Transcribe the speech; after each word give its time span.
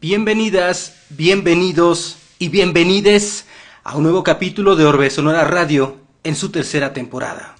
Bienvenidas, 0.00 0.96
bienvenidos 1.10 2.16
y 2.38 2.48
bienvenides 2.48 3.46
a 3.84 3.98
un 3.98 4.04
nuevo 4.04 4.22
capítulo 4.22 4.74
de 4.74 4.86
Orbe 4.86 5.10
Sonora 5.10 5.44
Radio 5.44 5.96
en 6.24 6.36
su 6.36 6.50
tercera 6.50 6.94
temporada. 6.94 7.54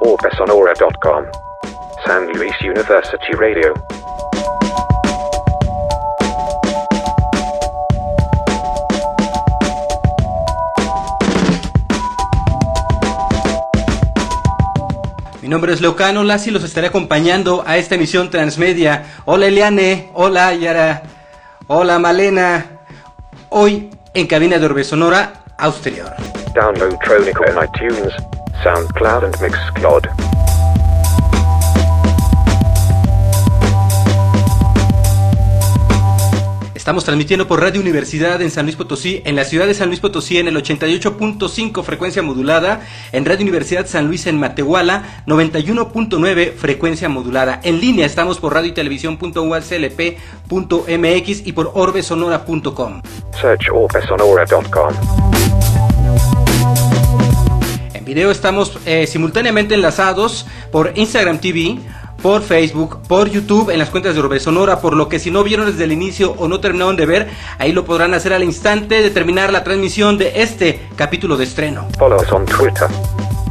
orbesonora.com 0.00 1.24
San 2.04 2.26
Luis 2.34 2.52
University 2.60 3.32
Radio 3.32 3.72
Mi 15.48 15.52
nombre 15.52 15.72
es 15.72 15.80
Leocano 15.80 16.24
Lassi, 16.24 16.50
los 16.50 16.62
estaré 16.62 16.88
acompañando 16.88 17.64
a 17.66 17.78
esta 17.78 17.94
emisión 17.94 18.28
transmedia. 18.28 19.14
Hola 19.24 19.46
Eliane, 19.46 20.10
hola 20.12 20.52
Yara, 20.52 21.02
hola 21.68 21.98
Malena. 21.98 22.66
Hoy 23.48 23.88
en 24.12 24.26
cabina 24.26 24.58
de 24.58 24.66
Orbe 24.66 24.84
Sonora, 24.84 25.42
Austerior. 25.56 26.12
Download 26.54 26.98
Tronico 26.98 27.46
en 27.46 27.56
iTunes, 27.64 28.12
SoundCloud 28.62 29.24
and 29.24 29.40
Mixcloud. 29.40 30.27
Estamos 36.88 37.04
transmitiendo 37.04 37.46
por 37.46 37.60
Radio 37.60 37.82
Universidad 37.82 38.40
en 38.40 38.50
San 38.50 38.64
Luis 38.64 38.74
Potosí, 38.74 39.20
en 39.26 39.36
la 39.36 39.44
ciudad 39.44 39.66
de 39.66 39.74
San 39.74 39.88
Luis 39.88 40.00
Potosí 40.00 40.38
en 40.38 40.48
el 40.48 40.56
88.5 40.56 41.82
frecuencia 41.82 42.22
modulada, 42.22 42.80
en 43.12 43.26
Radio 43.26 43.42
Universidad 43.42 43.86
San 43.86 44.06
Luis 44.06 44.26
en 44.26 44.38
Matehuala 44.38 45.22
91.9 45.26 46.54
frecuencia 46.54 47.10
modulada. 47.10 47.60
En 47.62 47.78
línea 47.78 48.06
estamos 48.06 48.40
por 48.40 48.54
radio 48.54 48.70
y 48.70 48.72
televisión.uaclp.mx 48.72 51.46
y 51.46 51.52
por 51.52 51.72
orbesonora.com. 51.74 53.02
Search 53.38 53.68
orbesonora.com. 53.70 54.94
En 57.92 58.04
video 58.06 58.30
estamos 58.30 58.78
eh, 58.86 59.06
simultáneamente 59.06 59.74
enlazados 59.74 60.46
por 60.72 60.92
Instagram 60.96 61.38
TV, 61.38 61.80
por 62.22 62.42
Facebook, 62.42 63.00
por 63.06 63.28
YouTube, 63.28 63.70
en 63.70 63.78
las 63.78 63.90
cuentas 63.90 64.14
de 64.14 64.20
Orbe 64.20 64.40
Sonora, 64.40 64.80
por 64.80 64.94
lo 64.94 65.08
que 65.08 65.18
si 65.18 65.30
no 65.30 65.44
vieron 65.44 65.66
desde 65.66 65.84
el 65.84 65.92
inicio 65.92 66.32
o 66.32 66.48
no 66.48 66.60
terminaron 66.60 66.96
de 66.96 67.06
ver, 67.06 67.28
ahí 67.58 67.72
lo 67.72 67.84
podrán 67.84 68.14
hacer 68.14 68.32
al 68.32 68.42
instante 68.42 69.02
de 69.02 69.10
terminar 69.10 69.52
la 69.52 69.64
transmisión 69.64 70.18
de 70.18 70.42
este 70.42 70.88
capítulo 70.96 71.36
de 71.36 71.44
estreno. 71.44 71.86
Follow 71.98 72.20
us 72.20 72.32
on 72.32 72.44
Twitter 72.46 72.88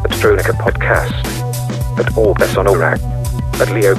at 0.03 0.15
Tronica 0.19 0.53
Podcast, 0.53 1.13
at 1.97 2.11
Orbesonora, 2.15 2.93
at 3.59 3.69
Leo. 3.69 3.95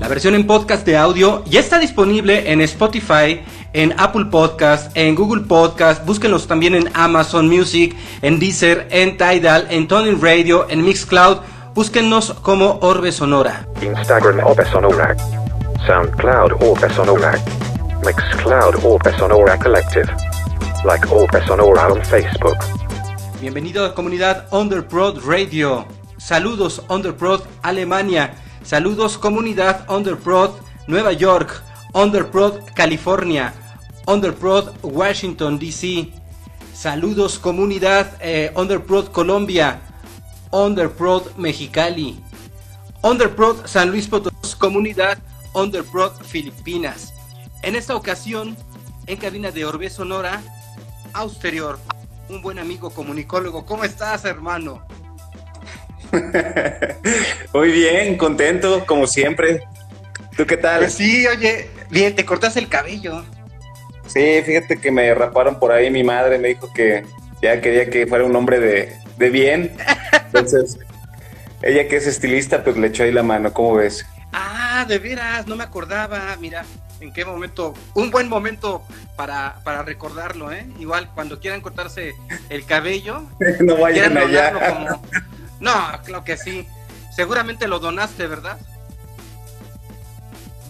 La 0.00 0.08
versión 0.08 0.34
en 0.34 0.46
podcast 0.46 0.84
de 0.86 0.96
audio 0.96 1.44
ya 1.46 1.60
está 1.60 1.78
disponible 1.78 2.50
en 2.50 2.60
Spotify, 2.62 3.40
en 3.72 3.98
Apple 3.98 4.26
Podcast, 4.26 4.94
en 4.96 5.14
Google 5.14 5.42
Podcast, 5.42 6.04
búsquenlos 6.04 6.46
también 6.46 6.74
en 6.74 6.90
Amazon 6.94 7.48
Music, 7.48 7.96
en 8.20 8.38
Deezer, 8.38 8.86
en 8.90 9.16
Tidal, 9.16 9.66
en 9.70 9.88
Tony 9.88 10.12
Radio, 10.12 10.66
en 10.68 10.84
Mixcloud, 10.84 11.38
búsquennos 11.74 12.34
como 12.42 12.78
Orbe 12.82 13.12
Sonora. 13.12 13.66
Instagram 13.80 14.40
Orbesonora, 14.46 15.16
SoundCloud 15.86 16.52
Orbesonora, 16.62 17.32
Mixcloud 18.04 18.84
Orbesonora 18.84 19.58
Collective, 19.58 20.12
like 20.84 21.06
Orbesonora 21.08 21.88
on 21.88 22.04
Facebook. 22.04 22.56
Bienvenido 23.40 23.84
a 23.84 23.94
comunidad 23.94 24.46
Underprod 24.52 25.18
Radio. 25.26 25.86
Saludos 26.18 26.82
Underprod 26.88 27.40
Alemania. 27.62 28.34
Saludos 28.62 29.18
comunidad 29.18 29.90
Underprod 29.90 30.50
Nueva 30.86 31.12
York. 31.12 31.60
Underprod 31.94 32.60
California. 32.74 33.52
Underprod 34.06 34.74
Washington 34.82 35.58
DC. 35.58 36.08
Saludos 36.74 37.38
comunidad 37.38 38.16
eh, 38.20 38.52
Underprod 38.56 39.10
Colombia. 39.12 39.80
Underprod 40.50 41.36
Mexicali. 41.36 42.18
Underprod 43.02 43.66
San 43.66 43.90
Luis 43.90 44.08
Potosí 44.08 44.56
Comunidad 44.58 45.18
Underprod 45.54 46.12
Filipinas. 46.22 47.14
En 47.62 47.76
esta 47.76 47.94
ocasión, 47.94 48.56
en 49.06 49.16
cabina 49.16 49.50
de 49.50 49.64
Orbe 49.64 49.90
Sonora, 49.90 50.42
Austerior, 51.12 51.78
un 52.28 52.42
buen 52.42 52.58
amigo 52.58 52.90
comunicólogo. 52.90 53.64
¿Cómo 53.66 53.84
estás, 53.84 54.24
hermano? 54.24 54.86
Muy 57.54 57.70
bien, 57.70 58.16
contento, 58.16 58.84
como 58.86 59.06
siempre. 59.06 59.62
¿Tú 60.36 60.46
qué 60.46 60.56
tal? 60.56 60.80
Pues 60.80 60.94
sí, 60.94 61.26
oye, 61.26 61.70
bien, 61.90 62.14
te 62.14 62.24
cortaste 62.24 62.58
el 62.58 62.68
cabello. 62.68 63.24
Sí, 64.06 64.42
fíjate 64.44 64.78
que 64.78 64.90
me 64.90 65.14
raparon 65.14 65.58
por 65.58 65.72
ahí. 65.72 65.90
Mi 65.90 66.04
madre 66.04 66.38
me 66.38 66.48
dijo 66.48 66.72
que 66.72 67.04
ya 67.40 67.60
quería 67.60 67.88
que 67.88 68.06
fuera 68.06 68.24
un 68.24 68.34
hombre 68.36 68.60
de, 68.60 68.96
de 69.16 69.30
bien. 69.30 69.76
Entonces, 70.26 70.78
ella 71.62 71.88
que 71.88 71.96
es 71.96 72.06
estilista, 72.06 72.64
pues 72.64 72.76
le 72.76 72.88
echó 72.88 73.04
ahí 73.04 73.12
la 73.12 73.22
mano. 73.22 73.52
¿Cómo 73.52 73.74
ves? 73.74 74.04
Ah, 74.32 74.84
de 74.88 74.98
veras, 74.98 75.46
no 75.46 75.56
me 75.56 75.64
acordaba. 75.64 76.36
Mira, 76.40 76.64
en 77.00 77.12
qué 77.12 77.24
momento, 77.24 77.74
un 77.94 78.10
buen 78.10 78.28
momento 78.28 78.82
para, 79.16 79.56
para 79.64 79.82
recordarlo, 79.82 80.52
¿eh? 80.52 80.66
Igual, 80.78 81.10
cuando 81.14 81.40
quieran 81.40 81.60
cortarse 81.60 82.14
el 82.48 82.64
cabello, 82.64 83.22
no 83.60 83.76
vayan 83.76 84.16
allá. 84.16 84.52
como... 84.52 85.02
No, 85.60 85.74
claro 86.04 86.24
que 86.24 86.36
sí. 86.36 86.66
Seguramente 87.14 87.68
lo 87.68 87.78
donaste, 87.78 88.26
¿verdad? 88.26 88.58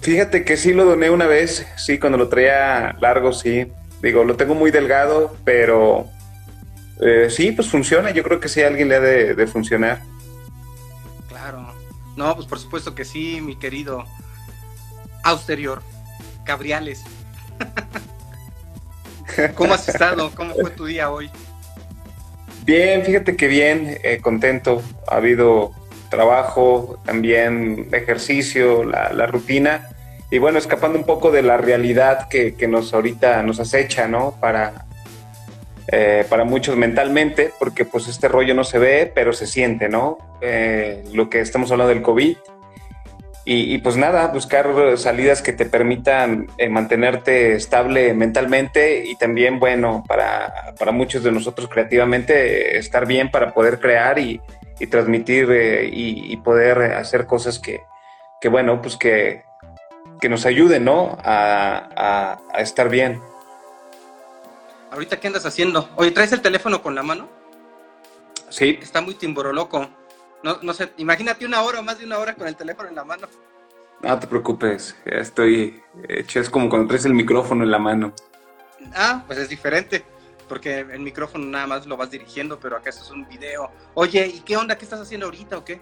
Fíjate 0.02 0.44
que 0.44 0.56
sí 0.56 0.72
lo 0.72 0.84
doné 0.84 1.10
una 1.10 1.26
vez, 1.26 1.64
sí, 1.76 1.98
cuando 1.98 2.18
lo 2.18 2.28
traía 2.28 2.96
largo, 3.00 3.32
sí. 3.32 3.68
Digo, 4.02 4.24
lo 4.24 4.36
tengo 4.36 4.56
muy 4.56 4.72
delgado, 4.72 5.36
pero 5.44 6.08
eh, 7.00 7.28
sí, 7.30 7.52
pues 7.52 7.68
funciona. 7.68 8.10
Yo 8.10 8.24
creo 8.24 8.40
que 8.40 8.48
sí 8.48 8.62
a 8.62 8.66
alguien 8.66 8.88
le 8.88 8.96
ha 8.96 9.00
de, 9.00 9.34
de 9.34 9.46
funcionar. 9.46 10.02
Claro. 11.28 11.72
No, 12.16 12.34
pues 12.34 12.48
por 12.48 12.58
supuesto 12.58 12.96
que 12.96 13.04
sí, 13.04 13.40
mi 13.40 13.56
querido 13.56 14.04
Austerior. 15.22 15.82
Cabriales. 16.44 17.04
¿Cómo 19.54 19.74
has 19.74 19.88
estado? 19.88 20.32
¿Cómo 20.34 20.54
fue 20.54 20.70
tu 20.70 20.84
día 20.84 21.10
hoy? 21.10 21.30
Bien, 22.64 23.04
fíjate 23.04 23.36
que 23.36 23.46
bien, 23.46 23.98
eh, 24.02 24.18
contento. 24.20 24.82
Ha 25.08 25.16
habido 25.16 25.70
trabajo, 26.10 27.00
también 27.04 27.88
ejercicio, 27.92 28.84
la, 28.84 29.12
la 29.12 29.26
rutina. 29.26 29.88
Y 30.32 30.38
bueno, 30.38 30.56
escapando 30.56 30.98
un 30.98 31.04
poco 31.04 31.30
de 31.30 31.42
la 31.42 31.58
realidad 31.58 32.26
que, 32.26 32.54
que 32.54 32.66
nos 32.66 32.94
ahorita 32.94 33.42
nos 33.42 33.60
acecha, 33.60 34.08
¿no? 34.08 34.34
Para, 34.40 34.86
eh, 35.88 36.24
para 36.26 36.44
muchos 36.44 36.74
mentalmente, 36.74 37.52
porque 37.58 37.84
pues 37.84 38.08
este 38.08 38.28
rollo 38.28 38.54
no 38.54 38.64
se 38.64 38.78
ve, 38.78 39.12
pero 39.14 39.34
se 39.34 39.46
siente, 39.46 39.90
¿no? 39.90 40.16
Eh, 40.40 41.04
lo 41.12 41.28
que 41.28 41.40
estamos 41.40 41.70
hablando 41.70 41.92
del 41.92 42.00
COVID. 42.00 42.38
Y, 43.44 43.76
pues 43.78 43.96
nada, 43.96 44.28
buscar 44.28 44.70
salidas 44.96 45.42
que 45.42 45.52
te 45.52 45.66
permitan 45.66 46.46
eh, 46.56 46.68
mantenerte 46.68 47.54
estable 47.54 48.14
mentalmente 48.14 49.04
y 49.04 49.16
también, 49.16 49.58
bueno, 49.58 50.02
para, 50.06 50.74
para 50.78 50.92
muchos 50.92 51.24
de 51.24 51.32
nosotros 51.32 51.68
creativamente, 51.68 52.78
estar 52.78 53.04
bien 53.04 53.30
para 53.30 53.52
poder 53.52 53.80
crear 53.80 54.18
y, 54.18 54.40
y 54.80 54.86
transmitir 54.86 55.50
eh, 55.50 55.90
y, 55.92 56.32
y, 56.32 56.36
poder 56.38 56.94
hacer 56.94 57.26
cosas 57.26 57.58
que, 57.58 57.82
que 58.40 58.48
bueno, 58.48 58.80
pues 58.80 58.96
que, 58.96 59.42
que 60.22 60.28
nos 60.28 60.46
ayuden, 60.46 60.84
¿no? 60.84 61.18
A, 61.24 61.88
a, 61.96 62.40
a, 62.54 62.60
estar 62.60 62.88
bien. 62.88 63.20
¿Ahorita 64.92 65.18
qué 65.18 65.26
andas 65.26 65.44
haciendo? 65.44 65.90
Oye, 65.96 66.12
¿traes 66.12 66.30
el 66.30 66.40
teléfono 66.40 66.80
con 66.80 66.94
la 66.94 67.02
mano? 67.02 67.28
Sí. 68.48 68.78
Está 68.80 69.00
muy 69.00 69.14
timboroloco. 69.14 69.90
No, 70.44 70.58
no 70.62 70.74
sé, 70.74 70.92
imagínate 70.98 71.44
una 71.44 71.62
hora 71.62 71.80
o 71.80 71.82
más 71.82 71.98
de 71.98 72.04
una 72.04 72.18
hora 72.18 72.36
con 72.36 72.46
el 72.46 72.54
teléfono 72.54 72.88
en 72.88 72.94
la 72.94 73.02
mano. 73.02 73.26
No 74.00 74.18
te 74.20 74.28
preocupes, 74.28 74.94
ya 75.04 75.18
estoy 75.18 75.82
hecho, 76.08 76.38
es 76.38 76.48
como 76.48 76.68
cuando 76.68 76.86
traes 76.86 77.04
el 77.04 77.14
micrófono 77.14 77.64
en 77.64 77.72
la 77.72 77.80
mano. 77.80 78.14
Ah, 78.94 79.24
pues 79.26 79.40
es 79.40 79.48
diferente, 79.48 80.04
porque 80.48 80.80
el 80.80 81.00
micrófono 81.00 81.46
nada 81.46 81.66
más 81.66 81.86
lo 81.86 81.96
vas 81.96 82.12
dirigiendo, 82.12 82.60
pero 82.60 82.76
acá 82.76 82.90
esto 82.90 83.02
es 83.02 83.10
un 83.10 83.26
video. 83.26 83.72
Oye, 83.94 84.24
¿y 84.24 84.40
qué 84.40 84.56
onda? 84.56 84.78
¿Qué 84.78 84.84
estás 84.84 85.00
haciendo 85.00 85.26
ahorita 85.26 85.58
o 85.58 85.64
qué? 85.64 85.80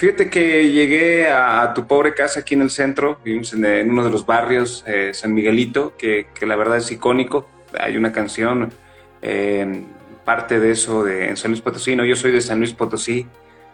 Fíjate 0.00 0.30
que 0.30 0.70
llegué 0.70 1.28
a, 1.28 1.74
tu 1.74 1.86
pobre 1.86 2.14
casa 2.14 2.40
aquí 2.40 2.54
en 2.54 2.62
el 2.62 2.70
centro, 2.70 3.20
vivimos 3.22 3.52
en, 3.52 3.66
en 3.66 3.90
uno 3.90 4.02
de 4.02 4.08
los 4.08 4.24
barrios, 4.24 4.82
eh, 4.86 5.10
San 5.12 5.34
Miguelito, 5.34 5.94
que, 5.98 6.28
que, 6.32 6.46
la 6.46 6.56
verdad 6.56 6.78
es 6.78 6.90
icónico. 6.90 7.46
Hay 7.78 7.98
una 7.98 8.10
canción, 8.10 8.72
eh, 9.20 9.82
parte 10.24 10.58
de 10.58 10.70
eso 10.70 11.04
de 11.04 11.28
en 11.28 11.36
San 11.36 11.50
Luis 11.50 11.60
Potosí, 11.60 11.96
no, 11.96 12.06
yo 12.06 12.16
soy 12.16 12.32
de 12.32 12.40
San 12.40 12.60
Luis 12.60 12.72
Potosí, 12.72 13.26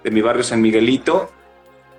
de 0.02 0.10
mi 0.10 0.20
barrio 0.20 0.42
San 0.42 0.60
Miguelito, 0.60 1.30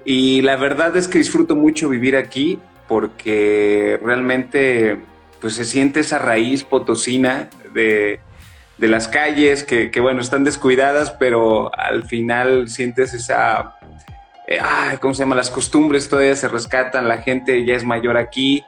y 0.03 0.41
la 0.41 0.57
verdad 0.57 0.97
es 0.97 1.07
que 1.07 1.19
disfruto 1.19 1.55
mucho 1.55 1.87
vivir 1.87 2.17
aquí 2.17 2.59
porque 2.89 3.97
realmente 4.03 4.97
pues 5.39 5.53
se 5.53 5.63
siente 5.63 6.01
esa 6.01 6.19
raíz 6.19 6.65
potosina 6.65 7.49
de, 7.73 8.19
de 8.77 8.87
las 8.89 9.07
calles 9.07 9.63
que, 9.63 9.89
que, 9.89 10.01
bueno, 10.01 10.19
están 10.19 10.43
descuidadas, 10.43 11.11
pero 11.11 11.71
al 11.79 12.03
final 12.03 12.67
sientes 12.67 13.13
esa, 13.13 13.76
eh, 14.47 14.59
¿cómo 15.01 15.13
se 15.13 15.19
llama? 15.19 15.35
Las 15.35 15.49
costumbres 15.49 16.09
todavía 16.09 16.35
se 16.35 16.47
rescatan, 16.47 17.07
la 17.07 17.17
gente 17.17 17.65
ya 17.65 17.75
es 17.75 17.83
mayor 17.83 18.17
aquí. 18.17 18.63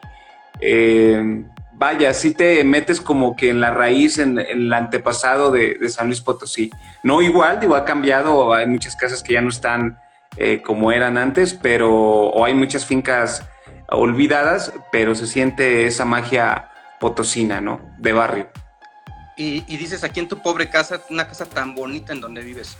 Eh, 0.59 1.43
vaya, 1.73 2.13
sí 2.13 2.33
te 2.33 2.63
metes 2.65 2.99
como 2.99 3.35
que 3.35 3.49
en 3.49 3.61
la 3.61 3.71
raíz, 3.71 4.19
en, 4.19 4.37
el 4.37 4.71
antepasado 4.73 5.51
de, 5.51 5.77
San 5.89 6.07
Luis 6.07 6.21
Potosí. 6.21 6.69
No 7.01 7.21
igual, 7.21 7.59
digo, 7.59 7.75
ha 7.75 7.85
cambiado, 7.85 8.53
hay 8.53 8.67
muchas 8.67 8.95
casas 8.95 9.23
que 9.23 9.33
ya 9.33 9.41
no 9.41 9.49
están 9.49 9.97
eh, 10.37 10.61
como 10.61 10.91
eran 10.91 11.17
antes, 11.17 11.53
pero, 11.53 11.91
o 11.91 12.43
hay 12.45 12.53
muchas 12.53 12.85
fincas 12.85 13.47
olvidadas, 13.87 14.73
pero 14.91 15.15
se 15.15 15.25
siente 15.25 15.87
esa 15.87 16.05
magia 16.05 16.69
potosina, 16.99 17.61
¿no? 17.61 17.81
De 17.97 18.13
barrio. 18.13 18.49
Y, 19.37 19.61
dices 19.77 20.03
aquí 20.03 20.19
en 20.19 20.27
tu 20.27 20.41
pobre 20.41 20.69
casa, 20.69 21.01
una 21.09 21.25
casa 21.25 21.45
tan 21.45 21.73
bonita 21.73 22.11
en 22.11 22.19
donde 22.19 22.41
vives. 22.41 22.77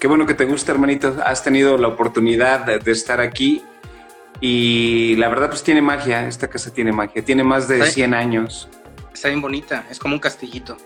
Qué 0.00 0.06
bueno 0.06 0.26
que 0.26 0.34
te 0.34 0.44
gusta, 0.44 0.70
hermanito. 0.70 1.16
Has 1.24 1.42
tenido 1.42 1.76
la 1.76 1.88
oportunidad 1.88 2.64
de, 2.66 2.92
estar 2.92 3.20
aquí 3.20 3.64
y 4.40 5.16
la 5.16 5.28
verdad 5.28 5.48
pues 5.48 5.64
tiene 5.64 5.82
magia, 5.82 6.28
esta 6.28 6.48
casa 6.48 6.72
tiene 6.72 6.92
magia, 6.92 7.24
tiene 7.24 7.42
más 7.42 7.66
de 7.66 7.84
100 7.84 8.14
años. 8.14 8.68
Está 9.12 9.28
bien 9.28 9.40
bonita, 9.40 9.84
es 9.90 9.98
como 9.98 10.14
un 10.14 10.20
castillito. 10.20 10.76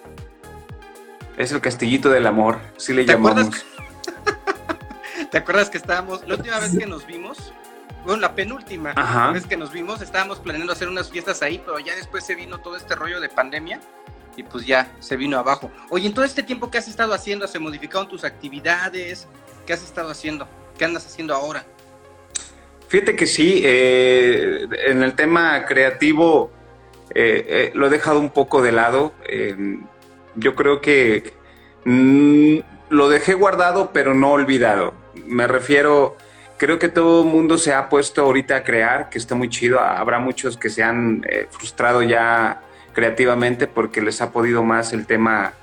Es 1.37 1.53
el 1.53 1.61
castillito 1.61 2.09
del 2.09 2.26
amor, 2.26 2.59
sí 2.79 2.94
le 2.94 3.05
llamamos. 3.05 3.67
¿Te 5.31 5.38
acuerdas 5.38 5.69
que 5.69 5.76
estábamos, 5.76 6.26
la 6.26 6.37
última 6.37 6.59
vez 6.59 6.76
que 6.79 6.87
nos 6.87 7.06
vimos, 7.06 7.53
bueno, 8.06 8.20
la 8.20 8.35
penúltima 8.35 8.94
vez 9.32 9.47
que 9.47 9.59
nos 9.59 9.73
vimos, 9.73 10.00
estábamos 10.00 10.41
planeando 10.41 10.73
hacer 10.73 10.88
unas 10.88 11.11
fiestas 11.11 11.43
ahí, 11.43 11.61
pero 11.64 11.79
ya 11.79 11.94
después 11.94 12.25
se 12.25 12.35
vino 12.35 12.61
todo 12.61 12.76
este 12.76 12.94
rollo 12.94 13.20
de 13.20 13.29
pandemia 13.29 13.79
y 14.37 14.43
pues 14.43 14.67
ya 14.67 14.93
se 15.00 15.17
vino 15.17 15.38
abajo. 15.38 15.70
Oye, 15.90 16.06
en 16.06 16.14
todo 16.14 16.25
este 16.25 16.43
tiempo, 16.43 16.70
¿qué 16.70 16.79
has 16.79 16.88
estado 16.88 17.12
haciendo? 17.12 17.46
¿Se 17.46 17.58
modificaron 17.58 18.08
tus 18.08 18.25
actividades? 18.25 19.26
¿Qué 19.67 19.73
has 19.73 19.82
estado 19.82 20.11
haciendo? 20.11 20.49
¿Qué 20.79 20.84
andas 20.84 21.06
haciendo 21.06 21.34
ahora? 21.34 21.64
Fíjate 22.88 23.17
que 23.17 23.26
sí, 23.26 23.62
eh, 23.64 24.69
en 24.87 25.02
el 25.02 25.14
tema 25.14 25.64
creativo 25.64 26.50
eh, 27.14 27.46
eh, 27.49 27.73
lo 27.75 27.87
he 27.87 27.90
dejado 27.90 28.20
un 28.20 28.31
poco 28.31 28.62
de 28.62 28.73
lado. 28.73 29.14
yo 30.35 30.55
creo 30.55 30.81
que 30.81 31.32
mm, 31.85 32.58
lo 32.90 33.08
dejé 33.08 33.35
guardado, 33.35 33.93
pero 33.93 34.14
no 34.14 34.32
olvidado. 34.32 34.94
Me 35.26 35.46
refiero 35.46 36.17
creo 36.58 36.78
que 36.78 36.88
todo 36.88 37.23
el 37.23 37.28
mundo 37.28 37.58
se 37.58 37.73
ha 37.75 37.88
puesto 37.88 38.23
ahorita 38.23 38.56
a 38.56 38.62
crear, 38.62 39.08
que 39.08 39.19
está 39.19 39.35
muy 39.35 39.49
chido. 39.49 39.81
Habrá 39.81 40.20
muchos 40.20 40.56
que 40.56 40.70
se 40.70 40.82
han 40.82 41.25
frustrado 41.50 42.02
ya 42.02 42.62
creativamente 42.93 43.67
porque 43.67 44.00
les 44.00 44.21
ha 44.21 44.33
podido 44.33 44.62
más 44.62 44.93
el 44.93 45.06
tema 45.06 45.55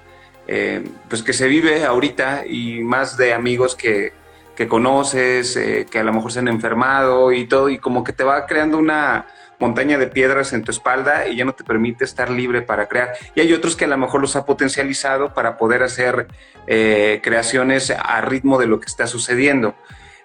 eh, 0.48 0.84
pues 1.08 1.22
que 1.24 1.34
se 1.34 1.48
vive 1.48 1.86
ahorita 1.86 2.46
y 2.48 2.82
más 2.82 3.18
de 3.18 3.34
amigos 3.34 3.76
que, 3.76 4.14
que 4.56 4.68
conoces, 4.68 5.56
eh, 5.56 5.86
que 5.90 6.00
a 6.00 6.04
lo 6.04 6.14
mejor 6.14 6.32
se 6.32 6.40
han 6.40 6.48
enfermado 6.48 7.32
y 7.32 7.46
todo, 7.46 7.70
y 7.70 7.78
como 7.78 8.04
que 8.04 8.14
te 8.14 8.24
va 8.24 8.46
creando 8.46 8.78
una 8.78 9.28
montaña 9.60 9.98
de 9.98 10.08
piedras 10.08 10.54
en 10.54 10.64
tu 10.64 10.72
espalda 10.72 11.28
y 11.28 11.36
ya 11.36 11.46
no 11.46 11.54
te 11.54 11.64
permite 11.64 12.04
estar 12.06 12.30
libre 12.30 12.62
para 12.62 12.88
crear. 12.88 13.14
Y 13.36 13.42
hay 13.42 13.54
otros 13.54 13.76
que 13.76 13.86
a 13.86 13.90
lo 13.90 13.98
mejor 13.98 14.22
los 14.22 14.36
ha 14.36 14.46
potencializado 14.46 15.34
para 15.34 15.58
poder 15.58 15.84
hacer 15.84 16.28
creaciones 16.66 17.90
a 17.90 18.22
ritmo 18.22 18.60
de 18.60 18.68
lo 18.68 18.80
que 18.80 18.86
está 18.86 19.08
sucediendo. 19.08 19.76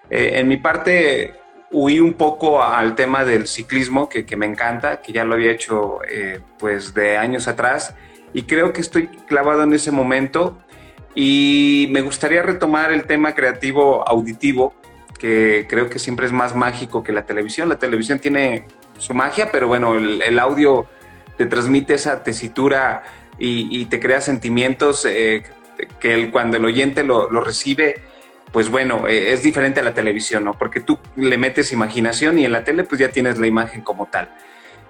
Eh, 0.09 0.33
en 0.35 0.47
mi 0.47 0.57
parte 0.57 1.33
huí 1.75 1.99
un 1.99 2.13
poco 2.13 2.63
al 2.63 2.95
tema 2.95 3.25
del 3.25 3.47
ciclismo, 3.47 4.07
que, 4.07 4.25
me 4.37 4.45
encanta, 4.45 5.01
que 5.01 5.11
ya 5.11 5.25
lo 5.25 5.33
había 5.35 5.51
hecho 5.51 5.99
eh, 6.09 6.39
pues 6.57 6.93
de 6.93 7.17
años 7.17 7.49
atrás, 7.49 7.95
y 8.33 8.43
creo 8.43 8.71
que 8.71 8.79
estoy 8.79 9.07
clavado 9.27 9.63
en 9.63 9.73
ese 9.73 9.91
momento 9.91 10.57
y 11.13 11.87
me 11.91 12.01
gustaría 12.01 12.43
retomar 12.43 12.93
el 12.93 13.03
tema 13.03 13.35
creativo 13.35 14.07
auditivo, 14.07 14.73
que 15.19 15.65
creo 15.69 15.89
que 15.89 15.99
siempre 15.99 16.25
es 16.25 16.31
más 16.31 16.55
mágico 16.55 17.03
que 17.03 17.11
la 17.11 17.25
televisión. 17.25 17.67
La 17.67 17.77
televisión 17.77 18.19
tiene 18.19 18.67
su 18.97 19.13
magia, 19.13 19.49
pero 19.51 19.67
bueno, 19.67 19.95
el, 19.95 20.39
audio 20.39 20.87
te 21.37 21.45
transmite 21.45 21.93
esa 21.93 22.23
tesitura 22.23 23.03
y, 23.37 23.85
te 23.85 23.99
crea 23.99 24.21
sentimientos 24.21 25.05
eh, 25.05 25.43
que 25.99 26.31
cuando 26.31 26.55
el 26.55 26.65
oyente 26.65 27.03
lo 27.03 27.41
recibe, 27.41 28.01
pues 28.55 28.69
bueno, 28.69 29.05
eh, 29.05 29.33
es 29.33 29.43
diferente 29.43 29.81
a 29.81 29.83
la 29.83 29.93
televisión, 29.93 30.45
¿no? 30.45 30.53
Porque 30.53 30.79
tú 30.79 30.97
le 31.17 31.37
metes 31.37 31.73
imaginación 31.73 32.39
y 32.39 32.45
en 32.45 32.53
la 32.53 32.63
tele 32.63 32.85
pues 32.85 33.01
ya 33.01 33.09
tienes 33.09 33.37
la 33.37 33.47
imagen 33.47 33.81
como 33.81 34.05
tal. 34.05 34.29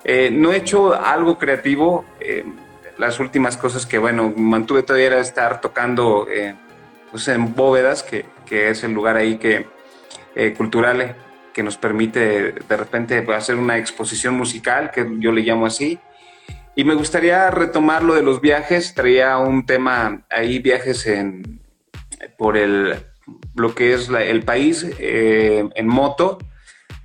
Eh, 0.03 0.29
no 0.31 0.53
he 0.53 0.57
hecho 0.57 0.93
algo 0.93 1.39
creativo. 1.39 2.05
Eh, 2.19 2.45
las 2.99 3.19
últimas 3.19 3.57
cosas 3.57 3.87
que, 3.87 3.97
bueno, 3.97 4.31
mantuve 4.37 4.83
todavía 4.83 5.07
era 5.07 5.19
estar 5.19 5.61
tocando 5.61 6.27
pues 7.09 7.27
en 7.27 7.55
Bóvedas, 7.55 8.03
que, 8.03 8.25
que, 8.45 8.69
es 8.69 8.83
el 8.83 8.93
lugar 8.93 9.17
ahí 9.17 9.39
que 9.39 9.65
cultural 10.55 11.15
que 11.51 11.63
nos 11.63 11.75
permite 11.75 12.51
de 12.51 12.77
repente 12.77 13.25
hacer 13.33 13.55
una 13.55 13.79
exposición 13.79 14.35
musical, 14.35 14.91
que 14.91 15.07
yo 15.17 15.31
le 15.31 15.41
llamo 15.41 15.65
así. 15.65 15.97
Y 16.75 16.83
me 16.83 16.93
gustaría 16.93 17.49
retomar 17.49 18.03
lo 18.03 18.13
de 18.13 18.21
los 18.21 18.41
viajes. 18.41 18.93
Traía 18.93 19.39
un 19.39 19.65
tema 19.65 20.23
ahí, 20.29 20.59
viajes 20.59 21.07
en, 21.07 21.61
por 22.37 22.57
el 22.57 22.95
lo 23.55 23.73
que 23.73 23.93
es 23.93 24.09
el 24.09 24.43
país 24.43 24.85
eh, 24.99 25.67
en 25.75 25.87
moto. 25.87 26.37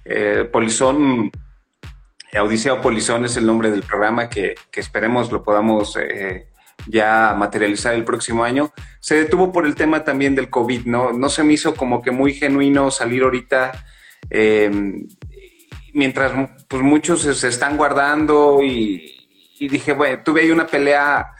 Eh, 0.05 0.49
Polizón, 0.51 1.31
Odisea 2.41 2.81
Polizón 2.81 3.25
es 3.25 3.37
el 3.37 3.47
nombre 3.47 3.71
del 3.71 3.83
programa 3.83 4.29
que, 4.29 4.55
esperemos 4.73 5.31
lo 5.31 5.43
podamos 5.43 5.97
eh, 5.97 6.49
ya 6.87 7.35
materializar 7.37 7.95
el 7.95 8.05
próximo 8.05 8.45
año. 8.45 8.73
Se 9.01 9.15
detuvo 9.17 9.53
por 9.53 9.67
el 9.67 9.75
tema 9.75 10.05
también 10.05 10.35
del 10.35 10.51
COVID, 10.51 10.87
¿no? 10.87 11.13
No 11.13 11.29
se 11.29 11.45
me 11.45 11.53
hizo 11.53 11.75
como 11.75 12.03
que 12.03 12.11
muy 12.11 12.35
genuino 12.35 12.91
salir 12.91 13.23
ahorita 13.23 13.73
mientras 15.93 16.33
pues, 16.69 16.83
muchos 16.83 17.23
se, 17.23 17.49
están 17.49 17.77
guardando 17.77 18.63
y, 18.63 19.29
y, 19.59 19.69
dije, 19.69 19.93
bueno, 19.93 20.23
tuve 20.25 20.43
ahí 20.43 20.51
una 20.51 20.67
pelea 20.67 21.33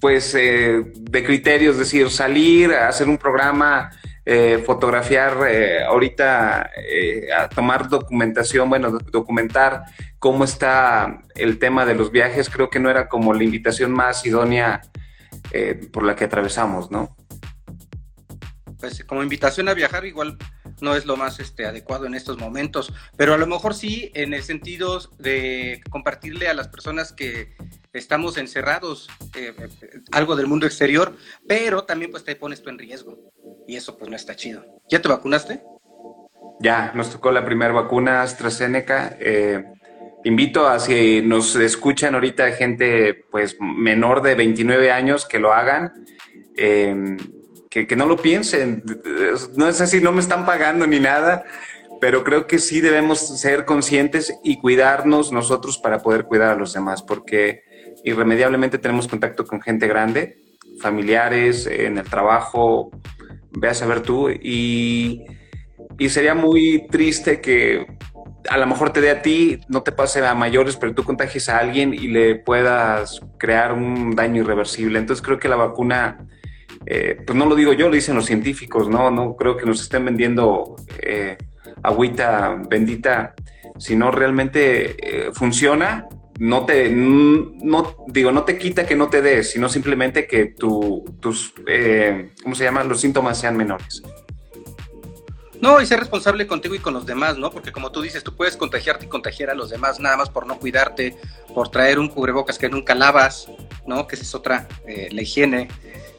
pues 0.00 0.34
eh, 0.34 0.82
de 0.94 1.24
criterios, 1.24 1.74
es 1.74 1.78
decir, 1.80 2.10
salir, 2.10 2.72
a 2.72 2.88
hacer 2.88 3.08
un 3.08 3.18
programa, 3.18 3.90
eh, 4.24 4.62
fotografiar 4.64 5.36
eh, 5.48 5.82
ahorita, 5.84 6.70
a 7.38 7.48
tomar 7.48 7.88
documentación, 7.88 8.68
bueno, 8.68 8.90
documentar 8.90 9.84
cómo 10.18 10.44
está 10.44 11.22
el 11.34 11.58
tema 11.58 11.84
de 11.84 11.94
los 11.94 12.12
viajes, 12.12 12.48
creo 12.48 12.70
que 12.70 12.78
no 12.78 12.90
era 12.90 13.08
como 13.08 13.34
la 13.34 13.42
invitación 13.42 13.90
más 13.92 14.24
idónea 14.24 14.82
por 15.92 16.04
la 16.04 16.16
que 16.16 16.24
atravesamos, 16.24 16.90
¿no? 16.90 17.14
Pues 18.82 19.04
como 19.04 19.22
invitación 19.22 19.68
a 19.68 19.74
viajar 19.74 20.04
igual 20.06 20.36
no 20.80 20.96
es 20.96 21.06
lo 21.06 21.16
más 21.16 21.38
este, 21.38 21.66
adecuado 21.66 22.04
en 22.06 22.16
estos 22.16 22.36
momentos, 22.38 22.92
pero 23.16 23.32
a 23.32 23.38
lo 23.38 23.46
mejor 23.46 23.74
sí 23.74 24.10
en 24.14 24.34
el 24.34 24.42
sentido 24.42 24.98
de 25.20 25.80
compartirle 25.88 26.48
a 26.48 26.54
las 26.54 26.66
personas 26.66 27.12
que 27.12 27.54
estamos 27.92 28.38
encerrados 28.38 29.08
eh, 29.36 29.54
algo 30.10 30.34
del 30.34 30.48
mundo 30.48 30.66
exterior, 30.66 31.16
pero 31.46 31.84
también 31.84 32.10
pues 32.10 32.24
te 32.24 32.34
pones 32.34 32.60
tú 32.60 32.70
en 32.70 32.78
riesgo 32.80 33.32
y 33.68 33.76
eso 33.76 33.96
pues 33.96 34.10
no 34.10 34.16
está 34.16 34.34
chido. 34.34 34.64
¿Ya 34.88 35.00
te 35.00 35.06
vacunaste? 35.06 35.62
Ya, 36.58 36.90
nos 36.96 37.10
tocó 37.10 37.30
la 37.30 37.44
primera 37.44 37.72
vacuna 37.72 38.22
AstraZeneca. 38.22 39.16
Eh, 39.20 39.64
invito 40.24 40.66
a 40.66 40.80
si 40.80 41.22
nos 41.22 41.54
escuchan 41.54 42.16
ahorita 42.16 42.50
gente 42.50 43.14
pues 43.30 43.56
menor 43.60 44.22
de 44.22 44.34
29 44.34 44.90
años 44.90 45.24
que 45.24 45.38
lo 45.38 45.52
hagan. 45.52 46.04
Eh, 46.56 47.16
que, 47.72 47.96
no 47.96 48.06
lo 48.06 48.16
piensen. 48.16 48.82
No 49.56 49.68
es 49.68 49.80
así, 49.80 50.00
no 50.00 50.12
me 50.12 50.20
están 50.20 50.44
pagando 50.44 50.86
ni 50.86 51.00
nada, 51.00 51.44
pero 52.00 52.22
creo 52.22 52.46
que 52.46 52.58
sí 52.58 52.80
debemos 52.80 53.40
ser 53.40 53.64
conscientes 53.64 54.34
y 54.44 54.58
cuidarnos 54.58 55.32
nosotros 55.32 55.78
para 55.78 56.00
poder 56.00 56.24
cuidar 56.24 56.50
a 56.50 56.56
los 56.56 56.74
demás, 56.74 57.02
porque 57.02 57.62
irremediablemente 58.04 58.78
tenemos 58.78 59.08
contacto 59.08 59.46
con 59.46 59.62
gente 59.62 59.86
grande, 59.86 60.36
familiares, 60.80 61.66
en 61.66 61.98
el 61.98 62.04
trabajo, 62.04 62.90
ve 63.52 63.68
a 63.68 63.74
saber 63.74 64.00
tú, 64.00 64.28
y, 64.28 65.24
y 65.98 66.08
sería 66.10 66.34
muy 66.34 66.86
triste 66.90 67.40
que 67.40 67.86
a 68.50 68.58
lo 68.58 68.66
mejor 68.66 68.92
te 68.92 69.00
dé 69.00 69.10
a 69.10 69.22
ti, 69.22 69.60
no 69.68 69.82
te 69.82 69.92
pase 69.92 70.24
a 70.26 70.34
mayores, 70.34 70.76
pero 70.76 70.94
tú 70.94 71.04
contagies 71.04 71.48
a 71.48 71.58
alguien 71.58 71.94
y 71.94 72.08
le 72.08 72.34
puedas 72.34 73.20
crear 73.38 73.72
un 73.72 74.14
daño 74.16 74.42
irreversible. 74.42 74.98
Entonces 74.98 75.24
creo 75.24 75.38
que 75.38 75.48
la 75.48 75.56
vacuna 75.56 76.26
eh, 76.86 77.20
pues 77.26 77.36
no 77.36 77.46
lo 77.46 77.54
digo 77.54 77.72
yo, 77.72 77.88
lo 77.88 77.94
dicen 77.94 78.16
los 78.16 78.26
científicos, 78.26 78.88
no, 78.88 79.10
no 79.10 79.36
creo 79.36 79.56
que 79.56 79.66
nos 79.66 79.80
estén 79.80 80.04
vendiendo 80.04 80.76
eh, 81.00 81.36
agüita 81.82 82.60
bendita, 82.68 83.34
sino 83.78 84.10
realmente 84.10 84.96
eh, 84.98 85.30
funciona, 85.32 86.06
no 86.38 86.64
te, 86.64 86.90
no, 86.90 87.96
digo, 88.08 88.32
no 88.32 88.44
te 88.44 88.58
quita 88.58 88.86
que 88.86 88.96
no 88.96 89.08
te 89.08 89.22
des, 89.22 89.50
sino 89.50 89.68
simplemente 89.68 90.26
que 90.26 90.46
tu, 90.46 91.04
tus, 91.20 91.54
¿cómo 92.42 92.54
se 92.54 92.64
llama? 92.64 92.84
Los 92.84 93.00
síntomas 93.00 93.38
sean 93.38 93.56
menores. 93.56 94.02
No, 95.62 95.80
y 95.80 95.86
ser 95.86 96.00
responsable 96.00 96.48
contigo 96.48 96.74
y 96.74 96.80
con 96.80 96.92
los 96.92 97.06
demás, 97.06 97.38
¿no? 97.38 97.52
Porque 97.52 97.70
como 97.70 97.92
tú 97.92 98.02
dices, 98.02 98.24
tú 98.24 98.34
puedes 98.34 98.56
contagiarte 98.56 99.06
y 99.06 99.08
contagiar 99.08 99.48
a 99.48 99.54
los 99.54 99.70
demás 99.70 100.00
nada 100.00 100.16
más 100.16 100.28
por 100.28 100.44
no 100.44 100.58
cuidarte, 100.58 101.16
por 101.54 101.68
traer 101.68 102.00
un 102.00 102.08
cubrebocas 102.08 102.58
que 102.58 102.68
nunca 102.68 102.96
lavas, 102.96 103.48
¿no? 103.86 104.08
Que 104.08 104.16
esa 104.16 104.24
es 104.24 104.34
otra, 104.34 104.66
eh, 104.88 105.08
la 105.12 105.22
higiene. 105.22 105.68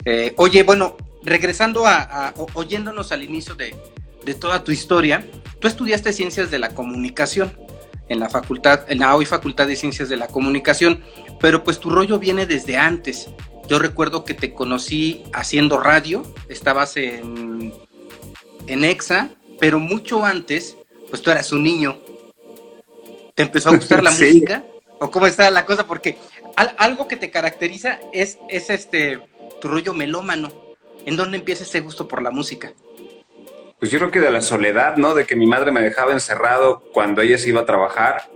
Eh, 0.05 0.33
oye, 0.37 0.63
bueno, 0.63 0.97
regresando 1.23 1.85
a, 1.87 2.33
oyéndonos 2.53 3.11
al 3.11 3.23
inicio 3.23 3.55
de, 3.55 3.75
de, 4.25 4.33
toda 4.33 4.63
tu 4.63 4.71
historia, 4.71 5.25
tú 5.59 5.67
estudiaste 5.67 6.13
ciencias 6.13 6.51
de 6.51 6.59
la 6.59 6.69
comunicación 6.69 7.57
en 8.09 8.19
la 8.19 8.29
facultad, 8.29 8.81
en 8.89 8.99
la 8.99 9.15
hoy 9.15 9.25
Facultad 9.25 9.65
de 9.67 9.75
Ciencias 9.75 10.09
de 10.09 10.17
la 10.17 10.27
Comunicación, 10.27 11.01
pero 11.39 11.63
pues 11.63 11.79
tu 11.79 11.89
rollo 11.89 12.19
viene 12.19 12.45
desde 12.45 12.77
antes. 12.77 13.29
Yo 13.69 13.79
recuerdo 13.79 14.25
que 14.25 14.33
te 14.33 14.53
conocí 14.53 15.23
haciendo 15.31 15.79
radio, 15.79 16.23
estabas 16.49 16.97
en 16.97 17.73
en 18.67 18.83
EXA, 18.83 19.29
pero 19.59 19.79
mucho 19.79 20.23
antes, 20.23 20.77
pues 21.09 21.21
tú 21.21 21.31
eras 21.31 21.51
un 21.51 21.63
niño. 21.63 21.97
¿Te 23.35 23.43
empezó 23.43 23.69
a 23.69 23.75
gustar 23.75 24.03
la 24.03 24.11
música? 24.11 24.63
¿O 24.99 25.11
cómo 25.11 25.27
está 25.27 25.49
la 25.51 25.65
cosa? 25.65 25.85
Porque 25.85 26.17
algo 26.55 27.07
que 27.07 27.17
te 27.17 27.31
caracteriza 27.31 27.99
es, 28.11 28.37
es 28.49 28.69
este 28.69 29.19
tu 29.63 29.69
rollo 29.69 29.93
melómano. 29.93 30.51
¿En 31.05 31.15
dónde 31.15 31.37
empieza 31.37 31.63
ese 31.63 31.79
gusto 31.79 32.05
por 32.05 32.21
la 32.21 32.31
música? 32.31 32.73
Pues 33.79 33.89
yo 33.91 33.97
creo 33.97 34.11
que 34.11 34.19
de 34.19 34.29
la 34.29 34.41
soledad, 34.41 34.97
¿no? 34.97 35.15
De 35.15 35.25
que 35.25 35.37
mi 35.37 35.47
madre 35.47 35.71
me 35.71 35.81
dejaba 35.81 36.11
encerrado 36.11 36.83
cuando 36.93 37.21
ella 37.21 37.37
se 37.37 37.47
iba 37.47 37.61
a 37.61 37.65
trabajar. 37.65 38.29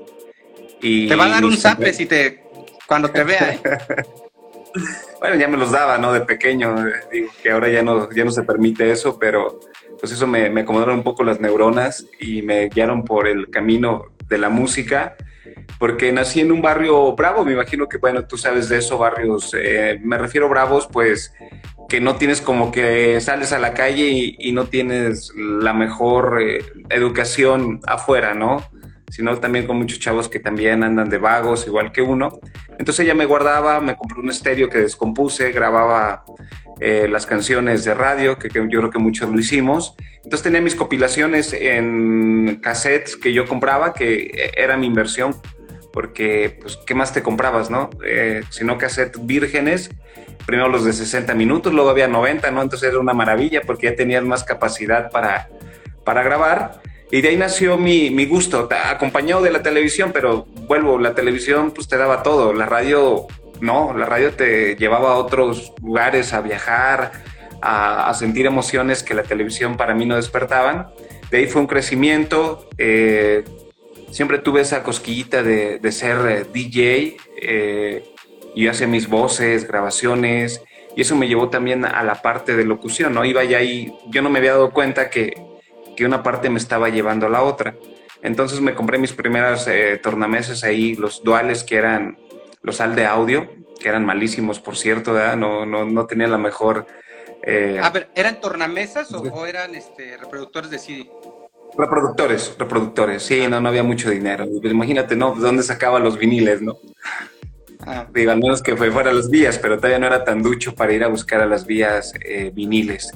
Y 0.81 1.10
te 1.10 1.15
va 1.17 1.25
a 1.25 1.29
dar 1.29 1.43
un 1.43 1.57
zape 1.57 1.91
si 1.91 2.05
te 2.05 2.43
cuando 2.88 3.10
te 3.10 3.25
vea, 3.25 3.55
¿eh? 3.55 3.60
bueno, 5.19 5.36
ya 5.36 5.50
me 5.50 5.57
los 5.57 5.69
daba, 5.69 5.98
¿no? 5.98 6.13
De 6.13 6.22
pequeño, 6.22 6.74
digo 7.12 7.29
que 7.43 7.51
ahora 7.51 7.67
ya 7.67 7.84
no, 7.84 8.10
ya 8.12 8.24
no 8.24 8.31
se 8.31 8.43
permite 8.43 8.89
eso, 8.89 9.19
pero 9.19 9.60
pues 10.00 10.13
eso 10.13 10.27
me, 10.27 10.50
me, 10.50 10.62
acomodaron 10.62 10.96
un 10.96 11.03
poco 11.03 11.25
las 11.25 11.41
neuronas 11.41 12.05
y 12.22 12.41
me 12.41 12.69
guiaron 12.69 13.03
por 13.03 13.27
el 13.27 13.50
camino 13.50 14.05
de 14.29 14.38
la 14.38 14.48
música, 14.48 15.17
porque 15.79 16.12
nací 16.12 16.41
en 16.41 16.51
un 16.51 16.62
barrio 16.62 17.13
bravo, 17.15 17.45
me 17.45 17.53
imagino 17.53 17.88
que, 17.88 17.97
bueno, 17.97 18.25
tú 18.25 18.38
sabes 18.38 18.69
de 18.69 18.77
eso, 18.77 18.97
barrios, 18.97 19.55
eh, 19.57 20.00
me 20.03 20.17
refiero 20.17 20.50
bravos, 20.50 20.88
pues 20.91 21.33
que 21.88 22.01
no 22.01 22.15
tienes 22.15 22.41
como 22.41 22.71
que 22.71 23.21
sales 23.21 23.53
a 23.53 23.59
la 23.59 23.74
calle 23.74 24.36
y, 24.38 24.51
no 24.51 24.65
tienes 24.65 25.31
la 25.36 25.74
mejor 25.74 26.41
eh, 26.41 26.59
educación 26.89 27.79
afuera, 27.86 28.33
¿no? 28.33 28.63
sino 29.09 29.38
también 29.38 29.65
con 29.65 29.77
muchos 29.77 30.00
chavos 30.00 30.27
que 30.27 30.39
también 30.39 30.83
andan 30.83 31.09
de 31.09 31.17
vagos, 31.17 31.65
igual 31.65 31.91
que 31.93 32.01
uno. 32.01 32.39
Entonces 32.77 33.05
ella 33.05 33.15
me 33.15 33.25
guardaba, 33.25 33.79
me 33.79 33.95
compró 33.95 34.19
un 34.19 34.29
estéreo 34.29 34.69
que 34.69 34.79
descompuse, 34.79 35.51
grababa 35.53 36.25
eh, 36.81 37.07
las 37.09 37.25
canciones 37.25 37.86
de 37.86 37.93
radio, 37.93 38.38
que, 38.38 38.50
yo 38.50 38.65
creo 38.67 38.89
que 38.89 39.00
muchos 39.00 39.29
lo 39.29 39.39
hicimos. 39.39 39.95
Entonces 40.17 40.43
tenía 40.43 40.62
mis 40.62 40.75
compilaciones 40.75 41.53
en 41.53 42.59
cassettes 42.62 43.15
que 43.15 43.31
yo 43.31 43.45
compraba, 43.45 43.93
que 43.93 44.51
era 44.57 44.75
mi 44.75 44.88
inversión, 44.88 45.33
porque, 45.91 46.58
pues, 46.62 46.77
¿qué 46.86 46.94
más 46.94 47.13
te 47.13 47.24
comprabas, 47.24 47.70
no? 47.70 47.89
Eh, 48.06 48.44
si 48.50 48.63
no 48.63 48.77
cassettes 48.77 49.25
vírgenes, 49.25 49.89
primero 50.46 50.70
los 50.70 50.86
de 50.86 50.94
60 50.94 51.34
minutos, 51.34 51.74
luego 51.74 51.89
había 51.89 52.08
90, 52.08 52.51
¿no? 52.51 52.62
Entonces 52.62 52.89
era 52.89 53.00
una 53.00 53.13
maravilla 53.13 53.62
porque 53.62 53.88
ya 53.88 53.96
tenías 53.96 54.24
más 54.24 54.44
capacidad 54.44 55.12
para, 55.12 55.50
para 56.03 56.24
grabar. 56.24 56.82
Y 57.12 57.22
de 57.22 57.29
ahí 57.29 57.38
nació 57.38 57.77
mi, 57.77 58.10
mi, 58.10 58.25
gusto, 58.25 58.67
acompañado 58.86 59.41
de 59.41 59.51
la 59.51 59.63
televisión, 59.63 60.12
pero 60.13 60.46
vuelvo, 60.67 61.00
la 61.00 61.15
televisión 61.15 61.72
pues 61.72 61.88
te 61.88 61.98
daba 61.98 62.22
todo, 62.22 62.53
la 62.53 62.65
radio 62.65 63.27
no, 63.62 63.94
la 63.96 64.06
radio 64.06 64.34
te 64.34 64.75
llevaba 64.75 65.13
a 65.13 65.15
otros 65.15 65.74
lugares, 65.82 66.34
a 66.34 66.41
viajar, 66.41 67.12
a, 67.62 68.13
sentir 68.13 68.46
emociones 68.46 69.03
que 69.03 69.13
la 69.13 69.24
televisión 69.24 69.77
para 69.77 69.94
mí 69.94 70.06
no 70.06 70.15
despertaban. 70.15 70.88
De 71.32 71.39
ahí 71.39 71.48
fue 71.48 71.62
un 71.62 71.67
crecimiento, 71.67 72.70
eh, 72.77 73.44
siempre 74.11 74.39
tuve 74.39 74.61
esa 74.61 74.83
cosquillita 74.83 75.43
de, 75.43 75.79
de 75.79 75.91
ser 75.91 76.17
eh, 76.27 76.45
DJ, 76.51 77.17
eh, 77.41 78.03
y 78.55 78.67
hacía 78.67 78.87
mis 78.87 79.07
voces, 79.07 79.67
grabaciones, 79.67 80.61
y 80.95 81.01
eso 81.01 81.15
me 81.15 81.27
llevó 81.27 81.49
también 81.49 81.85
a 81.85 82.03
la 82.03 82.21
parte 82.21 82.55
de 82.55 82.65
locución, 82.65 83.13
¿no? 83.13 83.23
Iba 83.23 83.43
ya 83.43 83.59
ahí, 83.59 83.93
yo 84.07 84.21
no 84.21 84.29
me 84.31 84.39
había 84.39 84.53
dado 84.53 84.71
cuenta 84.71 85.11
que 85.11 85.35
que 85.97 86.05
una 86.05 86.23
parte 86.23 86.49
me 86.49 86.59
estaba 86.59 86.87
llevando 86.87 87.25
a 87.25 87.29
la 87.29 87.41
otra. 87.41 87.75
Entonces 88.21 88.61
me 88.61 88.75
compré 88.75 88.99
mis 88.99 89.11
primeras 89.11 89.67
eh, 89.67 89.99
tornameses 90.01 90.63
ahí, 90.63 90.95
los 90.95 91.23
duales 91.23 91.63
que 91.63 91.75
eran 91.75 92.17
los 92.61 92.79
al 92.79 92.95
de 92.95 93.05
audio, 93.05 93.49
que 93.79 93.89
eran 93.89 94.05
malísimos, 94.05 94.59
por 94.59 94.77
cierto, 94.77 95.13
No, 95.35 95.65
no, 95.65 95.85
no 95.85 96.05
tenían 96.05 96.31
la 96.31 96.37
mejor... 96.37 96.85
Eh, 97.43 97.79
a 97.81 97.89
ver, 97.89 98.09
¿eran 98.15 98.39
tornamesas 98.39 99.11
o, 99.13 99.45
eran 99.45 99.73
este, 99.75 100.17
reproductores 100.17 100.69
de 100.69 100.79
CD? 100.79 101.09
Reproductores, 101.75 102.55
reproductores, 102.57 103.24
sí, 103.24 103.47
no, 103.47 103.59
no 103.59 103.69
había 103.69 103.83
mucho 103.83 104.09
dinero. 104.09 104.45
Pues 104.62 104.74
imagínate, 104.74 105.15
¿no? 105.15 105.36
¿Dónde 105.36 105.63
sacaba 105.63 106.00
los 106.00 106.17
viniles, 106.17 106.62
no? 106.62 106.77
Ah. 107.81 108.07
Digo, 108.13 108.31
al 108.31 108.39
menos 108.39 108.62
que 108.62 108.75
fue 108.75 108.91
fuera 108.91 109.13
las 109.13 109.29
vías, 109.29 109.57
pero 109.59 109.77
todavía 109.77 110.00
no 110.00 110.07
era 110.07 110.24
tan 110.24 110.41
ducho 110.41 110.75
para 110.75 110.93
ir 110.93 111.03
a 111.03 111.07
buscar 111.07 111.41
a 111.41 111.45
las 111.45 111.65
vías 111.65 112.13
eh, 112.21 112.51
viniles. 112.53 113.12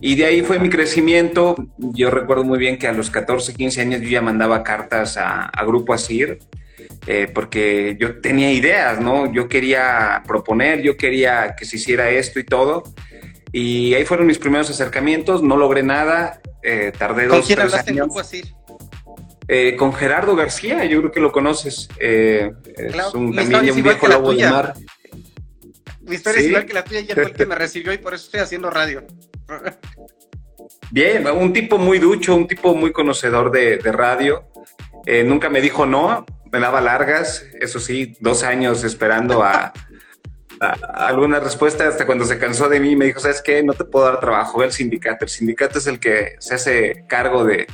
Y 0.00 0.14
de 0.14 0.26
ahí 0.26 0.42
fue 0.42 0.58
mi 0.58 0.70
crecimiento. 0.70 1.56
Yo 1.76 2.10
recuerdo 2.10 2.44
muy 2.44 2.58
bien 2.58 2.78
que 2.78 2.86
a 2.86 2.92
los 2.92 3.10
14, 3.10 3.54
15 3.54 3.80
años 3.80 4.00
yo 4.00 4.08
ya 4.08 4.22
mandaba 4.22 4.62
cartas 4.62 5.16
a, 5.16 5.50
Grupo 5.66 5.92
Asir, 5.92 6.38
eh, 7.06 7.28
porque 7.32 7.96
yo 7.98 8.20
tenía 8.20 8.52
ideas, 8.52 9.00
¿no? 9.00 9.32
Yo 9.32 9.48
quería 9.48 10.22
proponer, 10.26 10.82
yo 10.82 10.96
quería 10.96 11.54
que 11.58 11.64
se 11.64 11.76
hiciera 11.76 12.10
esto 12.10 12.38
y 12.38 12.44
todo. 12.44 12.84
Y 13.52 13.94
ahí 13.94 14.04
fueron 14.04 14.26
mis 14.26 14.38
primeros 14.38 14.70
acercamientos, 14.70 15.42
no 15.42 15.56
logré 15.56 15.82
nada, 15.82 16.40
eh, 16.62 16.92
tardé 16.96 17.28
¿Con 17.28 17.38
dos, 17.38 17.46
quién 17.46 17.58
tres 17.58 17.74
años. 17.74 17.88
En 17.88 17.96
Grupo 17.96 18.20
Asir? 18.20 18.54
Eh, 19.46 19.76
con 19.76 19.94
Gerardo 19.94 20.36
García, 20.36 20.84
yo 20.84 21.00
creo 21.00 21.12
que 21.12 21.20
lo 21.20 21.32
conoces. 21.32 21.88
es 21.98 22.52
un, 23.14 23.34
también 23.34 23.70
un 23.70 23.82
viejo 23.82 24.06
lobo 24.08 24.34
de 24.34 24.48
mar. 24.48 24.74
Mi 26.02 26.16
historia 26.16 26.40
es 26.40 26.46
igual 26.46 26.66
que 26.66 26.72
la 26.72 26.84
tuya, 26.84 27.00
y 27.00 27.06
fue 27.06 27.22
el 27.22 27.32
que 27.32 27.46
me 27.46 27.54
recibió 27.54 27.92
y 27.92 27.98
por 27.98 28.14
eso 28.14 28.24
estoy 28.26 28.40
haciendo 28.40 28.70
radio. 28.70 29.04
Bien, 30.90 31.26
un 31.26 31.52
tipo 31.52 31.76
muy 31.76 31.98
ducho, 31.98 32.34
un 32.34 32.46
tipo 32.46 32.74
muy 32.74 32.92
conocedor 32.92 33.50
de, 33.50 33.78
radio. 33.92 34.48
Eh, 35.04 35.22
nunca 35.24 35.50
me 35.50 35.60
dijo 35.60 35.86
no, 35.86 36.24
me 36.50 36.60
daba 36.60 36.80
largas, 36.80 37.46
eso 37.60 37.78
sí, 37.78 38.16
dos 38.20 38.42
años 38.42 38.84
esperando 38.84 39.42
a, 39.42 39.72
alguna 40.60 41.40
respuesta 41.40 41.86
hasta 41.86 42.06
cuando 42.06 42.24
se 42.24 42.38
cansó 42.38 42.68
de 42.68 42.80
mí 42.80 42.96
me 42.96 43.06
dijo, 43.06 43.20
¿sabes 43.20 43.42
qué? 43.42 43.62
No 43.62 43.74
te 43.74 43.84
puedo 43.84 44.06
dar 44.06 44.20
trabajo, 44.20 44.58
ve 44.58 44.66
al 44.66 44.72
sindicato. 44.72 45.24
El 45.24 45.30
sindicato 45.30 45.78
es 45.78 45.86
el 45.86 45.98
que 46.00 46.36
se 46.38 46.54
hace 46.54 47.04
cargo 47.08 47.44
de, 47.44 47.66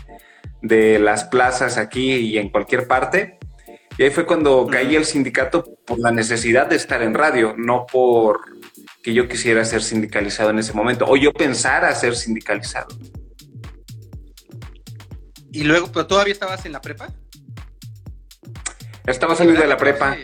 de 0.63 0.99
las 0.99 1.25
plazas 1.25 1.79
aquí 1.79 2.13
y 2.13 2.39
en 2.39 2.51
cualquier 2.51 2.87
parte. 2.87 3.39
Y 3.97 4.03
ahí 4.03 4.11
fue 4.11 4.27
cuando 4.27 4.67
caí 4.67 4.97
el 4.97 5.05
sindicato 5.05 5.65
por 5.87 5.99
la 6.01 6.11
necesidad 6.11 6.67
de 6.67 6.77
estar 6.77 7.03
en 7.03 7.15
radio, 7.15 7.55
no 7.57 7.87
por 7.87 8.41
que 9.03 9.13
yo 9.15 9.29
quisiera 9.29 9.65
ser 9.65 9.83
sindicalizado 9.83 10.51
en 10.51 10.59
ese 10.59 10.73
momento 10.73 11.05
o 11.07 11.17
yo 11.17 11.33
pensara 11.33 11.95
ser 11.95 12.17
sindicalizado. 12.17 12.89
¿Y 15.53 15.63
luego, 15.63 15.93
pero 15.93 16.07
todavía 16.07 16.33
estabas 16.33 16.65
en 16.67 16.73
la 16.73 16.81
prepa? 16.81 17.09
Estaba 19.07 19.37
saliendo 19.37 19.61
de 19.61 19.69
la 19.69 19.77
prepa. 19.77 20.17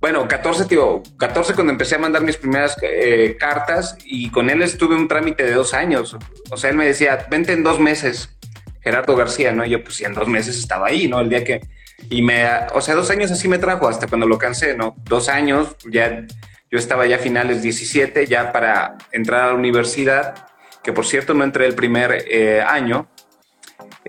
Bueno, 0.00 0.28
14, 0.28 0.66
tío, 0.66 1.02
14 1.18 1.54
cuando 1.54 1.72
empecé 1.72 1.94
a 1.94 1.98
mandar 1.98 2.22
mis 2.22 2.36
primeras 2.36 2.76
eh, 2.82 3.36
cartas 3.38 3.96
y 4.04 4.30
con 4.30 4.50
él 4.50 4.62
estuve 4.62 4.94
un 4.94 5.08
trámite 5.08 5.44
de 5.44 5.52
dos 5.52 5.74
años. 5.74 6.16
O 6.50 6.56
sea, 6.56 6.70
él 6.70 6.76
me 6.76 6.86
decía, 6.86 7.26
vente 7.30 7.52
en 7.52 7.62
dos 7.62 7.80
meses, 7.80 8.36
Gerardo 8.80 9.16
García, 9.16 9.52
¿no? 9.52 9.64
Y 9.64 9.70
yo, 9.70 9.82
pues, 9.82 10.00
en 10.02 10.14
dos 10.14 10.28
meses 10.28 10.58
estaba 10.58 10.88
ahí, 10.88 11.08
¿no? 11.08 11.20
El 11.20 11.28
día 11.28 11.42
que... 11.42 11.60
Y 12.10 12.20
me, 12.22 12.44
o 12.74 12.80
sea, 12.82 12.94
dos 12.94 13.10
años 13.10 13.30
así 13.30 13.48
me 13.48 13.58
trajo 13.58 13.88
hasta 13.88 14.06
cuando 14.06 14.26
lo 14.26 14.36
cansé, 14.36 14.76
¿no? 14.76 14.94
Dos 15.04 15.30
años, 15.30 15.76
ya 15.90 16.26
yo 16.70 16.78
estaba 16.78 17.06
ya 17.06 17.16
a 17.16 17.18
finales 17.18 17.62
17, 17.62 18.26
ya 18.26 18.52
para 18.52 18.96
entrar 19.12 19.42
a 19.42 19.46
la 19.48 19.54
universidad, 19.54 20.34
que 20.82 20.92
por 20.92 21.06
cierto 21.06 21.32
no 21.32 21.42
entré 21.42 21.66
el 21.66 21.74
primer 21.74 22.24
eh, 22.28 22.60
año, 22.60 23.08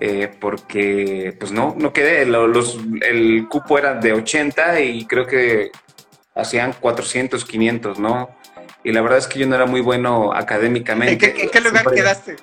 eh, 0.00 0.32
porque 0.40 1.36
pues 1.40 1.50
no, 1.50 1.74
no 1.76 1.92
quedé. 1.92 2.24
Los, 2.24 2.78
el 3.00 3.48
cupo 3.48 3.78
era 3.78 3.94
de 3.94 4.12
80 4.12 4.80
y 4.80 5.04
creo 5.06 5.26
que 5.26 5.72
hacían 6.36 6.72
400, 6.72 7.44
500, 7.44 7.98
¿no? 7.98 8.30
Y 8.84 8.92
la 8.92 9.02
verdad 9.02 9.18
es 9.18 9.26
que 9.26 9.40
yo 9.40 9.46
no 9.48 9.56
era 9.56 9.66
muy 9.66 9.80
bueno 9.80 10.32
académicamente. 10.32 11.42
¿En 11.42 11.50
qué, 11.50 11.60
lugar 11.60 11.84
quedaste? 11.92 12.36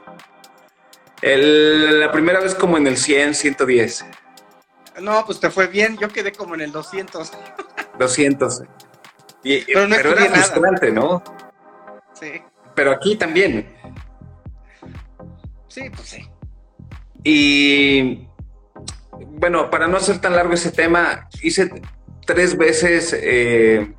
la 1.21 2.11
primera 2.11 2.41
vez 2.41 2.53
como 2.53 2.77
en 2.77 2.87
el 2.87 2.97
100, 2.97 3.33
110. 3.33 4.05
No, 5.01 5.25
pues 5.25 5.39
te 5.39 5.49
fue 5.49 5.67
bien, 5.67 5.97
yo 5.97 6.09
quedé 6.09 6.33
como 6.33 6.55
en 6.55 6.61
el 6.61 6.71
200. 6.73 7.31
200 7.97 8.63
pero, 9.43 9.87
no 9.87 9.95
era 9.95 10.25
frustrante, 10.25 10.91
¿no? 10.91 11.23
Sí. 12.19 12.41
Pero 12.75 12.91
aquí 12.91 13.15
también. 13.15 13.73
Sí, 15.69 15.89
pues 15.89 16.09
sí. 16.09 16.29
Y 17.25 18.27
bueno, 19.19 19.71
para 19.71 19.87
no 19.87 19.97
hacer 19.97 20.19
tan 20.19 20.35
largo 20.35 20.53
ese 20.53 20.71
tema, 20.71 21.27
hice 21.41 21.71
tres 22.25 22.55
veces 22.55 23.17
eh, 23.19 23.93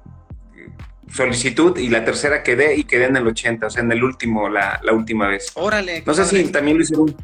solicitud 1.13 1.77
y 1.77 1.89
la 1.89 2.05
tercera 2.05 2.45
quedé 2.45 2.77
y 2.77 2.85
quedé 2.85 3.07
en 3.07 3.17
el 3.17 3.27
80, 3.27 3.67
o 3.67 3.71
sea, 3.71 3.83
en 3.83 3.91
el 3.91 4.05
último, 4.05 4.49
la, 4.49 4.81
la 4.83 4.93
última 4.93 5.27
vez. 5.27 5.51
Órale. 5.55 6.05
No 6.07 6.15
sé 6.15 6.25
si 6.25 6.53
también 6.53 6.77
lo 6.77 6.85
hicieron. 6.85 7.17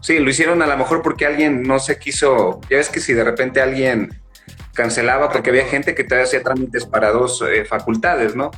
Sí, 0.00 0.20
lo 0.20 0.30
hicieron 0.30 0.62
a 0.62 0.66
lo 0.68 0.76
mejor 0.76 1.02
porque 1.02 1.26
alguien 1.26 1.64
no 1.64 1.80
se 1.80 1.98
quiso. 1.98 2.60
Ya 2.70 2.76
ves 2.76 2.88
que 2.88 3.00
si 3.00 3.12
de 3.12 3.24
repente 3.24 3.60
alguien 3.60 4.22
cancelaba 4.74 5.28
porque 5.32 5.50
había 5.50 5.66
gente 5.66 5.96
que 5.96 6.04
todavía 6.04 6.26
hacía 6.26 6.42
trámites 6.44 6.86
para 6.86 7.10
dos 7.10 7.42
eh, 7.42 7.64
facultades, 7.64 8.36
¿no? 8.36 8.52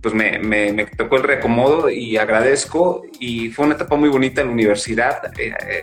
Pues 0.00 0.14
me, 0.14 0.86
tocó 0.96 1.16
el 1.16 1.24
reacomodo 1.24 1.90
y 1.90 2.16
agradezco 2.16 3.02
y 3.18 3.50
fue 3.50 3.66
una 3.66 3.74
etapa 3.74 3.96
muy 3.96 4.08
bonita 4.08 4.42
en 4.42 4.48
la 4.48 4.52
universidad. 4.52 5.32
Eh, 5.38 5.52
eh, 5.68 5.82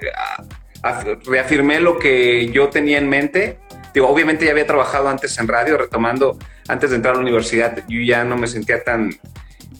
reafirmé 1.25 1.79
lo 1.79 1.98
que 2.00 2.50
yo 2.51 2.69
tenía 2.69 2.98
en 2.98 3.10
mente. 3.10 3.60
Digo, 3.93 4.07
obviamente 4.07 4.45
ya 4.45 4.51
había 4.51 4.67
trabajado 4.67 5.10
antes 5.10 5.38
en 5.39 5.48
radio, 5.48 5.77
retomando, 5.77 6.38
antes 6.67 6.89
de 6.89 6.98
entrar 6.98 7.13
a 7.13 7.17
la 7.17 7.24
universidad, 7.24 7.84
yo 7.88 8.01
ya 8.01 8.24
no 8.24 8.38
me 8.38 8.48
sentía 8.48 8.84
tan, 8.84 9.12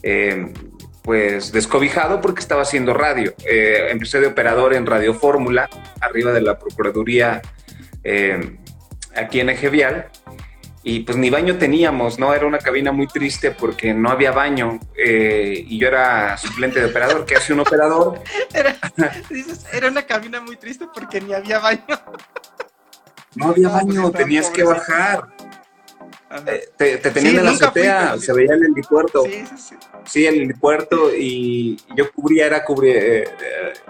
eh, 0.02 0.52
pues, 1.02 1.52
descobijado 1.52 2.20
porque 2.20 2.40
estaba 2.40 2.62
haciendo 2.62 2.94
radio. 2.94 3.34
Eh, 3.46 3.88
empecé 3.90 4.20
de 4.20 4.26
operador 4.26 4.74
en 4.74 4.86
Radio 4.86 5.14
Fórmula, 5.14 5.68
arriba 6.00 6.32
de 6.32 6.40
la 6.40 6.58
Procuraduría 6.58 7.42
eh, 8.02 8.56
aquí 9.14 9.40
en 9.40 9.50
Ejevial 9.50 10.08
y 10.88 11.00
pues 11.00 11.18
ni 11.18 11.30
baño 11.30 11.58
teníamos, 11.58 12.16
¿no? 12.20 12.32
Era 12.32 12.46
una 12.46 12.58
cabina 12.58 12.92
muy 12.92 13.08
triste 13.08 13.50
porque 13.50 13.92
no 13.92 14.08
había 14.08 14.30
baño 14.30 14.78
eh, 14.96 15.64
y 15.66 15.80
yo 15.80 15.88
era 15.88 16.38
suplente 16.38 16.78
de 16.78 16.86
operador. 16.86 17.26
¿Qué 17.26 17.34
hace 17.34 17.52
un 17.52 17.58
operador? 17.58 18.22
Era, 18.54 18.76
dices, 19.28 19.66
era 19.72 19.88
una 19.88 20.06
cabina 20.06 20.40
muy 20.40 20.56
triste 20.56 20.86
porque 20.94 21.20
ni 21.20 21.34
había 21.34 21.58
baño. 21.58 21.82
No 23.34 23.48
había 23.48 23.68
baño, 23.68 24.12
tenías 24.12 24.48
que 24.48 24.62
bajar. 24.62 25.26
Eh, 26.46 26.68
te, 26.76 26.98
te, 26.98 27.10
tenían 27.10 27.32
sí, 27.32 27.38
en 27.38 27.44
la 27.44 27.50
azotea, 27.50 28.10
fui, 28.10 28.20
se 28.20 28.32
veía 28.32 28.54
el 28.54 28.62
helipuerto. 28.66 29.24
Sí, 29.24 29.44
sí, 29.44 29.56
sí. 29.56 29.76
Sí, 30.04 30.26
el 30.26 30.36
helipuerto 30.36 31.12
y 31.12 31.78
yo 31.96 32.12
cubría, 32.12 32.46
era 32.46 32.64
cubrir 32.64 32.96
eh, 32.96 33.24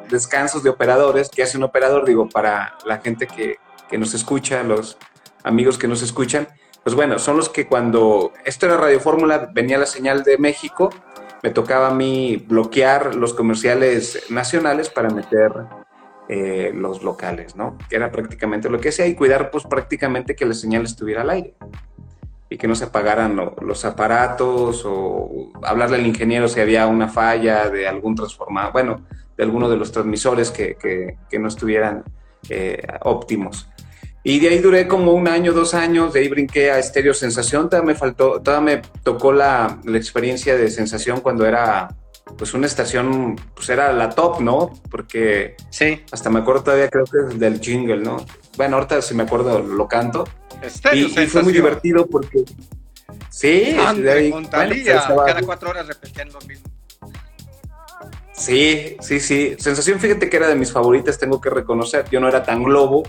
descansos 0.08 0.62
de 0.62 0.70
operadores. 0.70 1.28
¿Qué 1.28 1.42
hace 1.42 1.58
un 1.58 1.64
operador? 1.64 2.06
Digo, 2.06 2.26
para 2.26 2.78
la 2.86 3.00
gente 3.00 3.26
que, 3.26 3.58
que 3.90 3.98
nos 3.98 4.14
escucha, 4.14 4.62
los 4.62 4.96
amigos 5.44 5.76
que 5.76 5.88
nos 5.88 6.00
escuchan 6.00 6.48
pues 6.86 6.94
bueno, 6.94 7.18
son 7.18 7.36
los 7.36 7.48
que 7.48 7.66
cuando 7.66 8.32
esto 8.44 8.66
era 8.66 8.76
Radio 8.76 9.00
Fórmula, 9.00 9.50
venía 9.52 9.76
la 9.76 9.86
señal 9.86 10.22
de 10.22 10.38
México, 10.38 10.90
me 11.42 11.50
tocaba 11.50 11.88
a 11.88 11.92
mí 11.92 12.36
bloquear 12.46 13.16
los 13.16 13.34
comerciales 13.34 14.26
nacionales 14.30 14.88
para 14.88 15.10
meter 15.10 15.50
eh, 16.28 16.70
los 16.72 17.02
locales, 17.02 17.56
¿no? 17.56 17.76
Que 17.90 17.96
era 17.96 18.12
prácticamente 18.12 18.70
lo 18.70 18.78
que 18.78 18.90
hacía 18.90 19.04
y 19.08 19.16
cuidar 19.16 19.50
pues 19.50 19.64
prácticamente 19.64 20.36
que 20.36 20.46
la 20.46 20.54
señal 20.54 20.84
estuviera 20.84 21.22
al 21.22 21.30
aire 21.30 21.54
y 22.50 22.56
que 22.56 22.68
no 22.68 22.76
se 22.76 22.84
apagaran 22.84 23.34
lo, 23.34 23.56
los 23.62 23.84
aparatos 23.84 24.84
o 24.86 25.50
hablarle 25.64 25.96
al 25.96 26.06
ingeniero 26.06 26.46
si 26.46 26.60
había 26.60 26.86
una 26.86 27.08
falla 27.08 27.68
de 27.68 27.88
algún 27.88 28.14
transformador, 28.14 28.72
bueno, 28.72 29.04
de 29.36 29.42
alguno 29.42 29.68
de 29.68 29.76
los 29.76 29.90
transmisores 29.90 30.52
que 30.52 31.18
no 31.32 31.48
estuvieran 31.48 32.04
eh, 32.48 32.80
óptimos. 33.02 33.68
Y 34.28 34.40
de 34.40 34.48
ahí 34.48 34.58
duré 34.58 34.88
como 34.88 35.12
un 35.12 35.28
año, 35.28 35.52
dos 35.52 35.72
años, 35.72 36.12
de 36.12 36.18
ahí 36.18 36.26
brinqué 36.26 36.72
a 36.72 36.80
Estéreo 36.80 37.14
Sensación, 37.14 37.70
todavía 37.70 37.92
me 37.92 37.94
faltó, 37.94 38.42
todavía 38.42 38.78
me 38.78 38.82
tocó 39.04 39.32
la, 39.32 39.78
la, 39.84 39.96
experiencia 39.96 40.56
de 40.56 40.68
Sensación 40.68 41.20
cuando 41.20 41.46
era, 41.46 41.94
pues 42.36 42.52
una 42.52 42.66
estación, 42.66 43.36
pues 43.54 43.68
era 43.68 43.92
la 43.92 44.10
top, 44.10 44.40
¿no? 44.40 44.72
Porque 44.90 45.54
sí. 45.70 46.02
hasta 46.10 46.28
me 46.28 46.40
acuerdo 46.40 46.64
todavía, 46.64 46.88
creo 46.88 47.04
que 47.04 47.36
del 47.36 47.60
jingle, 47.60 47.98
¿no? 47.98 48.16
Bueno, 48.56 48.78
ahorita 48.78 49.00
si 49.00 49.14
me 49.14 49.22
acuerdo 49.22 49.60
lo 49.60 49.86
canto. 49.86 50.24
Estéreo 50.60 51.06
y, 51.06 51.20
y, 51.22 51.26
fue 51.28 51.44
muy 51.44 51.52
divertido 51.52 52.04
porque... 52.08 52.42
Sí, 53.30 53.76
de 53.96 54.10
ahí, 54.10 54.30
bueno, 54.32 54.48
pues 54.50 54.84
cada 54.84 55.42
cuatro 55.42 55.70
horas 55.70 55.86
repetían 55.86 56.32
lo 56.32 56.40
mismo. 56.40 56.68
Sí, 58.32 58.96
sí, 59.00 59.20
sí. 59.20 59.54
Sensación, 59.58 60.00
fíjate 60.00 60.28
que 60.28 60.36
era 60.36 60.48
de 60.48 60.56
mis 60.56 60.72
favoritas, 60.72 61.16
tengo 61.16 61.40
que 61.40 61.48
reconocer. 61.48 62.06
Yo 62.10 62.18
no 62.18 62.28
era 62.28 62.42
tan 62.42 62.64
globo, 62.64 63.04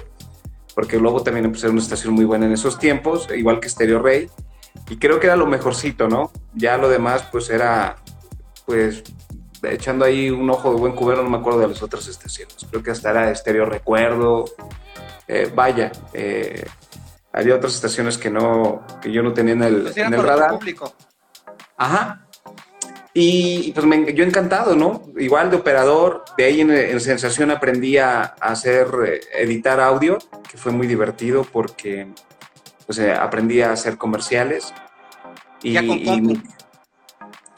porque 0.77 0.99
luego 0.99 1.23
también 1.23 1.43
empecé 1.43 1.65
a 1.65 1.71
una 1.71 1.81
estación 1.81 2.13
muy 2.13 2.23
buena 2.23 2.45
en 2.45 2.51
esos 2.51 2.77
tiempos, 2.77 3.27
igual 3.35 3.59
que 3.59 3.67
Stereo 3.67 3.97
Rey, 3.97 4.29
y 4.87 4.97
creo 4.97 5.19
que 5.19 5.25
era 5.25 5.35
lo 5.35 5.47
mejorcito, 5.47 6.07
¿no? 6.07 6.31
Ya 6.53 6.77
lo 6.77 6.87
demás, 6.87 7.27
pues 7.31 7.49
era, 7.49 7.95
pues, 8.63 9.01
echando 9.63 10.05
ahí 10.05 10.29
un 10.29 10.47
ojo 10.51 10.71
de 10.71 10.79
buen 10.79 10.93
cubero, 10.93 11.23
no 11.23 11.31
me 11.31 11.37
acuerdo 11.37 11.61
de 11.61 11.69
las 11.69 11.81
otras 11.81 12.07
estaciones, 12.07 12.57
creo 12.69 12.83
que 12.83 12.91
hasta 12.91 13.09
era 13.09 13.33
Stereo 13.33 13.65
Recuerdo, 13.65 14.45
eh, 15.27 15.51
vaya, 15.51 15.91
eh, 16.13 16.63
había 17.33 17.55
otras 17.55 17.73
estaciones 17.73 18.19
que 18.19 18.29
no, 18.29 18.85
que 19.01 19.11
yo 19.11 19.23
no 19.23 19.33
tenía 19.33 19.53
en 19.53 19.63
el, 19.63 19.81
pues 19.81 19.97
en 19.97 20.13
el 20.13 20.21
radar. 20.21 20.51
Público. 20.51 20.93
Ajá, 21.75 22.26
y 23.19 23.71
pues 23.71 23.83
me, 23.87 24.13
yo 24.13 24.23
encantado, 24.23 24.75
¿no? 24.75 25.01
Igual 25.17 25.49
de 25.49 25.57
operador, 25.57 26.23
de 26.37 26.45
ahí 26.45 26.61
en, 26.61 26.69
en 26.69 26.99
Sensación 27.01 27.49
aprendí 27.49 27.97
a, 27.97 28.21
hacer, 28.21 28.87
eh, 29.07 29.21
editar 29.33 29.79
audio, 29.79 30.19
que 30.47 30.55
fue 30.55 30.71
muy 30.71 30.85
divertido 30.85 31.43
porque 31.43 32.05
pues, 32.85 32.99
eh, 32.99 33.11
aprendí 33.11 33.63
a 33.63 33.71
hacer 33.71 33.97
comerciales. 33.97 34.71
Y, 35.63 35.71
¿Ya 35.73 35.87
con, 35.87 35.97
y, 35.97 36.43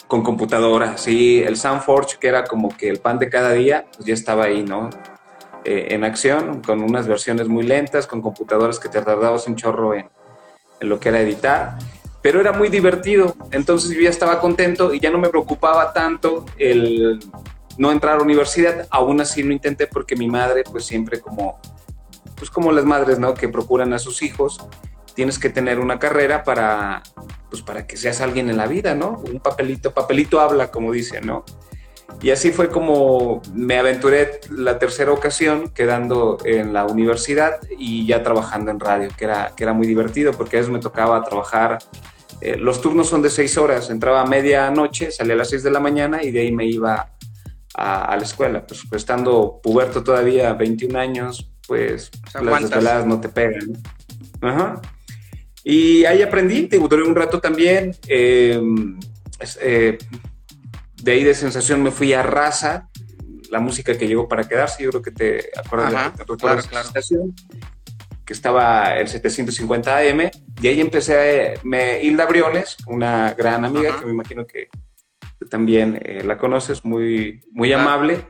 con 0.08 0.24
computadora, 0.24 0.98
sí, 0.98 1.43
el 1.45 1.58
Soundforge, 1.58 2.17
que 2.22 2.30
era 2.30 2.45
como 2.45 2.69
que 2.69 2.88
el 2.88 3.00
pan 3.00 3.19
de 3.19 3.30
cada 3.30 3.52
día, 3.52 3.86
pues 3.98 4.08
ya 4.08 4.13
estaba 4.13 4.45
ahí, 4.45 4.63
¿no? 4.63 4.89
Eh, 5.65 5.88
en 5.89 6.06
acción, 6.06 6.62
con 6.62 6.82
unas 6.82 7.06
versiones 7.06 7.50
muy 7.50 7.65
lentas, 7.65 8.08
con 8.08 8.22
computadoras 8.22 8.80
que 8.80 8.88
te 8.88 9.02
tardabas 9.02 9.45
un 9.45 9.58
chorro 9.58 9.93
en, 9.93 10.10
en 10.80 10.88
lo 10.88 11.02
que 11.02 11.10
era 11.10 11.19
editar 11.19 11.78
pero 12.21 12.41
era 12.41 12.51
muy 12.51 12.69
divertido. 12.69 13.36
Entonces 13.51 13.91
yo 13.91 14.01
ya 14.01 14.10
estaba 14.10 14.39
contento 14.39 14.93
y 14.93 14.99
ya 14.99 15.10
no 15.10 15.17
me 15.17 15.29
preocupaba 15.29 15.93
tanto 15.93 16.45
el 16.58 17.19
no 17.77 17.91
entrar 17.91 18.19
a 18.19 18.21
universidad. 18.21 18.88
Aún 18.89 19.21
así 19.21 19.43
lo 19.43 19.53
intenté 19.53 19.88
porque 19.88 20.15
mi 20.15 20.27
madre, 20.27 20.63
pues 20.69 20.86
siempre 20.86 21.19
como, 21.21 21.60
pues 22.36 22.49
como 22.49 22.71
las 22.71 22.86
madres, 22.86 23.19
¿no? 23.19 23.34
Que 23.34 23.47
procuran 23.47 23.93
a 23.93 23.99
sus 23.99 24.21
hijos, 24.21 24.60
tienes 25.15 25.39
que 25.39 25.49
tener 25.49 25.79
una 25.79 25.99
carrera 25.99 26.43
para, 26.43 27.03
pues 27.49 27.62
para 27.62 27.88
que 27.88 27.97
seas 27.97 28.21
alguien 28.21 28.49
en 28.49 28.58
la 28.58 28.67
vida, 28.67 28.95
¿no? 28.95 29.21
Un 29.32 29.39
papelito, 29.39 29.93
papelito 29.93 30.39
habla, 30.39 30.71
como 30.71 30.91
dicen, 30.91 31.25
¿no? 31.25 31.45
Y 32.22 32.32
así 32.32 32.52
fue 32.52 32.69
como 32.69 33.41
me 33.54 33.78
aventuré 33.78 34.41
la 34.52 34.78
tercera 34.78 35.12
ocasión 35.12 35.69
quedando 35.69 36.38
en 36.43 36.74
la 36.74 36.86
universidad 36.86 37.60
y 37.78 38.06
ya 38.06 38.24
trabajando 38.24 38.72
en 38.72 38.80
radio, 38.80 39.10
que 39.17 39.26
era, 39.26 39.54
que 39.56 39.63
era 39.63 39.74
muy 39.74 39.88
divertido 39.88 40.34
porque 40.34 40.58
a 40.58 40.60
veces 40.60 40.74
me 40.74 40.80
tocaba 40.80 41.24
trabajar. 41.24 41.80
Eh, 42.41 42.58
los 42.58 42.82
turnos 42.82 43.08
son 43.08 43.22
de 43.22 43.30
seis 43.30 43.58
horas, 43.58 43.89
entraba 43.89 44.22
a 44.22 44.26
medianoche, 44.26 45.12
salía 45.12 45.34
a 45.34 45.38
las 45.38 45.50
seis 45.50 45.63
de 45.63 45.72
la 45.72 45.80
mañana 45.80 46.24
y 46.24 46.32
de 46.32 46.41
ahí 46.41 46.52
me 46.52 46.65
iba 46.65 47.12
a, 47.76 48.06
a 48.06 48.17
la 48.17 48.24
escuela. 48.24 48.65
Pues, 48.65 48.84
pues, 48.89 49.02
estando 49.02 49.60
puberto 49.62 50.04
todavía, 50.04 50.54
21 50.54 51.00
años, 51.00 51.52
pues 51.67 52.12
las 52.34 52.62
desveladas 52.62 53.06
no 53.06 53.22
te 53.22 53.30
pegan. 53.30 53.78
Ajá. 54.41 54.82
Y 55.63 56.06
ahí 56.06 56.22
aprendí, 56.22 56.67
te 56.67 56.80
duré 56.80 57.04
un 57.04 57.15
rato 57.15 57.39
también. 57.39 57.95
Eh, 58.08 58.60
eh, 59.62 59.98
de 61.01 61.12
ahí 61.12 61.23
de 61.23 61.33
sensación 61.33 61.83
me 61.83 61.91
fui 61.91 62.13
a 62.13 62.23
Raza, 62.23 62.89
la 63.49 63.59
música 63.59 63.97
que 63.97 64.07
llegó 64.07 64.27
para 64.27 64.47
quedarse, 64.47 64.83
yo 64.83 64.89
creo 64.89 65.01
que 65.01 65.12
te 65.12 65.49
acuerdas 65.57 65.93
Ajá, 65.93 66.13
de, 66.17 66.38
claro, 66.38 66.59
esa 66.59 66.69
claro. 66.69 66.89
que 68.25 68.33
estaba 68.33 68.97
el 68.97 69.07
750 69.07 69.97
AM, 69.97 70.29
y 70.62 70.67
ahí 70.67 70.81
empecé, 70.81 71.59
me, 71.63 72.03
Hilda 72.03 72.25
Briones, 72.25 72.77
una 72.88 73.33
gran 73.33 73.65
amiga 73.65 73.89
Ajá. 73.89 73.99
que 73.99 74.05
me 74.05 74.12
imagino 74.12 74.45
que, 74.45 74.67
que 75.39 75.45
también 75.45 75.99
eh, 76.03 76.23
la 76.23 76.38
conoces, 76.38 76.85
muy, 76.85 77.41
muy 77.51 77.73
amable, 77.73 78.27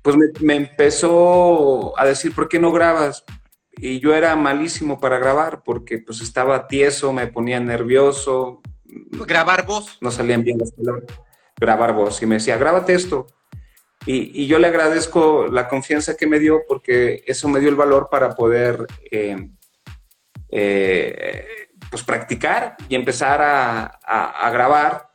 pues 0.00 0.16
me, 0.16 0.26
me 0.40 0.56
empezó 0.56 1.98
a 1.98 2.06
decir, 2.06 2.34
¿por 2.34 2.48
qué 2.48 2.58
no 2.58 2.72
grabas? 2.72 3.24
Y 3.76 4.00
yo 4.00 4.14
era 4.14 4.36
malísimo 4.36 5.00
para 5.00 5.18
grabar 5.18 5.62
porque 5.64 5.98
pues 5.98 6.20
estaba 6.20 6.66
tieso, 6.66 7.12
me 7.12 7.26
ponía 7.26 7.58
nervioso, 7.60 8.62
Grabar 9.26 9.66
voz. 9.66 9.98
no 10.00 10.10
salían 10.10 10.42
bien 10.44 10.58
las 10.58 10.72
palabras, 10.72 11.06
grabar 11.62 11.94
voz. 11.94 12.20
Y 12.22 12.26
me 12.26 12.34
decía, 12.34 12.58
grábate 12.58 12.92
esto. 12.92 13.26
Y, 14.04 14.42
y 14.42 14.46
yo 14.46 14.58
le 14.58 14.66
agradezco 14.66 15.46
la 15.46 15.68
confianza 15.68 16.16
que 16.16 16.26
me 16.26 16.40
dio 16.40 16.62
porque 16.66 17.22
eso 17.26 17.48
me 17.48 17.60
dio 17.60 17.68
el 17.68 17.76
valor 17.76 18.08
para 18.10 18.34
poder 18.34 18.84
eh, 19.10 19.48
eh, 20.50 21.46
pues 21.88 22.02
practicar 22.02 22.76
y 22.88 22.96
empezar 22.96 23.40
a, 23.40 24.00
a, 24.04 24.46
a, 24.46 24.50
grabar. 24.50 25.08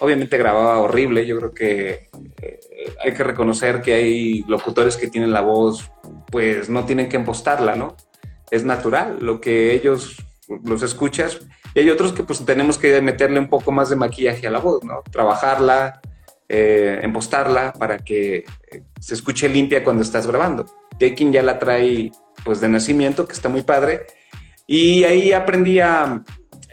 Obviamente 0.00 0.38
grababa 0.38 0.78
horrible, 0.78 1.26
yo 1.26 1.36
creo 1.38 1.52
que 1.52 2.08
eh, 2.40 2.60
hay 3.04 3.12
que 3.12 3.24
reconocer 3.24 3.82
que 3.82 3.92
hay 3.92 4.42
locutores 4.48 4.96
que 4.96 5.08
tienen 5.08 5.32
la 5.32 5.42
voz, 5.42 5.90
pues 6.30 6.70
no 6.70 6.84
tienen 6.86 7.08
que 7.08 7.16
impostarla, 7.16 7.76
¿no? 7.76 7.94
Es 8.50 8.64
natural, 8.64 9.18
lo 9.20 9.40
que 9.40 9.74
ellos 9.74 10.16
los 10.64 10.82
escuchas, 10.82 11.40
y 11.74 11.80
hay 11.80 11.90
otros 11.90 12.12
que 12.12 12.22
pues 12.22 12.44
tenemos 12.44 12.78
que 12.78 13.00
meterle 13.00 13.38
un 13.38 13.48
poco 13.48 13.72
más 13.72 13.90
de 13.90 13.96
maquillaje 13.96 14.46
a 14.46 14.50
la 14.50 14.60
voz, 14.60 14.84
¿no? 14.84 15.02
Trabajarla, 15.10 16.00
eh, 16.48 17.02
para 17.78 17.98
que 17.98 18.44
se 19.00 19.14
escuche 19.14 19.48
limpia 19.48 19.82
cuando 19.82 20.02
estás 20.02 20.26
grabando. 20.26 20.66
Y 21.00 21.10
quien 21.12 21.32
ya 21.32 21.42
la 21.42 21.58
trae 21.58 22.12
pues 22.44 22.60
de 22.60 22.68
nacimiento, 22.68 23.26
que 23.26 23.32
está 23.32 23.48
muy 23.48 23.62
padre. 23.62 24.02
Y 24.66 25.04
ahí 25.04 25.32
aprendí 25.32 25.80
a, 25.80 26.22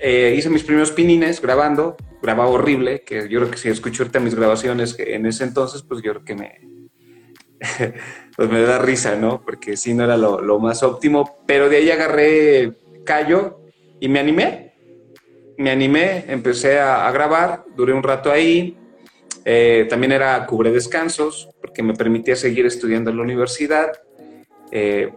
eh, 0.02 0.36
hice 0.38 0.50
mis 0.50 0.64
primeros 0.64 0.92
pinines 0.92 1.42
grabando, 1.42 1.98
grababa 2.22 2.50
horrible, 2.50 3.04
que 3.04 3.28
yo 3.28 3.40
creo 3.40 3.52
que 3.52 3.58
si 3.58 3.70
escucho 3.70 4.04
ahorita 4.04 4.20
mis 4.20 4.36
grabaciones 4.36 4.96
en 5.00 5.26
ese 5.26 5.44
entonces, 5.44 5.82
pues 5.82 6.02
yo 6.04 6.12
creo 6.12 6.24
que 6.24 6.36
me, 6.36 6.60
pues 8.38 8.50
me 8.50 8.62
da 8.62 8.80
risa, 8.80 9.16
¿no? 9.16 9.42
Porque 9.42 9.78
sí 9.78 9.94
no 9.94 10.04
era 10.04 10.18
lo, 10.18 10.42
lo, 10.42 10.60
más 10.60 10.84
óptimo, 10.84 11.40
pero 11.46 11.70
de 11.70 11.78
ahí 11.78 11.92
agarré 11.92 12.74
callo 13.04 13.62
y 14.00 14.08
me 14.10 14.20
animé, 14.20 14.71
me 15.62 15.72
animé, 15.72 16.26
empecé 16.28 16.80
a, 16.80 17.08
a 17.08 17.12
grabar, 17.12 17.64
duré 17.76 17.94
un 17.94 18.04
rato 18.04 18.32
ahí, 18.32 18.78
eh, 19.44 19.88
también 19.90 20.12
era 20.12 20.46
cubre 20.46 20.72
descansos, 20.72 21.50
porque 21.60 21.82
me 21.82 21.94
permitía 21.94 22.36
seguir 22.36 22.66
estudiando 22.66 23.10
en 23.10 23.18
la 23.18 23.24
universidad. 23.24 23.92
Eh, 24.72 25.12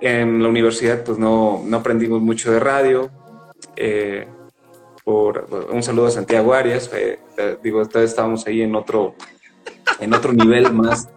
en 0.00 0.42
la 0.42 0.48
universidad 0.48 1.04
pues 1.04 1.18
no, 1.18 1.62
no 1.64 1.76
aprendimos 1.76 2.20
mucho 2.20 2.50
de 2.52 2.60
radio. 2.60 3.10
Eh, 3.76 4.26
por, 5.04 5.68
un 5.72 5.82
saludo 5.82 6.06
a 6.06 6.10
Santiago 6.10 6.54
Arias. 6.54 6.90
Digo, 7.62 7.82
estábamos 7.82 8.46
ahí 8.46 8.62
en 8.62 8.74
otro, 8.74 9.14
en 10.00 10.12
otro 10.12 10.32
nivel 10.32 10.72
más. 10.72 11.08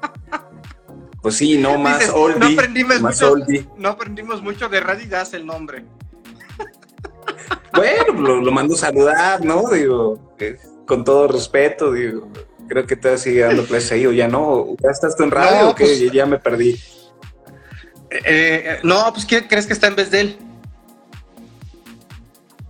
Pues 1.21 1.35
sí, 1.35 1.57
no 1.57 1.77
más 1.79 1.99
Dices, 1.99 2.13
oldie. 2.15 2.39
no, 2.39 2.61
aprendimos 2.61 3.01
más 3.01 3.21
mucho, 3.21 3.31
oldie. 3.33 3.65
no 3.77 3.89
aprendimos 3.89 4.41
mucho 4.43 4.69
de 4.69 4.79
radio 4.79 5.05
y 5.05 5.07
das 5.07 5.33
el 5.33 5.45
nombre. 5.45 5.83
Bueno, 7.75 8.21
lo, 8.21 8.41
lo 8.41 8.51
mando 8.51 8.75
a 8.75 8.77
saludar, 8.77 9.43
¿no? 9.43 9.69
Digo, 9.69 10.35
eh, 10.39 10.57
con 10.87 11.03
todo 11.03 11.27
respeto, 11.27 11.91
digo, 11.93 12.27
creo 12.67 12.85
que 12.85 12.95
te 12.95 13.17
sigue 13.17 13.41
dando 13.41 13.65
clases 13.65 13.91
ahí 13.93 14.05
o 14.05 14.11
ya 14.11 14.27
no. 14.27 14.75
¿Ya 14.81 14.89
estás 14.91 15.15
tú 15.15 15.23
en 15.23 15.31
radio 15.31 15.61
No, 15.63 15.69
o 15.71 15.75
qué? 15.75 15.83
pues- 15.85 16.11
Ya 16.11 16.25
me 16.25 16.39
perdí. 16.39 16.79
Eh, 18.09 18.21
eh, 18.25 18.79
no, 18.83 19.11
pues 19.13 19.25
¿quién 19.25 19.45
crees 19.47 19.65
que 19.67 19.73
está 19.73 19.87
en 19.87 19.95
vez 19.95 20.09
de 20.11 20.21
él? 20.21 20.37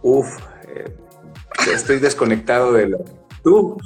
Uf, 0.01 0.27
eh, 0.69 0.95
estoy 1.73 1.99
desconectado 1.99 2.73
de 2.73 2.89
la... 2.89 2.97
Tú. 3.43 3.77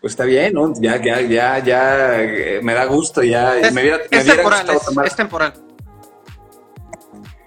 Pues 0.00 0.12
está 0.12 0.24
bien, 0.24 0.52
¿no? 0.52 0.72
Ya, 0.80 1.02
ya, 1.02 1.20
ya, 1.22 1.58
ya, 1.64 2.60
me 2.62 2.74
da 2.74 2.84
gusto, 2.84 3.22
ya. 3.22 3.58
Es, 3.58 3.72
me 3.72 3.80
hubiera, 3.80 3.98
me 3.98 4.04
es 4.18 4.24
hubiera 4.24 4.34
temporal, 4.34 4.60
gustado 4.60 4.78
es, 4.78 4.84
tomar, 4.86 5.06
es 5.06 5.16
temporal. 5.16 5.54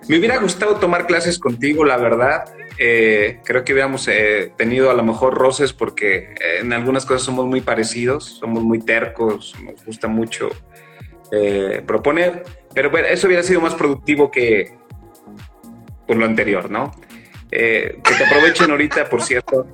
Me 0.07 0.17
hubiera 0.17 0.37
gustado 0.37 0.75
tomar 0.75 1.05
clases 1.05 1.39
contigo, 1.39 1.83
la 1.83 1.97
verdad. 1.97 2.45
Eh, 2.77 3.39
creo 3.43 3.63
que 3.63 3.73
hubiéramos 3.73 4.07
eh, 4.07 4.51
tenido 4.57 4.89
a 4.89 4.93
lo 4.93 5.03
mejor 5.03 5.33
roces 5.33 5.73
porque 5.73 6.35
eh, 6.39 6.59
en 6.61 6.73
algunas 6.73 7.05
cosas 7.05 7.23
somos 7.23 7.45
muy 7.45 7.61
parecidos, 7.61 8.37
somos 8.39 8.63
muy 8.63 8.79
tercos, 8.79 9.55
nos 9.63 9.83
gusta 9.85 10.07
mucho 10.07 10.49
proponer, 11.85 12.43
pero 12.73 12.89
bueno, 12.89 13.09
eso 13.09 13.27
hubiera 13.27 13.43
sido 13.43 13.59
más 13.59 13.75
productivo 13.75 14.31
que 14.31 14.77
por 16.07 16.15
lo 16.15 16.25
anterior, 16.25 16.71
¿no? 16.71 16.93
Que 17.49 17.99
te 18.01 18.25
aprovechen 18.25 18.71
ahorita, 18.71 19.09
por 19.09 19.21
cierto, 19.21 19.67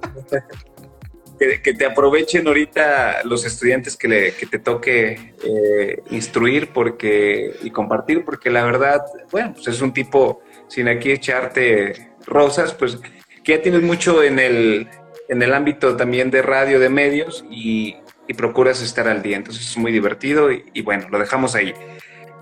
que, 1.62 1.74
te 1.74 1.86
aprovechen 1.86 2.48
ahorita 2.48 3.24
los 3.24 3.46
estudiantes 3.46 3.96
que, 3.96 4.34
te 4.50 4.60
toque 4.60 5.34
eh, 5.44 6.02
instruir 6.12 6.70
porque, 6.74 7.56
y 7.64 7.70
compartir, 7.72 8.24
porque 8.26 8.50
la 8.50 8.64
verdad, 8.64 9.02
bueno, 9.32 9.54
pues 9.54 9.68
es 9.68 9.82
un 9.82 9.94
tipo, 9.94 10.42
sin 10.68 10.88
aquí 10.88 11.12
echarte 11.12 12.12
rosas, 12.26 12.74
pues 12.74 13.00
que 13.44 13.58
ya 13.58 13.62
tienes 13.62 13.82
mucho 13.82 14.24
en 14.24 14.40
el, 14.40 14.88
en 15.28 15.42
el 15.42 15.54
ámbito 15.54 15.96
también 15.96 16.32
de 16.32 16.42
radio, 16.42 16.80
de 16.80 16.90
medios 16.90 17.46
y, 17.50 17.98
y 18.28 18.34
procuras 18.34 18.82
estar 18.82 19.08
al 19.08 19.22
día. 19.22 19.38
Entonces 19.38 19.70
es 19.70 19.78
muy 19.78 19.92
divertido 19.92 20.52
y, 20.52 20.64
y 20.74 20.82
bueno, 20.82 21.08
lo 21.10 21.20
dejamos 21.20 21.56
ahí. 21.56 21.74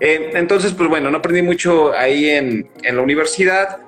Eh, 0.00 0.32
entonces, 0.34 0.72
pues 0.72 0.88
bueno, 0.88 1.10
no 1.10 1.18
aprendí 1.18 1.42
mucho 1.42 1.92
ahí 1.96 2.28
en, 2.28 2.68
en 2.82 2.96
la 2.96 3.02
universidad. 3.02 3.78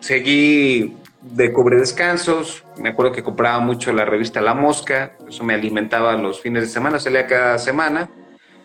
Seguí 0.00 0.96
de 1.32 1.52
cubre 1.52 1.78
descansos. 1.78 2.64
Me 2.78 2.90
acuerdo 2.90 3.12
que 3.12 3.22
compraba 3.22 3.58
mucho 3.60 3.92
la 3.92 4.04
revista 4.04 4.40
La 4.40 4.54
Mosca. 4.54 5.16
Eso 5.28 5.44
me 5.44 5.54
alimentaba 5.54 6.16
los 6.16 6.40
fines 6.40 6.62
de 6.62 6.68
semana, 6.68 6.98
salía 6.98 7.26
cada 7.26 7.58
semana. 7.58 8.10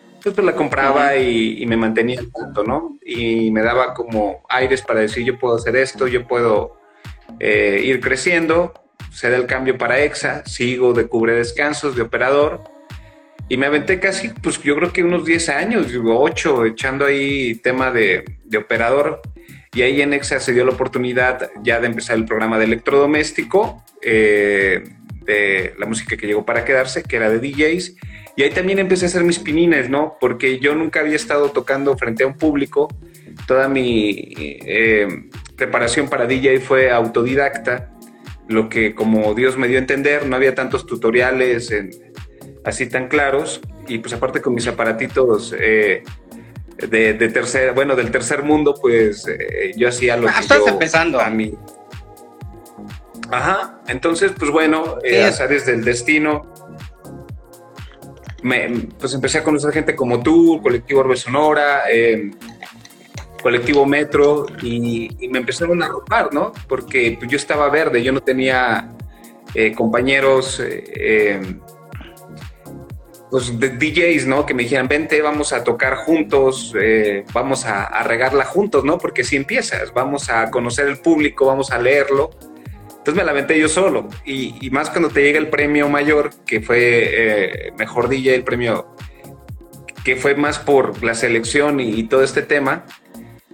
Entonces 0.06 0.34
pues 0.34 0.46
la 0.46 0.54
compraba 0.54 1.16
y, 1.16 1.62
y 1.62 1.66
me 1.66 1.76
mantenía 1.76 2.20
al 2.20 2.30
tanto, 2.30 2.62
¿no? 2.62 2.96
Y 3.04 3.50
me 3.50 3.62
daba 3.62 3.92
como 3.92 4.44
aires 4.48 4.80
para 4.82 5.00
decir, 5.00 5.24
yo 5.24 5.36
puedo 5.36 5.56
hacer 5.56 5.74
esto, 5.74 6.06
yo 6.06 6.26
puedo 6.26 6.76
eh, 7.40 7.82
ir 7.84 8.00
creciendo. 8.00 8.72
Se 9.10 9.28
da 9.30 9.36
el 9.36 9.46
cambio 9.46 9.76
para 9.76 9.98
EXA, 10.00 10.44
sigo 10.46 10.92
de 10.92 11.08
cubre 11.08 11.34
descansos, 11.34 11.96
de 11.96 12.02
operador. 12.02 12.62
Y 13.48 13.56
me 13.56 13.66
aventé 13.66 13.98
casi, 13.98 14.28
pues 14.28 14.62
yo 14.62 14.76
creo 14.76 14.92
que 14.92 15.02
unos 15.02 15.24
10 15.24 15.48
años, 15.48 15.88
8, 15.92 16.66
echando 16.66 17.04
ahí 17.04 17.56
tema 17.56 17.90
de, 17.90 18.24
de 18.44 18.58
operador. 18.58 19.20
Y 19.74 19.82
ahí 19.82 20.02
en 20.02 20.12
EXA 20.12 20.38
se 20.38 20.52
dio 20.52 20.64
la 20.66 20.72
oportunidad 20.72 21.50
ya 21.62 21.80
de 21.80 21.86
empezar 21.86 22.16
el 22.16 22.26
programa 22.26 22.58
de 22.58 22.64
electrodoméstico, 22.66 23.82
eh, 24.02 24.84
de 25.24 25.74
la 25.78 25.86
música 25.86 26.16
que 26.16 26.26
llegó 26.26 26.44
para 26.44 26.64
quedarse, 26.64 27.02
que 27.02 27.16
era 27.16 27.30
de 27.30 27.38
DJs. 27.38 27.96
Y 28.36 28.42
ahí 28.42 28.50
también 28.50 28.78
empecé 28.78 29.06
a 29.06 29.08
hacer 29.08 29.24
mis 29.24 29.38
pinines, 29.38 29.88
¿no? 29.88 30.16
Porque 30.20 30.58
yo 30.58 30.74
nunca 30.74 31.00
había 31.00 31.16
estado 31.16 31.50
tocando 31.50 31.96
frente 31.96 32.24
a 32.24 32.26
un 32.26 32.36
público. 32.36 32.88
Toda 33.46 33.68
mi 33.68 34.34
eh, 34.36 35.08
preparación 35.56 36.08
para 36.08 36.26
DJ 36.26 36.60
fue 36.60 36.90
autodidacta, 36.90 37.92
lo 38.48 38.68
que 38.68 38.94
como 38.94 39.32
Dios 39.34 39.56
me 39.56 39.68
dio 39.68 39.78
a 39.78 39.80
entender, 39.80 40.26
no 40.26 40.36
había 40.36 40.54
tantos 40.54 40.86
tutoriales 40.86 41.72
así 42.64 42.88
tan 42.88 43.08
claros. 43.08 43.62
Y 43.88 43.98
pues 43.98 44.12
aparte 44.12 44.42
con 44.42 44.54
mis 44.54 44.66
aparatitos 44.66 45.54
eh, 45.58 46.02
de, 46.88 47.14
de, 47.14 47.28
tercer, 47.28 47.72
bueno, 47.74 47.94
del 47.96 48.10
tercer 48.10 48.42
mundo, 48.42 48.74
pues 48.80 49.26
eh, 49.28 49.72
yo 49.76 49.88
hacía 49.88 50.16
lo 50.16 50.28
Ah, 50.28 50.34
que 50.34 50.40
estás 50.40 50.58
yo 50.58 50.68
empezando. 50.68 51.20
a 51.20 51.30
mí. 51.30 51.54
Ajá, 53.30 53.80
entonces 53.88 54.32
pues 54.38 54.50
bueno, 54.50 54.98
eh, 55.02 55.20
es- 55.22 55.34
azares 55.34 55.66
del 55.66 55.84
destino. 55.84 56.52
Me, 58.42 58.68
pues 58.98 59.14
empecé 59.14 59.38
a 59.38 59.44
conocer 59.44 59.72
gente 59.72 59.94
como 59.94 60.20
tú, 60.22 60.60
colectivo 60.62 61.00
Orbe 61.00 61.16
Sonora, 61.16 61.82
eh, 61.90 62.32
colectivo 63.40 63.86
Metro, 63.86 64.46
y, 64.62 65.08
y 65.24 65.28
me 65.28 65.38
empezaron 65.38 65.80
a 65.82 65.88
robar, 65.88 66.34
¿no? 66.34 66.52
Porque 66.68 67.16
pues, 67.18 67.30
yo 67.30 67.36
estaba 67.36 67.68
verde, 67.70 68.02
yo 68.02 68.10
no 68.12 68.20
tenía 68.20 68.92
eh, 69.54 69.72
compañeros, 69.74 70.58
eh, 70.60 70.84
eh, 70.96 71.56
pues 73.32 73.58
de 73.58 73.70
DJs, 73.70 74.26
¿no? 74.26 74.44
Que 74.44 74.52
me 74.52 74.62
dijeran, 74.64 74.88
vente, 74.88 75.22
vamos 75.22 75.54
a 75.54 75.64
tocar 75.64 75.94
juntos, 75.96 76.74
eh, 76.78 77.24
vamos 77.32 77.64
a, 77.64 77.84
a 77.84 78.02
regarla 78.02 78.44
juntos, 78.44 78.84
¿no? 78.84 78.98
Porque 78.98 79.24
si 79.24 79.36
empiezas, 79.36 79.94
vamos 79.94 80.28
a 80.28 80.50
conocer 80.50 80.86
el 80.86 80.98
público, 80.98 81.46
vamos 81.46 81.70
a 81.72 81.78
leerlo. 81.78 82.28
Entonces 82.90 83.14
me 83.14 83.24
la 83.24 83.30
aventé 83.30 83.58
yo 83.58 83.70
solo. 83.70 84.06
Y, 84.26 84.54
y 84.60 84.68
más 84.68 84.90
cuando 84.90 85.08
te 85.08 85.22
llega 85.22 85.38
el 85.38 85.48
premio 85.48 85.88
mayor, 85.88 86.28
que 86.44 86.60
fue 86.60 86.78
eh, 86.80 87.72
mejor 87.78 88.10
DJ, 88.10 88.34
el 88.34 88.44
premio 88.44 88.94
que 90.04 90.14
fue 90.16 90.34
más 90.34 90.58
por 90.58 91.02
la 91.02 91.14
selección 91.14 91.80
y, 91.80 91.88
y 91.88 92.02
todo 92.02 92.22
este 92.24 92.42
tema, 92.42 92.84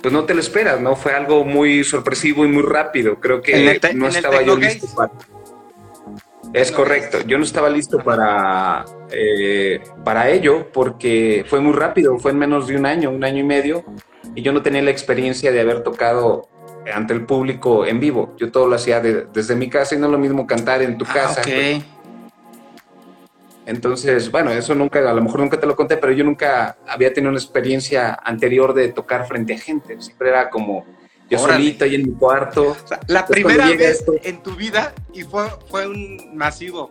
pues 0.02 0.12
no 0.12 0.24
te 0.24 0.34
lo 0.34 0.40
esperas, 0.40 0.80
¿no? 0.80 0.96
Fue 0.96 1.12
algo 1.12 1.44
muy 1.44 1.84
sorpresivo 1.84 2.44
y 2.44 2.48
muy 2.48 2.64
rápido. 2.64 3.20
Creo 3.20 3.42
que 3.42 3.52
¿En 3.62 3.68
el 3.68 3.80
te- 3.80 3.94
no 3.94 4.08
estaba 4.08 4.42
yo 4.42 4.56
listo 4.56 4.88
para. 4.96 5.12
Es 6.52 6.72
correcto, 6.72 7.18
yo 7.26 7.36
no 7.38 7.44
estaba 7.44 7.68
listo 7.68 7.98
para, 7.98 8.84
eh, 9.10 9.80
para 10.04 10.30
ello 10.30 10.68
porque 10.72 11.44
fue 11.46 11.60
muy 11.60 11.72
rápido, 11.74 12.18
fue 12.18 12.30
en 12.30 12.38
menos 12.38 12.66
de 12.66 12.76
un 12.76 12.86
año, 12.86 13.10
un 13.10 13.22
año 13.22 13.38
y 13.40 13.44
medio, 13.44 13.84
y 14.34 14.42
yo 14.42 14.52
no 14.52 14.62
tenía 14.62 14.82
la 14.82 14.90
experiencia 14.90 15.52
de 15.52 15.60
haber 15.60 15.82
tocado 15.82 16.48
ante 16.92 17.12
el 17.12 17.26
público 17.26 17.84
en 17.84 18.00
vivo. 18.00 18.34
Yo 18.38 18.50
todo 18.50 18.66
lo 18.66 18.76
hacía 18.76 19.00
de- 19.00 19.26
desde 19.32 19.54
mi 19.54 19.68
casa 19.68 19.94
y 19.94 19.98
no 19.98 20.06
es 20.06 20.12
lo 20.12 20.18
mismo 20.18 20.46
cantar 20.46 20.80
en 20.82 20.96
tu 20.96 21.04
Ah, 21.08 21.12
casa. 21.12 21.42
Entonces, 23.66 24.30
bueno, 24.30 24.50
eso 24.50 24.74
nunca, 24.74 24.98
a 24.98 25.12
lo 25.12 25.20
mejor 25.20 25.40
nunca 25.40 25.60
te 25.60 25.66
lo 25.66 25.76
conté, 25.76 25.98
pero 25.98 26.14
yo 26.14 26.24
nunca 26.24 26.78
había 26.88 27.12
tenido 27.12 27.30
una 27.30 27.38
experiencia 27.38 28.18
anterior 28.24 28.72
de 28.72 28.88
tocar 28.88 29.26
frente 29.26 29.52
a 29.54 29.58
gente. 29.58 30.00
Siempre 30.00 30.30
era 30.30 30.48
como 30.48 30.86
yo 31.30 31.40
Órale. 31.40 31.58
solito 31.64 31.84
ahí 31.84 31.94
en 31.94 32.02
mi 32.08 32.12
cuarto. 32.14 32.70
O 32.84 32.86
sea, 32.88 33.00
la 33.06 33.26
primera 33.26 33.66
vez 33.68 34.00
esto- 34.00 34.14
en 34.22 34.42
tu 34.42 34.54
vida 34.56 34.94
y 35.12 35.22
fue, 35.22 35.46
fue 35.68 35.86
un 35.86 36.30
masivo. 36.34 36.88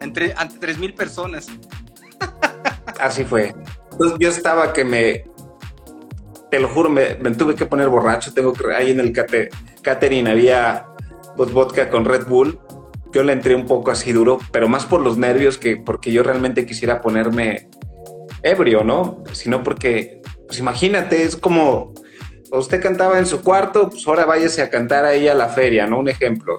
Entre, 0.00 0.34
ante 0.36 0.58
3.000 0.58 0.94
personas. 0.94 1.46
Así 3.00 3.24
fue. 3.24 3.54
Entonces 3.92 4.18
yo 4.18 4.28
estaba 4.28 4.72
que 4.72 4.84
me, 4.84 5.24
te 6.50 6.60
lo 6.60 6.68
juro, 6.68 6.90
me, 6.90 7.14
me 7.16 7.30
tuve 7.32 7.54
que 7.54 7.66
poner 7.66 7.88
borracho. 7.88 8.32
Tengo 8.34 8.52
que, 8.52 8.74
ahí 8.74 8.90
en 8.90 9.00
el 9.00 9.12
cate, 9.12 9.48
catering 9.82 10.28
había 10.28 10.86
pues, 11.36 11.52
vodka 11.52 11.88
con 11.90 12.04
Red 12.04 12.26
Bull. 12.26 12.60
Yo 13.12 13.22
le 13.22 13.32
entré 13.32 13.54
un 13.54 13.66
poco 13.66 13.90
así 13.90 14.12
duro, 14.12 14.38
pero 14.52 14.68
más 14.68 14.84
por 14.86 15.00
los 15.00 15.16
nervios 15.16 15.56
que 15.56 15.76
porque 15.76 16.12
yo 16.12 16.22
realmente 16.22 16.66
quisiera 16.66 17.00
ponerme 17.00 17.68
ebrio, 18.42 18.82
¿no? 18.84 19.22
Sino 19.32 19.62
porque, 19.62 20.20
pues 20.48 20.58
imagínate, 20.58 21.22
es 21.22 21.36
como 21.36 21.94
usted 22.58 22.82
cantaba 22.82 23.18
en 23.18 23.26
su 23.26 23.42
cuarto, 23.42 23.90
pues 23.90 24.06
ahora 24.06 24.24
váyase 24.24 24.62
a 24.62 24.70
cantar 24.70 25.04
ahí 25.04 25.28
a 25.28 25.34
la 25.34 25.48
feria, 25.48 25.86
¿no? 25.86 25.98
Un 25.98 26.08
ejemplo. 26.08 26.56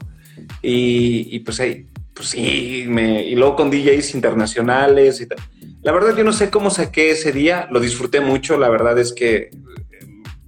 Y, 0.62 1.36
y 1.36 1.40
pues 1.40 1.60
ahí, 1.60 1.88
pues 2.14 2.30
sí, 2.30 2.86
me, 2.88 3.24
y 3.24 3.36
luego 3.36 3.58
con 3.58 3.70
DJs 3.70 4.16
internacionales 4.16 5.20
y 5.22 5.28
tal. 5.28 5.38
La 5.82 5.92
verdad 5.92 6.16
yo 6.18 6.24
no 6.24 6.34
sé 6.34 6.50
cómo 6.50 6.72
saqué 6.72 7.12
ese 7.12 7.32
día, 7.32 7.68
lo 7.70 7.80
disfruté 7.80 8.22
mucho, 8.22 8.58
la 8.58 8.70
verdad 8.70 8.98
es 8.98 9.14
que 9.14 9.36
eh, 9.36 9.52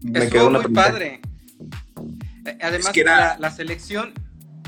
me 0.02 0.20
Estuvo 0.20 0.32
quedó 0.32 0.48
una 0.48 0.60
muy 0.62 0.74
padre. 0.74 1.22
Eh, 2.46 2.58
además 2.62 2.96
la, 3.40 3.52
selección, 3.52 4.14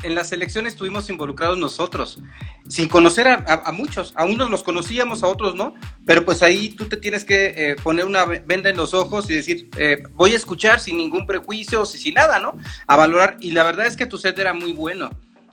en 0.04 0.13
la 0.13 0.24
selección 0.26 0.68
estuvimos 0.68 1.10
involucrados 1.10 1.58
nosotros, 1.58 2.22
sin 2.69 2.88
conocer 2.88 3.27
a, 3.27 3.71
muchos, 3.71 4.13
a 4.15 4.25
unos 4.25 4.49
los 4.49 4.63
conocíamos, 4.63 5.23
a 5.23 5.27
otros 5.27 5.55
no, 5.55 5.73
pero 6.05 6.23
pues 6.23 6.43
ahí 6.43 6.69
tú 6.69 6.88
te 6.88 6.97
tienes 6.97 7.25
que 7.25 7.53
eh, 7.58 7.75
poner 7.84 8.05
una 8.05 8.25
venda 8.25 8.69
en 8.69 8.77
los 8.77 8.93
ojos 8.93 9.29
y 9.29 9.34
decir, 9.34 9.69
eh, 9.77 10.03
voy 10.12 10.34
a 10.34 10.38
escuchar 10.38 10.79
sin 10.79 10.97
ningún 10.97 11.25
prejuicio, 11.25 11.84
sin 11.86 12.13
nada, 12.13 12.39
¿no? 12.39 12.58
A 12.86 12.95
valorar, 12.95 13.38
y 13.39 13.51
la 13.51 13.63
verdad 13.63 13.88
es 13.88 13.97
que 13.97 14.05
tu 14.05 14.19
set 14.19 14.38
era 14.38 14.53
muy 14.53 14.73
bueno, 14.73 15.10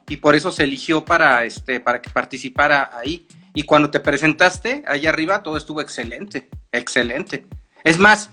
y 0.09 0.19
por 0.19 0.37
eso 0.37 0.53
se 0.53 0.65
eligió 0.65 1.05
para, 1.05 1.45
este, 1.45 1.81
para 1.81 2.01
que 2.01 2.11
participara 2.11 2.91
ahí. 2.93 3.27
Y 3.55 3.63
cuando 3.63 3.91
te 3.91 4.01
presentaste 4.01 4.85
allá 4.87 5.09
arriba, 5.09 5.43
todo 5.43 5.57
estuvo 5.57 5.81
excelente, 5.81 6.51
excelente. 6.71 7.47
Es 7.83 7.99
más, 7.99 8.31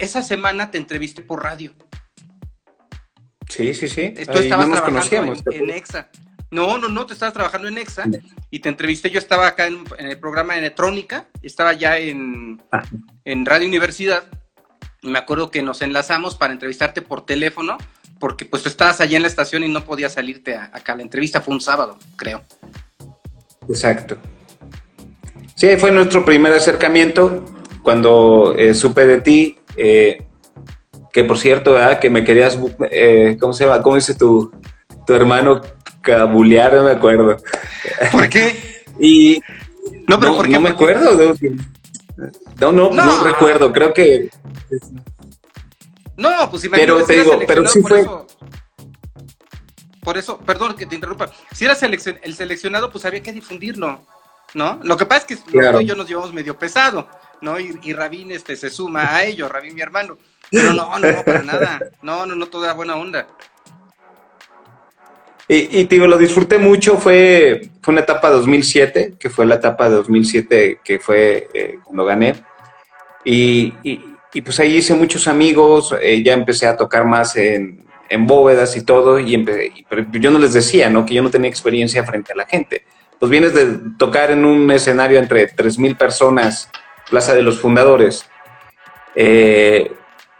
esa 0.00 0.22
semana 0.22 0.70
te 0.70 0.78
entrevisté 0.78 1.22
por 1.22 1.42
radio. 1.42 1.72
Sí, 3.48 3.72
sí, 3.74 3.88
sí. 3.88 4.14
Tú 4.30 4.38
estabas 4.38 4.68
no 4.68 4.76
trabajando 4.82 5.34
en, 5.52 5.70
EXA. 5.70 6.10
No, 6.50 6.78
no, 6.78 6.88
no, 6.88 7.06
te 7.06 7.12
estabas 7.12 7.32
trabajando 7.32 7.68
en 7.68 7.78
EXA 7.78 8.04
y 8.50 8.58
te 8.58 8.68
entrevisté. 8.68 9.10
Yo 9.10 9.18
estaba 9.18 9.46
acá 9.46 9.66
en, 9.66 9.84
el 9.98 10.18
programa 10.18 10.54
de 10.54 10.60
Electrónica, 10.60 11.26
estaba 11.42 11.72
ya 11.74 11.98
en, 11.98 12.60
ah. 12.72 12.82
en 13.24 13.46
Radio 13.46 13.68
Universidad 13.68 14.24
y 15.02 15.08
me 15.08 15.18
acuerdo 15.18 15.50
que 15.50 15.62
nos 15.62 15.80
enlazamos 15.82 16.36
para 16.36 16.52
entrevistarte 16.52 17.02
por 17.02 17.24
teléfono 17.24 17.78
porque 18.18 18.44
pues 18.44 18.62
tú 18.62 18.68
estabas 18.68 19.00
allá 19.00 19.16
en 19.16 19.22
la 19.22 19.28
estación 19.28 19.64
y 19.64 19.68
no 19.68 19.84
podías 19.84 20.12
salirte 20.12 20.54
acá. 20.54 20.94
La 20.94 21.02
entrevista 21.02 21.40
fue 21.40 21.54
un 21.54 21.60
sábado, 21.60 21.98
creo. 22.16 22.42
Exacto. 23.68 24.18
Sí, 25.54 25.76
fue 25.78 25.90
nuestro 25.90 26.24
primer 26.24 26.52
acercamiento 26.52 27.44
cuando 27.82 28.54
eh, 28.56 28.74
supe 28.74 29.06
de 29.06 29.20
ti. 29.20 29.58
Eh, 29.76 30.26
que 31.12 31.24
por 31.24 31.38
cierto, 31.38 31.76
que 32.00 32.10
me 32.10 32.22
querías, 32.22 32.58
eh, 32.90 33.36
¿cómo 33.40 33.52
se 33.52 33.64
llama? 33.64 33.82
¿Cómo 33.82 33.96
dice 33.96 34.14
tu, 34.14 34.52
tu 35.06 35.14
hermano? 35.14 35.60
Cabulear, 36.02 36.74
no 36.74 36.84
me 36.84 36.92
acuerdo. 36.92 37.36
¿Por 38.12 38.28
qué? 38.28 38.84
y 39.00 39.40
no, 40.08 40.18
pero 40.18 40.36
¿por 40.36 40.46
qué? 40.46 40.52
No 40.52 40.60
me 40.60 40.70
acuerdo. 40.70 41.34
No, 42.60 42.72
no, 42.72 42.90
no, 42.90 43.24
recuerdo. 43.24 43.72
Creo 43.72 43.94
que. 43.94 44.30
No, 46.16 46.50
pues 46.50 46.64
imagínate. 46.64 46.92
Pero 46.92 47.06
te 47.06 47.12
digo, 47.14 47.40
pero 47.46 47.66
sí 47.66 47.80
fue. 47.80 48.06
por 50.02 50.18
eso, 50.18 50.38
perdón 50.38 50.74
que 50.74 50.86
te 50.86 50.94
interrumpa. 50.94 51.30
Si 51.52 51.64
eras 51.64 51.82
el 51.82 52.34
seleccionado, 52.34 52.90
pues 52.90 53.04
había 53.04 53.22
que 53.22 53.32
difundirlo, 53.32 54.04
¿no? 54.54 54.80
Lo 54.82 54.96
que 54.96 55.06
pasa 55.06 55.26
es 55.26 55.26
que 55.26 55.50
claro. 55.50 55.80
y 55.80 55.86
yo 55.86 55.94
nos 55.94 56.08
llevamos 56.08 56.32
medio 56.32 56.58
pesado, 56.58 57.08
¿no? 57.40 57.58
Y, 57.58 57.78
y 57.82 57.92
Rabín 57.92 58.32
este, 58.32 58.56
se 58.56 58.68
suma 58.68 59.14
a 59.14 59.24
ello, 59.24 59.48
Rabín 59.48 59.74
mi 59.74 59.80
hermano. 59.80 60.18
Pero 60.50 60.72
no, 60.72 60.98
no, 60.98 61.12
no, 61.12 61.24
para 61.24 61.42
nada. 61.42 61.80
No, 62.02 62.26
no, 62.26 62.34
no, 62.34 62.46
toda 62.46 62.72
buena 62.72 62.96
onda. 62.96 63.28
Y, 65.52 65.80
y 65.80 65.84
digo, 65.86 66.06
lo 66.06 66.16
disfruté 66.16 66.58
mucho, 66.58 66.96
fue, 66.96 67.70
fue 67.82 67.90
una 67.90 68.02
etapa 68.02 68.30
2007, 68.30 69.14
que 69.18 69.30
fue 69.30 69.44
la 69.46 69.56
etapa 69.56 69.90
de 69.90 69.96
2007 69.96 70.78
que 70.84 71.00
fue 71.00 71.48
eh, 71.52 71.78
cuando 71.82 72.04
gané. 72.04 72.36
Y, 73.24 73.74
y, 73.82 74.42
pues 74.42 74.60
ahí 74.60 74.76
hice 74.76 74.94
muchos 74.94 75.26
amigos, 75.26 75.92
eh, 76.00 76.22
ya 76.22 76.34
empecé 76.34 76.68
a 76.68 76.76
tocar 76.76 77.04
más 77.04 77.34
en, 77.34 77.84
en 78.08 78.28
bóvedas 78.28 78.76
y 78.76 78.84
todo, 78.84 79.18
y 79.18 79.44
pero 79.88 80.06
yo 80.12 80.30
no 80.30 80.38
les 80.38 80.52
decía, 80.52 80.88
¿no? 80.88 81.04
Que 81.04 81.14
yo 81.14 81.22
no 81.24 81.30
tenía 81.30 81.50
experiencia 81.50 82.04
frente 82.04 82.32
a 82.32 82.36
la 82.36 82.46
gente. 82.46 82.84
Pues 83.18 83.28
vienes 83.28 83.52
de 83.52 83.76
tocar 83.98 84.30
en 84.30 84.44
un 84.44 84.70
escenario 84.70 85.18
entre 85.18 85.52
3.000 85.52 85.96
personas, 85.96 86.70
Plaza 87.10 87.34
de 87.34 87.42
los 87.42 87.58
Fundadores, 87.58 88.24
eh, 89.16 89.90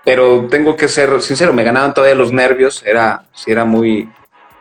pero 0.05 0.47
tengo 0.49 0.77
que 0.77 0.87
ser 0.87 1.21
sincero, 1.21 1.53
me 1.53 1.65
ganaban 1.65 1.95
todavía 1.95 2.15
los 2.15 2.33
nervios, 2.33 2.85
era, 2.87 3.25
sí 3.35 3.51
era 3.51 3.65
muy, 3.65 4.09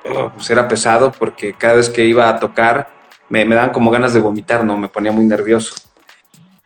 pues 0.36 0.50
era 0.50 0.68
pesado 0.68 1.12
porque 1.12 1.54
cada 1.54 1.76
vez 1.76 1.90
que 1.90 2.06
iba 2.06 2.30
a 2.30 2.40
tocar 2.40 2.90
me, 3.30 3.46
me 3.46 3.56
daban 3.56 3.72
como 3.72 3.92
ganas 3.92 4.14
de 4.14 4.20
vomitar, 4.20 4.64
¿no? 4.64 4.78
Me 4.78 4.90
ponía 4.90 5.12
muy 5.12 5.26
nervioso. 5.26 5.76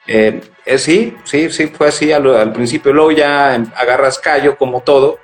Eh, 0.08 0.42
eh, 0.66 0.78
sí, 0.78 1.16
sí, 1.24 1.50
sí, 1.50 1.68
fue 1.68 1.88
así 1.88 2.12
al, 2.12 2.52
principio, 2.54 2.94
luego 2.94 3.12
ya 3.12 3.54
agarras 3.54 4.20
callo 4.20 4.58
como 4.58 4.82
todo 4.82 5.18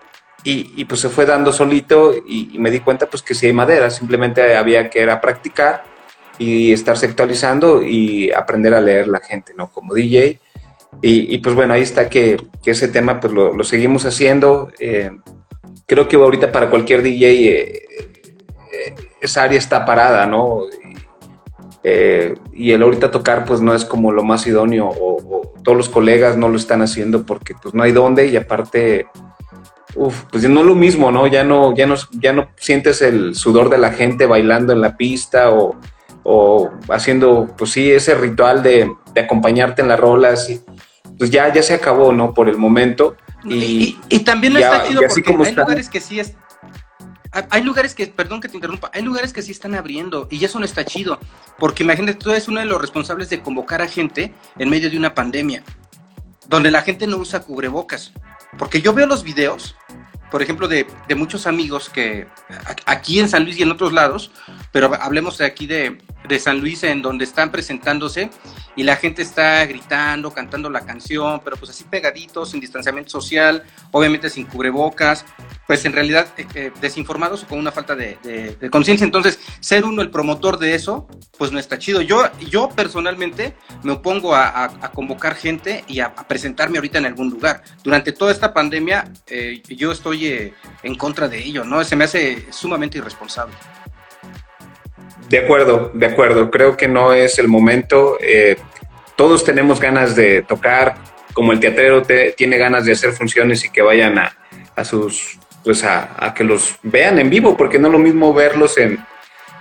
y, 0.44 0.74
y 0.78 0.86
pues 0.86 1.02
se 1.02 1.10
fue 1.10 1.26
dando 1.26 1.52
solito 1.52 2.14
y, 2.16 2.56
y, 2.56 2.60
me 2.60 2.72
di 2.72 2.80
cuenta 2.80 3.06
pues 3.10 3.22
que 3.22 3.36
si 3.36 3.48
hay 3.48 3.54
madera, 3.54 3.90
simplemente 3.90 4.56
había 4.56 4.90
que 4.90 5.02
ir 5.02 5.10
a 5.10 5.20
practicar 5.20 5.84
y 6.38 6.72
estarse 6.72 7.08
actualizando 7.08 7.84
y 7.84 8.32
aprender 8.32 8.74
a 8.74 8.80
leer 8.80 9.10
la 9.10 9.20
gente, 9.20 9.54
¿no? 9.56 9.70
Como 9.70 9.94
DJ 9.94 10.40
y, 11.02 11.38
pues 11.38 11.56
bueno, 11.56 11.74
ahí 11.74 11.82
está 11.82 12.10
que, 12.10 12.38
ese 12.66 12.88
tema 12.88 13.20
pues 13.20 13.32
lo, 13.32 13.64
seguimos 13.64 14.06
haciendo. 14.06 14.70
Eh, 14.80 15.12
creo 15.90 16.08
que 16.08 16.16
ahorita 16.16 16.52
para 16.52 16.70
cualquier 16.70 17.02
DJ 17.02 17.50
eh, 17.50 17.88
eh, 18.72 18.96
esa 19.20 19.44
área 19.44 19.58
está 19.58 19.84
parada, 19.84 20.26
¿no? 20.26 20.62
y 22.54 22.72
el 22.72 22.84
ahorita 22.84 23.10
tocar 23.10 23.46
pues 23.46 23.62
no 23.62 23.74
es 23.74 23.84
como 23.84 24.12
lo 24.12 24.22
más 24.22 24.46
idóneo 24.46 24.90
o, 24.90 25.54
todos 25.64 25.78
los 25.78 25.90
colegas 25.90 26.38
no 26.38 26.50
lo 26.50 26.58
están 26.58 26.82
haciendo 26.82 27.26
porque 27.26 27.54
pues 27.62 27.74
no 27.74 27.84
hay 27.84 27.92
dónde 27.92 28.28
y 28.28 28.38
aparte, 28.38 29.08
uf, 29.96 30.24
pues 30.32 30.48
no 30.48 30.62
es 30.62 30.66
lo 30.66 30.76
mismo, 30.76 31.12
¿no? 31.12 31.28
Ya 31.28 31.44
no, 31.44 31.76
ya 31.76 31.86
no, 31.86 31.96
ya 32.12 32.34
no 32.34 32.50
sientes 32.58 33.02
el 33.02 33.36
sudor 33.36 33.70
de 33.70 33.78
la 33.78 33.92
gente 33.92 34.26
bailando 34.26 34.74
en 34.74 34.82
la 34.82 34.98
pista 34.98 35.52
o, 35.52 35.76
haciendo, 36.90 37.48
pues 37.58 37.72
sí, 37.72 37.92
ese 37.92 38.16
ritual 38.16 38.62
de, 38.62 38.92
acompañarte 39.16 39.82
en 39.82 39.88
las 39.88 40.00
rolas. 40.00 40.50
Pues 41.18 41.30
ya, 41.32 41.52
ya 41.52 41.62
se 41.62 41.74
acabó, 41.74 42.14
¿no? 42.14 42.34
Por 42.34 42.50
el 42.50 42.58
momento. 42.58 43.16
Y, 43.44 43.98
también 44.26 44.54
lo 44.54 44.60
está 44.60 44.88
chido 44.88 45.02
porque 45.08 45.48
hay 45.48 45.56
lugares 45.56 45.90
que 45.90 46.02
sí 46.02 46.20
es... 46.20 46.34
Hay 47.32 47.64
lugares 47.64 47.94
que, 47.94 48.08
perdón 48.08 48.42
que 48.42 48.50
te 48.50 48.58
interrumpa, 48.58 48.90
hay 48.92 49.04
lugares 49.04 49.34
que 49.34 49.44
sí 49.44 49.52
están 49.52 49.76
abriendo 49.76 50.28
y 50.32 50.44
eso 50.44 50.58
no 50.58 50.66
está 50.66 50.84
chido, 50.84 51.20
porque 51.60 51.84
imagínate, 51.84 52.16
tú 52.16 52.32
eres 52.32 52.48
uno 52.48 52.60
de 52.60 52.66
los 52.66 52.82
responsables 52.82 53.30
de 53.30 53.40
convocar 53.42 53.84
a 53.84 53.88
gente 53.88 54.34
en 54.58 54.68
medio 54.68 54.90
de 54.90 54.98
una 54.98 55.14
pandemia, 55.14 55.64
donde 56.48 56.72
la 56.72 56.82
gente 56.82 57.06
no 57.06 57.18
usa 57.18 57.42
cubrebocas, 57.42 58.14
porque 58.58 58.82
yo 58.82 58.96
veo 58.96 59.06
los 59.06 59.24
videos, 59.24 59.76
por 60.32 60.42
ejemplo, 60.42 60.68
de, 60.68 60.88
de 61.08 61.14
muchos 61.16 61.46
amigos 61.46 61.88
que 61.90 62.28
aquí 62.88 63.20
en 63.20 63.30
San 63.30 63.44
Luis 63.44 63.60
y 63.60 63.62
en 63.62 63.72
otros 63.72 63.94
lados, 63.94 64.32
pero 64.72 64.92
hablemos 65.00 65.38
de 65.38 65.46
aquí 65.46 65.68
de, 65.68 66.00
de 66.28 66.40
San 66.40 66.60
Luis 66.60 66.84
en 66.84 67.02
donde 67.02 67.26
están 67.26 67.52
presentándose 67.52 68.30
y 68.80 68.84
la 68.84 68.96
gente 68.96 69.22
está 69.22 69.66
gritando, 69.66 70.32
cantando 70.32 70.70
la 70.70 70.86
canción, 70.86 71.42
pero 71.44 71.58
pues 71.58 71.72
así 71.72 71.84
pegaditos, 71.84 72.52
sin 72.52 72.62
distanciamiento 72.62 73.12
social, 73.12 73.66
obviamente 73.92 74.30
sin 74.30 74.46
cubrebocas, 74.46 75.26
pues 75.68 75.84
en 75.84 75.92
realidad 75.92 76.28
eh, 76.38 76.48
eh, 76.56 76.72
desinformados 76.80 77.44
o 77.44 77.48
con 77.48 77.60
una 77.60 77.74
falta 77.74 77.94
de, 77.94 78.18
conciencia. 78.72 79.04
Entonces, 79.04 79.38
ser 79.60 79.84
uno 79.84 80.02
el 80.02 80.10
promotor 80.10 80.58
de 80.58 80.76
eso, 80.76 81.10
pues 81.38 81.52
no 81.52 81.60
está 81.60 81.78
chido. 81.78 82.00
Yo, 82.00 82.24
yo 82.50 82.70
personalmente 82.70 83.54
me 83.84 83.92
opongo 83.92 84.34
a, 84.34 84.70
convocar 84.94 85.36
gente 85.36 85.84
y 85.90 86.00
a, 86.00 86.16
presentarme 86.16 86.78
ahorita 86.78 87.00
en 87.00 87.08
algún 87.08 87.32
lugar. 87.32 87.64
Durante 87.84 88.14
toda 88.14 88.32
esta 88.32 88.54
pandemia, 88.54 89.12
eh, 89.28 89.62
yo 89.68 89.92
estoy 89.92 90.54
en 90.84 90.96
contra 90.96 91.28
de 91.28 91.40
ello, 91.40 91.66
¿no? 91.66 91.84
Se 91.84 91.98
me 91.98 92.06
hace 92.06 92.46
sumamente 92.50 92.98
irresponsable. 92.98 93.56
De 95.30 95.38
acuerdo, 95.38 95.92
de 95.94 96.08
acuerdo. 96.08 96.50
Creo 96.50 96.76
que 96.76 96.88
no 96.88 97.14
es 97.14 97.38
el 97.38 97.48
momento. 97.48 98.18
Eh, 98.20 98.58
todos 99.20 99.44
tenemos 99.44 99.82
ganas 99.82 100.16
de 100.16 100.44
tocar, 100.44 100.96
como 101.34 101.52
el 101.52 101.60
teatrero 101.60 102.04
tiene 102.38 102.58
ganas 102.58 102.86
de 102.86 102.94
hacer 102.94 103.12
funciones 103.12 103.66
y 103.66 103.70
que 103.70 103.82
vayan 103.82 104.18
a, 104.18 104.86
sus, 104.86 105.38
pues 105.62 105.84
a, 105.84 106.34
que 106.34 106.46
los 106.46 106.78
vean 106.84 107.20
en 107.20 107.30
vivo, 107.30 107.58
porque 107.58 107.80
no 107.80 107.90
es 107.90 107.92
lo 107.92 108.00
mismo 108.00 108.34
verlos 108.34 108.78
en, 108.78 108.98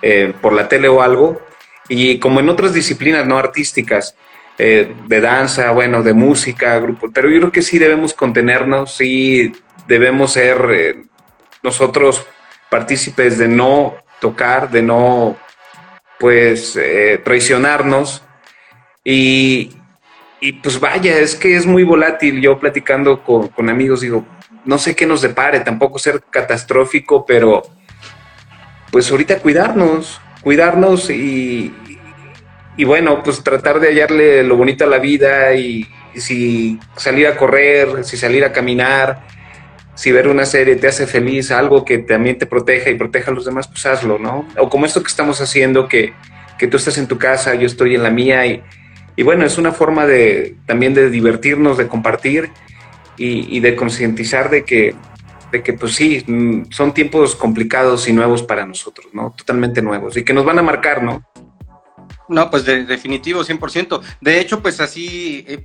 eh, 0.01 0.33
por 0.41 0.53
la 0.53 0.69
tele 0.69 0.87
o 0.87 1.03
algo. 1.03 1.43
Y 1.89 2.21
como 2.21 2.39
en 2.39 2.49
otras 2.49 2.73
disciplinas 2.73 3.27
no 3.27 3.37
artísticas, 3.37 4.15
eh, 4.59 4.95
de 5.09 5.21
danza, 5.21 5.73
bueno, 5.73 6.05
de 6.05 6.13
música, 6.13 6.79
grupo, 6.79 7.11
pero 7.13 7.29
yo 7.29 7.41
creo 7.41 7.51
que 7.51 7.63
sí 7.63 7.81
debemos 7.81 8.15
contenernos, 8.15 8.95
sí 8.95 9.53
debemos 9.89 10.35
ser 10.35 10.99
nosotros 11.65 12.25
partícipes 12.71 13.39
de 13.39 13.49
no 13.49 13.97
tocar, 14.21 14.71
de 14.71 14.83
no 14.83 15.37
pues 16.21 16.77
eh, 16.77 17.21
traicionarnos. 17.25 18.23
Y, 19.11 19.71
pues 20.63 20.79
vaya, 20.79 21.17
es 21.19 21.35
que 21.35 21.57
es 21.57 21.65
muy 21.65 21.83
volátil. 21.83 22.43
Yo 22.43 22.59
platicando 22.59 23.23
con, 23.23 23.71
amigos 23.71 24.03
digo, 24.03 24.27
no 24.67 24.77
sé 24.77 24.95
qué 24.95 25.07
nos 25.07 25.23
depare, 25.23 25.61
tampoco 25.61 25.99
ser 25.99 26.23
catastrófico, 26.29 27.25
pero 27.25 27.63
pues 28.91 29.11
ahorita 29.11 29.39
cuidarnos, 29.39 30.21
cuidarnos 30.43 31.09
y, 31.09 31.73
y 32.77 32.85
bueno, 32.85 33.23
pues 33.23 33.43
tratar 33.43 33.81
de 33.81 33.89
hallarle 33.89 34.43
lo 34.43 34.57
bonito 34.57 34.85
a 34.85 34.89
la 34.89 34.99
vida 34.99 35.55
y 35.55 35.89
si 36.15 36.79
salir 36.97 37.29
a 37.29 37.37
correr, 37.37 38.05
si 38.05 38.19
salir 38.19 38.45
a 38.45 38.53
caminar, 38.53 39.23
si 39.95 40.13
ver 40.13 40.29
una 40.29 40.45
serie 40.45 40.77
te 40.77 40.87
hace 40.87 41.07
feliz, 41.07 41.51
algo 41.51 41.85
que 41.85 41.99
también 41.99 42.37
te 42.37 42.45
proteja 42.45 42.91
y 42.91 42.95
proteja 42.95 43.31
a 43.31 43.35
los 43.35 43.47
demás, 43.47 43.69
pues 43.69 43.87
hazlo, 43.87 44.19
¿no? 44.19 44.47
O 44.59 44.69
como 44.69 44.85
esto 44.85 45.03
que 45.03 45.09
estamos 45.09 45.41
haciendo, 45.41 45.89
que, 45.89 46.13
tú 46.71 46.77
estás 46.77 46.99
en 46.99 47.09
tu 47.09 47.19
casa, 47.19 47.55
yo 47.55 47.67
estoy 47.67 47.95
en 47.95 48.03
la 48.03 48.11
mía 48.11 48.45
y, 48.47 48.63
y 49.19 49.25
bueno, 49.25 49.45
es 49.45 49.59
una 49.59 49.73
forma 49.73 50.07
de 50.07 50.59
también 50.65 50.95
de 50.95 51.11
divertirnos, 51.11 51.77
de 51.77 51.89
compartir 51.89 52.53
y, 53.17 53.59
de 53.59 53.75
concientizar 53.75 54.49
de 54.49 54.65
que 54.65 54.95
de 55.51 55.61
que 55.65 55.73
pues 55.73 55.97
sí, 55.97 56.25
son 56.71 56.95
tiempos 56.95 57.35
complicados 57.35 58.09
y 58.09 58.13
nuevos 58.13 58.45
para 58.45 58.65
nosotros, 58.65 59.09
¿no? 59.13 59.35
Totalmente 59.37 59.83
nuevos 59.83 60.17
y 60.17 60.25
que 60.25 60.33
nos 60.33 60.45
van 60.45 60.61
a 60.61 60.63
marcar, 60.63 61.03
¿no? 61.03 61.25
No, 62.29 62.49
pues 62.49 62.65
de, 62.65 62.85
definitivo, 62.85 63.43
100%. 63.43 64.01
De 64.21 64.39
hecho, 64.39 64.63
pues 64.63 64.81
así, 64.81 65.45
eh, 65.49 65.65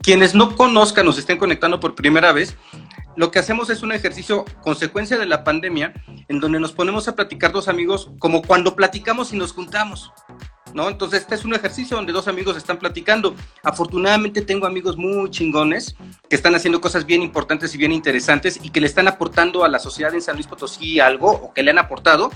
quienes 0.00 0.36
no 0.36 0.54
conozcan 0.54 1.12
se 1.12 1.18
estén 1.18 1.38
conectando 1.38 1.80
por 1.80 1.96
primera 1.96 2.30
vez, 2.30 2.56
lo 3.16 3.32
que 3.32 3.40
hacemos 3.40 3.70
es 3.70 3.82
un 3.82 3.90
ejercicio 3.90 4.44
consecuencia 4.62 5.18
de 5.18 5.26
la 5.26 5.42
pandemia 5.42 5.94
en 6.28 6.38
donde 6.38 6.60
nos 6.60 6.70
ponemos 6.70 7.08
a 7.08 7.16
platicar 7.16 7.50
dos 7.50 7.66
amigos 7.66 8.12
como 8.20 8.40
cuando 8.40 8.76
platicamos 8.76 9.32
y 9.32 9.36
nos 9.36 9.52
juntamos. 9.52 10.12
¿No? 10.74 10.88
Entonces, 10.88 11.20
este 11.20 11.34
es 11.34 11.44
un 11.44 11.54
ejercicio 11.54 11.96
donde 11.96 12.12
dos 12.12 12.28
amigos 12.28 12.56
están 12.56 12.78
platicando. 12.78 13.34
Afortunadamente 13.62 14.40
tengo 14.40 14.66
amigos 14.66 14.96
muy 14.96 15.30
chingones 15.30 15.96
que 16.30 16.36
están 16.36 16.54
haciendo 16.54 16.80
cosas 16.80 17.04
bien 17.04 17.22
importantes 17.22 17.74
y 17.74 17.78
bien 17.78 17.92
interesantes 17.92 18.58
y 18.62 18.70
que 18.70 18.80
le 18.80 18.86
están 18.86 19.06
aportando 19.06 19.64
a 19.64 19.68
la 19.68 19.78
sociedad 19.78 20.14
en 20.14 20.22
San 20.22 20.36
Luis 20.36 20.46
Potosí 20.46 20.98
algo 20.98 21.30
o 21.30 21.52
que 21.52 21.62
le 21.62 21.72
han 21.72 21.78
aportado 21.78 22.30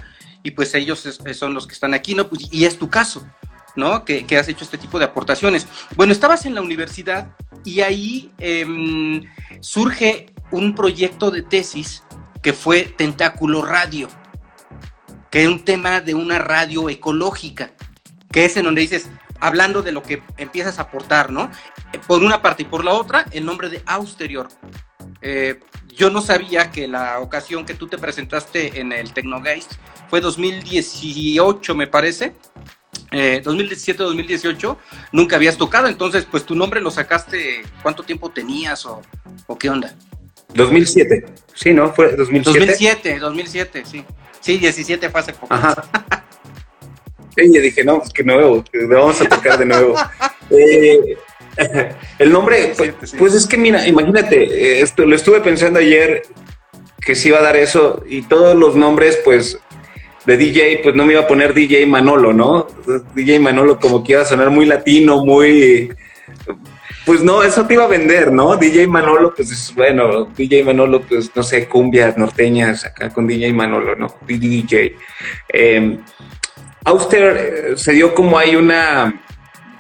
y 0.47 0.53
pues 0.53 0.75
ellos 0.77 1.19
son 1.35 1.55
los 1.55 1.67
que 1.67 1.75
están 1.75 1.93
aquí, 1.93 2.15
¿no? 2.15 2.29
Pues, 2.29 2.47
y 2.53 2.67
es 2.67 2.79
tu 2.79 2.89
caso, 2.89 3.27
¿no? 3.75 4.05
Que, 4.05 4.25
has 4.39 4.49
hecho 4.49 4.63
este 4.63 4.79
tipo 4.79 4.97
de 5.01 5.07
aportaciones. 5.07 5.67
Bueno, 5.97 6.13
estabas 6.13 6.47
en 6.47 6.55
la 6.55 6.63
universidad 6.63 7.35
y 7.65 7.81
ahí 7.81 8.31
em, 8.39 9.25
surge 9.59 10.33
un 10.53 10.77
proyecto 10.77 11.33
de 11.33 11.43
tesis 11.43 12.05
que 12.43 12.53
fue 12.53 12.83
Tentáculo 12.83 13.65
Radio, 13.65 14.07
que 15.33 15.43
es 15.43 15.49
un 15.49 15.65
tema 15.65 16.01
de 16.01 16.15
una 16.15 16.39
radio 16.39 16.89
ecológica, 16.89 17.73
que 18.37 18.45
es 18.45 18.55
en 18.59 18.65
donde 18.65 18.83
dices, 18.83 19.09
hablando 19.41 19.81
de 19.81 19.93
lo 19.93 20.03
que 20.03 20.23
empiezas 20.37 20.79
a 20.79 20.83
aportar, 20.83 21.33
¿no? 21.33 21.51
Por 22.07 22.23
una 22.23 22.43
parte 22.43 22.65
y 22.65 22.67
por 22.67 22.85
la 22.85 22.93
otra, 22.93 23.25
el 23.31 23.47
nombre 23.47 23.71
de 23.71 23.83
Austerior. 23.87 24.49
Eh, 25.23 25.59
yo 25.89 26.11
no 26.11 26.21
sabía 26.21 26.71
que 26.71 26.87
la 26.87 27.19
ocasión 27.21 27.65
que 27.65 27.73
tú 27.73 27.89
te 27.89 27.97
presentaste 27.97 28.79
en 28.79 28.93
el 28.93 29.15
Tecnogeist 29.15 29.73
fue 30.11 30.21
2018, 30.21 31.75
me 31.75 31.87
parece. 31.87 32.35
2017-2018, 33.11 34.71
eh, 34.71 34.77
nunca 35.13 35.37
habías 35.37 35.57
tocado, 35.57 35.89
entonces 35.89 36.27
pues 36.31 36.45
tu 36.45 36.55
nombre 36.55 36.83
lo 36.83 36.91
sacaste, 36.91 37.63
¿cuánto 37.83 38.03
tiempo 38.03 38.29
tenías 38.29 38.85
o, 38.85 39.01
o 39.47 39.57
qué 39.57 39.71
onda? 39.71 39.97
2007, 40.53 41.25
sí, 41.55 41.73
¿no? 41.73 41.91
Fue 41.95 42.15
2007. 42.15 42.61
2007, 42.61 43.19
2007, 43.19 43.85
sí. 43.87 44.05
Sí, 44.41 44.59
17 44.59 45.09
fue 45.09 45.21
hace 45.21 45.33
poco. 45.33 45.55
Ajá. 45.55 45.89
Yo 47.37 47.61
dije, 47.61 47.85
no, 47.85 47.99
pues 47.99 48.13
que 48.13 48.25
nuevo, 48.25 48.65
que 48.65 48.85
vamos 48.87 49.21
a 49.21 49.29
tocar 49.29 49.59
de 49.59 49.67
nuevo. 49.67 49.95
eh, 50.51 51.17
el 52.19 52.33
nombre, 52.33 52.75
pues, 52.77 52.95
pues, 53.19 53.35
es 53.35 53.47
que 53.47 53.57
mira, 53.57 53.87
imagínate, 53.87 54.45
eh, 54.45 54.81
esto, 54.81 55.05
lo 55.05 55.17
estuve 55.17 55.41
pensando 55.41 55.79
ayer 55.79 56.23
que 57.01 57.15
se 57.15 57.29
iba 57.29 57.39
a 57.39 57.43
dar 57.43 57.57
eso 57.57 58.03
y 58.09 58.23
todos 58.23 58.57
los 58.57 58.75
nombres, 58.77 59.19
pues, 59.25 59.59
de 60.25 60.37
DJ, 60.37 60.81
pues 60.83 60.95
no 60.97 61.07
me 61.07 61.13
iba 61.13 61.23
a 61.23 61.29
poner 61.29 61.55
DJ 61.55 61.87
Manolo, 61.87 62.33
¿no? 62.33 62.67
DJ 63.15 63.39
Manolo 63.39 63.79
como 63.79 64.03
que 64.03 64.13
iba 64.13 64.23
a 64.23 64.25
sonar 64.25 64.51
muy 64.51 64.67
latino, 64.67 65.25
muy 65.25 65.91
pues 67.07 67.23
no, 67.23 67.45
eso 67.45 67.65
te 67.65 67.75
iba 67.75 67.85
a 67.85 67.89
vender, 67.89 68.33
¿no? 68.33 68.57
DJ 68.57 68.89
Manolo, 68.89 69.33
pues 69.33 69.53
es 69.53 69.73
bueno, 69.77 70.25
DJ 70.37 70.65
Manolo, 70.65 71.03
pues 71.03 71.31
no 71.37 71.45
sé, 71.45 71.69
cumbias 71.69 72.19
norteñas 72.19 72.85
acá 72.85 73.11
con 73.11 73.29
DJ 73.29 73.53
Manolo, 73.53 73.95
¿no? 73.95 74.13
DJ. 74.27 74.97
Eh, 75.53 75.99
Auster 76.87 77.37
eh, 77.37 77.77
se 77.77 77.93
dio 77.93 78.15
como 78.15 78.39
hay 78.39 78.55
una 78.55 79.21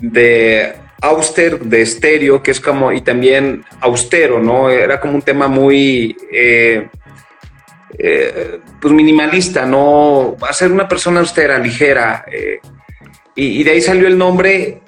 de 0.00 0.74
Auster 1.00 1.60
de 1.60 1.82
estéreo, 1.82 2.42
que 2.42 2.50
es 2.50 2.60
como, 2.60 2.92
y 2.92 3.00
también 3.00 3.64
austero, 3.80 4.40
¿no? 4.40 4.68
Era 4.68 5.00
como 5.00 5.14
un 5.14 5.22
tema 5.22 5.46
muy, 5.46 6.16
eh, 6.32 6.88
eh, 7.96 8.60
pues 8.80 8.92
minimalista, 8.92 9.64
¿no? 9.64 10.36
Ser 10.50 10.72
una 10.72 10.88
persona 10.88 11.20
austera, 11.20 11.58
ligera. 11.58 12.24
y, 13.36 13.62
de 13.62 13.70
ahí 13.70 13.80
salió 13.80 14.08
el 14.08 14.18
nombre 14.18 14.80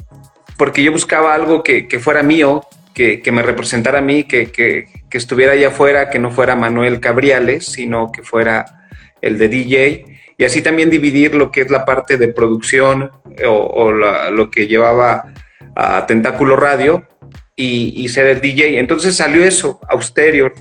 porque 0.56 0.82
yo 0.82 0.90
buscaba 0.90 1.34
algo 1.34 1.62
que, 1.62 1.86
fuera 2.00 2.24
mío, 2.24 2.64
que, 2.94 3.22
me 3.30 3.42
representara 3.42 4.00
a 4.00 4.02
mí, 4.02 4.24
que, 4.24 4.88
estuviera 5.12 5.52
allá 5.52 5.68
afuera, 5.68 6.10
que 6.10 6.18
no 6.18 6.32
fuera 6.32 6.56
Manuel 6.56 6.98
Cabriales, 6.98 7.66
sino 7.66 8.10
que 8.10 8.22
fuera 8.24 8.88
el 9.20 9.38
de 9.38 9.48
DJ. 9.48 10.17
Y 10.38 10.44
así 10.44 10.62
también 10.62 10.88
dividir 10.88 11.34
lo 11.34 11.50
que 11.50 11.62
es 11.62 11.70
la 11.70 11.84
parte 11.84 12.16
de 12.16 12.28
producción 12.28 13.10
o, 13.44 13.92
lo 13.92 14.50
que 14.50 14.68
llevaba 14.68 15.34
a 15.74 16.06
Tentáculo 16.06 16.54
Radio 16.54 17.06
y, 17.56 18.08
ser 18.08 18.26
el 18.28 18.40
DJ. 18.40 18.78
Entonces 18.78 19.16
salió 19.16 19.44
eso, 19.44 19.80
Austerior. 19.88 20.54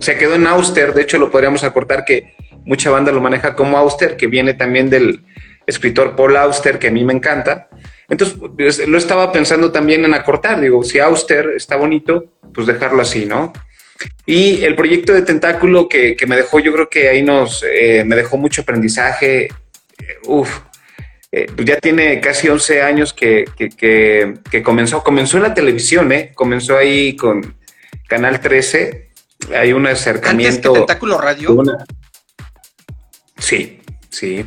Se 0.00 0.18
quedó 0.18 0.34
en 0.34 0.48
Auster, 0.48 0.92
de 0.92 1.02
hecho 1.02 1.18
lo 1.18 1.30
podríamos 1.30 1.62
acortar 1.62 2.04
que 2.04 2.34
mucha 2.64 2.90
banda 2.90 3.12
lo 3.12 3.20
maneja 3.20 3.54
como 3.54 3.78
Auster, 3.78 4.16
que 4.16 4.26
viene 4.26 4.54
también 4.54 4.90
del 4.90 5.24
escritor 5.66 6.16
Paul 6.16 6.36
Auster, 6.36 6.80
que 6.80 6.88
a 6.88 6.90
mí 6.90 7.04
me 7.04 7.12
encanta. 7.12 7.68
Entonces, 8.08 8.36
pues, 8.56 8.88
lo 8.88 8.98
estaba 8.98 9.30
pensando 9.30 9.70
también 9.70 10.04
en 10.04 10.14
acortar, 10.14 10.60
digo, 10.60 10.82
si 10.82 10.98
Auster 10.98 11.50
está 11.54 11.76
bonito, 11.76 12.24
pues 12.52 12.66
dejarlo 12.66 13.02
así, 13.02 13.26
¿no? 13.26 13.52
Y 14.26 14.64
el 14.64 14.74
proyecto 14.74 15.12
de 15.12 15.22
Tentáculo 15.22 15.88
que, 15.88 16.16
me 16.26 16.36
dejó, 16.36 16.60
yo 16.60 16.72
creo 16.72 16.88
que 16.88 17.08
ahí 17.08 17.22
nos, 17.22 17.64
eh, 17.64 18.04
me 18.04 18.16
dejó 18.16 18.36
mucho 18.36 18.62
aprendizaje, 18.62 19.44
eh, 19.46 19.50
uf, 20.24 20.60
eh, 21.30 21.46
pues 21.54 21.66
ya 21.66 21.78
tiene 21.78 22.20
casi 22.20 22.48
11 22.48 22.82
años 22.82 23.12
que, 23.12 23.44
comenzó, 24.64 25.02
comenzó 25.02 25.36
en 25.36 25.42
la 25.42 25.54
televisión, 25.54 26.12
¿eh? 26.12 26.32
Comenzó 26.34 26.76
ahí 26.76 27.16
con 27.16 27.56
Canal 28.06 28.40
13, 28.40 29.10
hay 29.54 29.72
un 29.72 29.86
acercamiento. 29.86 30.68
¿Antes 30.68 30.86
Tentáculo 30.86 31.18
Radio? 31.18 31.62
Sí, 33.36 33.80
sí. 34.10 34.44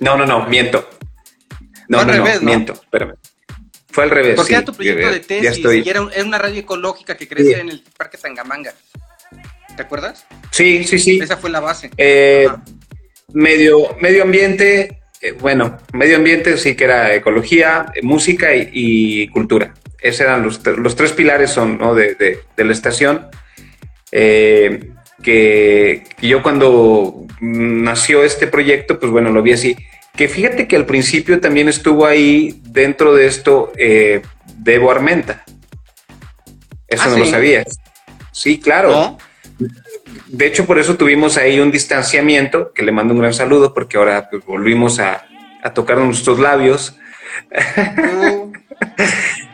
No, 0.00 0.16
no, 0.16 0.26
no, 0.26 0.46
miento. 0.46 0.88
No, 1.88 2.04
no, 2.04 2.14
no, 2.14 2.40
miento, 2.40 2.72
espérame. 2.72 3.14
Fue 3.94 4.02
al 4.02 4.10
revés. 4.10 4.34
Porque 4.34 4.54
era 4.54 4.64
tu 4.64 4.74
proyecto 4.74 5.08
de 5.08 5.20
tesis 5.20 5.64
y 5.64 5.88
era, 5.88 6.02
una 6.02 6.36
radio 6.36 6.58
ecológica 6.58 7.16
que 7.16 7.28
crecía 7.28 7.58
en 7.58 7.68
el 7.68 7.80
Parque 7.96 8.18
Tangamanga. 8.18 8.74
¿Te 9.76 9.82
acuerdas? 9.82 10.26
Sí, 10.50 10.82
sí, 10.82 10.98
sí. 10.98 11.20
Esa 11.22 11.36
fue 11.36 11.48
la 11.48 11.60
base. 11.60 11.92
Eh, 11.96 12.48
medio, 13.32 13.96
medio 14.00 14.24
ambiente, 14.24 15.02
eh, 15.20 15.30
bueno, 15.38 15.78
medio 15.92 16.16
ambiente 16.16 16.56
sí 16.56 16.74
que 16.74 16.82
era 16.82 17.14
ecología, 17.14 17.86
música 18.02 18.48
y, 18.52 19.28
cultura. 19.28 19.74
Esos 20.00 20.22
eran 20.22 20.42
los, 20.42 20.60
los, 20.66 20.96
tres 20.96 21.12
pilares 21.12 21.52
son, 21.52 21.78
¿no? 21.78 21.94
de, 21.94 22.16
de, 22.16 22.64
la 22.64 22.72
estación. 22.72 23.28
Eh, 24.10 24.90
que, 25.22 26.02
que, 26.18 26.26
yo 26.26 26.42
cuando 26.42 27.28
nació 27.40 28.24
este 28.24 28.48
proyecto, 28.48 28.98
pues 28.98 29.12
bueno, 29.12 29.30
lo 29.30 29.40
vi 29.40 29.52
así. 29.52 29.76
Que 30.16 30.28
fíjate 30.28 30.68
que 30.68 30.76
al 30.76 30.86
principio 30.86 31.40
también 31.40 31.68
estuvo 31.68 32.06
ahí 32.06 32.60
dentro 32.62 33.14
de 33.14 33.26
esto 33.26 33.72
eh, 33.76 34.22
Debo 34.58 34.90
Armenta. 34.90 35.44
Eso 36.86 37.02
¿Ah, 37.06 37.08
no 37.08 37.18
lo 37.18 37.26
sabías. 37.26 37.80
Sí, 38.30 38.60
claro. 38.60 39.18
De 40.28 40.46
hecho, 40.46 40.66
por 40.66 40.78
eso 40.78 40.96
tuvimos 40.96 41.36
ahí 41.36 41.58
un 41.58 41.72
distanciamiento, 41.72 42.72
que 42.72 42.82
le 42.82 42.92
mando 42.92 43.12
un 43.14 43.20
gran 43.20 43.34
saludo, 43.34 43.74
porque 43.74 43.96
ahora 43.96 44.28
pues, 44.30 44.44
volvimos 44.44 45.00
a, 45.00 45.26
tocar 45.74 45.98
nuestros 45.98 46.38
labios. 46.38 46.96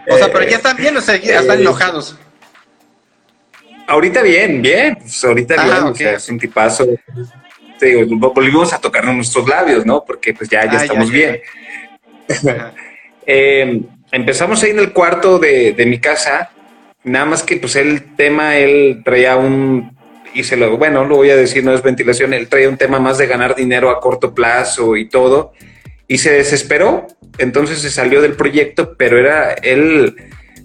o 0.08 0.18
sea, 0.18 0.30
pero 0.32 0.44
ya 0.48 0.56
están 0.56 0.76
bien 0.76 0.96
o 0.96 1.00
sea, 1.00 1.16
ya 1.16 1.40
están 1.40 1.58
eh, 1.58 1.62
enojados. 1.62 2.18
Ahorita 3.86 4.22
bien, 4.22 4.60
bien. 4.60 4.96
Pues, 4.96 5.24
ahorita 5.24 5.54
ah, 5.58 5.92
bien, 5.96 6.14
es 6.14 6.28
un 6.28 6.38
tipazo 6.38 6.86
volvimos 8.04 8.72
a 8.72 8.78
tocarnos 8.78 9.14
nuestros 9.14 9.48
labios, 9.48 9.86
¿no? 9.86 10.04
Porque 10.04 10.34
pues 10.34 10.48
ya, 10.48 10.64
ya 10.64 10.80
ah, 10.80 10.82
estamos 10.84 11.10
bien. 11.10 11.40
Eh, 13.32 13.82
empezamos 14.10 14.60
ahí 14.62 14.70
en 14.70 14.80
el 14.80 14.92
cuarto 14.92 15.38
de, 15.38 15.84
mi 15.86 16.00
casa, 16.00 16.50
nada 17.04 17.26
más 17.26 17.44
que 17.44 17.58
pues 17.58 17.76
el 17.76 18.16
tema, 18.16 18.56
él 18.56 19.02
traía 19.04 19.36
un, 19.36 19.96
y 20.34 20.42
se 20.42 20.56
lo, 20.56 20.76
bueno, 20.76 21.04
lo 21.04 21.16
voy 21.16 21.30
a 21.30 21.36
decir, 21.36 21.62
no 21.62 21.72
es 21.72 21.82
ventilación, 21.82 22.32
él 22.32 22.48
traía 22.48 22.68
un 22.68 22.76
tema 22.76 22.98
más 22.98 23.18
de 23.18 23.28
ganar 23.28 23.54
dinero 23.54 23.90
a 23.90 24.00
corto 24.00 24.34
plazo 24.34 24.96
y 24.96 25.08
todo, 25.08 25.52
y 26.08 26.18
se 26.18 26.32
desesperó, 26.32 27.06
entonces 27.38 27.80
se 27.80 27.90
salió 27.90 28.20
del 28.20 28.32
proyecto, 28.32 28.96
pero 28.96 29.16
era, 29.16 29.52
él 29.52 30.16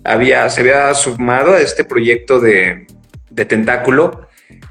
había, 0.04 0.50
se 0.50 0.62
había 0.62 0.92
sumado 0.96 1.54
a 1.54 1.62
este 1.62 1.84
proyecto 1.84 2.40
de, 2.40 2.88
de 3.30 3.46
tentáculo 3.46 4.28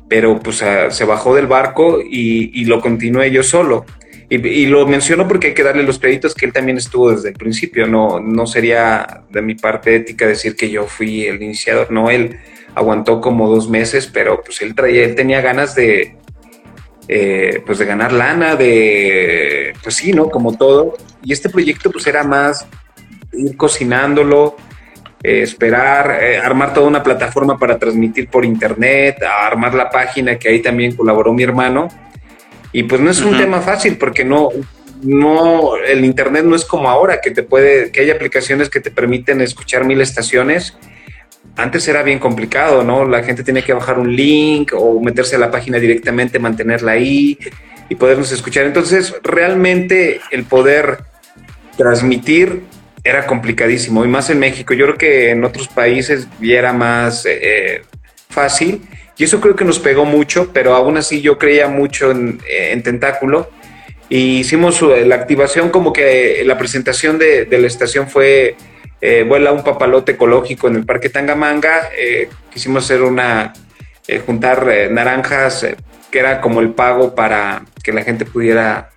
pero 0.09 0.39
pues 0.41 0.63
se 0.91 1.05
bajó 1.05 1.35
del 1.35 1.47
barco 1.47 1.99
y, 2.01 2.65
lo 2.65 2.81
continué 2.81 3.31
yo 3.31 3.43
solo. 3.43 3.85
Y, 4.29 4.67
lo 4.67 4.87
menciono 4.87 5.29
porque 5.29 5.49
hay 5.49 5.55
que 5.55 5.63
darle 5.63 5.83
los 5.83 5.99
créditos 5.99 6.35
que 6.35 6.47
él 6.47 6.53
también 6.53 6.79
estuvo 6.79 7.11
desde 7.11 7.29
el 7.29 7.35
principio. 7.35 7.87
No, 7.87 8.21
no 8.21 8.47
sería 8.47 9.25
de 9.31 9.43
mi 9.43 9.55
parte 9.55 9.97
ética 9.97 10.27
decir 10.27 10.57
que 10.57 10.71
yo 10.71 10.87
fui 10.87 11.27
el 11.27 11.43
iniciador. 11.43 11.91
No, 11.91 12.11
él 12.11 12.39
aguantó 12.75 13.21
como 13.21 13.49
dos 13.49 13.69
meses, 13.69 14.07
pero 14.07 14.43
pues 14.45 14.61
él 14.63 14.75
traía, 14.75 15.05
él 15.05 15.15
tenía 15.15 15.41
ganas 15.41 15.75
de, 15.75 16.17
eh, 17.09 17.63
pues 17.65 17.79
de 17.79 17.85
ganar 17.85 18.13
lana, 18.13 18.57
de, 18.57 19.73
pues 19.83 19.97
sí, 19.97 20.13
¿no? 20.13 20.29
Como 20.31 20.57
todo. 20.57 20.97
Y 21.23 21.33
este 21.33 21.49
proyecto 21.49 21.91
pues 21.91 22.07
era 22.07 22.25
más 22.25 22.67
ir 23.33 23.57
cocinándolo, 23.57 24.57
eh, 25.27 25.41
esperar, 25.41 26.23
eh, 26.23 26.37
armar 26.37 26.75
toda 26.75 26.87
una 26.87 27.03
plataforma 27.03 27.59
para 27.59 27.79
transmitir 27.79 28.29
por 28.29 28.45
internet, 28.45 29.23
armar 29.23 29.73
la 29.73 29.89
página 29.89 30.39
que 30.39 30.51
ahí 30.51 30.61
también 30.61 30.95
colaboró 30.95 31.33
mi 31.33 31.43
hermano. 31.43 31.89
Y 32.73 32.83
pues 32.83 33.01
no 33.01 33.11
es 33.11 33.23
un 33.23 33.39
tema 33.39 33.63
fácil 33.63 33.97
porque 33.97 34.23
no, 34.23 34.51
no, 35.03 35.77
el 35.77 36.05
internet 36.05 36.45
no 36.45 36.55
es 36.55 36.67
como 36.67 36.91
ahora, 36.91 37.23
que 37.23 37.31
te 37.31 37.43
puede, 37.43 37.91
que 37.91 38.01
hay 38.03 38.11
aplicaciones 38.11 38.69
que 38.69 38.81
te 38.81 38.91
permiten 38.91 39.41
escuchar 39.41 39.87
mil 39.87 40.03
estaciones. 40.03 40.77
Antes 41.57 41.89
era 41.89 42.03
bien 42.03 42.19
complicado, 42.19 42.85
¿no? 42.85 43.07
La 43.07 43.23
gente 43.23 43.43
tenía 43.43 43.65
que 43.65 43.73
bajar 43.73 43.99
un 43.99 44.15
link 44.15 44.73
o 44.77 45.01
meterse 45.01 45.37
a 45.37 45.39
la 45.39 45.51
página 45.51 45.79
directamente, 45.79 46.39
mantenerla 46.39 46.93
ahí 46.93 47.39
y 47.89 47.95
podernos 47.95 48.31
escuchar. 48.31 48.67
Entonces, 48.67 49.15
realmente 49.23 50.21
el 50.33 50.45
poder 50.45 50.99
transmitir 51.79 52.63
era 53.05 53.27
complicadísimo, 53.27 54.03
y 54.05 54.09
más 54.09 54.31
en 54.31 54.39
México. 54.39 54.73
Yo 54.73 54.87
creo 54.87 54.99
que 54.99 55.31
en 55.31 55.45
otros 55.45 55.69
países 55.69 56.27
era 56.41 56.73
más 56.73 57.27
eh, 57.27 57.39
eh, 57.43 57.83
fácil, 58.31 58.81
y 59.19 59.25
eso 59.25 59.41
creo 59.41 59.55
que 59.55 59.67
nos 59.67 59.79
pegó 59.79 60.07
mucho, 60.07 60.51
pero 60.53 60.75
aún 60.75 60.97
así 60.97 61.21
yo 61.21 61.39
creía 61.39 61.69
mucho 61.69 62.11
en, 62.11 62.83
Tentáculo. 62.83 63.51
Y 64.09 64.39
hicimos 64.39 64.81
eh, 64.83 65.05
la 65.05 65.17
activación 65.17 65.71
como 65.71 65.93
que 65.93 66.43
la 66.45 66.59
presentación 66.59 67.19
de, 67.19 67.47
la 67.51 67.67
estación 67.67 68.09
fue 68.09 68.57
vuela 69.27 69.53
un 69.53 69.63
papalote 69.63 70.13
ecológico 70.13 70.67
en 70.67 70.77
el 70.77 70.87
Parque 70.87 71.11
Tangamanga. 71.11 71.91
quisimos 72.51 72.85
hacer 72.85 73.03
una, 73.03 73.53
juntar 74.25 74.67
naranjas, 74.91 75.67
que 76.11 76.19
era 76.19 76.41
como 76.41 76.61
el 76.61 76.71
pago 76.71 77.15
para 77.15 77.67
que 77.83 77.93
la 77.93 78.03
gente 78.03 78.25
pudiera 78.25 78.89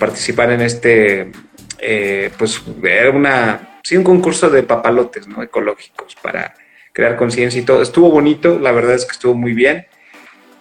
participar 0.00 0.50
en 0.50 0.62
este 0.62 1.30
eh, 1.78 2.30
pues 2.38 2.62
era 2.82 3.10
una, 3.10 3.80
sí, 3.82 3.96
un 3.96 4.04
concurso 4.04 4.50
de 4.50 4.62
papalotes, 4.62 5.26
¿no? 5.28 5.42
Ecológicos 5.42 6.16
para 6.16 6.54
crear 6.92 7.16
conciencia 7.16 7.60
y 7.60 7.64
todo. 7.64 7.82
Estuvo 7.82 8.10
bonito, 8.10 8.58
la 8.58 8.72
verdad 8.72 8.94
es 8.94 9.04
que 9.04 9.12
estuvo 9.12 9.34
muy 9.34 9.52
bien, 9.52 9.86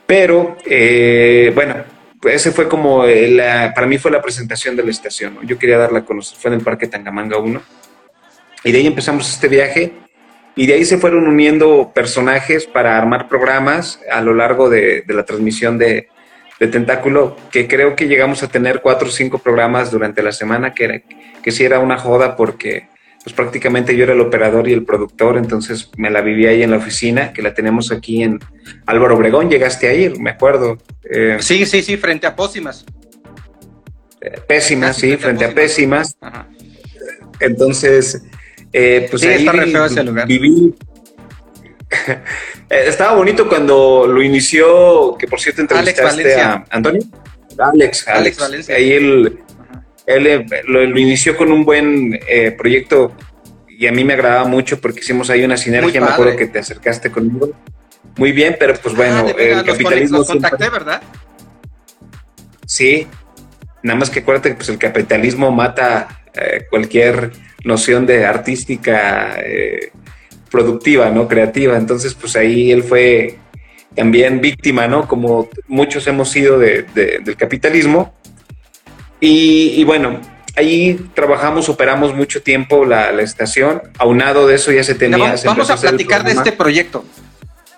pero 0.05 0.57
eh, 0.66 1.51
bueno, 1.53 1.76
pues 2.20 2.36
ese 2.36 2.51
fue 2.51 2.68
como, 2.68 3.05
la, 3.05 3.74
para 3.74 3.88
mí 3.88 3.97
fue 3.97 4.11
la 4.11 4.22
presentación 4.22 4.76
de 4.76 4.84
la 4.84 4.91
estación, 4.91 5.38
Yo 5.43 5.57
quería 5.57 5.78
darla 5.78 5.99
a 5.99 6.05
conocer, 6.05 6.38
fue 6.38 6.49
en 6.49 6.59
el 6.59 6.64
Parque 6.64 6.88
Tangamanga 6.88 7.38
1. 7.38 7.61
Y 8.66 8.72
de 8.72 8.78
ahí 8.78 8.88
empezamos 8.88 9.30
este 9.30 9.49
viaje 9.49 9.91
y 10.55 10.68
de 10.68 10.74
ahí 10.74 10.86
se 10.86 10.97
fueron 10.97 11.28
uniendo 11.28 11.91
personajes 11.93 12.66
para 12.66 12.97
armar 12.97 13.28
programas 13.28 13.99
a 14.09 14.22
lo 14.22 14.34
largo 14.34 14.70
de 14.70 15.03
la 15.07 15.26
transmisión 15.26 15.78
de, 15.78 16.07
de 16.64 16.72
Tentáculo, 16.72 17.36
que 17.51 17.68
creo 17.68 17.93
que 17.95 18.07
llegamos 18.07 18.41
a 18.41 18.47
tener 18.47 18.80
cuatro 18.82 19.09
o 19.09 19.11
cinco 19.11 19.39
programas 19.39 19.91
durante 19.91 20.24
la 20.24 20.32
semana, 20.32 20.74
que, 20.74 20.84
era, 20.86 21.01
que 21.43 21.51
sí 21.51 21.66
era 21.66 21.80
una 21.80 21.97
joda 21.97 22.38
porque 22.38 22.88
pues 23.22 23.34
prácticamente 23.36 23.95
yo 23.95 24.03
era 24.03 24.14
el 24.14 24.22
operador 24.22 24.68
y 24.70 24.74
el 24.74 24.84
productor, 24.84 25.38
entonces 25.38 25.89
me 25.97 26.09
la 26.09 26.22
vivía 26.22 26.51
ahí 26.51 26.64
en 26.64 26.72
la 26.72 26.78
oficina, 26.78 27.34
que 27.34 27.41
la 27.41 27.53
tenemos 27.53 27.91
aquí 27.91 28.24
en 28.24 28.39
Álvaro 28.86 29.16
Obregón, 29.16 29.49
llegaste 29.49 29.89
a 29.89 29.93
ir, 29.93 30.20
me 30.20 30.30
acuerdo. 30.30 30.78
Eh, 31.09 31.38
sí, 31.39 31.66
sí, 31.66 31.82
sí, 31.82 31.97
frente 31.97 32.28
a 32.28 32.36
Pósimas. 32.36 32.86
Eh, 34.22 34.39
pésimas, 34.47 34.95
sí, 34.97 35.18
frente, 35.18 35.43
a 35.45 35.53
Pésimas. 35.53 36.18
Entonces, 37.39 38.24
eh, 38.72 39.07
pues 39.09 39.24
ahí 39.24 39.45
viví, 40.28 40.74
Eh, 40.76 40.93
estaba 42.70 43.16
bonito 43.16 43.48
cuando 43.48 44.06
lo 44.08 44.22
inició, 44.22 45.16
que 45.18 45.28
por 45.28 45.39
cierto 45.39 45.62
entrevistaste 45.62 46.41
a 46.41 46.66
Antonio. 46.70 47.02
Alex, 47.58 48.08
Alex, 48.08 48.39
Valencia. 48.39 48.76
Ahí 48.76 48.91
él, 48.91 49.39
él 50.06 50.28
eh, 50.28 50.46
lo, 50.66 50.84
inició 50.98 51.38
con 51.38 51.52
un 51.52 51.66
buen 51.66 52.20
eh, 52.28 52.52
proyecto 52.52 53.14
y 53.68 53.88
a 53.88 53.91
mí 53.91 54.04
me 54.04 54.14
agradaba 54.14 54.46
mucho 54.46 54.80
porque 54.80 55.00
hicimos 55.00 55.30
ahí 55.30 55.44
una 55.44 55.58
sinergia. 55.58 56.02
Me 56.02 56.08
acuerdo 56.08 56.36
que 56.36 56.48
te 56.48 56.60
acercaste 56.60 57.12
conmigo. 57.12 57.52
Muy 58.18 58.32
bien, 58.32 58.56
pero 58.60 58.76
pues 58.76 58.96
bueno, 58.96 59.26
ah, 59.28 59.36
el 59.38 59.64
capitalismo. 59.64 60.20
Los 60.20 60.28
contacté, 60.28 60.70
¿verdad? 60.70 61.02
Sí, 62.66 63.08
nada 63.82 64.00
más 64.00 64.10
que 64.10 64.20
acuérdate 64.20 64.50
que 64.50 64.56
pues, 64.56 64.70
el 64.70 64.78
capitalismo 64.78 65.52
mata 65.52 66.20
cualquier 66.70 67.32
noción 67.64 68.08
de 68.08 68.26
artística 68.26 69.38
productiva, 70.54 71.10
¿no? 71.10 71.28
Creativa. 71.28 71.76
Entonces, 71.76 72.14
pues 72.14 72.36
ahí 72.36 72.72
él 72.72 72.84
fue 72.84 73.39
también 73.95 74.39
víctima, 74.39 74.88
¿no? 74.88 75.08
Como 75.08 75.49
muchos 75.68 76.06
hemos 76.06 76.30
sido 76.30 76.60
del 76.60 77.36
capitalismo. 77.36 78.14
Y, 79.20 79.84
bueno, 79.84 80.22
ahí 80.56 81.10
trabajamos, 81.16 81.70
operamos 81.70 82.14
mucho 82.14 82.43
tiempo 82.43 82.86
la, 82.86 83.10
estación. 83.22 83.82
Aunado 83.97 84.45
de 84.45 84.56
eso 84.56 84.72
ya 84.72 84.84
se 84.84 84.93
tenía... 84.93 85.36
vamos, 85.43 85.72
a 85.72 85.76
platicar 85.76 86.24
de 86.24 86.34
este 86.34 86.51
proyecto. 86.51 87.04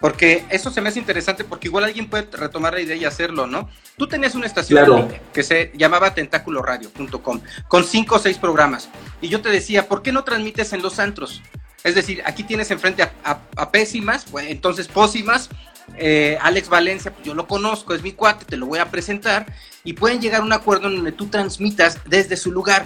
Porque 0.02 0.44
eso 0.50 0.70
se 0.70 0.82
me 0.82 0.90
hace 0.90 1.00
interesante 1.00 1.46
porque 1.46 1.70
igual 1.70 1.86
alguien 1.86 2.10
puede 2.10 2.28
retomar 2.30 2.74
la 2.74 2.82
idea 2.82 2.98
y 2.98 3.06
hacerlo, 3.06 3.48
¿no? 3.48 3.70
Tú 3.98 4.08
tenías 4.08 4.36
una 4.36 4.48
estación 4.48 5.08
que 5.32 5.44
se 5.44 5.72
llamaba 5.76 6.14
tentáculoradio.com 6.14 7.40
con 7.70 7.84
cinco 7.86 8.16
o 8.16 8.20
seis 8.20 8.38
programas. 8.38 8.90
Y 9.22 9.30
yo 9.30 9.42
te 9.42 9.48
decía, 9.50 9.88
¿por 9.88 10.02
qué 10.02 10.12
no 10.12 10.26
transmites 10.26 10.74
en 10.74 10.82
los 10.82 11.00
antros? 11.00 11.42
Es 11.86 11.94
decir, 11.94 12.24
aquí 12.26 12.44
tienes 12.44 12.72
enfrente 12.72 13.04
a, 13.04 13.72
Pésimas, 13.72 14.26
entonces 14.40 14.88
Pósimas, 14.88 15.50
eh, 15.98 16.36
Alex 16.42 16.68
Valencia, 16.68 17.14
pues 17.14 17.24
yo 17.24 17.36
lo 17.36 17.48
conozco, 17.48 17.94
es 17.94 18.02
mi 18.02 18.12
cuate, 18.12 18.44
te 18.44 18.58
lo 18.58 18.66
voy 18.66 18.80
a 18.80 18.90
presentar, 18.90 19.46
y 19.84 19.94
pueden 19.94 20.20
llegar 20.20 20.42
a 20.42 20.44
un 20.44 20.52
acuerdo 20.52 20.88
en 20.88 20.96
donde 20.96 21.12
tú 21.12 21.28
transmitas 21.28 22.00
desde 22.06 22.38
su 22.38 22.52
lugar. 22.52 22.86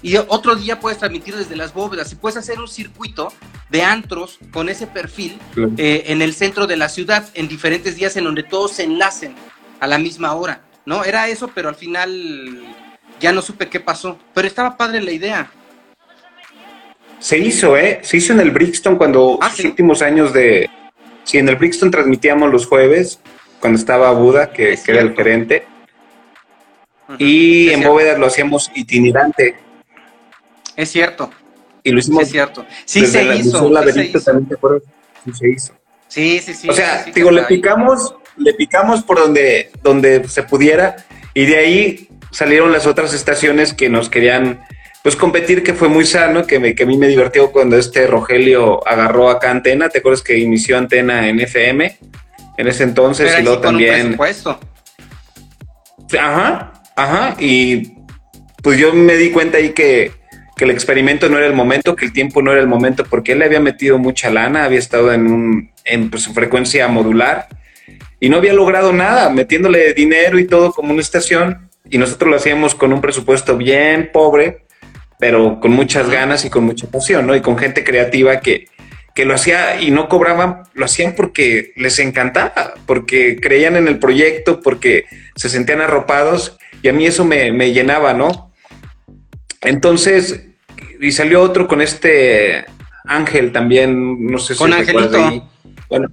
Y 0.00 0.16
otro 0.16 0.54
día 0.56 0.80
puedes 0.80 0.98
transmitir 0.98 1.36
desde 1.36 1.56
las 1.56 1.74
bóvedas 1.74 2.10
y 2.10 2.14
puedes 2.14 2.38
hacer 2.38 2.58
un 2.58 2.68
circuito 2.68 3.30
de 3.68 3.82
antros 3.82 4.38
con 4.50 4.70
ese 4.70 4.86
perfil 4.86 5.38
eh, 5.76 6.04
en 6.06 6.22
el 6.22 6.32
centro 6.32 6.66
de 6.66 6.78
la 6.78 6.88
ciudad, 6.88 7.28
en 7.34 7.48
diferentes 7.48 7.96
días 7.96 8.16
en 8.16 8.24
donde 8.24 8.44
todos 8.44 8.72
se 8.72 8.84
enlacen 8.84 9.34
a 9.78 9.86
la 9.86 9.98
misma 9.98 10.32
hora. 10.32 10.62
¿No? 10.86 11.04
Era 11.04 11.28
eso, 11.28 11.50
pero 11.54 11.68
al 11.68 11.74
final 11.74 12.64
ya 13.20 13.30
no 13.32 13.42
supe 13.42 13.68
qué 13.68 13.78
pasó. 13.78 14.18
Pero 14.32 14.48
estaba 14.48 14.78
padre 14.78 15.02
la 15.02 15.12
idea. 15.12 15.50
Se 17.18 17.38
hizo, 17.38 17.76
¿eh? 17.76 18.00
Se 18.02 18.16
hizo 18.16 18.32
en 18.32 18.40
el 18.40 18.50
Brixton 18.50 18.96
cuando 18.96 19.38
ah, 19.40 19.50
los 19.50 19.64
últimos 19.64 20.02
años 20.02 20.32
de... 20.32 20.70
Sí, 21.24 21.38
en 21.38 21.48
el 21.48 21.56
Brixton 21.56 21.90
transmitíamos 21.90 22.50
los 22.50 22.66
jueves, 22.66 23.20
cuando 23.60 23.78
estaba 23.78 24.10
Buda, 24.12 24.50
que, 24.50 24.78
era 24.86 25.00
el 25.00 25.14
gerente. 25.14 25.66
Y 27.18 27.70
en 27.70 27.82
Bóvedas 27.82 28.18
lo 28.18 28.26
hacíamos 28.26 28.70
itinerante. 28.74 29.56
Es 30.76 30.90
cierto. 30.90 31.30
Y 31.82 31.90
lo 31.90 31.98
hicimos. 31.98 32.22
es 32.22 32.30
cierto. 32.30 32.64
Sí 32.84 33.06
se, 33.06 33.36
hizo, 33.36 33.68
sí 33.68 35.32
se 35.32 35.48
hizo. 35.48 35.74
Sí, 36.06 36.38
sí, 36.38 36.54
sí. 36.54 36.68
O 36.68 36.72
sea, 36.72 37.04
digo, 37.14 37.30
le 37.30 37.42
picamos, 37.42 38.14
le 38.36 38.54
picamos 38.54 39.02
por 39.02 39.18
donde, 39.18 39.70
donde 39.82 40.26
se 40.28 40.42
pudiera. 40.42 40.96
Y 41.34 41.46
de 41.46 41.58
ahí 41.58 42.08
salieron 42.30 42.72
las 42.72 42.86
otras 42.86 43.12
estaciones 43.12 43.74
que 43.74 43.88
nos 43.88 44.08
querían 44.08 44.60
pues 45.02 45.16
competir 45.16 45.62
que 45.62 45.74
fue 45.74 45.88
muy 45.88 46.04
sano, 46.04 46.46
que, 46.46 46.58
me, 46.58 46.74
que 46.74 46.82
a 46.82 46.86
mí 46.86 46.96
me 46.96 47.08
divirtió 47.08 47.50
cuando 47.50 47.76
este 47.76 48.06
Rogelio 48.06 48.86
agarró 48.86 49.30
acá 49.30 49.50
Antena, 49.50 49.88
¿te 49.88 49.98
acuerdas 49.98 50.22
que 50.22 50.38
inició 50.38 50.76
Antena 50.76 51.28
en 51.28 51.40
FM 51.40 51.98
en 52.56 52.66
ese 52.66 52.82
entonces 52.82 53.34
y 53.38 53.42
luego 53.42 53.60
también... 53.60 54.16
puesto 54.16 54.58
Ajá, 56.18 56.72
ajá, 56.96 57.36
y 57.38 57.92
pues 58.62 58.78
yo 58.78 58.92
me 58.92 59.16
di 59.16 59.30
cuenta 59.30 59.58
ahí 59.58 59.70
que, 59.70 60.12
que 60.56 60.64
el 60.64 60.70
experimento 60.70 61.28
no 61.28 61.36
era 61.36 61.46
el 61.46 61.52
momento, 61.52 61.94
que 61.94 62.06
el 62.06 62.12
tiempo 62.12 62.42
no 62.42 62.50
era 62.50 62.60
el 62.60 62.66
momento, 62.66 63.04
porque 63.04 63.32
él 63.32 63.40
le 63.40 63.44
había 63.44 63.60
metido 63.60 63.98
mucha 63.98 64.30
lana, 64.30 64.64
había 64.64 64.78
estado 64.78 65.12
en, 65.12 65.30
un, 65.30 65.70
en 65.84 66.10
pues, 66.10 66.22
su 66.22 66.32
frecuencia 66.32 66.88
modular 66.88 67.48
y 68.20 68.28
no 68.28 68.38
había 68.38 68.52
logrado 68.52 68.92
nada, 68.92 69.30
metiéndole 69.30 69.92
dinero 69.94 70.38
y 70.38 70.46
todo 70.46 70.72
como 70.72 70.92
una 70.92 71.02
estación, 71.02 71.68
y 71.90 71.98
nosotros 71.98 72.30
lo 72.30 72.36
hacíamos 72.36 72.74
con 72.74 72.92
un 72.92 73.00
presupuesto 73.00 73.56
bien 73.56 74.10
pobre, 74.12 74.66
pero 75.18 75.60
con 75.60 75.72
muchas 75.72 76.08
ganas 76.08 76.44
y 76.44 76.50
con 76.50 76.64
mucha 76.64 76.86
pasión, 76.88 77.26
¿no? 77.26 77.34
Y 77.34 77.40
con 77.40 77.58
gente 77.58 77.84
creativa 77.84 78.40
que, 78.40 78.68
que 79.14 79.24
lo 79.24 79.34
hacía 79.34 79.80
y 79.80 79.90
no 79.90 80.08
cobraban, 80.08 80.62
lo 80.74 80.84
hacían 80.84 81.14
porque 81.16 81.72
les 81.76 81.98
encantaba, 81.98 82.74
porque 82.86 83.38
creían 83.40 83.76
en 83.76 83.88
el 83.88 83.98
proyecto, 83.98 84.60
porque 84.60 85.06
se 85.34 85.48
sentían 85.48 85.80
arropados 85.80 86.56
y 86.82 86.88
a 86.88 86.92
mí 86.92 87.06
eso 87.06 87.24
me, 87.24 87.72
llenaba, 87.72 88.14
¿no? 88.14 88.52
Entonces, 89.60 90.46
y 91.00 91.10
salió 91.10 91.42
otro 91.42 91.66
con 91.66 91.80
este 91.82 92.64
Ángel 93.04 93.50
también, 93.50 94.24
no 94.24 94.38
sé 94.38 94.54
si 94.54 94.58
con 94.58 94.72
Angelito. 94.72 95.50
Bueno, 95.88 96.08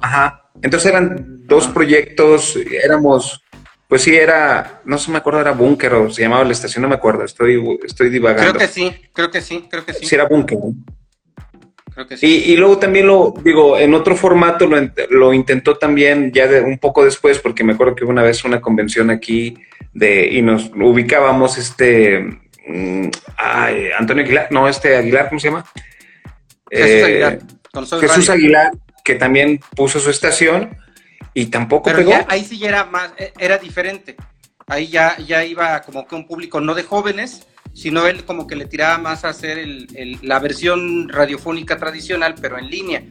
ajá. 0.00 0.50
Entonces 0.62 0.90
eran 0.90 1.46
dos 1.46 1.68
proyectos, 1.68 2.58
éramos 2.82 3.42
pues 3.90 4.02
sí, 4.02 4.14
era, 4.14 4.82
no 4.84 4.98
se 4.98 5.10
me 5.10 5.18
acuerdo, 5.18 5.40
era 5.40 5.50
Búnker 5.50 5.92
o 5.94 6.10
se 6.10 6.22
llamaba 6.22 6.44
la 6.44 6.52
estación, 6.52 6.82
no 6.82 6.88
me 6.88 6.94
acuerdo, 6.94 7.24
estoy, 7.24 7.60
estoy 7.84 8.08
divagando. 8.08 8.52
Creo 8.52 8.68
que 8.68 8.72
sí, 8.72 8.94
creo 9.12 9.30
que 9.32 9.40
sí, 9.40 9.66
creo 9.68 9.84
que 9.84 9.92
sí. 9.92 10.06
Sí, 10.06 10.14
era 10.14 10.28
Búnker. 10.28 10.58
Creo 11.92 12.06
que 12.06 12.16
sí. 12.16 12.44
Y, 12.46 12.56
luego 12.56 12.78
también 12.78 13.08
lo, 13.08 13.34
digo, 13.42 13.76
en 13.76 13.92
otro 13.94 14.14
formato 14.14 14.68
lo, 14.68 14.76
lo 15.10 15.34
intentó 15.34 15.76
también 15.76 16.30
ya 16.30 16.46
de, 16.46 16.60
un 16.60 16.78
poco 16.78 17.04
después, 17.04 17.40
porque 17.40 17.64
me 17.64 17.72
acuerdo 17.72 17.96
que 17.96 18.04
una 18.04 18.22
vez 18.22 18.44
una 18.44 18.60
convención 18.60 19.10
aquí 19.10 19.56
de, 19.92 20.28
y 20.34 20.40
nos 20.40 20.70
ubicábamos 20.72 21.58
este, 21.58 22.20
mm, 22.68 23.08
ay, 23.38 23.88
Antonio 23.98 24.22
Aguilar, 24.22 24.46
no, 24.52 24.68
este 24.68 24.98
Aguilar, 24.98 25.28
¿cómo 25.28 25.40
se 25.40 25.48
llama? 25.48 25.64
Jesús 26.70 26.88
eh, 26.88 27.04
Aguilar. 27.04 27.38
Jesús 28.00 28.30
Aguilar, 28.30 28.70
que 29.04 29.16
también 29.16 29.58
puso 29.74 29.98
su 29.98 30.10
estación 30.10 30.78
y 31.34 31.46
tampoco 31.46 31.84
Pero 31.84 31.98
pegó. 31.98 32.12
ahí 32.28 32.44
sí 32.44 32.58
ya 32.58 32.68
era 32.68 32.84
más, 32.84 33.12
eh, 33.18 33.32
era 33.38 33.58
diferente. 33.58 34.16
Ahí 34.66 34.88
ya, 34.88 35.16
ya 35.18 35.44
iba 35.44 35.82
como 35.82 36.06
que 36.06 36.14
un 36.14 36.26
público 36.26 36.60
no 36.60 36.74
de 36.74 36.84
jóvenes, 36.84 37.46
sino 37.72 38.06
él 38.06 38.24
como 38.24 38.46
que 38.46 38.56
le 38.56 38.66
tiraba 38.66 38.98
más 38.98 39.24
a 39.24 39.30
hacer 39.30 39.58
el, 39.58 40.18
la 40.22 40.38
versión 40.38 41.08
radiofónica 41.08 41.76
tradicional, 41.76 42.34
pero 42.40 42.58
en 42.58 42.68
línea. 42.68 43.02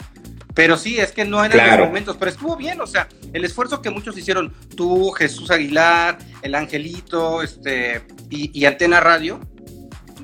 Pero 0.54 0.78
sí, 0.78 1.00
es 1.00 1.12
que 1.12 1.26
no 1.26 1.44
eran 1.44 1.80
los 1.80 1.88
momentos, 1.88 2.18
pero 2.18 2.32
estuvo 2.32 2.58
bien, 2.58 2.82
o 2.82 2.88
sea, 2.88 3.08
el 3.34 3.46
esfuerzo 3.46 3.82
que 3.82 3.92
muchos 3.92 4.18
hicieron, 4.18 4.54
tú, 4.76 5.12
Jesús 5.12 5.52
Aguilar, 5.52 6.18
el 6.42 6.56
Angelito, 6.56 7.42
este, 7.44 8.02
y, 8.30 8.66
Antena 8.66 9.00
Radio, 9.00 9.40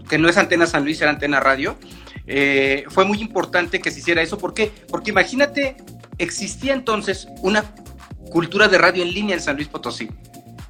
que 0.10 0.18
no 0.18 0.28
es 0.28 0.38
Antena 0.38 0.68
San 0.68 0.84
Luis, 0.84 1.00
era 1.00 1.12
Antena 1.12 1.40
Radio, 1.40 1.78
eh, 2.28 2.84
fue 2.90 3.06
muy 3.06 3.22
importante 3.22 3.80
que 3.80 3.92
se 3.92 4.00
hiciera 4.00 4.22
eso. 4.22 4.38
¿Por 4.38 4.54
qué? 4.54 4.72
Porque 4.90 5.12
imagínate, 5.12 5.78
existía 6.18 6.74
entonces 6.74 7.28
una 7.42 7.64
cultura 8.32 8.68
de 8.68 8.78
radio 8.78 9.04
en 9.04 9.14
línea 9.14 9.36
en 9.36 9.42
San 9.42 9.56
Luis 9.56 9.68
Potosí 9.68 10.10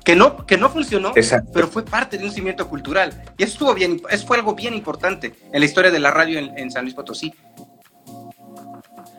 que 0.06 0.16
no, 0.16 0.46
que 0.46 0.56
no 0.56 0.70
funcionó, 0.70 1.14
pero 1.52 1.68
fue 1.68 1.84
parte 1.84 2.18
de 2.20 2.26
un 2.26 2.32
cimiento 2.32 2.70
cultural. 2.70 3.24
Y 3.38 3.44
eso 3.44 3.54
estuvo 3.54 3.74
bien, 3.74 4.00
eso 4.12 4.28
fue 4.28 4.38
algo 4.38 4.54
bien 4.54 4.76
importante 4.76 5.34
en 5.52 5.60
la 5.60 5.66
historia 5.66 5.90
de 5.90 5.98
la 5.98 6.12
radio 6.12 6.38
en, 6.40 6.70
San 6.70 6.84
Luis 6.84 6.94
Potosí. 6.94 7.34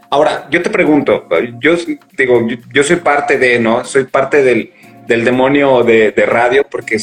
Ahora, 0.08 0.46
yo 0.48 0.62
te 0.62 0.70
pregunto, 0.70 1.28
yo 1.58 1.74
digo, 2.16 2.46
yo, 2.72 2.84
soy 2.84 2.96
parte 2.96 3.36
de, 3.36 3.58
¿no? 3.58 3.84
Soy 3.84 4.04
parte 4.04 4.44
del, 4.44 4.70
demonio 5.08 5.82
de, 5.82 6.12
radio 6.24 6.64
porque 6.70 6.98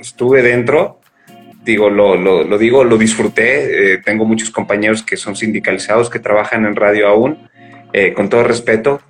estuve 0.00 0.40
dentro, 0.40 1.00
digo, 1.64 1.90
lo, 1.90 2.14
lo, 2.14 2.56
digo, 2.56 2.84
lo 2.84 2.96
disfruté, 2.96 3.94
eh, 3.94 3.98
tengo 3.98 4.24
muchos 4.24 4.50
compañeros 4.50 5.02
que 5.02 5.16
son 5.16 5.34
sindicalizados, 5.34 6.08
que 6.08 6.20
trabajan 6.20 6.66
en 6.66 6.76
radio 6.76 7.08
aún, 7.08 7.50
eh, 7.96 8.12
con 8.12 8.28
todo 8.28 8.42
respeto, 8.42 9.00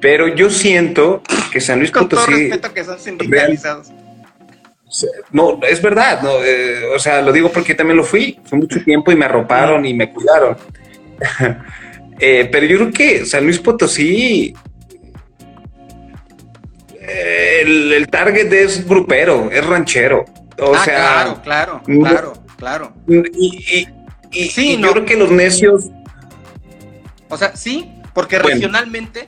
pero 0.00 0.26
yo 0.26 0.50
siento 0.50 1.22
que 1.52 1.60
San 1.60 1.78
Luis 1.78 1.92
Con 1.92 2.08
Todo 2.08 2.26
respeto 2.26 2.74
que 2.74 2.82
son 2.82 2.98
sindicalizados. 2.98 3.92
No, 5.30 5.60
es 5.62 5.80
verdad, 5.80 6.22
no, 6.22 6.42
eh, 6.44 6.86
o 6.92 6.98
sea, 6.98 7.22
lo 7.22 7.32
digo 7.32 7.52
porque 7.52 7.76
también 7.76 7.96
lo 7.96 8.02
fui, 8.02 8.36
fue 8.44 8.58
mucho 8.58 8.82
tiempo 8.82 9.12
y 9.12 9.14
me 9.14 9.26
arroparon 9.26 9.86
y 9.86 9.94
me 9.94 10.12
cuidaron. 10.12 10.56
Eh, 12.18 12.48
pero 12.50 12.64
yo 12.64 12.78
creo 12.78 12.92
que 12.92 13.26
San 13.26 13.44
Luis 13.44 13.58
Potosí, 13.58 14.54
el, 16.98 18.08
target 18.10 18.50
es 18.50 18.88
grupero, 18.88 19.50
es 19.52 19.66
ranchero. 19.66 20.24
O 20.58 20.74
ah, 20.74 20.82
sea, 20.82 20.94
claro, 21.42 21.42
claro, 21.42 21.82
claro, 21.84 22.32
claro. 22.56 22.92
Y, 23.06 23.86
sí, 24.48 24.78
yo 24.80 24.92
creo 24.92 25.04
que 25.04 25.14
los 25.14 25.30
necios. 25.30 25.90
O 27.28 27.36
sea, 27.36 27.54
sí, 27.54 27.92
porque 28.16 28.38
regionalmente 28.38 29.26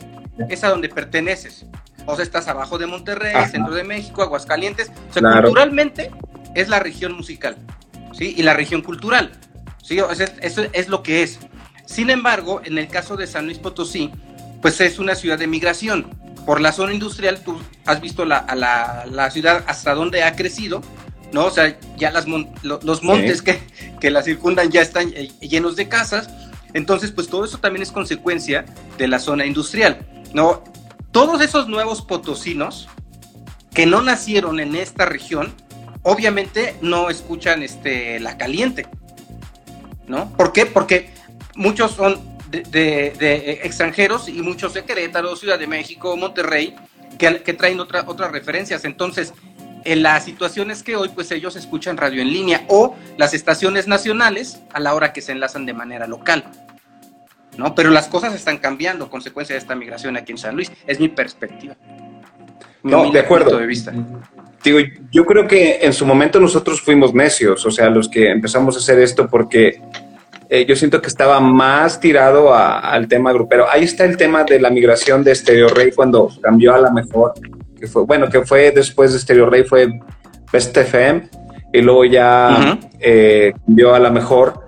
es 0.48 0.64
a 0.64 0.70
donde 0.70 0.88
perteneces. 0.88 1.66
O 2.06 2.16
sea, 2.16 2.24
estás 2.24 2.48
abajo 2.48 2.78
de 2.78 2.86
Monterrey, 2.86 3.34
centro 3.50 3.74
de 3.74 3.84
México, 3.84 4.22
Aguascalientes. 4.22 4.90
O 5.10 5.12
sea, 5.12 5.42
culturalmente 5.42 6.10
es 6.54 6.70
la 6.70 6.78
región 6.78 7.12
musical, 7.12 7.58
¿sí? 8.14 8.32
Y 8.34 8.42
la 8.44 8.54
región 8.54 8.80
cultural, 8.80 9.32
¿sí? 9.82 9.98
eso 10.40 10.62
es 10.72 10.88
lo 10.88 11.02
que 11.02 11.22
es. 11.22 11.38
Sin 11.84 12.08
embargo, 12.08 12.62
en 12.64 12.78
el 12.78 12.88
caso 12.88 13.18
de 13.18 13.26
San 13.26 13.44
Luis 13.44 13.58
Potosí, 13.58 14.10
pues 14.62 14.80
es 14.80 14.98
una 14.98 15.14
ciudad 15.14 15.38
de 15.38 15.46
migración. 15.46 16.08
Por 16.46 16.62
la 16.62 16.72
zona 16.72 16.94
industrial, 16.94 17.42
tú 17.44 17.60
has 17.84 18.00
visto 18.00 18.24
la, 18.24 18.46
la, 18.56 19.30
ciudad 19.30 19.64
hasta 19.66 19.94
dónde 19.94 20.22
ha 20.22 20.34
crecido, 20.34 20.80
¿no? 21.30 21.44
O 21.44 21.50
sea, 21.50 21.78
ya 21.98 22.10
las 22.10 22.24
los 22.62 23.02
montes 23.02 23.42
que, 23.42 23.60
que 24.00 24.10
la 24.10 24.22
circundan 24.22 24.70
ya 24.70 24.80
están 24.80 25.12
eh, 25.14 25.30
llenos 25.42 25.76
de 25.76 25.90
casas. 25.90 26.30
Entonces, 26.74 27.12
pues 27.12 27.28
todo 27.28 27.44
eso 27.44 27.58
también 27.58 27.82
es 27.82 27.92
consecuencia 27.92 28.64
de 28.98 29.08
la 29.08 29.18
zona 29.18 29.46
industrial. 29.46 30.06
¿no? 30.34 30.62
Todos 31.10 31.40
esos 31.40 31.68
nuevos 31.68 32.02
potosinos 32.02 32.88
que 33.72 33.86
no 33.86 34.02
nacieron 34.02 34.60
en 34.60 34.76
esta 34.76 35.04
región, 35.04 35.54
obviamente 36.02 36.76
no 36.80 37.10
escuchan 37.10 37.62
este, 37.62 38.20
la 38.20 38.36
caliente, 38.36 38.86
¿no? 40.06 40.30
¿Por 40.36 40.52
qué? 40.52 40.66
Porque 40.66 41.10
muchos 41.54 41.92
son 41.92 42.20
de, 42.50 43.60
extranjeros 43.62 44.28
y 44.28 44.42
muchos 44.42 44.74
de 44.74 44.84
Querétaro, 44.84 45.36
Ciudad 45.36 45.58
de 45.58 45.66
México, 45.66 46.16
Monterrey, 46.16 46.74
que, 47.18 47.30
traen 47.54 47.80
otra, 47.80 48.04
otras 48.06 48.32
referencias. 48.32 48.84
Entonces, 48.84 49.32
en 49.32 49.47
la 49.84 50.20
situación 50.20 50.70
es 50.70 50.82
que 50.82 50.96
hoy 50.96 51.08
pues 51.08 51.30
ellos 51.30 51.56
escuchan 51.56 51.96
radio 51.96 52.22
en 52.22 52.32
línea 52.32 52.64
o 52.68 52.96
las 53.16 53.34
estaciones 53.34 53.86
nacionales 53.86 54.60
a 54.72 54.80
la 54.80 54.94
hora 54.94 55.12
que 55.12 55.20
se 55.20 55.32
enlazan 55.32 55.66
de 55.66 55.74
manera 55.74 56.06
local. 56.06 56.44
¿no? 57.58 57.74
Pero 57.74 57.90
las 57.90 58.08
cosas 58.08 58.34
están 58.34 58.58
cambiando 58.58 59.06
a 59.06 59.10
consecuencia 59.10 59.54
de 59.54 59.58
esta 59.58 59.74
migración 59.74 60.16
aquí 60.16 60.32
en 60.32 60.38
San 60.38 60.54
Luis. 60.54 60.72
Es 60.86 60.98
mi 61.00 61.08
perspectiva. 61.08 61.76
no, 62.82 63.10
de 63.10 63.20
acuerdo. 63.20 63.58
De 63.58 63.66
vista. 63.66 63.92
Digo, 64.62 64.78
yo 65.12 65.24
creo 65.24 65.46
que 65.46 65.78
en 65.82 65.92
su 65.92 66.06
momento 66.06 66.40
nosotros 66.40 66.80
fuimos 66.80 67.14
necios, 67.14 67.64
o 67.64 67.70
sea, 67.70 67.90
los 67.90 68.08
que 68.08 68.30
empezamos 68.30 68.76
a 68.76 68.78
hacer 68.78 68.98
esto 68.98 69.28
porque 69.28 69.80
eh, 70.48 70.64
yo 70.66 70.74
siento 70.74 71.00
que 71.00 71.08
estaba 71.08 71.40
más 71.40 72.00
tirado 72.00 72.54
al 72.54 73.06
tema 73.06 73.32
grupero. 73.32 73.66
Ahí 73.70 73.84
está 73.84 74.04
el 74.04 74.16
tema 74.16 74.44
de 74.44 74.60
la 74.60 74.70
migración 74.70 75.22
de 75.22 75.34
Stereo 75.34 75.68
Rey 75.68 75.92
cuando 75.92 76.30
cambió 76.40 76.74
a 76.74 76.78
la 76.78 76.90
mejor, 76.90 77.34
que 77.78 77.86
fue, 77.86 78.04
bueno, 78.04 78.28
que 78.28 78.44
fue 78.44 78.70
después 78.70 79.12
de 79.12 79.18
Stereo 79.18 79.48
Rey, 79.48 79.64
fue 79.64 80.00
Best 80.52 80.76
FM, 80.76 81.28
y 81.72 81.80
luego 81.80 82.04
ya 82.04 82.78
eh, 82.98 83.52
cambió 83.64 83.94
a 83.94 83.98
la 83.98 84.10
mejor, 84.10 84.66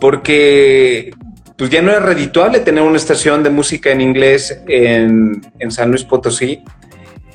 porque 0.00 1.12
pues 1.56 1.70
ya 1.70 1.80
no 1.80 1.90
era 1.90 2.00
redituable 2.00 2.60
tener 2.60 2.82
una 2.82 2.98
estación 2.98 3.42
de 3.42 3.50
música 3.50 3.90
en 3.90 4.00
inglés 4.00 4.60
en, 4.68 5.42
San 5.70 5.90
Luis 5.90 6.04
Potosí. 6.04 6.62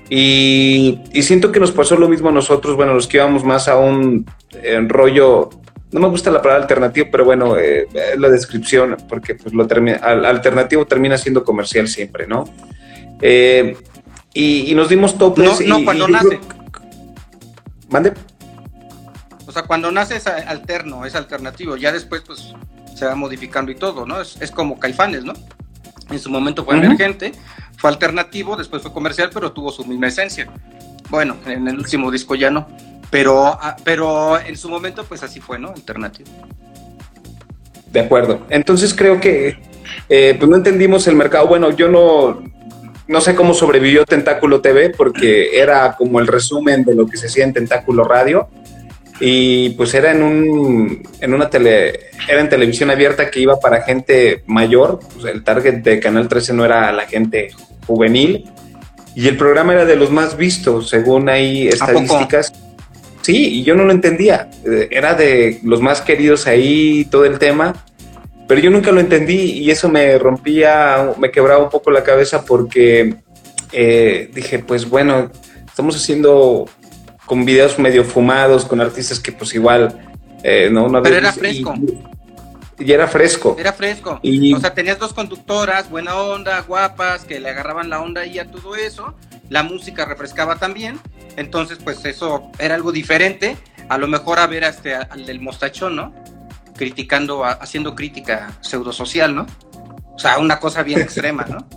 Y, 0.09 0.99
siento 1.21 1.51
que 1.51 1.59
nos 1.59 1.71
pasó 1.71 1.95
lo 1.95 2.07
mismo 2.07 2.29
a 2.29 2.33
nosotros, 2.33 2.75
bueno, 2.75 2.93
los 2.93 3.07
que 3.07 3.17
íbamos 3.17 3.43
más 3.43 3.67
a 3.67 3.77
un 3.77 4.25
rollo, 4.87 5.49
no 5.91 5.99
me 5.99 6.07
gusta 6.07 6.29
la 6.29 6.41
palabra 6.41 6.63
alternativo, 6.63 7.07
pero 7.11 7.25
bueno, 7.25 7.57
eh, 7.57 7.87
la 8.17 8.29
descripción, 8.29 8.97
porque 9.09 9.35
pues 9.35 9.53
lo 9.53 9.63
alternativo 9.63 10.85
termina 10.85 11.17
siendo 11.17 11.43
comercial 11.43 11.87
siempre, 11.87 12.27
¿no? 12.27 12.45
Eh, 13.21 13.75
y, 14.33 14.73
nos 14.75 14.89
dimos 14.89 15.17
topes. 15.17 15.61
No, 15.67 15.79
no 15.79 15.85
cuando 15.85 16.07
nace. 16.07 16.39
¿Mande? 17.89 18.13
O 19.45 19.51
sea, 19.51 19.63
cuando 19.63 19.91
nace 19.91 20.15
es 20.15 20.27
alterno, 20.27 21.05
es 21.05 21.15
alternativo, 21.15 21.75
ya 21.75 21.91
después 21.91 22.21
pues 22.25 22.53
se 22.95 23.05
va 23.05 23.15
modificando 23.15 23.71
y 23.71 23.75
todo, 23.75 24.05
¿no? 24.05 24.21
Es, 24.21 24.51
como 24.51 24.79
Caifanes, 24.79 25.25
¿no? 25.25 25.33
En 26.09 26.19
su 26.19 26.29
momento 26.29 26.63
fue 26.63 26.77
emergente, 26.77 27.33
fue 27.77 27.89
alternativo, 27.89 28.55
después 28.55 28.81
fue 28.81 28.93
comercial, 28.93 29.29
pero 29.33 29.51
tuvo 29.51 29.71
su 29.71 29.83
misma 29.83 30.07
esencia. 30.07 30.47
Bueno, 31.09 31.35
en 31.45 31.67
el 31.67 31.77
último 31.77 32.11
disco 32.11 32.35
ya 32.35 32.49
no, 32.49 32.67
pero, 33.09 33.47
ah, 33.47 33.75
pero 33.83 34.39
en 34.39 34.55
su 34.55 34.69
momento 34.69 35.03
pues 35.03 35.21
así 35.23 35.41
fue, 35.41 35.59
¿no? 35.59 35.69
Alternativo. 35.69 36.29
De 37.91 37.99
acuerdo. 37.99 38.45
Entonces 38.49 38.93
creo 38.93 39.19
que 39.19 39.59
eh, 40.07 40.35
pues 40.39 40.49
no 40.49 40.55
entendimos 40.55 41.07
el 41.07 41.15
mercado. 41.15 41.47
Bueno, 41.47 41.71
yo 41.71 41.89
no, 41.89 42.41
no 43.11 43.19
sé 43.19 43.35
cómo 43.35 43.53
sobrevivió 43.53 44.05
Tentáculo 44.05 44.61
TV 44.61 44.91
porque 44.91 45.59
era 45.59 45.97
como 45.97 46.21
el 46.21 46.27
resumen 46.27 46.85
de 46.85 46.95
lo 46.95 47.05
que 47.05 47.17
se 47.17 47.27
hacía 47.27 47.43
en 47.43 47.51
Tentáculo 47.51 48.05
Radio. 48.05 48.47
Y 49.19 49.71
pues 49.71 49.93
era 49.93 50.11
en 50.11 50.23
un 50.23 51.03
en 51.19 51.33
una 51.33 51.49
tele 51.49 52.11
era 52.27 52.39
en 52.39 52.47
televisión 52.47 52.89
abierta 52.89 53.29
que 53.29 53.41
iba 53.41 53.59
para 53.59 53.81
gente 53.81 54.43
mayor. 54.47 54.99
Pues 55.13 55.25
el 55.25 55.43
target 55.43 55.83
de 55.83 55.99
Canal 55.99 56.29
13 56.29 56.53
no 56.53 56.63
era 56.63 56.89
la 56.93 57.05
gente 57.05 57.49
juvenil. 57.85 58.49
Y 59.13 59.27
el 59.27 59.35
programa 59.35 59.73
era 59.73 59.83
de 59.83 59.97
los 59.97 60.09
más 60.09 60.37
vistos 60.37 60.89
según 60.89 61.27
hay 61.27 61.67
estadísticas. 61.67 62.53
Sí 63.21 63.59
y 63.59 63.63
yo 63.63 63.75
no 63.75 63.83
lo 63.83 63.91
entendía. 63.91 64.49
Eh, 64.65 64.87
era 64.89 65.15
de 65.15 65.59
los 65.63 65.81
más 65.81 65.99
queridos 65.99 66.47
ahí 66.47 67.05
todo 67.11 67.25
el 67.25 67.39
tema 67.39 67.75
pero 68.51 68.59
yo 68.59 68.69
nunca 68.69 68.91
lo 68.91 68.99
entendí 68.99 69.59
y 69.59 69.71
eso 69.71 69.87
me 69.87 70.19
rompía 70.19 71.13
me 71.17 71.31
quebraba 71.31 71.63
un 71.63 71.69
poco 71.69 71.89
la 71.89 72.03
cabeza 72.03 72.43
porque 72.43 73.15
eh, 73.71 74.29
dije 74.33 74.59
pues 74.59 74.89
bueno 74.89 75.31
estamos 75.67 75.95
haciendo 75.95 76.67
con 77.31 77.45
videos 77.45 77.79
medio 77.79 78.03
fumados, 78.03 78.65
con 78.65 78.81
artistas 78.81 79.17
que 79.17 79.31
pues 79.31 79.55
igual, 79.55 79.97
eh, 80.43 80.69
no, 80.69 80.89
no 80.89 81.01
Pero 81.01 81.15
era 81.15 81.31
fresco. 81.31 81.73
Y, 82.77 82.91
era 82.91 83.07
fresco. 83.07 83.55
Era 83.57 83.71
fresco. 83.71 84.19
Y, 84.21 84.53
o 84.53 84.59
sea, 84.59 84.73
tenías 84.73 84.99
dos 84.99 85.13
conductoras, 85.13 85.89
buena 85.89 86.17
onda, 86.17 86.59
guapas, 86.59 87.23
que 87.23 87.39
le 87.39 87.49
agarraban 87.49 87.89
la 87.89 88.01
onda 88.01 88.19
ahí 88.19 88.37
a 88.37 88.51
todo 88.51 88.75
eso. 88.75 89.15
La 89.47 89.63
música 89.63 90.03
refrescaba 90.03 90.57
también. 90.57 90.99
Entonces, 91.37 91.77
pues 91.81 92.03
eso 92.03 92.51
era 92.59 92.75
algo 92.75 92.91
diferente. 92.91 93.55
A 93.87 93.97
lo 93.97 94.07
mejor 94.07 94.39
a 94.39 94.47
ver 94.47 94.65
a 94.65 94.67
este, 94.67 94.93
al 94.95 95.25
del 95.25 95.39
mostachón, 95.39 95.95
¿no? 95.95 96.13
Criticando, 96.75 97.43
haciendo 97.43 97.95
crítica 97.95 98.51
pseudosocial, 98.61 99.35
¿no? 99.35 99.45
O 100.13 100.19
sea, 100.19 100.39
una 100.39 100.59
cosa 100.59 100.83
bien 100.83 101.01
extrema, 101.01 101.45
¿no? 101.49 101.67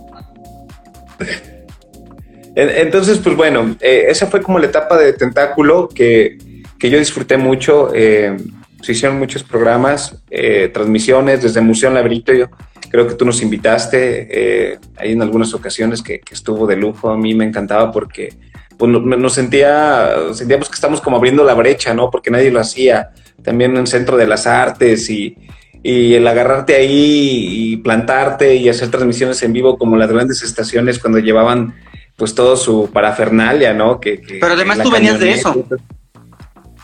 Entonces, 2.55 3.17
pues 3.19 3.35
bueno, 3.35 3.75
eh, 3.81 4.05
esa 4.07 4.27
fue 4.27 4.41
como 4.41 4.59
la 4.59 4.67
etapa 4.67 4.97
de 4.97 5.13
Tentáculo 5.13 5.89
que, 5.89 6.37
yo 6.79 6.99
disfruté 6.99 7.37
mucho. 7.37 7.91
Eh, 7.93 8.37
se 8.81 8.91
hicieron 8.91 9.17
muchos 9.17 9.43
programas, 9.43 10.21
eh, 10.29 10.69
transmisiones 10.71 11.41
desde 11.41 11.59
Museo 11.59 11.89
Labrito. 11.89 12.31
Yo 12.33 12.49
creo 12.91 13.07
que 13.07 13.15
tú 13.15 13.25
nos 13.25 13.41
invitaste 13.41 14.27
eh, 14.29 14.79
ahí 14.97 15.13
en 15.13 15.23
algunas 15.23 15.55
ocasiones 15.55 16.03
que, 16.03 16.21
estuvo 16.31 16.67
de 16.67 16.75
lujo. 16.75 17.09
A 17.09 17.17
mí 17.17 17.33
me 17.33 17.45
encantaba 17.45 17.91
porque 17.91 18.33
pues, 18.77 18.91
nos 18.91 19.33
sentía, 19.33 20.15
sentíamos 20.33 20.69
que 20.69 20.75
estamos 20.75 21.01
como 21.01 21.17
abriendo 21.17 21.43
la 21.43 21.55
brecha, 21.55 21.95
¿no? 21.95 22.11
Porque 22.11 22.29
nadie 22.29 22.51
lo 22.51 22.59
hacía. 22.59 23.09
También 23.45 23.71
en 23.71 23.77
el 23.77 23.87
Centro 23.87 24.17
de 24.17 24.27
las 24.27 24.47
Artes 24.47 25.09
y, 25.09 25.37
y 25.83 26.15
el 26.15 26.27
agarrarte 26.27 26.75
ahí 26.75 27.47
y 27.51 27.77
plantarte 27.77 28.55
y 28.55 28.67
hacer 28.69 28.89
transmisiones 28.89 29.41
en 29.43 29.53
vivo 29.53 29.77
como 29.77 29.95
las 29.97 30.11
grandes 30.11 30.41
estaciones 30.41 30.99
cuando 30.99 31.19
llevaban 31.19 31.75
pues 32.15 32.33
todo 32.33 32.57
su 32.57 32.89
parafernalia, 32.91 33.73
¿no? 33.73 33.99
Que, 33.99 34.21
Pero 34.27 34.53
además 34.53 34.81
tú 34.81 34.89
venías 34.89 35.19
de 35.19 35.31
eso. 35.31 35.65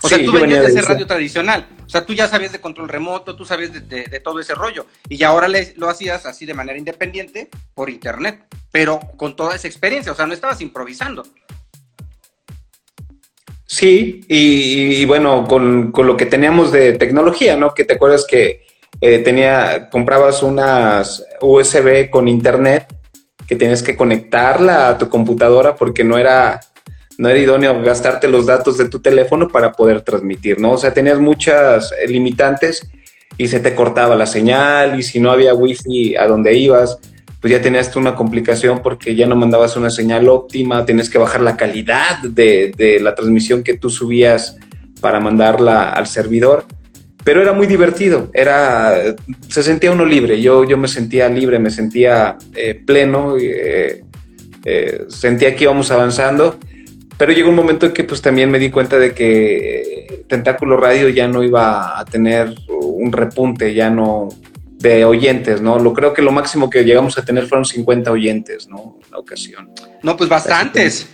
O 0.03 0.09
sea, 0.09 0.23
tú 0.23 0.31
venías 0.31 0.61
de 0.65 0.69
ese 0.69 0.81
radio 0.81 1.05
tradicional. 1.05 1.67
O 1.85 1.89
sea, 1.89 2.05
tú 2.05 2.13
ya 2.13 2.27
sabías 2.27 2.51
de 2.51 2.59
control 2.59 2.89
remoto, 2.89 3.35
tú 3.35 3.45
sabías 3.45 3.71
de, 3.87 4.19
todo 4.23 4.39
ese 4.39 4.55
rollo. 4.55 4.85
Y 5.09 5.23
ahora 5.23 5.47
lo 5.75 5.89
hacías 5.89 6.25
así 6.25 6.45
de 6.45 6.53
manera 6.53 6.77
independiente 6.77 7.49
por 7.73 7.89
internet, 7.89 8.45
pero 8.71 8.99
con 9.17 9.35
toda 9.35 9.55
esa 9.55 9.67
experiencia. 9.67 10.11
O 10.11 10.15
sea, 10.15 10.25
no 10.25 10.33
estabas 10.33 10.61
improvisando. 10.61 11.23
Sí, 13.71 14.19
y, 14.27 15.05
bueno, 15.05 15.47
con, 15.47 15.93
lo 15.95 16.17
que 16.17 16.25
teníamos 16.25 16.73
de 16.73 16.91
tecnología, 16.97 17.55
¿no? 17.55 17.73
Que 17.73 17.85
te 17.85 17.93
acuerdas 17.93 18.25
que 18.29 18.65
eh, 18.99 19.19
tenía, 19.19 19.87
comprabas 19.89 20.43
unas 20.43 21.25
USB 21.39 22.09
con 22.09 22.27
internet 22.27 22.93
que 23.47 23.55
tienes 23.55 23.81
que 23.81 23.95
conectarla 23.95 24.89
a 24.89 24.97
tu 24.97 25.07
computadora 25.07 25.77
porque 25.77 26.03
no 26.03 26.17
era 26.17 26.59
no 27.17 27.29
era 27.29 27.39
idóneo 27.39 27.81
gastarte 27.81 28.27
los 28.27 28.45
datos 28.45 28.77
de 28.77 28.89
tu 28.89 28.99
teléfono 28.99 29.47
para 29.47 29.71
poder 29.71 30.01
transmitir, 30.01 30.59
¿no? 30.59 30.71
O 30.71 30.77
sea, 30.77 30.93
tenías 30.93 31.19
muchas 31.19 31.93
eh, 31.93 32.09
limitantes 32.09 32.85
y 33.37 33.47
se 33.47 33.61
te 33.61 33.73
cortaba 33.73 34.17
la 34.17 34.25
señal 34.25 34.99
y 34.99 35.03
si 35.03 35.21
no 35.21 35.31
había 35.31 35.53
wifi 35.53 36.17
a 36.17 36.27
donde 36.27 36.53
ibas, 36.55 36.99
pues 37.41 37.51
ya 37.51 37.61
tenías 37.61 37.93
una 37.95 38.15
complicación 38.15 38.81
porque 38.81 39.15
ya 39.15 39.25
no 39.27 39.35
mandabas 39.35 39.75
una 39.75 39.89
señal 39.89 40.29
óptima, 40.29 40.85
tienes 40.85 41.09
que 41.09 41.17
bajar 41.17 41.41
la 41.41 41.57
calidad 41.57 42.19
de, 42.21 42.99
la 43.01 43.15
transmisión 43.15 43.63
que 43.63 43.75
tú 43.77 43.89
subías 43.89 44.57
para 45.01 45.19
mandarla 45.19 45.89
al 45.89 46.07
servidor. 46.07 46.65
Pero 47.23 47.41
era 47.41 47.53
muy 47.53 47.67
divertido, 47.67 48.31
era, 48.33 48.95
se 49.47 49.61
sentía 49.61 49.91
uno 49.91 50.05
libre, 50.05 50.41
yo, 50.41 50.63
yo 50.63 50.77
me 50.77 50.87
sentía 50.87 51.29
libre, 51.29 51.59
me 51.59 51.69
sentía 51.69 52.37
eh, 52.55 52.81
pleno, 52.83 53.35
eh, 53.37 54.03
sentía 55.07 55.55
que 55.55 55.63
íbamos 55.65 55.91
avanzando 55.91 56.57
pero 57.21 57.33
llegó 57.33 57.51
un 57.51 57.55
momento 57.55 57.85
en 57.85 57.91
que 57.91 58.03
pues 58.03 58.19
también 58.19 58.49
me 58.49 58.57
di 58.57 58.71
cuenta 58.71 58.97
de 58.97 59.13
que 59.13 60.23
Tentáculo 60.27 60.75
Radio 60.75 61.07
ya 61.07 61.27
no 61.27 61.43
iba 61.43 61.99
a 61.99 62.03
tener 62.03 62.55
un 62.67 63.11
repunte, 63.11 63.75
ya 63.75 63.91
no 63.91 64.29
de 64.81 65.05
oyentes, 65.05 65.61
¿no? 65.61 65.79
Lo 65.79 65.93
creo 65.93 66.13
que 66.13 66.21
lo 66.21 66.31
máximo 66.31 66.69
que 66.69 66.83
llegamos 66.83 67.17
a 67.17 67.25
tener 67.25 67.47
fueron 67.47 67.65
50 67.65 68.11
oyentes, 68.11 68.67
¿no? 68.67 68.99
La 69.09 69.17
ocasión. 69.17 69.71
No, 70.01 70.17
pues 70.17 70.29
bastantes. 70.29 71.07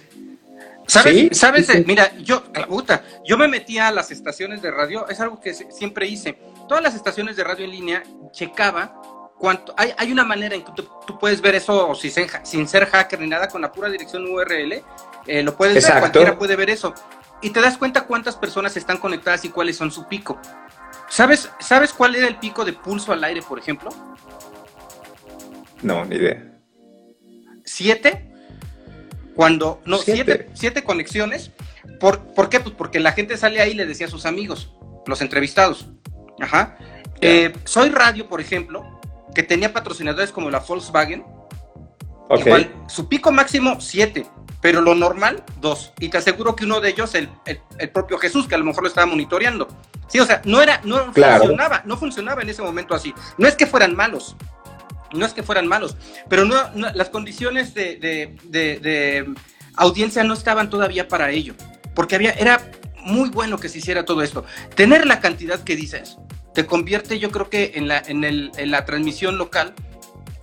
¿Sabes? 0.88 1.38
¿Sabes? 1.38 1.86
Mira, 1.86 2.16
yo, 2.18 2.44
puta, 2.68 3.04
yo 3.26 3.38
me 3.38 3.48
metía 3.48 3.90
a 3.90 3.92
las 3.92 4.10
estaciones 4.10 4.62
de 4.62 4.72
radio, 4.72 5.08
es 5.10 5.20
algo 5.20 5.40
que 5.40 5.54
siempre 5.54 6.08
hice. 6.08 6.38
Todas 6.68 6.82
las 6.82 6.96
estaciones 6.96 7.36
de 7.36 7.44
radio 7.44 7.66
en 7.66 7.72
línea 7.72 8.04
checaba 8.32 9.02
cuánto. 9.38 9.74
Hay, 9.78 9.94
hay 9.98 10.12
una 10.12 10.24
manera 10.24 10.56
en 10.56 10.64
que 10.64 10.72
tú, 10.74 10.88
puedes 11.20 11.42
ver 11.42 11.56
eso 11.56 11.94
sin, 11.96 12.12
sin 12.44 12.68
ser 12.68 12.86
hacker 12.86 13.20
ni 13.20 13.28
nada, 13.28 13.48
con 13.50 13.62
la 13.62 13.72
pura 13.72 13.90
dirección 13.90 14.26
URL 14.26 14.82
eh, 15.28 15.44
lo 15.44 15.56
puedes 15.56 15.86
ver, 15.86 16.00
cualquiera 16.00 16.38
puede 16.38 16.56
ver 16.56 16.70
eso. 16.70 16.94
Y 17.42 17.52
te 17.52 17.62
das 17.62 17.78
cuenta 17.78 18.06
cuántas 18.06 18.36
personas 18.36 18.76
están 18.78 18.98
conectadas 18.98 19.46
y 19.46 19.50
cuáles 19.50 19.78
son 19.78 19.92
su 19.92 20.08
pico. 20.08 20.40
¿Sabes, 21.10 21.50
¿Sabes 21.60 21.94
cuál 21.94 22.16
era 22.16 22.28
el 22.28 22.38
pico 22.38 22.66
de 22.66 22.74
pulso 22.74 23.12
al 23.12 23.24
aire, 23.24 23.42
por 23.42 23.60
ejemplo? 23.60 23.90
No, 25.82 26.06
ni 26.06 26.16
idea. 26.16 26.60
¿Siete? 27.64 28.32
Cuando, 29.36 29.82
no, 29.86 29.98
siete, 29.98 30.50
siete, 30.54 30.84
conexiones. 30.84 31.52
¿Por, 32.00 32.20
¿Por, 32.34 32.50
qué? 32.50 32.60
Pues 32.60 32.76
porque 32.76 33.00
la 33.00 33.12
gente 33.12 33.38
sale 33.38 33.62
ahí 33.62 33.72
y 33.72 33.76
le 33.76 33.86
decía 33.86 34.08
a 34.08 34.10
sus 34.10 34.26
amigos, 34.26 34.74
los 35.06 35.22
entrevistados. 35.22 35.88
Ajá. 36.40 36.78
Eh, 37.22 37.54
soy 37.64 37.90
Radio, 37.90 38.28
por 38.28 38.42
ejemplo, 38.42 39.00
que 39.34 39.44
tenía 39.44 39.74
patrocinadores 39.74 40.32
como 40.32 40.50
la 40.50 40.60
Volkswagen. 40.60 41.24
Igual, 42.30 42.74
su 42.90 43.08
pico 43.08 43.32
máximo, 43.32 43.80
siete 43.80 44.26
pero 44.62 44.82
lo 44.82 44.96
normal, 44.96 45.44
dos. 45.62 45.94
Y 46.00 46.10
te 46.10 46.18
aseguro 46.18 46.56
que 46.56 46.66
uno 46.66 46.82
de 46.82 46.90
ellos, 46.90 47.14
el, 47.16 47.30
el, 47.46 47.90
propio 47.90 48.18
Jesús, 48.18 48.48
que 48.48 48.56
a 48.56 48.58
lo 48.58 48.66
mejor 48.66 48.84
lo 48.84 48.90
estaba 48.90 49.08
monitoreando. 49.08 49.68
Sí, 50.08 50.20
o 50.20 50.26
sea, 50.26 50.42
no 50.46 50.62
era, 50.62 50.82
no 50.84 51.12
funcionaba, 51.14 51.82
no 51.86 51.98
funcionaba 51.98 52.42
en 52.42 52.50
ese 52.50 52.62
momento 52.62 52.96
así. 52.96 53.14
No 53.38 53.48
es 53.48 53.56
que 53.56 53.68
fueran 53.68 53.96
malos, 53.96 54.36
no 55.14 55.26
es 55.26 55.34
que 55.34 55.44
fueran 55.44 55.68
malos, 55.68 55.98
pero 56.30 56.46
no, 56.46 56.56
las 56.74 57.10
condiciones 57.10 57.74
de, 57.74 57.98
de, 57.98 58.36
de, 58.80 59.34
audiencia 59.76 60.24
no 60.24 60.34
estaban 60.34 60.70
todavía 60.70 61.08
para 61.08 61.30
ello, 61.30 61.54
porque 61.94 62.16
había, 62.16 62.32
era 62.32 62.62
muy 63.04 63.30
bueno 63.30 63.58
que 63.58 63.70
se 63.70 63.80
hiciera 63.80 64.06
todo 64.06 64.22
esto. 64.22 64.46
Tener 64.76 65.06
la 65.06 65.20
cantidad 65.20 65.64
que 65.64 65.76
dices 65.76 66.18
te 66.54 66.66
convierte, 66.66 67.20
yo 67.20 67.30
creo 67.30 67.52
que 67.52 67.74
en 67.76 67.88
la, 67.88 68.00
en 68.00 68.24
el, 68.24 68.52
en 68.58 68.72
la 68.72 68.84
transmisión 68.84 69.38
local 69.38 69.76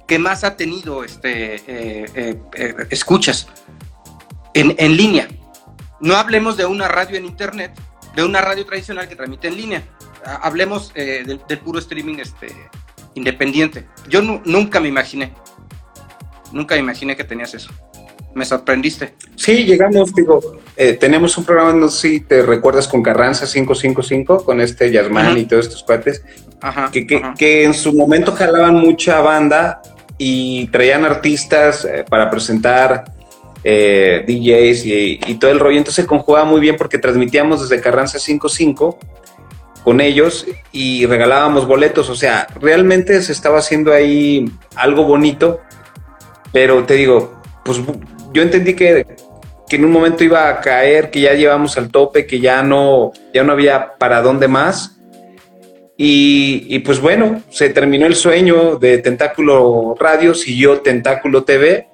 que 0.07 0.19
más 0.19 0.45
ha 0.45 0.57
tenido 0.57 1.03
este, 1.03 1.57
eh, 1.57 2.07
eh, 2.15 2.41
eh, 2.57 2.75
escuchas 2.91 3.49
en, 4.55 4.97
línea. 4.97 5.27
No 6.01 6.15
hablemos 6.17 6.57
de 6.57 6.67
una 6.67 6.87
radio 6.87 7.17
en 7.17 7.25
internet, 7.25 7.73
de 8.15 8.25
una 8.25 8.41
radio 8.41 8.65
tradicional 8.65 9.09
que 9.09 9.17
transmite 9.17 9.49
en 9.49 9.57
línea. 9.57 9.83
Hablemos 10.43 10.93
eh, 10.95 11.25
del, 11.27 11.59
puro 11.59 11.79
streaming 11.79 12.19
este, 12.19 12.49
independiente. 13.15 13.87
Yo 14.09 14.23
nunca 14.23 14.81
me 14.81 14.89
imaginé, 14.89 15.33
nunca 16.53 16.75
me 16.75 16.81
imaginé 16.81 17.17
que 17.17 17.25
tenías 17.25 17.55
eso. 17.55 17.71
Me 18.35 18.45
sorprendiste. 18.45 19.15
Sí, 19.37 19.65
llegamos, 19.65 20.13
digo, 20.13 20.59
eh, 20.77 20.95
tenemos 20.95 21.39
un 21.39 21.45
programa, 21.45 21.73
no 21.73 21.89
sé 21.89 22.09
si 22.09 22.21
te 22.21 22.43
recuerdas, 22.43 22.89
con 22.89 23.03
Carranza 23.03 23.47
555, 23.47 24.45
con 24.45 24.61
este 24.61 24.91
Yasmán 24.91 25.39
y 25.39 25.45
todos 25.45 25.67
estos 25.67 25.85
cuates, 25.85 26.25
que, 26.91 27.07
que, 27.07 27.65
en 27.65 27.75
su 27.75 27.93
momento 27.93 28.33
jalaban 28.33 28.75
mucha 28.75 29.21
banda 29.21 29.83
y 30.19 30.67
traían 30.69 31.05
artistas 31.05 31.85
eh, 31.85 32.05
para 32.09 32.29
presentar 32.29 33.05
eh, 33.65 34.25
DJs 34.27 34.85
y, 34.85 35.35
todo 35.41 35.51
el 35.51 35.59
rollo. 35.59 35.79
Entonces 35.79 36.05
se 36.05 36.09
conjugaba 36.09 36.45
muy 36.45 36.61
bien 36.61 36.77
porque 36.77 36.99
transmitíamos 36.99 37.69
desde 37.69 37.83
Carranza 37.83 38.19
55 38.19 38.99
con 39.83 40.01
ellos 40.01 40.47
y 40.71 41.07
regalábamos 41.07 41.67
boletos. 41.67 42.11
O 42.11 42.15
sea, 42.15 42.47
realmente 42.61 43.21
se 43.23 43.33
estaba 43.33 43.59
haciendo 43.59 43.93
ahí 43.93 44.45
algo 44.77 45.05
bonito, 45.05 45.61
pero 46.53 46.85
te 46.85 46.95
digo, 46.95 47.41
pues 47.65 47.81
yo 48.33 48.43
entendí 48.43 48.75
que, 48.75 49.07
en 49.71 49.85
un 49.85 49.91
momento 49.91 50.23
iba 50.23 50.49
a 50.49 50.61
caer, 50.61 51.11
que 51.11 51.23
ya 51.23 51.33
llevamos 51.33 51.77
al 51.77 51.91
tope, 51.91 52.27
que 52.27 52.39
ya 52.39 52.63
no, 52.63 53.11
ya 53.33 53.43
no 53.43 53.53
había 53.53 53.95
para 53.99 54.23
dónde 54.23 54.47
más. 54.47 55.01
Y, 55.97 56.67
y, 56.69 56.81
pues 56.81 57.01
bueno, 57.01 57.43
se 57.51 57.71
terminó 57.71 58.07
el 58.07 58.15
sueño 58.15 58.77
de 58.77 58.99
Tentáculo 58.99 59.95
Radio, 59.99 60.35
siguió 60.35 60.81
Tentáculo 60.81 61.45
TV 61.45 61.89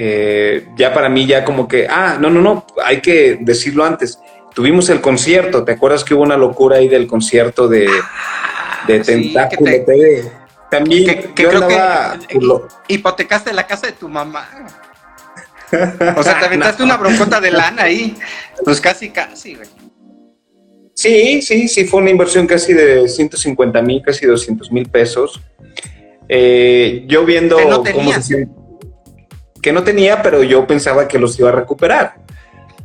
eh, 0.00 0.68
ya 0.76 0.94
para 0.94 1.08
mí 1.08 1.26
ya 1.26 1.44
como 1.44 1.66
que, 1.66 1.88
ah, 1.90 2.18
no, 2.20 2.30
no, 2.30 2.40
no, 2.40 2.64
hay 2.84 3.00
que 3.00 3.36
decirlo 3.40 3.84
antes. 3.84 4.20
Tuvimos 4.54 4.88
el 4.90 5.00
concierto, 5.00 5.64
¿te 5.64 5.72
acuerdas 5.72 6.04
que 6.04 6.14
hubo 6.14 6.22
una 6.22 6.36
locura 6.36 6.76
ahí 6.76 6.86
del 6.86 7.08
concierto 7.08 7.66
de, 7.66 7.88
de 8.86 9.00
Tentáculo 9.00 9.72
También 10.70 11.04
que, 11.04 11.48
creo 11.48 11.66
que 11.66 11.76
hipotecaste 12.86 13.52
la 13.52 13.66
casa 13.66 13.88
de 13.88 13.92
tu 13.94 14.08
mamá. 14.08 14.48
O 16.16 16.22
sea, 16.22 16.38
te 16.38 16.46
aventaste 16.46 16.82
una 16.82 16.96
broncota 16.96 17.42
de 17.42 17.50
lana 17.50 17.82
ahí. 17.82 18.16
Pues 18.64 18.80
casi, 18.80 19.10
casi, 19.10 19.54
güey. 19.54 19.68
Sí, 20.94 21.42
sí, 21.42 21.68
sí, 21.68 21.84
fue 21.84 22.00
una 22.00 22.08
inversión 22.08 22.46
casi 22.46 22.72
de 22.72 23.06
150 23.06 23.82
mil, 23.82 24.00
casi 24.00 24.24
200 24.24 24.72
mil 24.72 24.88
pesos. 24.88 25.42
Eh, 26.26 27.04
yo 27.06 27.26
viendo 27.26 27.58
cómo 27.92 28.12
se 28.14 28.22
siente 28.22 28.57
que 29.62 29.72
no 29.72 29.82
tenía, 29.84 30.22
pero 30.22 30.42
yo 30.42 30.66
pensaba 30.66 31.08
que 31.08 31.18
los 31.18 31.38
iba 31.38 31.48
a 31.48 31.52
recuperar. 31.52 32.14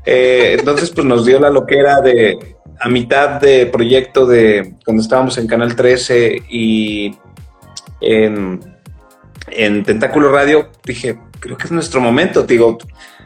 Eh, 0.06 0.56
entonces, 0.60 0.90
pues 0.92 1.06
nos 1.06 1.26
dio 1.26 1.40
la 1.40 1.50
loquera 1.50 2.02
de 2.02 2.56
a 2.80 2.90
mitad 2.90 3.40
de 3.40 3.66
proyecto 3.68 4.26
de 4.26 4.74
cuando 4.84 5.02
estábamos 5.02 5.38
en 5.38 5.48
Canal 5.48 5.76
13 5.76 6.44
y 6.50 7.16
en, 8.02 8.60
en 9.50 9.84
Tentáculo 9.84 10.32
Radio, 10.32 10.70
dije, 10.84 11.18
creo 11.40 11.58
que 11.58 11.66
es 11.66 11.72
nuestro 11.72 12.02
momento, 12.02 12.44
digo, 12.44 12.78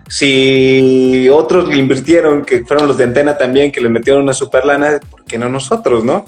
si 0.07 1.27
otros 1.29 1.67
le 1.67 1.77
invirtieron, 1.77 2.45
que 2.45 2.65
fueron 2.65 2.87
los 2.87 2.97
de 2.97 3.05
antena 3.05 3.37
también, 3.37 3.71
que 3.71 3.81
le 3.81 3.89
metieron 3.89 4.23
una 4.23 4.33
super 4.33 4.65
lana, 4.65 4.99
¿por 5.09 5.25
qué 5.25 5.37
no 5.37 5.49
nosotros, 5.49 6.03
no? 6.03 6.25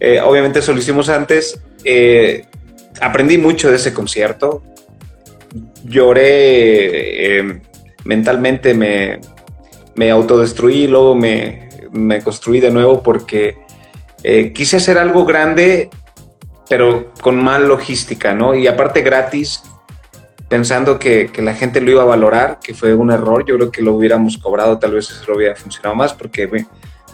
Eh, 0.00 0.20
obviamente 0.20 0.60
eso 0.60 0.72
lo 0.72 0.78
hicimos 0.78 1.08
antes. 1.08 1.60
Eh, 1.84 2.46
aprendí 3.00 3.38
mucho 3.38 3.70
de 3.70 3.76
ese 3.76 3.92
concierto 3.92 4.62
lloré, 5.84 7.38
eh, 7.38 7.60
mentalmente 8.04 8.74
me, 8.74 9.20
me, 9.94 10.10
autodestruí, 10.10 10.86
luego 10.86 11.14
me, 11.14 11.68
construí 12.24 12.60
de 12.60 12.70
nuevo 12.70 13.02
porque 13.02 13.56
Eh, 14.24 14.52
quise 14.52 14.76
hacer 14.76 14.98
algo 14.98 15.24
grande, 15.24 15.90
pero 16.68 17.12
con 17.20 17.42
mal 17.42 17.66
logística, 17.66 18.32
¿no? 18.32 18.54
Y 18.54 18.68
aparte 18.68 19.02
gratis, 19.02 19.64
pensando 20.48 20.96
que, 20.96 21.28
que, 21.32 21.42
la 21.42 21.54
gente 21.54 21.80
lo 21.80 21.90
iba 21.90 22.02
a 22.02 22.06
valorar, 22.06 22.60
que 22.62 22.72
fue 22.72 22.94
un 22.94 23.10
error. 23.10 23.44
Yo 23.44 23.56
creo 23.56 23.72
que 23.72 23.82
lo 23.82 23.94
hubiéramos 23.94 24.38
cobrado, 24.38 24.78
tal 24.78 24.92
vez 24.92 25.10
eso 25.10 25.24
lo 25.26 25.36
hubiera 25.38 25.56
funcionado 25.56 25.96
más, 25.96 26.14
porque 26.14 26.46
me, 26.46 26.66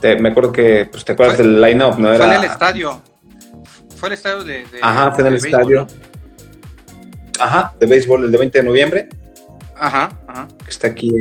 te, 0.03 0.16
me 0.20 0.28
acuerdo 0.28 0.53
que, 0.53 0.86
pues 0.91 1.03
te 1.03 1.12
acuerdas 1.12 1.36
Fue- 1.36 1.47
del 1.47 1.62
line-up, 1.62 1.99
¿no? 1.99 2.09
Fue 2.09 2.16
Era, 2.16 2.26
en 2.36 2.45
el 2.45 2.51
estadio. 2.51 3.01
Fue 3.97 4.09
el 4.11 4.12
estadio 4.12 4.45
de. 4.45 4.53
de- 4.66 4.78
Ajá, 4.82 5.11
fue 5.12 5.22
en 5.22 5.26
el 5.28 5.41
béisbol, 5.41 5.61
estadio. 5.61 5.86
Ajá, 7.39 7.74
de 7.78 7.86
béisbol, 7.86 8.24
el 8.24 8.32
de 8.32 8.39
20 8.39 8.59
de 8.59 8.64
noviembre, 8.64 9.09
¿no? 9.11 9.18
Ajá, 9.76 10.11
ajá. 10.26 10.49
que 10.64 10.70
está 10.70 10.89
aquí. 10.89 11.12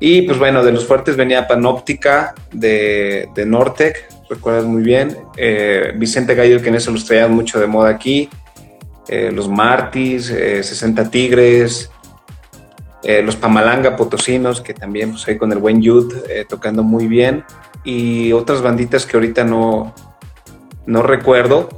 Y 0.00 0.22
pues 0.22 0.38
bueno, 0.38 0.62
de 0.64 0.72
los 0.72 0.86
fuertes 0.86 1.16
venía 1.16 1.48
Panóptica 1.48 2.34
de, 2.52 3.28
de 3.34 3.46
Nortec, 3.46 4.08
recuerdas 4.30 4.64
muy 4.64 4.82
bien. 4.82 5.16
Eh, 5.36 5.92
Vicente 5.96 6.34
Gallo, 6.34 6.62
que 6.62 6.68
en 6.68 6.76
eso 6.76 6.92
los 6.92 7.04
traían 7.04 7.32
mucho 7.32 7.58
de 7.58 7.66
moda 7.66 7.90
aquí. 7.90 8.28
Eh, 9.08 9.32
los 9.32 9.48
Martis, 9.48 10.30
eh, 10.30 10.62
60 10.62 11.10
Tigres, 11.10 11.90
eh, 13.02 13.22
los 13.22 13.36
Pamalanga 13.36 13.96
Potosinos, 13.96 14.60
que 14.60 14.74
también 14.74 15.12
pues 15.12 15.26
ahí 15.26 15.38
con 15.38 15.50
el 15.50 15.58
buen 15.58 15.80
Youth 15.80 16.14
tocando 16.48 16.82
muy 16.82 17.08
bien. 17.08 17.44
Y 17.84 18.32
otras 18.32 18.60
banditas 18.60 19.06
que 19.06 19.16
ahorita 19.16 19.44
no, 19.44 19.94
no 20.86 21.02
recuerdo. 21.02 21.68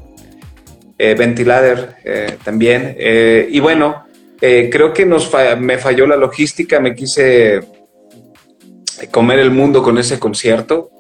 Eh, 1.03 1.14
Ventilader 1.14 1.96
eh, 2.05 2.36
también. 2.44 2.94
Eh, 2.98 3.48
y 3.51 3.59
bueno, 3.59 4.05
eh, 4.38 4.68
creo 4.70 4.92
que 4.92 5.07
nos 5.07 5.32
me 5.59 5.78
falló 5.78 6.07
la 6.07 6.16
logística, 6.16 6.78
me 6.78 6.94
quise 6.94 7.61
comer 9.11 9.38
el 9.38 9.51
mundo 9.51 9.82
con 9.82 9.96
ese 9.96 10.18
concierto. 10.18 10.90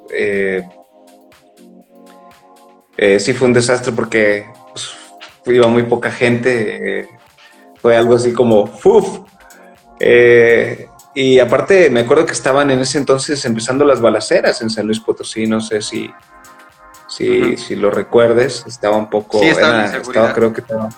Sí 3.18 3.34
fue 3.34 3.46
un 3.46 3.52
desastre 3.52 3.92
porque 3.92 4.46
pues, 4.72 5.54
iba 5.54 5.66
muy 5.68 5.82
poca 5.82 6.10
gente. 6.10 7.06
fue 7.82 7.94
algo 7.94 8.14
así 8.14 8.32
como. 8.32 8.70
Eh, 10.00 10.88
y 11.14 11.38
aparte 11.40 11.90
me 11.90 12.00
acuerdo 12.00 12.24
que 12.24 12.32
estaban 12.32 12.70
en 12.70 12.80
ese 12.80 12.96
entonces 12.96 13.44
empezando 13.44 13.84
las 13.84 14.00
balaceras 14.00 14.62
en 14.62 14.70
San 14.70 14.86
Luis 14.86 15.00
Potosí, 15.00 15.46
no 15.46 15.60
sé 15.60 15.82
si, 15.82 16.10
si, 17.56 17.76
lo 17.76 17.90
recuerdes, 17.90 18.64
estaba 18.66 18.96
un 18.96 19.10
poco... 19.10 19.40
Sí, 19.40 19.46
estaba 19.48 19.86
era- 19.86 20.32
creo 20.34 20.52
que 20.52 20.60
estaba... 20.60 20.88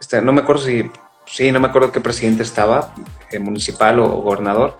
este, 0.00 0.20
no 0.20 0.32
me 0.32 0.40
acuerdo 0.42 0.62
si... 0.62 0.90
Sí, 1.26 1.50
no 1.50 1.58
me 1.60 1.68
acuerdo 1.68 1.90
qué 1.90 2.00
presidente 2.00 2.42
estaba, 2.42 2.94
eh, 3.30 3.38
municipal 3.38 3.98
o, 3.98 4.08
gobernador, 4.08 4.76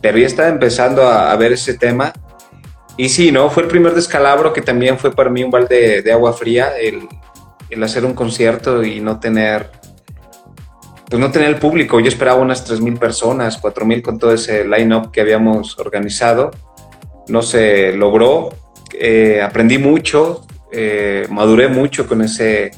pero 0.00 0.18
ya 0.18 0.26
estaba 0.26 0.48
empezando 0.48 1.06
a, 1.06 1.30
a 1.30 1.36
ver 1.36 1.52
ese 1.52 1.74
tema. 1.74 2.12
Y 2.96 3.08
sí, 3.08 3.30
¿no? 3.30 3.50
Fue 3.50 3.62
el 3.62 3.68
primer 3.68 3.94
descalabro 3.94 4.52
que 4.52 4.62
también 4.62 4.98
fue 4.98 5.12
para 5.12 5.30
mí 5.30 5.44
un 5.44 5.50
balde 5.50 6.02
de 6.02 6.12
agua 6.12 6.32
fría, 6.32 6.72
el, 6.78 7.08
el 7.70 7.82
hacer 7.82 8.04
un 8.04 8.14
concierto 8.14 8.82
y 8.82 9.00
no 9.00 9.20
tener, 9.20 9.70
pues 11.08 11.20
no 11.20 11.30
tener 11.30 11.48
el 11.48 11.56
público. 11.58 12.00
Yo 12.00 12.08
esperaba 12.08 12.40
unas 12.40 12.68
3.000 12.68 12.98
personas, 12.98 13.62
4.000 13.62 14.02
con 14.02 14.18
todo 14.18 14.32
ese 14.32 14.64
line-up 14.66 15.10
que 15.12 15.20
habíamos 15.20 15.78
organizado. 15.78 16.50
No 17.28 17.42
se 17.42 17.92
logró. 17.92 18.50
Eh, 18.92 19.40
aprendí 19.42 19.78
mucho, 19.78 20.46
eh, 20.72 21.26
maduré 21.30 21.68
mucho 21.68 22.06
con 22.06 22.22
ese 22.22 22.70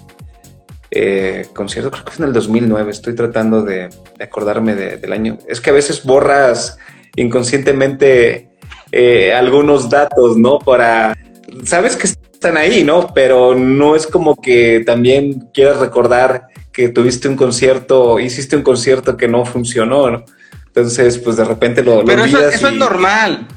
eh, 0.90 1.46
concierto. 1.52 1.90
Creo 1.90 2.04
que 2.04 2.12
fue 2.12 2.24
en 2.24 2.28
el 2.28 2.34
2009. 2.34 2.90
Estoy 2.90 3.14
tratando 3.14 3.62
de, 3.62 3.88
de 4.16 4.24
acordarme 4.24 4.74
de- 4.74 4.96
del 4.96 5.12
año. 5.12 5.38
Es 5.48 5.60
que 5.60 5.70
a 5.70 5.74
veces 5.74 6.02
borras 6.04 6.78
inconscientemente 7.16 8.48
algunos 9.36 9.90
datos, 9.90 10.36
¿no? 10.36 10.58
Para... 10.58 11.16
Sabes 11.64 11.96
que 11.96 12.06
están 12.06 12.56
ahí, 12.56 12.84
¿no? 12.84 13.12
Pero 13.14 13.54
no 13.54 13.96
es 13.96 14.06
como 14.06 14.36
que 14.36 14.82
también 14.86 15.48
quieras 15.52 15.78
recordar 15.78 16.46
que 16.72 16.88
tuviste 16.88 17.28
un 17.28 17.36
concierto, 17.36 18.20
hiciste 18.20 18.56
un 18.56 18.62
concierto 18.62 19.16
que 19.16 19.26
no 19.28 19.44
funcionó, 19.44 20.10
¿no? 20.10 20.24
Entonces, 20.66 21.18
pues 21.18 21.36
de 21.36 21.44
repente 21.44 21.82
lo, 21.82 21.96
lo 21.96 22.04
Pero 22.04 22.24
eso, 22.24 22.48
es 22.48 22.62
normal. 22.72 23.48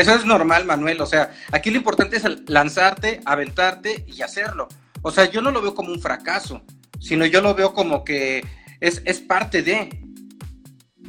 Eso 0.00 0.14
es 0.14 0.24
normal, 0.24 0.64
Manuel. 0.64 1.00
O 1.00 1.06
sea, 1.06 1.34
aquí 1.52 1.70
lo 1.70 1.76
importante 1.76 2.16
es 2.16 2.24
lanzarte, 2.48 3.20
aventarte 3.24 4.04
y 4.06 4.22
hacerlo. 4.22 4.68
O 5.02 5.10
sea, 5.10 5.30
yo 5.30 5.40
no 5.42 5.50
lo 5.50 5.62
veo 5.62 5.74
como 5.74 5.92
un 5.92 6.00
fracaso, 6.00 6.62
sino 7.00 7.24
yo 7.26 7.40
lo 7.40 7.54
veo 7.54 7.72
como 7.74 8.04
que 8.04 8.44
es, 8.80 9.02
es 9.04 9.20
parte 9.20 9.62
de 9.62 9.88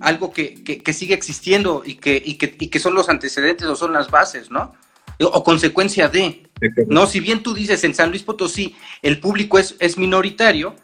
algo 0.02 0.32
que, 0.32 0.64
que- 0.64 0.80
que 0.82 0.94
sigue 0.94 1.14
existiendo 1.14 1.84
y 1.86 1.96
que, 1.96 2.22
y, 2.24 2.36
que, 2.38 2.56
y 2.60 2.68
que 2.68 2.80
son 2.80 2.94
los 2.94 3.10
antecedentes 3.10 3.68
o 3.68 3.76
son 3.76 3.94
las 3.94 4.10
bases, 4.10 4.50
¿no? 4.50 4.74
O, 5.20 5.26
o 5.26 5.44
consecuencia 5.44 6.08
de. 6.08 6.50
No, 6.88 7.06
si 7.08 7.20
bien 7.20 7.42
tú 7.44 7.54
dices 7.54 7.84
en 7.84 7.94
San 7.96 8.10
Luis 8.10 8.24
Potosí 8.24 8.76
el 9.02 9.20
público 9.20 9.58
es, 9.60 9.76
es 9.80 9.98
minoritario, 9.98 10.76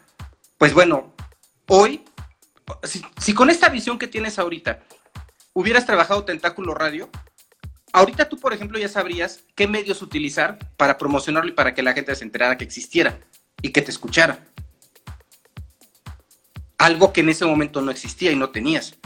pues 0.58 0.72
bueno, 0.74 1.14
hoy, 1.68 2.02
si, 2.82 3.02
si 3.20 3.32
con 3.34 3.50
esta 3.50 3.68
visión 3.68 3.98
que 3.98 4.08
tienes 4.08 4.38
ahorita 4.38 4.80
hubieras 5.54 5.86
trabajado 5.86 6.24
Tentáculo 6.24 6.74
Radio, 6.74 7.08
ahorita 7.92 8.28
tú, 8.28 8.38
por 8.38 8.52
ejemplo, 8.52 8.78
ya 8.78 8.88
sabrías 8.88 9.44
qué 9.54 9.66
medios 9.66 10.02
utilizar 10.02 10.58
para 10.76 10.98
promocionarlo 10.98 11.50
y 11.50 11.54
para 11.54 11.74
que 11.74 11.82
la 11.82 11.92
gente 11.92 12.14
se 12.14 12.24
enterara 12.24 12.56
que 12.58 12.64
existiera 12.64 13.18
y 13.62 13.70
que 13.70 13.82
te 13.82 13.90
escuchara. 13.90 14.40
Algo 16.78 17.12
que 17.12 17.22
en 17.22 17.30
ese 17.30 17.44
momento 17.46 17.80
no 17.80 17.90
existía 17.90 18.30
y 18.32 18.36
no 18.36 18.50
tenías. 18.50 18.96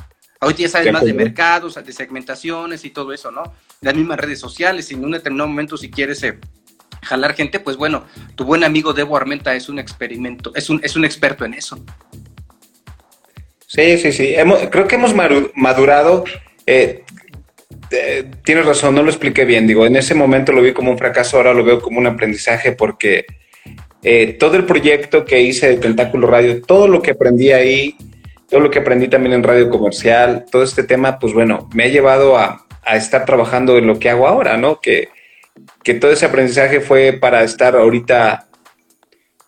Ahorita 0.40 0.62
ya 0.62 0.68
sabes 0.68 0.92
más 0.92 1.04
de 1.04 1.12
mercados, 1.12 1.74
de 1.74 1.92
segmentaciones 1.92 2.84
y 2.84 2.90
todo 2.90 3.12
eso, 3.12 3.30
¿no? 3.30 3.42
Las 3.80 3.94
mismas 3.94 4.18
redes 4.18 4.40
sociales, 4.40 4.90
y 4.90 4.94
en 4.94 5.04
un 5.04 5.12
determinado 5.12 5.48
momento 5.48 5.76
si 5.76 5.90
quieres 5.90 6.22
eh, 6.22 6.38
jalar 7.02 7.34
gente, 7.34 7.60
pues 7.60 7.76
bueno, 7.76 8.04
tu 8.34 8.44
buen 8.44 8.64
amigo 8.64 8.92
Debo 8.92 9.16
Armenta 9.16 9.54
es 9.54 9.68
un 9.68 9.78
experimento, 9.78 10.52
es 10.54 10.70
un, 10.70 10.80
es 10.82 10.96
un 10.96 11.04
experto 11.04 11.44
en 11.44 11.54
eso. 11.54 11.78
Sí, 13.66 13.98
sí, 13.98 14.10
sí. 14.12 14.34
Hemos- 14.34 14.60
creo 14.70 14.88
que 14.88 14.96
hemos 14.96 15.14
madurado. 15.14 16.24
Eh, 16.66 17.04
eh, 17.91 18.30
tienes 18.45 18.66
razón, 18.66 18.95
no 18.95 19.03
lo 19.03 19.11
expliqué 19.11 19.45
bien. 19.45 19.66
Digo, 19.66 19.86
en 19.86 19.97
ese 19.97 20.14
momento 20.14 20.53
lo 20.53 20.62
vi 20.62 20.72
como 20.72 20.91
un 20.91 20.99
fracaso, 20.99 21.36
ahora 21.36 21.55
lo 21.55 21.64
veo 21.64 21.80
como 21.80 21.99
un 21.99 22.07
aprendizaje 22.07 22.72
porque 22.72 23.26
eh, 24.03 24.36
todo 24.38 24.57
el 24.57 24.64
proyecto 24.64 25.24
que 25.24 25.41
hice 25.41 25.68
de 25.68 25.76
Tentáculo 25.76 26.26
Radio, 26.26 26.62
todo 26.62 26.88
lo 26.88 27.03
que 27.03 27.12
aprendí 27.12 27.53
ahí, 27.53 27.97
todo 28.49 28.61
lo 28.61 28.70
que 28.70 28.78
aprendí 28.78 29.09
también 29.09 29.34
en 29.34 29.43
radio 29.43 29.68
comercial, 29.68 30.45
todo 30.51 30.62
este 30.62 30.84
tema, 30.84 31.18
pues 31.18 31.32
bueno, 31.32 31.68
me 31.74 31.84
ha 31.84 31.88
llevado 31.88 32.36
a, 32.36 32.66
estar 32.93 33.24
trabajando 33.24 33.78
en 33.78 33.86
lo 33.86 34.01
que 34.01 34.11
hago 34.11 34.26
ahora, 34.26 34.57
¿no? 34.57 34.80
Que, 34.80 35.11
que 35.84 35.95
todo 35.95 36.11
ese 36.11 36.26
aprendizaje 36.26 36.80
fue 36.80 37.12
para 37.12 37.45
estar 37.45 37.76
ahorita, 37.76 38.49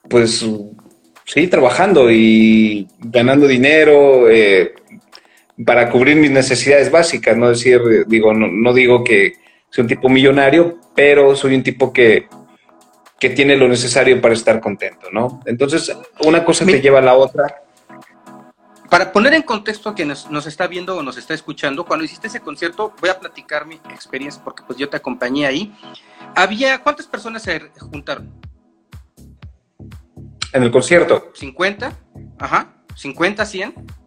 pues 0.08 0.46
sí, 1.24 1.48
trabajando 1.48 2.08
y 2.10 2.86
ganando 3.00 3.48
dinero 3.48 4.30
eh, 4.30 4.74
para 5.64 5.90
cubrir 5.90 6.16
mis 6.16 6.30
necesidades 6.30 6.90
básicas, 6.90 7.36
no 7.36 7.48
decir, 7.48 7.80
digo, 8.06 8.32
no, 8.32 8.48
no 8.48 8.72
digo 8.72 9.04
que 9.04 9.34
soy 9.70 9.82
un 9.82 9.88
tipo 9.88 10.08
millonario, 10.08 10.78
pero 10.94 11.34
soy 11.34 11.54
un 11.54 11.62
tipo 11.62 11.92
que, 11.92 12.28
que 13.18 13.30
tiene 13.30 13.56
lo 13.56 13.68
necesario 13.68 14.20
para 14.20 14.34
estar 14.34 14.60
contento, 14.60 15.08
¿no? 15.10 15.40
Entonces, 15.46 15.96
una 16.24 16.44
cosa 16.44 16.66
te 16.66 16.80
lleva 16.80 16.98
a 16.98 17.02
la 17.02 17.14
otra. 17.14 17.62
Para 18.90 19.10
poner 19.12 19.32
en 19.32 19.42
contexto 19.42 19.88
a 19.88 19.94
quien 19.94 20.08
nos, 20.08 20.30
nos 20.30 20.46
está 20.46 20.66
viendo 20.66 20.96
o 20.96 21.02
nos 21.02 21.16
está 21.16 21.32
escuchando, 21.32 21.86
cuando 21.86 22.04
hiciste 22.04 22.26
ese 22.26 22.40
concierto, 22.40 22.94
voy 23.00 23.08
a 23.08 23.18
platicar 23.18 23.64
mi 23.64 23.76
experiencia 23.90 24.42
porque 24.44 24.62
pues 24.66 24.78
yo 24.78 24.88
te 24.88 24.96
acompañé 24.96 25.46
ahí. 25.46 25.74
Había, 26.34 26.82
¿cuántas 26.82 27.06
personas 27.06 27.42
se 27.42 27.70
juntaron? 27.78 28.30
En 30.52 30.62
el 30.62 30.70
concierto, 30.70 31.32
¿50? 31.32 31.92
Ajá, 32.38 32.74
¿50, 32.94 33.46
100? 33.46 34.01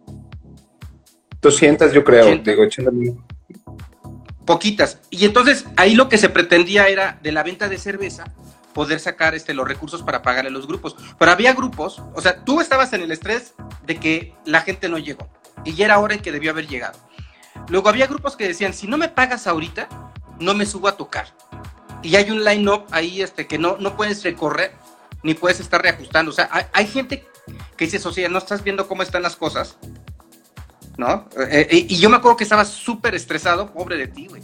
200 1.46 1.92
yo 1.92 2.04
creo, 2.04 2.24
80. 2.26 2.50
digo, 2.50 2.64
echándole- 2.64 3.16
Poquitas. 4.44 4.98
Y 5.10 5.24
entonces 5.24 5.64
ahí 5.76 5.94
lo 5.94 6.08
que 6.08 6.18
se 6.18 6.28
pretendía 6.28 6.88
era 6.88 7.18
de 7.22 7.32
la 7.32 7.42
venta 7.42 7.68
de 7.68 7.78
cerveza 7.78 8.24
poder 8.74 9.00
sacar 9.00 9.34
este, 9.34 9.54
los 9.54 9.66
recursos 9.66 10.02
para 10.02 10.22
pagarle 10.22 10.50
a 10.50 10.52
los 10.52 10.66
grupos. 10.68 10.94
Pero 11.18 11.32
había 11.32 11.52
grupos, 11.54 12.02
o 12.14 12.20
sea, 12.20 12.44
tú 12.44 12.60
estabas 12.60 12.92
en 12.92 13.00
el 13.02 13.10
estrés 13.10 13.54
de 13.86 13.96
que 13.96 14.34
la 14.44 14.60
gente 14.60 14.88
no 14.88 14.98
llegó 14.98 15.28
y 15.64 15.74
ya 15.74 15.86
era 15.86 15.98
hora 15.98 16.14
en 16.14 16.20
que 16.20 16.30
debió 16.30 16.50
haber 16.52 16.68
llegado. 16.68 16.98
Luego 17.68 17.88
había 17.88 18.06
grupos 18.06 18.36
que 18.36 18.46
decían, 18.46 18.72
si 18.74 18.86
no 18.86 18.98
me 18.98 19.08
pagas 19.08 19.46
ahorita, 19.46 19.88
no 20.38 20.54
me 20.54 20.66
subo 20.66 20.88
a 20.88 20.96
tocar. 20.96 21.34
Y 22.02 22.14
hay 22.14 22.30
un 22.30 22.44
line-up 22.44 22.84
ahí 22.92 23.22
este, 23.22 23.46
que 23.46 23.58
no, 23.58 23.78
no 23.80 23.96
puedes 23.96 24.22
recorrer 24.22 24.72
ni 25.22 25.34
puedes 25.34 25.58
estar 25.58 25.82
reajustando. 25.82 26.30
O 26.30 26.34
sea, 26.34 26.48
hay, 26.52 26.64
hay 26.72 26.86
gente 26.86 27.26
que 27.76 27.86
dice, 27.86 28.06
o 28.06 28.12
sea, 28.12 28.28
no 28.28 28.38
estás 28.38 28.62
viendo 28.62 28.86
cómo 28.86 29.02
están 29.02 29.22
las 29.22 29.34
cosas. 29.34 29.76
¿No? 30.96 31.28
Eh, 31.50 31.66
eh, 31.70 31.86
y 31.88 31.96
yo 31.98 32.08
me 32.08 32.16
acuerdo 32.16 32.36
que 32.38 32.44
estaba 32.44 32.64
súper 32.64 33.14
estresado, 33.14 33.70
pobre 33.72 33.96
de 33.98 34.08
ti, 34.08 34.28
güey. 34.28 34.42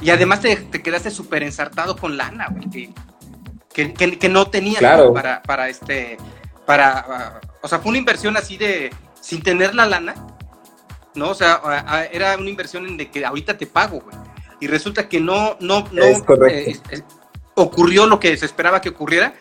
Y 0.00 0.10
además 0.10 0.40
te, 0.40 0.54
te 0.56 0.82
quedaste 0.82 1.10
súper 1.10 1.42
ensartado 1.42 1.96
con 1.96 2.16
lana, 2.16 2.48
güey, 2.50 2.70
que, 2.70 2.92
que, 3.72 3.92
que- 3.94 4.18
que 4.18 4.28
no 4.28 4.46
tenías 4.48 4.78
Claro. 4.78 5.06
¿no? 5.06 5.12
para, 5.14 5.42
para 5.42 5.68
este, 5.68 6.16
para, 6.66 6.98
ah, 7.08 7.40
o 7.60 7.68
sea, 7.68 7.78
fue 7.80 7.90
una 7.90 7.98
inversión 7.98 8.36
así 8.36 8.56
de, 8.56 8.92
sin 9.20 9.42
tener 9.42 9.74
la 9.74 9.86
lana, 9.86 10.14
¿no? 11.14 11.30
O 11.30 11.34
sea, 11.34 11.60
ah, 11.64 11.84
ah, 11.86 12.04
era 12.04 12.36
una 12.36 12.48
inversión 12.50 12.86
en 12.86 12.96
de 12.96 13.10
que 13.10 13.24
ahorita 13.24 13.56
te 13.58 13.66
pago, 13.66 14.00
güey. 14.00 14.16
Y 14.60 14.66
resulta 14.68 15.08
que 15.08 15.20
no, 15.20 15.56
no, 15.60 15.84
no, 15.90 16.02
Es 16.04 16.22
eh, 16.48 16.80
es- 16.90 17.04
ocurrió 17.54 18.06
lo 18.06 18.18
que 18.20 18.36
se 18.36 18.46
esperaba 18.46 18.80
que 18.80 18.88
ocurriera 18.90 19.34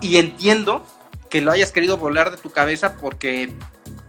y 0.00 0.16
entiendo 0.18 0.84
que 1.30 1.40
lo 1.40 1.50
hayas 1.50 1.72
querido 1.72 1.96
volar 1.96 2.30
de 2.30 2.36
tu 2.36 2.50
cabeza 2.50 2.96
porque 2.96 3.52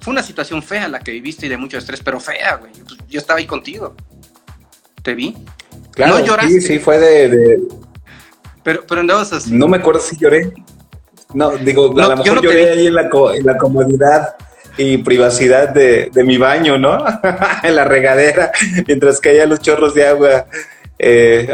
fue 0.05 0.11
una 0.11 0.21
situación 0.21 0.61
fea 0.61 0.87
la 0.87 0.99
que 0.99 1.11
viviste 1.11 1.47
y 1.47 1.49
de 1.49 1.57
mucho 1.57 1.79
estrés, 1.79 1.99
pero 2.05 2.19
fea, 2.19 2.57
güey. 2.57 2.71
Pues, 2.73 2.95
yo 3.09 3.19
estaba 3.19 3.39
ahí 3.39 3.47
contigo. 3.47 3.95
Te 5.01 5.15
vi. 5.15 5.35
Claro, 5.93 6.19
¿No 6.19 6.25
lloraste? 6.25 6.61
sí, 6.61 6.61
sí, 6.61 6.77
fue 6.79 6.99
de, 6.99 7.27
de- 7.29 7.59
Pero, 8.63 8.83
pero 8.87 9.01
andabas 9.01 9.33
así. 9.33 9.51
No 9.51 9.67
me 9.67 9.77
acuerdo 9.77 9.99
si 9.99 10.15
lloré. 10.15 10.53
No, 11.33 11.57
digo, 11.57 11.91
No, 11.95 12.03
a 12.05 12.09
lo 12.09 12.17
mejor 12.17 12.35
no 12.35 12.41
lloré 12.43 12.69
ahí 12.69 12.85
en 12.85 12.93
la, 12.93 13.09
co- 13.09 13.33
en 13.33 13.47
la 13.47 13.57
comodidad 13.57 14.35
y 14.77 14.99
privacidad 14.99 15.69
de, 15.69 16.11
de 16.13 16.23
mi 16.23 16.37
baño, 16.37 16.77
¿no? 16.77 17.03
en 17.63 17.75
la 17.75 17.83
regadera, 17.85 18.51
mientras 18.85 19.19
caían 19.19 19.49
los 19.49 19.59
chorros 19.59 19.95
de 19.95 20.05
agua, 20.07 20.45
eh, 20.99 21.49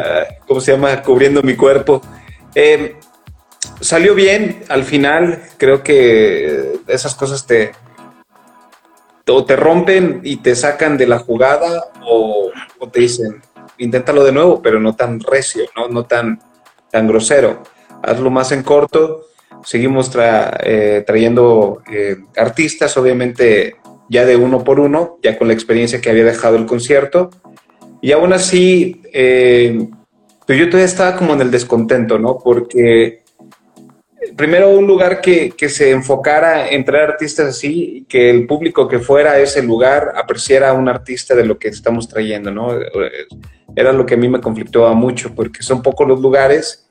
¿cómo 0.45 0.60
se 0.60 0.74
llama? 0.74 1.02
Cubriendo 1.02 1.41
mi 1.41 1.56
cuerpo. 1.56 2.02
Eh, 2.54 2.97
salió 3.80 4.14
bien 4.14 4.64
al 4.68 4.84
final, 4.84 5.41
creo 5.58 5.84
que 5.84 6.74
esas 6.88 7.16
cosas 7.16 7.47
te, 7.47 7.72
o 9.28 9.45
te 9.45 9.55
rompen 9.55 10.22
y 10.24 10.38
te 10.38 10.55
sacan 10.55 10.97
de 10.97 11.07
la 11.07 11.19
jugada 11.19 11.86
o, 12.05 12.49
te 12.91 13.01
dicen, 13.01 13.41
inténtalo 13.78 14.24
de 14.24 14.32
nuevo, 14.32 14.61
pero 14.61 14.80
no 14.80 14.95
tan 14.95 15.19
recio, 15.19 15.63
no, 15.76 15.88
no 15.88 16.05
tan, 16.05 16.39
tan 16.91 17.07
grosero. 17.07 17.63
Hazlo 18.03 18.30
más 18.30 18.51
en 18.51 18.63
corto. 18.63 19.22
Seguimos 19.63 20.13
tra- 20.13 20.57
eh, 20.63 21.03
trayendo 21.05 21.84
eh, 21.91 22.17
artistas, 22.36 22.97
obviamente 22.97 23.76
ya 24.09 24.26
de 24.26 24.36
uno 24.36 24.63
por 24.63 24.80
uno, 24.80 25.19
ya 25.22 25.38
con 25.38 25.47
la 25.47 25.53
experiencia 25.53 26.01
que 26.01 26.09
había 26.09 26.26
dejado 26.26 26.57
el 26.57 26.65
concierto. 26.65 27.30
Y 28.01 28.11
aún 28.11 28.34
así, 28.34 29.01
eh, 29.13 29.88
pues 30.47 30.57
yo 30.59 30.65
todavía 30.65 30.86
estaba 30.86 31.15
como 31.15 31.34
en 31.34 31.41
el 31.41 31.51
descontento, 31.51 32.17
¿no? 32.17 32.39
Porque 32.43 33.20
primero 34.36 34.69
un 34.69 34.86
lugar 34.86 35.22
que, 35.22 35.51
que 35.51 35.69
se 35.69 35.91
enfocara 35.91 36.69
en 36.69 36.86
traer 36.86 37.11
artistas 37.11 37.47
así, 37.47 38.05
que 38.07 38.30
el 38.30 38.45
público 38.45 38.88
que 38.88 38.99
fuera 38.99 39.32
a 39.32 39.39
ese 39.39 39.63
lugar 39.63 40.13
apreciara 40.15 40.69
a 40.69 40.74
un 40.74 40.88
artista 40.88 41.36
de 41.36 41.45
lo 41.45 41.57
que 41.57 41.69
estamos 41.69 42.07
trayendo, 42.07 42.51
¿no? 42.51 42.69
Era 43.76 43.91
lo 43.91 44.05
que 44.05 44.13
a 44.13 44.17
mí 44.17 44.30
me 44.30 44.41
conflictaba 44.41 44.93
mucho, 44.93 45.34
porque 45.34 45.63
son 45.63 45.82
pocos 45.82 46.07
los 46.07 46.22
lugares. 46.22 46.88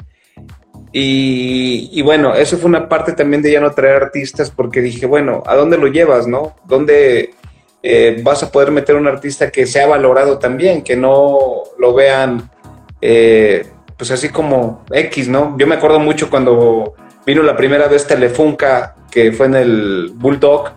Y, 0.93 1.91
y 1.93 2.03
bueno, 2.03 2.35
eso 2.35 2.59
fue 2.59 2.69
una 2.69 2.89
parte 2.89 3.13
también 3.13 3.43
de 3.43 3.53
ya 3.53 3.61
no 3.61 3.71
traer 3.73 4.03
artistas, 4.03 4.51
porque 4.51 4.81
dije, 4.81 5.07
bueno, 5.07 5.43
¿a 5.47 5.55
dónde 5.55 5.79
lo 5.79 5.87
llevas, 5.87 6.27
no? 6.27 6.57
¿Dónde 6.67 7.31
eh, 7.83 8.21
vas 8.23 8.43
a 8.43 8.51
poder 8.51 8.71
meter 8.71 8.97
un 8.97 9.07
artista 9.07 9.51
que 9.51 9.67
sea 9.67 9.87
valorado 9.87 10.39
también, 10.39 10.83
que 10.83 10.97
no 10.97 11.63
lo 11.79 11.95
vean, 11.95 12.51
eh, 13.01 13.67
pues 13.97 14.11
así 14.11 14.29
como 14.29 14.85
X, 14.91 15.29
¿no? 15.29 15.57
Yo 15.59 15.67
me 15.67 15.77
acuerdo 15.77 16.01
mucho 16.01 16.29
cuando 16.29 16.95
vino 17.27 17.43
la 17.43 17.57
primera 17.57 17.87
vez 17.89 18.07
Telefunca, 18.07 18.95
que 19.11 19.33
fue 19.33 19.47
en 19.47 19.55
el 19.55 20.13
Bulldog, 20.15 20.71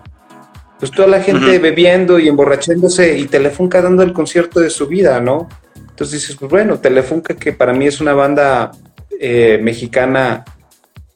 pues 0.80 0.92
toda 0.92 1.08
la 1.08 1.22
gente 1.22 1.60
bebiendo 1.60 2.20
y 2.20 2.28
emborrachándose 2.28 3.18
y 3.18 3.26
Telefunca 3.28 3.82
dando 3.82 4.04
el 4.04 4.12
concierto 4.14 4.60
de 4.60 4.70
su 4.70 4.88
vida, 4.88 5.20
¿no? 5.22 5.48
Entonces 5.78 6.22
dices, 6.22 6.36
pues 6.38 6.52
bueno, 6.52 6.80
Telefunca 6.80 7.36
que 7.36 7.54
para 7.54 7.74
mí 7.74 7.88
es 7.88 8.02
una 8.02 8.14
banda 8.14 8.72
eh, 9.20 9.60
mexicana 9.62 10.44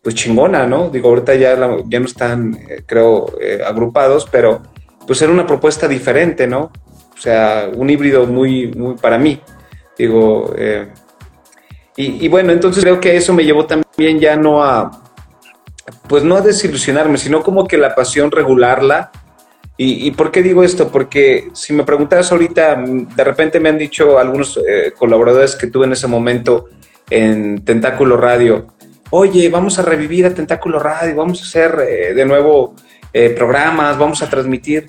pues 0.02 0.16
chingona, 0.16 0.66
¿no? 0.66 0.90
Digo, 0.90 1.10
ahorita 1.10 1.36
ya, 1.36 1.56
la- 1.58 1.84
ya 1.88 2.00
no 2.00 2.06
están, 2.06 2.54
eh, 2.70 2.84
creo, 2.86 3.34
eh, 3.42 3.60
agrupados, 3.66 4.28
pero 4.32 4.62
pues 5.06 5.22
era 5.22 5.32
una 5.34 5.46
propuesta 5.46 5.88
diferente, 5.88 6.48
¿no? 6.48 6.72
O 7.14 7.20
sea, 7.20 7.70
un 7.76 7.90
híbrido 7.90 8.26
muy, 8.26 8.68
muy 8.72 8.96
para 8.96 9.18
mí. 9.18 9.42
Digo, 9.98 10.54
y, 11.98 12.24
y 12.26 12.28
bueno, 12.30 12.54
entonces 12.54 12.84
creo 12.84 13.00
que 13.02 13.18
eso 13.18 13.34
me 13.34 13.44
llevó 13.44 13.66
también 13.66 14.20
ya 14.20 14.36
no 14.38 14.64
a, 14.64 14.92
pues 16.08 16.24
no 16.24 16.36
a 16.36 16.42
desilusionarme, 16.42 17.18
sino 17.18 17.44
como 17.44 17.68
que 17.68 17.78
la 17.78 17.96
pasión 17.96 18.32
regularla. 18.32 19.12
¿Y, 19.80 20.10
por 20.12 20.32
qué 20.32 20.42
digo 20.42 20.64
esto? 20.64 20.90
Porque 20.90 21.50
si 21.54 21.72
me 21.72 21.84
preguntas 21.84 22.32
ahorita, 22.32 22.84
de 22.84 23.24
repente 23.24 23.60
me 23.60 23.70
han 23.70 23.78
dicho 23.78 24.18
algunos 24.18 24.58
eh, 24.68 24.92
colaboradores 24.98 25.56
que 25.56 25.68
tuve 25.68 25.86
en 25.86 25.92
ese 25.92 26.08
momento 26.08 26.66
en 27.12 27.64
Tentáculo 27.64 28.18
Radio, 28.18 28.66
oye, 29.12 29.48
vamos 29.50 29.78
a 29.78 29.84
revivir 29.84 30.26
a 30.26 30.34
Tentáculo 30.34 30.80
Radio, 30.80 31.16
vamos 31.16 31.42
a 31.42 31.46
hacer 31.46 31.80
eh, 31.88 32.14
de 32.16 32.26
nuevo 32.26 32.74
eh, 33.14 33.30
programas, 33.30 34.00
vamos 34.00 34.24
a 34.24 34.30
transmitir. 34.32 34.88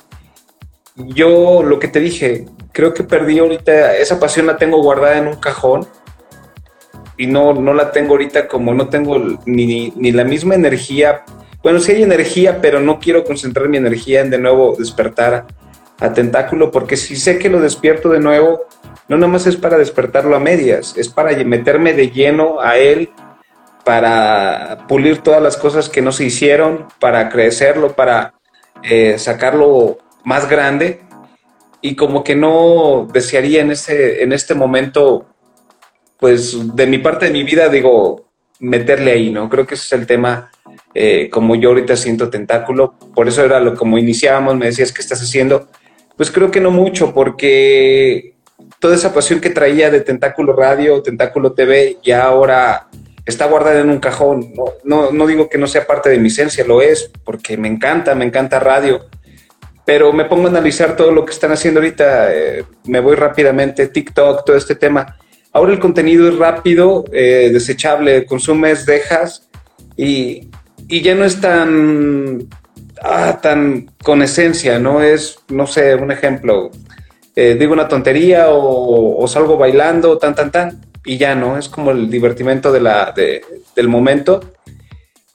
Yo 0.96 1.62
lo 1.62 1.78
que 1.78 1.88
te 1.88 2.00
dije, 2.00 2.46
creo 2.72 2.94
que 2.94 3.04
perdí 3.04 3.40
ahorita, 3.40 3.94
esa 3.94 4.18
pasión 4.18 4.46
la 4.46 4.56
tengo 4.56 4.82
guardada 4.82 5.18
en 5.18 5.28
un 5.28 5.36
cajón 5.36 5.86
y 7.18 7.26
no, 7.26 7.52
no 7.52 7.74
la 7.74 7.90
tengo 7.90 8.12
ahorita 8.12 8.48
como 8.48 8.72
no 8.72 8.88
tengo 8.88 9.18
ni, 9.44 9.92
ni 9.96 10.12
la 10.12 10.24
misma 10.24 10.54
energía. 10.54 11.24
Bueno, 11.62 11.80
sí 11.80 11.92
hay 11.92 12.02
energía, 12.04 12.60
pero 12.62 12.80
no 12.80 13.00
quiero 13.00 13.24
concentrar 13.24 13.68
mi 13.68 13.76
energía 13.76 14.20
en 14.20 14.30
de 14.30 14.38
nuevo 14.38 14.76
despertar 14.78 15.46
a 16.00 16.12
Tentáculo, 16.12 16.70
porque 16.70 16.96
si 16.96 17.16
sé 17.16 17.38
que 17.38 17.48
lo 17.48 17.60
despierto 17.60 18.08
de 18.08 18.20
nuevo, 18.20 18.66
no 19.08 19.16
nada 19.16 19.32
más 19.32 19.46
es 19.46 19.56
para 19.56 19.76
despertarlo 19.76 20.36
a 20.36 20.40
medias, 20.40 20.96
es 20.96 21.08
para 21.08 21.36
meterme 21.44 21.92
de 21.92 22.10
lleno 22.10 22.60
a 22.60 22.78
él, 22.78 23.10
para 23.84 24.86
pulir 24.86 25.18
todas 25.18 25.42
las 25.42 25.56
cosas 25.56 25.88
que 25.88 26.02
no 26.02 26.12
se 26.12 26.24
hicieron, 26.24 26.86
para 27.00 27.28
crecerlo, 27.28 27.94
para 27.94 28.34
eh, 28.82 29.18
sacarlo 29.18 29.98
más 30.24 30.48
grande. 30.48 31.00
Y 31.80 31.96
como 31.96 32.22
que 32.22 32.36
no 32.36 33.08
desearía 33.12 33.60
en 33.60 33.70
este, 33.70 34.22
en 34.22 34.32
este 34.32 34.54
momento 34.54 35.26
pues 36.18 36.74
de 36.74 36.86
mi 36.86 36.98
parte 36.98 37.26
de 37.26 37.32
mi 37.32 37.44
vida, 37.44 37.68
digo, 37.68 38.28
meterle 38.60 39.12
ahí, 39.12 39.30
¿no? 39.30 39.48
Creo 39.48 39.66
que 39.66 39.74
ese 39.74 39.84
es 39.84 40.00
el 40.00 40.06
tema, 40.06 40.50
eh, 40.94 41.28
como 41.30 41.54
yo 41.54 41.70
ahorita 41.70 41.96
siento 41.96 42.28
tentáculo, 42.28 42.94
por 43.14 43.28
eso 43.28 43.44
era 43.44 43.60
lo 43.60 43.74
como 43.74 43.98
iniciábamos, 43.98 44.56
me 44.56 44.66
decías, 44.66 44.92
¿qué 44.92 45.00
estás 45.00 45.22
haciendo? 45.22 45.68
Pues 46.16 46.30
creo 46.30 46.50
que 46.50 46.60
no 46.60 46.70
mucho, 46.70 47.14
porque 47.14 48.34
toda 48.80 48.96
esa 48.96 49.14
pasión 49.14 49.40
que 49.40 49.50
traía 49.50 49.90
de 49.90 50.00
Tentáculo 50.00 50.52
Radio, 50.52 51.02
Tentáculo 51.02 51.52
TV, 51.52 51.98
ya 52.02 52.24
ahora 52.24 52.88
está 53.24 53.46
guardada 53.46 53.80
en 53.80 53.90
un 53.90 54.00
cajón. 54.00 54.52
No, 54.54 54.64
no, 54.84 55.12
no 55.12 55.26
digo 55.26 55.48
que 55.48 55.58
no 55.58 55.66
sea 55.66 55.86
parte 55.86 56.10
de 56.10 56.18
mi 56.18 56.28
esencia, 56.28 56.64
lo 56.64 56.82
es, 56.82 57.10
porque 57.24 57.56
me 57.56 57.68
encanta, 57.68 58.14
me 58.14 58.24
encanta 58.24 58.58
radio. 58.58 59.06
Pero 59.84 60.12
me 60.12 60.24
pongo 60.24 60.46
a 60.46 60.50
analizar 60.50 60.96
todo 60.96 61.12
lo 61.12 61.24
que 61.24 61.32
están 61.32 61.52
haciendo 61.52 61.80
ahorita, 61.80 62.34
eh, 62.34 62.64
me 62.84 63.00
voy 63.00 63.16
rápidamente, 63.16 63.86
TikTok, 63.88 64.44
todo 64.44 64.56
este 64.56 64.74
tema. 64.74 65.16
Ahora 65.58 65.72
el 65.72 65.80
contenido 65.80 66.28
es 66.28 66.38
rápido, 66.38 67.04
eh, 67.10 67.50
desechable, 67.52 68.24
consumes, 68.26 68.86
dejas 68.86 69.48
y, 69.96 70.50
y 70.86 71.00
ya 71.02 71.16
no 71.16 71.24
es 71.24 71.40
tan, 71.40 72.46
ah, 73.02 73.40
tan 73.42 73.90
con 74.04 74.22
esencia, 74.22 74.78
¿no? 74.78 75.02
Es, 75.02 75.40
no 75.48 75.66
sé, 75.66 75.96
un 75.96 76.12
ejemplo, 76.12 76.70
eh, 77.34 77.56
digo 77.58 77.72
una 77.72 77.88
tontería 77.88 78.50
o, 78.50 79.26
salgo 79.26 79.56
bailando, 79.56 80.16
tan, 80.16 80.36
tan, 80.36 80.52
tan, 80.52 80.80
y 81.04 81.16
ya 81.18 81.34
no, 81.34 81.58
es 81.58 81.68
como 81.68 81.90
el 81.90 82.08
divertimento 82.08 82.70
de- 82.70 83.42
del 83.74 83.88
momento. 83.88 84.38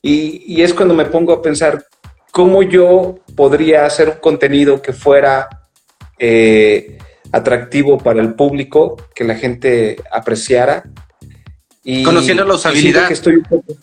Y, 0.02 0.42
y 0.48 0.62
es 0.62 0.74
cuando 0.74 0.94
me 0.94 1.04
pongo 1.04 1.34
a 1.34 1.42
pensar 1.42 1.84
cómo 2.32 2.64
yo 2.64 3.20
podría 3.36 3.86
hacer 3.86 4.08
un 4.08 4.16
contenido 4.22 4.82
que 4.82 4.94
fuera 4.94 5.50
eh, 6.18 6.98
atractivo 7.34 7.98
para 7.98 8.22
el 8.22 8.36
público, 8.36 8.96
que 9.14 9.26
la 9.26 9.36
gente 9.36 9.98
apreciara. 10.12 10.84
Y, 11.84 12.04
Conociendo 12.04 12.46
la 12.46 12.54
usabilidad. 12.56 13.08
que 13.10 13.14
estoy 13.14 13.36
un 13.36 13.44
poco- 13.44 13.76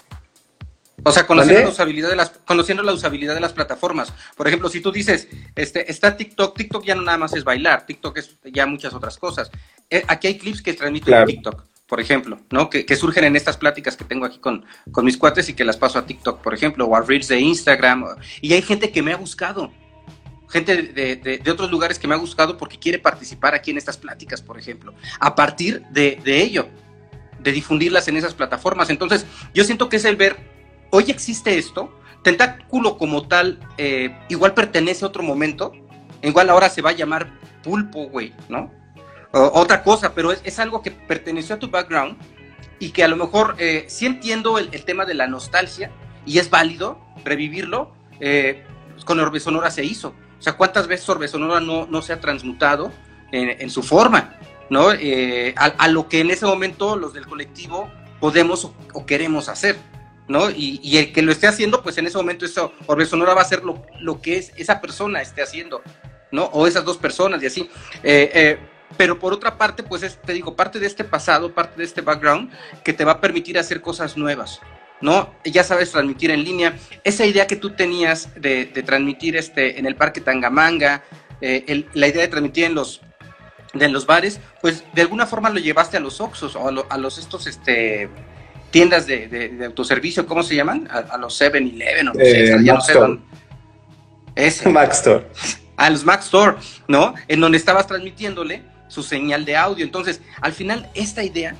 O 1.03 1.13
sea, 1.13 1.27
conociendo 1.27 1.63
la 1.63 1.69
usabilidad 1.71 2.11
de 2.11 2.17
las, 2.17 2.31
conociendo 2.45 2.83
la 2.83 2.93
usabilidad 2.93 3.35
de 3.35 3.41
las 3.41 3.53
plataformas. 3.55 4.13
Por 4.37 4.47
ejemplo, 4.47 4.69
si 4.69 4.81
tú 4.81 4.93
dices, 4.93 5.29
este, 5.57 5.91
está 5.91 6.17
TikTok, 6.17 6.57
TikTok 6.57 6.85
ya 6.85 6.95
no 6.95 7.03
nada 7.03 7.17
más 7.19 7.35
es 7.35 7.43
bailar, 7.43 7.87
TikTok 7.87 8.19
es 8.19 8.37
ya 8.53 8.67
muchas 8.67 8.93
otras 8.95 9.17
cosas. 9.19 9.51
Eh, 9.89 10.05
aquí 10.09 10.27
hay 10.29 10.37
clips 10.39 10.61
que 10.63 10.75
transmito 10.75 11.07
Claro. 11.07 11.23
en 11.23 11.37
TikTok, 11.37 11.65
por 11.87 12.01
ejemplo, 12.01 12.39
¿no? 12.51 12.69
Que, 12.69 12.85
que 12.85 12.97
surgen 12.97 13.25
en 13.25 13.35
estas 13.35 13.57
pláticas 13.57 13.97
que 13.97 14.05
tengo 14.05 14.27
aquí 14.27 14.39
con, 14.39 14.65
con 14.93 15.05
mis 15.07 15.17
cuates 15.17 15.49
y 15.49 15.55
que 15.55 15.65
las 15.65 15.79
paso 15.79 15.99
a 15.99 16.05
TikTok, 16.05 16.41
por 16.43 16.53
ejemplo, 16.53 16.85
o 16.85 16.95
a 16.95 17.01
Reels 17.01 17.29
de 17.29 17.41
Instagram. 17.41 18.05
Y 18.43 18.53
hay 18.53 18.61
gente 18.63 18.93
que 18.93 19.03
me 19.03 19.13
ha 19.15 19.17
buscado. 19.17 19.73
Gente 20.51 20.83
de, 20.83 21.17
de- 21.17 21.39
de 21.39 21.51
otros 21.51 21.71
lugares 21.71 21.99
que 21.99 22.09
me 22.09 22.15
ha 22.15 22.19
buscado 22.19 22.57
porque 22.59 22.79
quiere 22.79 22.99
participar 22.99 23.55
aquí 23.55 23.71
en 23.71 23.79
estas 23.79 23.97
pláticas, 23.97 24.43
por 24.43 24.59
ejemplo, 24.59 24.93
a 25.21 25.35
partir 25.35 25.83
de, 25.91 26.21
de 26.25 26.43
ello, 26.43 26.69
de 27.39 27.53
difundirlas 27.53 28.09
en 28.09 28.17
esas 28.17 28.35
plataformas. 28.35 28.91
Entonces, 28.91 29.25
yo 29.55 29.65
siento 29.65 29.89
que 29.89 29.97
es 29.97 30.05
el 30.05 30.17
ver, 30.17 30.37
hoy 30.91 31.05
existe 31.09 31.57
esto, 31.57 31.97
Tentáculo 32.23 32.99
como 32.99 33.27
tal, 33.29 33.59
eh, 33.79 34.15
igual 34.29 34.53
pertenece 34.53 35.07
a 35.07 35.09
otro 35.09 35.23
momento, 35.23 35.73
igual 36.21 36.51
ahora 36.51 36.69
se 36.69 36.83
va 36.83 36.91
a 36.91 36.93
llamar 36.93 37.33
pulpo, 37.63 38.09
güey, 38.11 38.35
¿no? 38.51 38.71
O- 39.33 39.53
otra 39.59 39.83
cosa, 39.83 40.15
pero 40.15 40.31
es, 40.31 40.43
es 40.45 40.59
algo 40.59 40.83
que 40.83 40.91
perteneció 40.91 41.55
a 41.55 41.59
tu 41.59 41.71
background 41.71 42.19
y 42.79 42.91
que 42.91 43.05
a 43.05 43.09
lo 43.09 43.17
mejor 43.17 43.55
eh, 43.59 43.87
sí 43.89 44.05
entiendo 44.05 44.59
el, 44.59 44.69
el 44.73 44.85
tema 44.85 45.07
de 45.07 45.15
la 45.15 45.29
nostalgia 45.29 45.91
y 46.27 46.39
es 46.39 46.51
válido 46.51 47.01
revivirlo, 47.25 47.95
eh, 48.21 48.65
con 49.07 49.19
Orbe 49.19 49.41
Sonora 49.41 49.71
se 49.71 49.83
hizo. 49.85 50.13
O 50.41 50.43
sea, 50.43 50.55
¿cuántas 50.55 50.89
veces 50.89 51.09
Orbe 51.09 51.29
Sonora 51.29 51.61
no, 51.61 51.87
no 51.87 52.03
se 52.03 52.15
ha 52.15 52.21
transmutado 52.21 52.91
en, 53.31 53.61
en 53.61 53.71
su 53.71 53.83
forma? 53.83 54.35
¿no? 54.71 54.91
Eh, 54.93 55.55
a, 55.57 55.67
a 55.67 55.89
lo 55.89 56.09
que 56.09 56.21
en 56.21 56.31
ese 56.31 56.47
momento 56.47 56.97
los 56.97 57.13
del 57.13 57.27
colectivo 57.27 57.91
podemos 58.21 58.65
o, 58.65 59.07
queremos 59.07 59.49
hacer. 59.49 59.77
¿no? 60.29 60.49
Y, 60.49 60.97
el 60.97 61.13
que 61.13 61.23
lo 61.23 61.33
esté 61.33 61.49
haciendo, 61.49 61.83
pues 61.83 61.99
en 61.99 62.07
ese 62.07 62.17
momento 62.17 62.45
eso, 62.45 62.73
Orbe 62.87 63.05
Sonora 63.05 63.35
va 63.35 63.43
a 63.43 63.45
ser 63.45 63.65
lo, 63.65 63.83
lo, 63.99 64.23
que 64.23 64.39
es 64.39 64.53
esa 64.57 64.81
persona 64.81 65.21
esté 65.21 65.43
haciendo, 65.43 65.83
¿no? 66.31 66.45
O 66.45 66.69
esas 66.69 66.85
dos 66.85 66.99
personas 66.99 67.43
y 67.43 67.47
así. 67.47 67.69
Eh, 68.05 68.31
eh, 68.33 68.59
pero 68.97 69.19
por 69.19 69.33
otra 69.33 69.59
parte, 69.59 69.83
pues 69.83 70.05
es, 70.05 70.23
te 70.23 70.33
digo, 70.33 70.55
parte 70.55 70.79
de 70.79 70.87
este 70.87 71.03
pasado, 71.03 71.53
parte 71.53 71.79
de 71.79 71.85
este 71.85 72.01
background 72.01 72.53
que 72.85 72.93
te 72.93 73.05
va 73.05 73.13
a 73.13 73.21
permitir 73.21 73.59
hacer 73.59 73.81
cosas 73.81 74.17
nuevas. 74.17 74.61
¿No? 75.01 75.35
Ya 75.45 75.65
sabes 75.65 75.91
transmitir 75.91 76.31
en 76.31 76.45
línea. 76.45 76.77
Esa 77.05 77.25
idea 77.25 77.47
que 77.47 77.57
tú 77.57 77.71
tenías 77.71 78.29
de, 78.37 78.67
transmitir 78.85 79.37
este, 79.37 79.79
en 79.79 79.87
el 79.87 79.97
Parque 79.97 80.21
Tangamanga, 80.21 81.03
eh, 81.41 81.87
la 81.95 82.09
idea 82.09 82.23
de 82.23 82.29
transmitir 82.29 82.65
en 82.65 82.75
los, 82.75 83.01
en 83.75 83.93
los 83.93 84.07
bares, 84.07 84.41
pues 84.61 84.85
de 84.93 85.03
alguna 85.03 85.27
forma 85.27 85.51
lo 85.51 85.59
llevaste 85.59 85.97
a 85.97 86.01
los 86.01 86.21
Oxos 86.21 86.57
o 86.57 86.69
a, 86.89 86.99
los 86.99 87.19
estos 87.19 87.47
este, 87.47 88.09
tiendas 88.71 89.07
de, 89.07 89.63
autoservicio, 89.65 90.27
¿cómo 90.27 90.43
se 90.43 90.55
llaman? 90.55 90.89
A, 90.91 91.17
los 91.17 91.41
7-Eleven 91.41 92.09
o 92.09 92.15
no 92.15 92.25
sé, 92.25 92.65
ya 92.65 92.75
no 92.75 92.81
sé 92.81 92.99
Ese. 94.35 94.69
Mac 94.69 94.93
Store. 94.93 95.27
A 95.77 95.89
los 95.89 96.05
Mac 96.05 96.21
Store, 96.21 96.57
¿no? 96.89 97.15
En 97.27 97.41
donde 97.41 97.57
estabas 97.57 97.87
transmitiéndole 97.87 98.63
su 98.89 99.03
señal 99.03 99.45
de 99.45 99.57
audio. 99.57 99.85
Entonces, 99.85 100.21
al 100.43 100.53
final, 100.53 100.91
esta 100.95 101.23
idea 101.25 101.55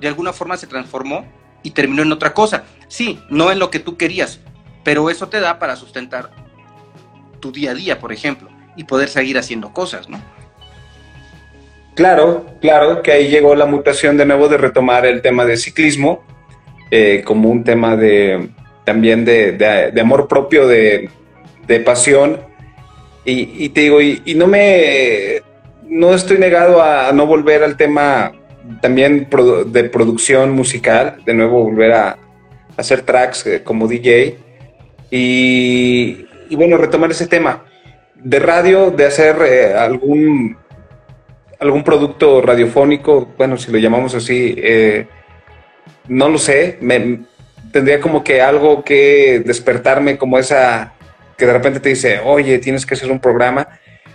de 0.00 0.08
alguna 0.08 0.32
forma 0.32 0.56
se 0.56 0.66
transformó 0.66 1.24
y 1.62 1.70
terminó 1.70 2.02
en 2.02 2.12
otra 2.12 2.32
cosa. 2.34 2.64
Sí, 2.88 3.18
no 3.28 3.52
en 3.52 3.58
lo 3.58 3.70
que 3.70 3.78
tú 3.78 3.96
querías, 3.96 4.40
pero 4.84 5.10
eso 5.10 5.28
te 5.28 5.40
da 5.40 5.58
para 5.58 5.76
sustentar 5.76 6.30
tu 7.40 7.52
día 7.52 7.72
a 7.72 7.74
día, 7.74 7.98
por 7.98 8.12
ejemplo, 8.12 8.48
y 8.76 8.84
poder 8.84 9.08
seguir 9.08 9.38
haciendo 9.38 9.72
cosas, 9.72 10.08
¿no? 10.08 10.20
Claro, 11.94 12.46
claro, 12.60 13.02
que 13.02 13.12
ahí 13.12 13.28
llegó 13.28 13.54
la 13.54 13.66
mutación 13.66 14.16
de 14.16 14.24
nuevo 14.24 14.48
de 14.48 14.56
retomar 14.56 15.04
el 15.06 15.22
tema 15.22 15.44
de 15.44 15.56
ciclismo 15.56 16.24
eh, 16.90 17.22
como 17.24 17.50
un 17.50 17.62
tema 17.62 17.96
de 17.96 18.48
también 18.84 19.24
de, 19.24 19.92
amor 20.00 20.26
propio, 20.26 20.66
de, 20.66 21.10
pasión. 21.84 22.40
Y, 23.24 23.68
te 23.68 23.82
digo, 23.82 24.00
y, 24.00 24.34
no 24.34 24.48
me 24.48 25.42
no 25.86 26.14
estoy 26.14 26.38
negado 26.38 26.82
a 26.82 27.12
no 27.12 27.26
volver 27.26 27.62
al 27.62 27.76
tema 27.76 28.32
también 28.80 29.28
de 29.66 29.84
producción 29.84 30.52
musical, 30.52 31.22
de 31.24 31.34
nuevo 31.34 31.64
volver 31.64 31.92
a, 31.92 32.18
hacer 32.76 33.02
tracks 33.02 33.46
eh, 33.46 33.62
como 33.62 33.86
DJ 33.86 34.38
y, 35.10 36.24
bueno, 36.52 36.78
retomar 36.78 37.10
ese 37.10 37.26
tema 37.26 37.64
de 38.14 38.38
radio, 38.38 38.90
de 38.90 39.06
hacer 39.06 39.36
eh, 39.44 39.74
algún, 39.74 40.56
algún 41.58 41.84
producto 41.84 42.40
radiofónico, 42.40 43.32
bueno, 43.36 43.56
si 43.58 43.70
lo 43.70 43.78
llamamos 43.78 44.14
así, 44.14 44.54
eh, 44.56 45.06
no 46.08 46.28
lo 46.28 46.38
sé, 46.38 46.78
me, 46.80 47.20
tendría 47.72 48.00
como 48.00 48.24
que 48.24 48.40
algo 48.40 48.82
que 48.84 49.42
despertarme 49.44 50.16
como 50.16 50.38
esa 50.38 50.94
que 51.36 51.46
de 51.46 51.52
repente 51.52 51.80
te 51.80 51.88
dice, 51.88 52.20
oye, 52.22 52.58
tienes 52.58 52.84
que 52.84 52.94
hacer 52.94 53.10
un 53.10 53.18
programa. 53.18 53.66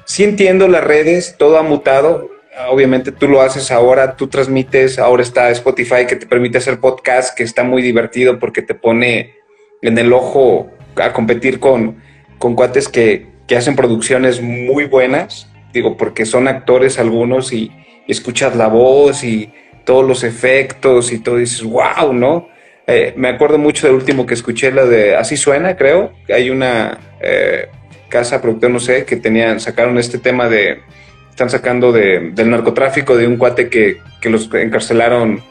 Sí 0.06 0.24
entiendo 0.24 0.68
las 0.68 0.84
redes, 0.84 1.36
todo 1.40 1.58
ha 1.58 1.64
mutado, 1.64 2.30
obviamente 2.70 3.12
tú 3.12 3.28
lo 3.28 3.42
haces 3.42 3.72
ahora, 3.72 4.16
tú 4.16 4.28
transmites, 4.28 5.00
ahora 5.00 5.24
está 5.24 5.50
Spotify 5.52 6.06
que 6.08 6.16
te 6.16 6.26
permite 6.26 6.58
hacer 6.58 6.80
podcast, 6.80 7.36
que 7.36 7.44
está 7.44 7.64
muy 7.64 7.82
divertido 7.82 8.40
porque 8.40 8.62
te 8.62 8.76
pone 8.76 9.36
en 9.82 9.98
el 9.98 10.14
ojo 10.14 10.72
a 10.96 11.12
competir 11.14 11.60
con, 11.60 12.02
con 12.38 12.56
cuates 12.56 12.88
que, 12.88 13.34
hacen 13.56 13.76
producciones 13.76 14.42
muy 14.42 14.86
buenas, 14.86 15.48
digo, 15.72 15.98
porque 15.98 16.26
son 16.26 16.48
actores 16.48 16.98
algunos 16.98 17.54
y, 17.54 17.72
escuchas 18.08 18.56
la 18.56 18.68
voz 18.68 19.24
y 19.24 19.52
todos 19.84 20.06
los 20.06 20.24
efectos 20.24 21.12
y 21.12 21.18
todo, 21.18 21.38
dices, 21.38 21.64
wow, 21.64 22.14
¿no? 22.14 22.50
Eh, 22.86 23.14
me 23.18 23.30
acuerdo 23.30 23.58
mucho 23.58 23.88
del 23.88 23.96
último 23.96 24.28
que 24.28 24.36
escuché, 24.36 24.72
la 24.72 24.86
de 24.86 25.16
Así 25.16 25.38
Suena, 25.38 25.76
creo, 25.76 26.14
hay 26.32 26.52
una 26.52 27.00
eh, 27.20 27.68
casa 28.10 28.44
productora, 28.44 28.72
no 28.72 28.80
sé, 28.80 29.06
que 29.06 29.16
tenían, 29.16 29.60
sacaron 29.60 29.98
este 29.98 30.20
tema 30.20 30.48
de 30.50 30.82
están 31.36 31.50
sacando 31.50 31.92
de, 31.92 32.32
del 32.32 32.50
narcotráfico 32.50 33.18
de 33.18 33.28
un 33.28 33.36
cuate 33.36 33.68
que, 33.68 33.98
que 34.22 34.30
los 34.30 34.50
encarcelaron. 34.54 35.44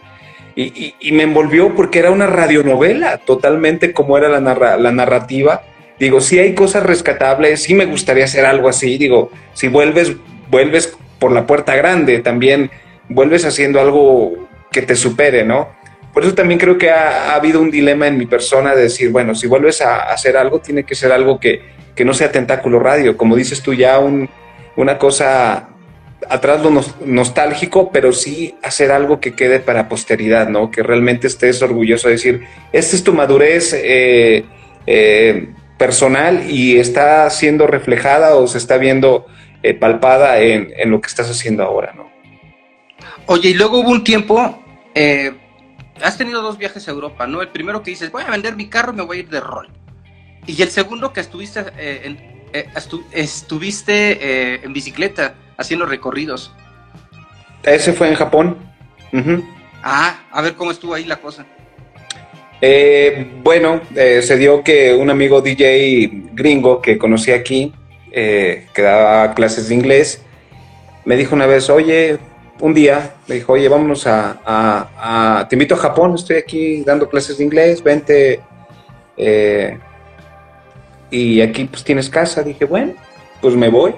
Y, 0.57 0.95
y, 0.99 1.13
me 1.13 1.25
envolvió 1.25 1.75
porque 1.75 1.99
era 1.99 2.11
una 2.11 2.27
radionovela, 2.27 3.19
totalmente 3.19 3.93
como 3.93 4.17
era 4.17 4.31
la, 4.31 4.41
narra, 4.41 4.79
la 4.79 4.93
narrativa. 4.93 5.63
Digo, 5.99 6.23
sí 6.23 6.39
hay 6.39 6.55
cosas 6.55 6.85
rescatables, 6.85 7.65
sí 7.65 7.75
me 7.75 7.85
gustaría 7.85 8.25
hacer 8.25 8.47
algo 8.47 8.71
así. 8.71 8.97
Digo, 8.97 9.31
si 9.53 9.69
vuelves, 9.69 10.17
vuelves 10.49 10.97
por 11.19 11.33
la 11.33 11.47
puerta 11.47 11.77
grande, 11.77 12.21
también 12.21 12.71
vuelves 13.11 13.45
haciendo 13.45 13.79
algo 13.79 14.49
que 14.73 14.81
te 14.81 14.97
supere, 14.97 15.45
¿no? 15.45 15.69
Por 16.15 16.25
eso 16.25 16.33
también 16.33 16.59
creo 16.59 16.79
que 16.79 16.89
ha, 16.89 17.33
ha 17.33 17.35
habido 17.35 17.61
un 17.61 17.71
dilema 17.71 18.07
en 18.07 18.17
mi 18.17 18.25
persona 18.25 18.75
de 18.75 18.85
decir, 18.85 19.11
bueno, 19.11 19.35
si 19.35 19.49
vuelves 19.49 19.83
a, 19.83 20.05
hacer 20.05 20.39
algo, 20.39 20.61
tiene 20.61 20.85
que 20.85 20.95
ser 20.95 21.13
algo 21.13 21.39
que, 21.39 21.61
que 21.95 22.07
no 22.07 22.15
sea 22.15 22.33
tentáculo 22.33 22.79
radio. 22.79 23.19
Como 23.19 23.37
dices 23.37 23.61
tú, 23.61 23.75
ya 23.75 23.99
un, 23.99 24.31
una 24.77 24.97
cosa 24.97 25.74
atrás 26.29 26.63
lo 26.63 26.71
nostálgico, 27.05 27.91
pero 27.93 28.13
sí 28.13 28.55
hacer 28.63 28.91
algo 28.91 29.21
que 29.21 29.35
quede 29.35 29.61
para 29.61 29.89
posteridad, 29.89 30.49
¿no? 30.49 30.71
Que 30.71 30.83
realmente 30.83 31.27
estés 31.27 31.63
orgulloso 31.63 32.09
de 32.09 32.15
decir, 32.15 32.47
esta 32.73 32.97
es 32.97 33.05
tu 33.05 33.13
madurez 33.13 33.73
eh, 33.75 34.45
eh, 34.87 35.49
personal 35.79 36.51
y 36.51 36.79
está 36.79 37.29
siendo 37.31 37.67
reflejada 37.67 38.37
o 38.37 38.47
se 38.47 38.59
está 38.59 38.77
viendo 38.77 39.27
eh, 39.63 39.75
palpada 39.75 40.41
en, 40.41 40.73
lo 40.91 41.01
que 41.01 41.09
estás 41.09 41.31
haciendo 41.31 41.63
ahora, 41.63 41.93
¿no? 41.95 42.11
Oye, 43.27 43.51
y 43.51 43.55
luego 43.55 43.79
hubo 43.79 43.91
un 43.91 44.05
tiempo, 44.05 44.63
has 46.03 46.19
tenido 46.19 46.43
dos 46.43 46.59
viajes 46.59 46.87
a 46.89 46.91
Europa, 46.91 47.27
¿no? 47.27 47.41
El 47.41 47.49
primero 47.49 47.83
que 47.83 47.91
dices, 47.91 48.11
voy 48.11 48.23
a 48.27 48.31
vender 48.31 48.57
mi 48.57 48.69
carro 48.69 48.93
y 48.93 48.97
me 48.97 49.03
voy 49.03 49.17
a 49.19 49.21
ir 49.21 49.29
de 49.29 49.41
rol. 49.41 49.69
Y 50.47 50.61
el 50.61 50.69
segundo 50.69 51.13
que 51.13 51.21
estuviste, 51.21 51.65
estuviste 53.13 54.63
en 54.63 54.73
bicicleta 54.75 55.35
haciendo 55.57 55.87
recorridos. 55.87 56.53
Ese 57.63 57.93
fue 57.93 58.09
en 58.09 58.15
Japón. 58.15 58.57
Ah, 59.83 60.25
a 60.31 60.43
ver 60.43 60.55
cómo 60.55 60.71
estuvo 60.71 60.95
ahí 60.95 61.05
la 61.05 61.17
cosa. 61.17 61.47
Eh, 62.61 63.27
bueno, 63.43 63.81
eh, 63.95 64.23
se 64.23 64.37
dio 64.37 64.63
que 64.63 64.95
un 64.95 65.11
amigo 65.11 65.41
DJ 65.43 66.11
gringo 66.33 66.81
que 66.81 66.97
conocí 66.97 67.31
aquí, 67.31 67.73
eh, 68.11 68.67
que 68.73 68.83
daba 68.83 69.35
clases 69.35 69.69
de 69.69 69.75
inglés, 69.75 70.23
me 71.05 71.17
dijo 71.17 71.35
una 71.35 71.47
vez, 71.47 71.69
oye, 71.69 72.19
un 72.61 72.73
día, 72.73 73.17
me 73.29 73.35
dijo, 73.35 73.53
oye, 73.53 73.69
vámonos 73.69 74.07
a, 74.07 75.47
te 75.49 75.57
invito 75.57 75.75
a 75.75 75.79
Japón, 75.79 76.15
estoy 76.15 76.37
aquí 76.37 76.83
dando 76.85 77.09
clases 77.09 77.37
de 77.37 77.45
inglés, 77.45 77.83
vente, 77.83 78.41
y 81.11 81.41
aquí 81.43 81.65
pues 81.67 81.85
tienes 81.85 82.09
casa. 82.09 82.43
Dije, 82.43 82.65
bueno, 82.65 82.95
pues 83.43 83.55
me 83.55 83.69
voy. 83.69 83.95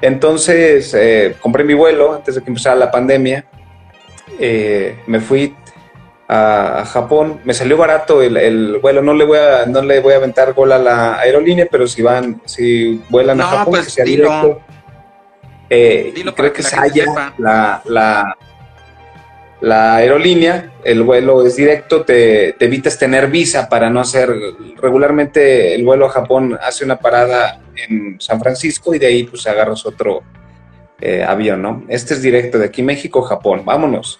Entonces 0.00 0.94
eh, 0.94 1.36
compré 1.40 1.64
mi 1.64 1.74
vuelo 1.74 2.14
antes 2.14 2.34
de 2.34 2.42
que 2.42 2.48
empezara 2.48 2.76
la 2.76 2.90
pandemia. 2.90 3.44
Eh, 4.38 4.98
me 5.06 5.20
fui 5.20 5.54
a, 6.28 6.84
Japón. 6.86 7.40
Me 7.44 7.54
salió 7.54 7.76
barato 7.76 8.22
el, 8.22 8.78
vuelo. 8.78 9.02
No 9.02 9.14
le 9.14 9.24
voy 9.24 9.38
a 9.38 9.66
no 9.66 9.82
le 9.82 10.00
voy 10.00 10.14
a 10.14 10.16
aventar 10.16 10.52
gol 10.54 10.72
a 10.72 10.78
la 10.78 11.18
aerolínea, 11.18 11.66
pero 11.70 11.86
si 11.86 12.02
van 12.02 12.40
si 12.44 13.02
vuelan 13.08 13.40
a 13.40 13.44
Japón 13.44 13.72
pues, 13.74 13.86
que 13.86 13.90
sea 13.90 14.04
directo. 14.04 14.62
Eh, 15.68 16.12
creo 16.34 16.52
que, 16.52 16.62
es 16.62 16.72
la, 17.38 17.80
la, 17.84 18.36
la 19.60 19.96
aerolínea, 19.96 20.72
el 20.84 21.02
vuelo 21.02 21.44
es 21.44 21.56
directo, 21.56 22.02
te, 22.02 22.56
evitas 22.64 22.98
tener 22.98 23.28
visa 23.28 23.68
para 23.68 23.90
no 23.90 24.00
hacer, 24.00 24.34
regularmente 24.80 25.74
el 25.74 25.84
vuelo 25.84 26.06
a 26.06 26.10
Japón 26.10 26.58
hace 26.62 26.84
una 26.84 26.98
parada 26.98 27.60
en 27.76 28.18
San 28.20 28.40
Francisco 28.40 28.94
y 28.94 28.98
de 28.98 29.06
ahí 29.06 29.24
pues 29.24 29.46
agarras 29.46 29.84
otro 29.84 30.22
eh, 31.00 31.22
avión, 31.22 31.60
¿no? 31.60 31.84
Este 31.88 32.14
es 32.14 32.22
directo 32.22 32.58
de 32.58 32.66
aquí 32.66 32.82
México, 32.82 33.22
Japón, 33.22 33.62
vámonos. 33.64 34.18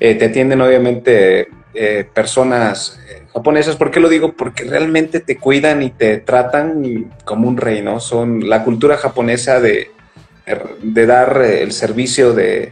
Eh, 0.00 0.16
te 0.16 0.26
atienden 0.26 0.60
obviamente 0.60 1.48
eh, 1.72 2.06
personas 2.12 3.00
japonesas, 3.32 3.76
¿por 3.76 3.90
qué 3.90 4.00
lo 4.00 4.08
digo? 4.08 4.32
Porque 4.32 4.64
realmente 4.64 5.20
te 5.20 5.38
cuidan 5.38 5.82
y 5.82 5.90
te 5.90 6.18
tratan 6.18 7.10
como 7.24 7.48
un 7.48 7.56
rey, 7.56 7.80
¿no? 7.80 8.00
Son 8.00 8.48
la 8.48 8.64
cultura 8.64 8.96
japonesa 8.96 9.60
de, 9.60 9.90
de 10.82 11.06
dar 11.06 11.40
el 11.42 11.72
servicio 11.72 12.34
de, 12.34 12.70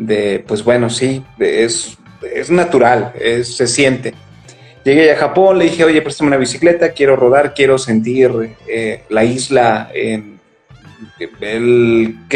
de, 0.00 0.42
pues 0.46 0.64
bueno, 0.64 0.90
sí, 0.90 1.22
es, 1.38 1.98
es 2.34 2.50
natural, 2.50 3.12
se 3.42 3.66
siente. 3.66 4.14
Llegué 4.84 5.12
a 5.12 5.16
Japón, 5.16 5.58
le 5.58 5.66
dije, 5.66 5.84
oye, 5.84 6.00
préstame 6.00 6.28
una 6.28 6.38
bicicleta, 6.38 6.92
quiero 6.92 7.14
rodar, 7.14 7.52
quiero 7.54 7.76
sentir 7.76 8.56
eh, 8.66 9.02
la 9.10 9.24
isla, 9.24 9.90
que 9.92 10.18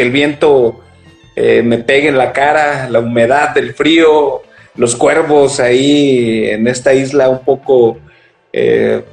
el 0.01 0.11
viento 0.11 0.83
eh, 1.35 1.61
me 1.63 1.79
pegue 1.79 2.07
en 2.07 2.17
la 2.17 2.31
cara, 2.31 2.89
la 2.89 2.99
humedad, 2.99 3.57
el 3.57 3.73
frío, 3.73 4.41
los 4.75 4.95
cuervos 4.95 5.59
ahí 5.59 6.49
en 6.49 6.65
esta 6.67 6.93
isla 6.93 7.27
un 7.27 7.43
poco, 7.43 7.97
eh, 8.53 9.03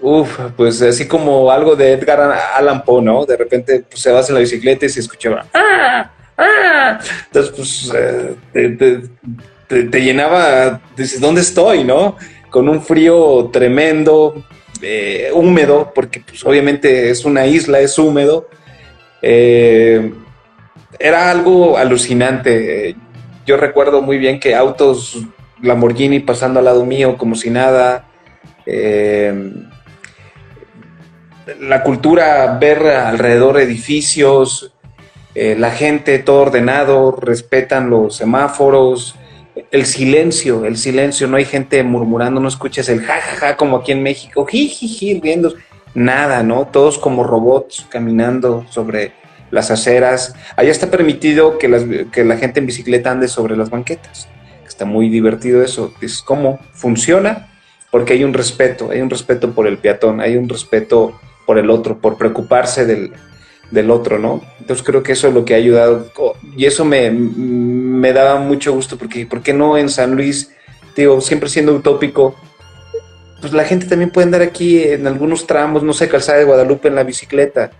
uff, 0.00 0.40
pues 0.56 0.80
así 0.80 1.06
como 1.06 1.50
algo 1.50 1.76
de 1.76 1.92
Edgar 1.92 2.20
Allan 2.54 2.82
Poe, 2.82 3.02
¿no? 3.02 3.26
De 3.26 3.36
repente 3.36 3.84
pues, 3.88 4.00
se 4.00 4.10
vas 4.10 4.28
en 4.28 4.36
la 4.36 4.40
bicicleta 4.40 4.86
y 4.86 4.88
se 4.88 5.00
escuchaba, 5.00 5.44
¡ah! 5.52 6.10
¡Ah! 6.38 6.98
Entonces, 7.26 7.52
pues 7.56 7.92
te, 9.68 10.00
llenaba, 10.00 10.80
dices, 10.96 11.20
¿dónde 11.20 11.40
estoy, 11.40 11.84
no? 11.84 12.16
Con 12.50 12.68
un 12.68 12.82
frío 12.82 13.50
tremendo, 13.52 14.44
eh, 14.82 15.30
húmedo, 15.32 15.92
porque 15.94 16.20
pues, 16.20 16.44
obviamente 16.44 17.10
es 17.10 17.24
una 17.24 17.46
isla, 17.46 17.80
es 17.80 17.98
húmedo. 17.98 18.48
Eh, 19.22 20.12
era 20.98 21.30
algo 21.30 21.76
alucinante. 21.76 22.96
Yo 23.44 23.56
recuerdo 23.56 24.02
muy 24.02 24.18
bien 24.18 24.40
que 24.40 24.54
autos 24.54 25.18
Lamborghini 25.62 26.20
pasando 26.20 26.58
al 26.58 26.66
lado 26.66 26.84
mío 26.84 27.16
como 27.16 27.34
si 27.34 27.50
nada. 27.50 28.06
Eh, 28.64 29.52
la 31.60 31.82
cultura, 31.82 32.58
ver 32.60 32.86
alrededor 32.86 33.60
edificios, 33.60 34.72
eh, 35.38 35.54
la 35.54 35.70
gente 35.70 36.18
todo 36.18 36.40
ordenado, 36.40 37.14
respetan 37.20 37.90
los 37.90 38.16
semáforos, 38.16 39.16
el 39.70 39.84
silencio, 39.84 40.64
el 40.64 40.78
silencio, 40.78 41.26
no 41.28 41.36
hay 41.36 41.44
gente 41.44 41.82
murmurando, 41.82 42.40
no 42.40 42.48
escuchas 42.48 42.88
el 42.88 43.02
jajaja 43.02 43.54
como 43.58 43.76
aquí 43.76 43.92
en 43.92 44.02
México, 44.02 44.46
jijiji, 44.46 45.20
riendo, 45.20 45.52
nada, 45.92 46.42
¿no? 46.42 46.68
Todos 46.68 46.98
como 46.98 47.22
robots 47.22 47.86
caminando 47.90 48.64
sobre 48.70 49.12
las 49.50 49.70
aceras. 49.70 50.34
Allá 50.56 50.70
está 50.70 50.90
permitido 50.90 51.58
que, 51.58 51.68
la 51.68 52.36
gente 52.38 52.60
en 52.60 52.66
bicicleta 52.66 53.10
ande 53.10 53.28
sobre 53.28 53.58
las 53.58 53.68
banquetas. 53.68 54.30
Está 54.66 54.86
muy 54.86 55.10
divertido 55.10 55.62
eso. 55.62 55.92
Es 56.00 56.22
cómo 56.22 56.60
funciona, 56.72 57.48
porque 57.90 58.14
hay 58.14 58.24
un 58.24 58.32
respeto, 58.32 58.88
hay 58.90 59.02
un 59.02 59.10
respeto 59.10 59.50
por 59.50 59.66
el 59.66 59.76
peatón, 59.76 60.22
hay 60.22 60.38
un 60.38 60.48
respeto 60.48 61.20
por 61.44 61.58
el 61.58 61.68
otro, 61.68 61.98
por 61.98 62.16
preocuparse 62.16 62.86
del, 62.86 63.12
otro, 63.90 64.18
¿no? 64.18 64.42
Entonces 64.60 64.84
creo 64.84 65.02
que 65.02 65.12
eso 65.12 65.28
es 65.28 65.34
lo 65.34 65.44
que 65.44 65.54
ha 65.54 65.58
ayudado 65.58 66.10
y 66.56 66.66
eso 66.66 66.84
me, 66.84 67.10
me 67.10 68.12
daba 68.12 68.40
mucho 68.40 68.72
gusto 68.72 68.96
porque, 68.96 69.26
¿por 69.26 69.42
qué 69.42 69.52
no 69.52 69.76
en 69.76 69.88
San 69.88 70.14
Luis? 70.14 70.52
Digo, 70.94 71.20
siempre 71.20 71.48
siendo 71.48 71.74
utópico, 71.74 72.34
pues 73.40 73.52
la 73.52 73.64
gente 73.64 73.86
también 73.86 74.10
puede 74.10 74.26
andar 74.26 74.42
aquí 74.42 74.82
en 74.82 75.06
algunos 75.06 75.46
tramos, 75.46 75.82
no 75.82 75.92
sé, 75.92 76.08
calzada 76.08 76.38
de 76.38 76.44
Guadalupe 76.44 76.88
en 76.88 76.94
la 76.94 77.04
bicicleta, 77.04 77.70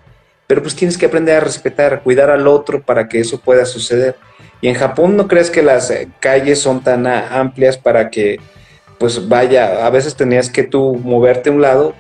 pero 0.47 0.63
pues 0.63 0.77
tienes 0.77 0.99
que 0.99 1.07
aprender 1.07 1.37
a 1.37 1.41
respetar, 1.41 2.03
cuidar 2.03 2.31
al 2.31 2.47
otro 2.47 2.83
para 2.83 3.09
que 3.09 3.21
eso 3.21 3.41
pueda 3.41 3.65
suceder. 3.65 4.17
Y 4.61 4.69
en 4.69 4.75
Japón 4.75 5.17
no 5.17 5.29
crees 5.29 5.51
que 5.51 5.63
las 5.63 5.91
eh, 5.91 6.09
calles 6.21 6.61
son 6.61 6.83
tan 6.83 7.07
amplias 7.07 7.77
para 7.77 8.11
que 8.11 8.39
pues 8.99 9.29
vaya, 9.29 9.87
a 9.87 9.91
veces 9.91 10.17
tenías 10.17 10.49
que 10.49 10.63
tú 10.63 10.95
moverte 10.95 11.51
a 11.51 11.53
un 11.53 11.61
lado, 11.61 11.95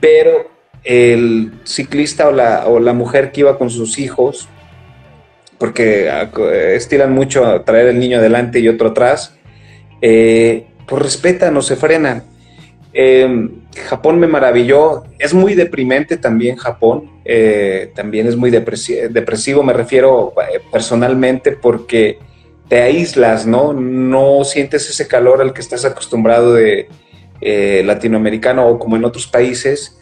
pero 0.00 0.50
el 0.84 1.52
ciclista 1.64 2.28
o 2.28 2.32
la, 2.32 2.66
o 2.66 2.78
la 2.78 2.92
mujer 2.92 3.32
que 3.32 3.40
iba 3.40 3.58
con 3.58 3.70
sus 3.70 3.98
hijos, 3.98 4.48
porque 5.58 6.10
ah, 6.10 6.30
estiran 6.74 7.12
mucho 7.12 7.62
traer 7.62 7.88
el 7.88 7.98
niño 7.98 8.18
adelante 8.18 8.60
y 8.60 8.68
otro 8.68 8.88
atrás, 8.88 9.34
eh, 10.02 10.66
pues 10.86 11.02
respetan 11.02 11.56
o 11.56 11.62
se 11.62 11.76
frenan. 11.76 12.24
Em, 12.92 13.62
Japón 13.88 14.20
me 14.20 14.26
maravilló, 14.26 15.04
es 15.18 15.34
muy 15.34 15.54
deprimente 15.54 16.16
también 16.16 16.56
Japón, 16.56 17.10
eh, 17.24 17.90
también 17.96 18.28
es 18.28 18.36
muy 18.36 18.50
depresivo, 18.50 19.62
me 19.64 19.72
refiero 19.72 20.32
eh, 20.52 20.60
personalmente 20.70 21.52
porque 21.52 22.18
te 22.68 22.82
aíslas, 22.82 23.46
¿no? 23.46 23.72
No 23.72 24.44
sientes 24.44 24.88
ese 24.88 25.08
calor 25.08 25.40
al 25.40 25.52
que 25.52 25.60
estás 25.60 25.84
acostumbrado 25.84 26.54
de 26.54 26.88
latinoamericano 27.84 28.66
o 28.66 28.78
como 28.78 28.96
en 28.96 29.04
otros 29.04 29.26
países 29.26 29.98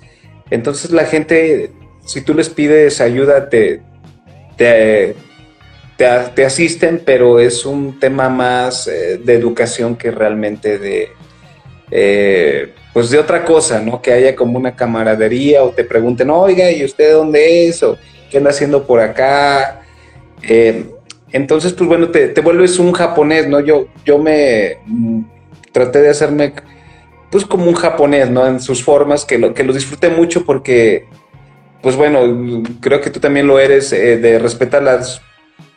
entonces 0.50 0.90
la 0.90 1.04
gente, 1.04 1.70
si 2.04 2.20
tú 2.20 2.34
les 2.34 2.48
pides 2.48 3.00
ayuda, 3.00 3.48
te, 3.48 3.80
te, 4.56 6.44
asisten, 6.44 7.02
pero 7.04 7.38
es 7.38 7.64
un 7.64 7.98
tema 7.98 8.28
más 8.28 8.86
eh, 8.86 9.18
de 9.22 9.34
educación 9.34 9.96
que 9.96 10.10
realmente 10.10 10.78
de, 10.78 11.08
eh, 11.90 12.72
pues 12.92 13.10
de 13.10 13.18
otra 13.18 13.44
cosa, 13.44 13.80
¿no? 13.80 14.02
Que 14.02 14.12
haya 14.12 14.36
como 14.36 14.58
una 14.58 14.74
camaradería 14.76 15.62
o 15.62 15.70
te 15.70 15.84
pregunten, 15.84 16.30
oiga, 16.30 16.70
¿y 16.70 16.84
usted 16.84 17.12
dónde 17.12 17.68
es? 17.68 17.82
O 17.82 17.96
¿qué 18.30 18.38
anda 18.38 18.50
haciendo 18.50 18.86
por 18.86 19.00
acá? 19.00 19.82
Eh, 20.42 20.86
entonces, 21.32 21.72
pues 21.72 21.88
bueno, 21.88 22.10
te, 22.10 22.28
te, 22.28 22.40
vuelves 22.40 22.78
un 22.78 22.92
japonés, 22.92 23.48
¿no? 23.48 23.60
Yo, 23.60 23.86
yo 24.04 24.18
me 24.18 24.78
mm, 24.86 25.20
traté 25.72 26.00
de 26.00 26.10
hacerme 26.10 26.52
pues 27.32 27.46
como 27.46 27.64
un 27.64 27.74
japonés, 27.74 28.30
¿no? 28.30 28.46
En 28.46 28.60
sus 28.60 28.84
formas, 28.84 29.24
que 29.24 29.38
lo, 29.38 29.54
que 29.54 29.64
lo 29.64 29.72
disfruté 29.72 30.10
mucho 30.10 30.44
porque, 30.44 31.06
pues 31.80 31.96
bueno, 31.96 32.62
creo 32.80 33.00
que 33.00 33.08
tú 33.08 33.20
también 33.20 33.46
lo 33.46 33.58
eres, 33.58 33.90
eh, 33.94 34.18
de 34.18 34.38
respetar 34.38 34.82
las, 34.82 35.22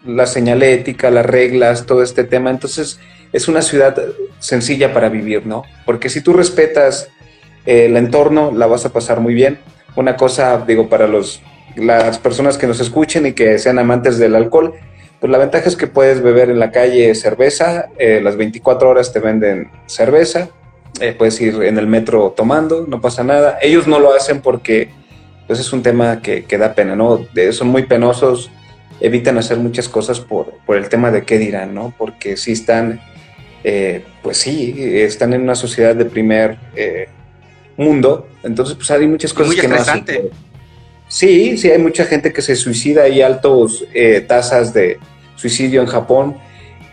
la 0.06 0.28
señalética, 0.28 1.10
las 1.10 1.26
reglas, 1.26 1.86
todo 1.86 2.04
este 2.04 2.26
tema. 2.26 2.50
Entonces, 2.50 3.00
es 3.32 3.48
una 3.48 3.62
ciudad 3.62 3.98
sencilla 4.40 4.94
para 4.94 5.08
vivir, 5.08 5.48
¿no? 5.48 5.64
Porque 5.86 6.10
si 6.10 6.20
tú 6.20 6.34
respetas 6.34 7.08
eh, 7.66 7.86
el 7.86 7.96
entorno, 7.96 8.52
la 8.54 8.68
vas 8.68 8.86
a 8.86 8.92
pasar 8.92 9.22
muy 9.22 9.34
bien. 9.34 9.60
Una 9.96 10.18
cosa, 10.18 10.62
digo, 10.68 10.90
para 10.90 11.08
los, 11.08 11.42
las 11.78 12.20
personas 12.20 12.58
que 12.58 12.68
nos 12.68 12.82
escuchen 12.82 13.28
y 13.28 13.32
que 13.32 13.60
sean 13.60 13.80
amantes 13.80 14.18
del 14.18 14.36
alcohol, 14.36 14.74
pues 15.22 15.32
la 15.32 15.38
ventaja 15.38 15.70
es 15.70 15.78
que 15.78 15.88
puedes 15.88 16.22
beber 16.22 16.50
en 16.50 16.60
la 16.60 16.72
calle 16.72 17.16
cerveza, 17.16 17.88
eh, 17.98 18.20
las 18.22 18.36
24 18.36 18.90
horas 18.90 19.14
te 19.14 19.22
venden 19.22 19.72
cerveza, 19.86 20.50
eh, 21.02 21.14
puedes 21.18 21.40
ir 21.42 21.62
en 21.64 21.78
el 21.78 21.88
metro 21.88 22.34
tomando, 22.36 22.86
no 22.88 23.02
pasa 23.02 23.24
nada. 23.24 23.58
Ellos 23.62 23.86
no 23.88 24.00
lo 24.00 24.14
hacen 24.14 24.42
porque 24.42 24.90
pues, 25.46 25.60
es 25.60 25.74
un 25.74 25.84
tema 25.84 26.22
que, 26.22 26.46
da 26.58 26.74
pena, 26.74 26.96
¿no? 26.96 27.28
son 27.52 27.68
muy 27.68 27.84
penosos, 27.84 28.50
evitan 29.02 29.38
hacer 29.38 29.58
muchas 29.58 29.90
cosas 29.90 30.22
por, 30.22 30.54
el 30.70 30.88
tema 30.88 31.12
de 31.12 31.24
qué 31.24 31.38
dirán, 31.38 31.76
¿no? 31.76 31.94
Porque 31.98 32.38
si 32.38 32.54
están, 32.54 33.02
eh, 33.64 34.06
pues 34.24 34.38
sí, 34.38 34.74
están 34.78 35.34
en 35.34 35.42
una 35.42 35.56
sociedad 35.56 35.96
de 35.96 36.06
primer 36.06 36.58
eh, 36.76 37.10
mundo, 37.76 38.30
entonces 38.44 38.76
pues 38.76 38.90
hay 38.92 39.06
muchas 39.06 39.34
cosas 39.34 39.56
que 39.56 39.68
no 39.68 39.76
hacen. 39.76 40.06
Sí, 41.08 41.58
sí, 41.58 41.70
hay 41.70 41.78
mucha 41.78 42.06
gente 42.06 42.32
que 42.32 42.42
se 42.42 42.56
suicida, 42.56 43.04
hay 43.04 43.22
altos 43.22 43.86
tasas 44.28 44.74
de 44.74 44.98
suicidio 45.36 45.82
en 45.82 45.88
Japón. 45.88 46.38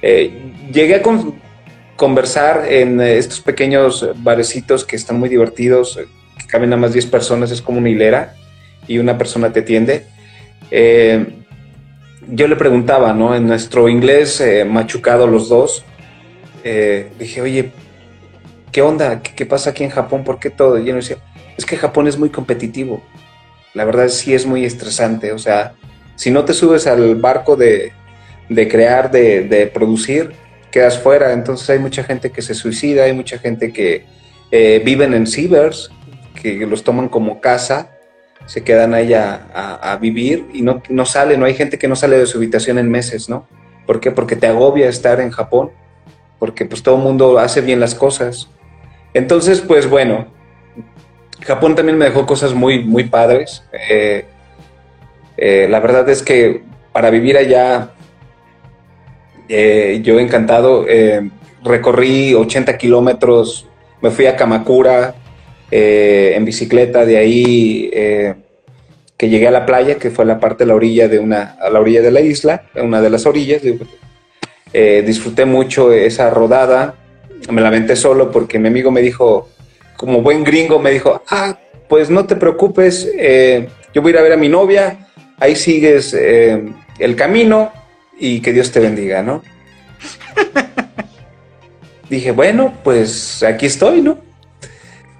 llegué 0.02 0.96
a, 0.96 1.02
con, 1.02 1.40
conversar 1.96 2.66
en 2.70 3.00
eh, 3.00 3.18
estos 3.18 3.40
pequeños 3.40 4.08
barecitos 4.16 4.84
que 4.84 4.96
están 4.96 5.18
muy 5.18 5.28
divertidos, 5.28 5.96
eh, 5.96 6.06
que 6.38 6.46
caben 6.46 6.72
a 6.72 6.76
más 6.76 6.92
10 6.92 7.06
personas, 7.06 7.50
es 7.50 7.62
como 7.62 7.78
una 7.78 7.90
hilera 7.90 8.34
y 8.86 8.98
una 8.98 9.18
persona 9.18 9.52
te 9.52 9.60
atiende. 9.60 10.06
Eh, 10.70 11.26
yo 12.28 12.48
le 12.48 12.56
preguntaba, 12.56 13.12
¿no? 13.12 13.34
En 13.34 13.46
nuestro 13.46 13.88
inglés 13.88 14.42
machucado 14.66 15.26
los 15.26 15.48
dos, 15.48 15.84
dije, 17.18 17.42
oye, 17.42 17.72
¿qué 18.70 18.80
onda? 18.80 19.20
¿Qué, 19.20 19.44
pasa 19.44 19.70
aquí 19.70 19.82
en 19.82 19.90
Japón? 19.90 20.22
¿Por 20.22 20.38
qué 20.38 20.48
todo? 20.48 20.78
Y 20.78 20.84
yo 20.84 20.94
decía, 20.94 21.16
es 21.58 21.66
que 21.66 21.76
Japón 21.76 22.06
es 22.06 22.16
muy 22.16 22.30
competitivo. 22.30 23.02
La 23.74 23.84
verdad 23.84 24.08
sí 24.08 24.34
es 24.34 24.46
muy 24.46 24.64
estresante. 24.64 25.32
O 25.32 25.38
sea, 25.38 25.74
si 26.14 26.30
no 26.30 26.44
te 26.44 26.54
subes 26.54 26.86
al 26.86 27.16
barco 27.16 27.56
de, 27.56 27.92
crear, 28.48 29.10
de, 29.10 29.42
de 29.42 29.66
producir, 29.66 30.32
quedas 30.72 30.98
fuera. 30.98 31.32
Entonces 31.32 31.70
hay 31.70 31.78
mucha 31.78 32.02
gente 32.02 32.30
que 32.30 32.42
se 32.42 32.54
suicida, 32.54 33.04
hay 33.04 33.12
mucha 33.12 33.38
gente 33.38 33.72
que 33.72 34.06
eh, 34.50 34.82
viven 34.84 35.14
en 35.14 35.28
cibers, 35.28 35.92
que 36.42 36.66
los 36.66 36.82
toman 36.82 37.08
como 37.08 37.40
casa, 37.40 37.90
se 38.46 38.64
quedan 38.64 38.92
ahí 38.92 39.14
a, 39.14 39.96
vivir 40.00 40.48
y 40.52 40.62
no, 40.62 40.82
no 40.88 41.06
salen, 41.06 41.38
no 41.38 41.46
hay 41.46 41.54
gente 41.54 41.78
que 41.78 41.86
no 41.86 41.94
sale 41.94 42.18
de 42.18 42.26
su 42.26 42.38
habitación 42.38 42.78
en 42.78 42.90
meses, 42.90 43.28
¿no? 43.28 43.46
¿Por 43.86 44.00
qué? 44.00 44.10
Porque 44.10 44.34
te 44.34 44.48
agobia 44.48 44.88
estar 44.88 45.20
en 45.20 45.30
Japón, 45.30 45.70
porque 46.40 46.64
pues 46.64 46.82
todo 46.82 46.96
el 46.96 47.02
mundo 47.02 47.38
hace 47.38 47.60
bien 47.60 47.78
las 47.78 47.94
cosas. 47.94 48.48
Entonces, 49.14 49.60
pues 49.60 49.88
bueno, 49.88 50.26
Japón 51.42 51.74
también 51.74 51.98
me 51.98 52.06
dejó 52.06 52.26
cosas 52.26 52.54
muy, 52.54 52.82
muy 52.84 53.04
padres. 53.04 53.62
Eh, 53.72 54.24
eh, 55.36 55.66
la 55.70 55.80
verdad 55.80 56.08
es 56.08 56.22
que 56.22 56.62
para 56.92 57.10
vivir 57.10 57.36
allá 57.36 57.90
eh, 59.48 60.00
yo 60.02 60.18
encantado, 60.18 60.86
eh, 60.88 61.28
recorrí 61.64 62.34
80 62.34 62.76
kilómetros, 62.78 63.66
me 64.00 64.10
fui 64.10 64.26
a 64.26 64.36
Kamakura 64.36 65.14
eh, 65.70 66.32
en 66.36 66.44
bicicleta, 66.44 67.04
de 67.04 67.18
ahí 67.18 67.90
que 69.16 69.28
llegué 69.28 69.46
a 69.46 69.52
la 69.52 69.66
playa, 69.66 69.96
que 69.96 70.10
fue 70.10 70.24
la 70.24 70.40
parte 70.40 70.64
de 70.64 70.68
la 70.68 70.74
orilla 70.74 71.06
de 71.06 71.18
una, 71.18 71.56
a 71.60 71.70
la 71.70 71.80
orilla 71.80 72.02
de 72.02 72.10
la 72.10 72.20
isla, 72.20 72.64
una 72.74 73.00
de 73.00 73.10
las 73.10 73.26
orillas. 73.26 73.62
disfruté 74.72 75.44
mucho 75.44 75.92
esa 75.92 76.30
rodada, 76.30 76.96
me 77.50 77.60
la 77.60 77.68
aventé 77.68 77.94
solo 77.94 78.32
porque 78.32 78.58
mi 78.58 78.68
amigo 78.68 78.90
me 78.90 79.00
dijo, 79.00 79.48
como 79.96 80.22
buen 80.22 80.42
gringo, 80.42 80.80
me 80.80 80.90
dijo, 80.90 81.22
ah, 81.28 81.56
pues 81.88 82.10
no 82.10 82.26
te 82.26 82.34
preocupes, 82.34 83.12
yo 83.94 84.02
voy 84.02 84.10
a 84.10 84.14
ir 84.14 84.18
a 84.18 84.22
ver 84.22 84.32
a 84.32 84.36
mi 84.36 84.48
novia, 84.48 85.06
ahí 85.38 85.54
sigues 85.54 86.14
el 86.14 87.14
camino, 87.14 87.70
y 88.18 88.40
que 88.40 88.52
Dios 88.52 88.72
te 88.72 88.80
bendiga, 88.80 89.22
¿no? 89.22 89.42
Dije, 92.10 92.30
bueno, 92.32 92.74
pues 92.84 93.42
aquí 93.42 93.66
estoy, 93.66 94.02
¿no? 94.02 94.18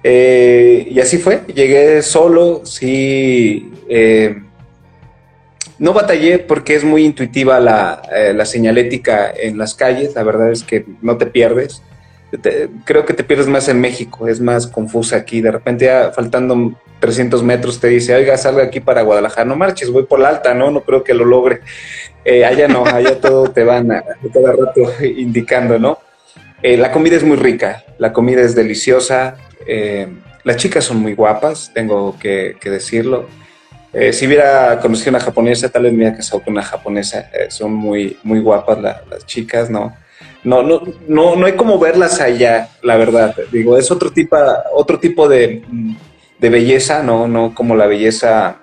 Eh, 0.03 0.87
y 0.91 0.99
así 0.99 1.17
fue, 1.17 1.41
llegué 1.53 2.01
solo, 2.01 2.61
sí, 2.65 3.71
eh, 3.89 4.41
no 5.79 5.93
batallé 5.93 6.39
porque 6.39 6.75
es 6.75 6.83
muy 6.83 7.03
intuitiva 7.05 7.59
la, 7.59 8.01
eh, 8.15 8.33
la 8.33 8.45
señalética 8.45 9.31
en 9.31 9.57
las 9.57 9.75
calles, 9.75 10.13
la 10.15 10.23
verdad 10.23 10.51
es 10.51 10.63
que 10.63 10.85
no 11.01 11.17
te 11.17 11.25
pierdes. 11.25 11.81
Te- 12.41 12.69
creo 12.83 13.05
que 13.05 13.13
te 13.13 13.23
pierdes 13.23 13.47
más 13.47 13.67
en 13.69 13.79
México, 13.79 14.27
es 14.27 14.39
más 14.39 14.67
confusa 14.67 15.17
aquí. 15.17 15.39
De 15.41 15.51
repente, 15.51 15.85
ya 15.85 16.11
faltando 16.13 16.73
300 16.99 17.43
metros, 17.43 17.79
te 17.79 17.87
dice, 17.87 18.15
oiga, 18.15 18.37
salga 18.37 18.63
aquí 18.63 18.79
para 18.79 19.03
Guadalajara, 19.03 19.45
no 19.45 19.55
marches, 19.55 19.89
voy 19.91 20.03
por 20.03 20.19
la 20.19 20.29
alta, 20.29 20.53
¿no? 20.53 20.71
No 20.71 20.81
creo 20.81 21.03
que 21.03 21.13
lo 21.13 21.25
logre. 21.25 21.61
Eh, 22.25 22.45
allá 22.45 22.67
no, 22.67 22.85
allá 22.85 23.19
todo 23.19 23.49
te 23.49 23.63
van 23.63 23.91
a, 23.91 24.03
cada 24.33 24.51
rato 24.53 24.81
indicando, 25.03 25.77
¿no? 25.77 25.99
Eh, 26.61 26.77
la 26.77 26.91
comida 26.91 27.17
es 27.17 27.23
muy 27.23 27.35
rica, 27.35 27.83
la 27.97 28.13
comida 28.13 28.41
es 28.41 28.55
deliciosa, 28.55 29.35
eh, 29.67 30.07
las 30.43 30.55
chicas 30.57 30.85
son 30.85 30.97
muy 30.97 31.13
guapas, 31.13 31.71
tengo 31.73 32.17
que, 32.19 32.55
que 32.59 32.69
decirlo. 32.69 33.27
Eh, 33.91 34.11
si 34.13 34.25
hubiera 34.25 34.79
conocido 34.79 35.09
una 35.11 35.19
japonesa, 35.19 35.69
tal 35.69 35.83
vez 35.83 35.91
me 35.91 35.99
hubiera 35.99 36.15
casado 36.17 36.41
con 36.41 36.53
una 36.53 36.63
japonesa. 36.63 37.29
Eh, 37.33 37.51
son 37.51 37.73
muy, 37.73 38.17
muy 38.23 38.39
guapas 38.39 38.79
la- 38.81 39.03
las 39.09 39.25
chicas, 39.25 39.69
¿no? 39.69 39.95
No, 40.43 40.63
no, 40.63 40.81
no, 41.07 41.35
no 41.35 41.45
hay 41.45 41.53
como 41.53 41.77
verlas 41.77 42.19
allá, 42.19 42.69
la 42.81 42.97
verdad. 42.97 43.35
Digo, 43.51 43.77
es 43.77 43.91
otro 43.91 44.11
tipo, 44.11 44.35
otro 44.73 44.99
tipo 44.99 45.29
de, 45.29 45.61
de 46.39 46.49
belleza, 46.49 47.03
¿no? 47.03 47.27
No 47.27 47.53
como 47.53 47.75
la 47.75 47.85
belleza, 47.85 48.57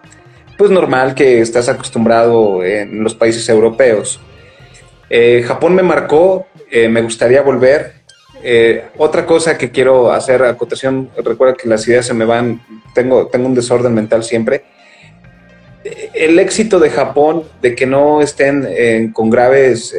pues 0.61 0.71
normal 0.71 1.15
que 1.15 1.41
estás 1.41 1.71
acostumbrado 1.71 2.63
en 2.63 3.03
los 3.03 3.15
países 3.15 3.49
europeos. 3.49 4.21
Eh, 5.09 5.43
Japón 5.43 5.75
me 5.75 5.83
marcó, 5.83 6.49
eh, 6.71 6.87
me 6.87 7.01
gustaría 7.01 7.41
volver. 7.41 7.95
Eh, 8.43 8.85
otra 8.99 9.25
cosa 9.25 9.57
que 9.57 9.71
quiero 9.71 10.13
hacer, 10.13 10.43
acotación, 10.45 11.09
recuerda 11.25 11.55
que 11.55 11.67
las 11.67 11.89
ideas 11.89 12.05
se 12.05 12.13
me 12.13 12.27
van, 12.27 12.61
tengo, 12.95 13.29
tengo 13.29 13.47
un 13.47 13.55
desorden 13.55 13.95
mental 13.95 14.23
siempre. 14.23 14.65
Eh, 15.83 16.11
El 16.13 16.39
éxito 16.39 16.79
de 16.79 16.91
Japón, 16.91 17.45
de 17.63 17.75
que 17.75 17.87
no 17.87 18.21
estén 18.21 19.13
con 19.15 19.31
graves 19.31 19.97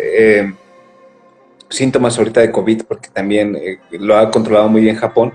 síntomas 1.69 2.19
ahorita 2.19 2.41
de 2.41 2.51
COVID, 2.51 2.83
porque 2.87 3.09
también 3.11 3.57
lo 3.89 4.15
ha 4.15 4.29
controlado 4.29 4.69
muy 4.69 4.81
bien 4.81 4.95
Japón. 4.95 5.33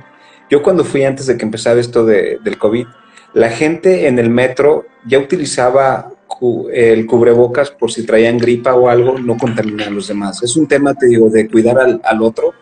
Yo 0.49 0.63
cuando 0.63 0.85
fui 0.85 1.03
antes 1.03 1.27
de 1.27 1.37
que 1.37 1.45
empezara 1.45 1.81
esto 1.81 2.07
de- 2.07 2.39
del 2.45 2.59
COVID, 2.59 2.87
la 3.37 3.51
gente 3.51 4.09
en 4.09 4.19
el 4.19 4.31
metro 4.31 4.87
ya 5.07 5.19
utilizaba 5.19 6.11
el 6.73 7.05
cubrebocas 7.05 7.71
por 7.71 7.93
si 7.93 8.07
traían 8.07 8.39
gripa 8.39 8.75
o 8.75 8.89
algo, 8.89 9.19
no 9.19 9.37
contaminar 9.37 9.89
a 9.89 9.91
los 9.91 10.09
demás. 10.09 10.43
Es 10.43 10.57
un 10.57 10.67
tema, 10.67 10.95
te 10.95 11.07
digo, 11.07 11.29
de 11.29 11.47
cuidar 11.47 11.79
al, 11.79 12.01
al 12.03 12.23
otro. 12.23 12.55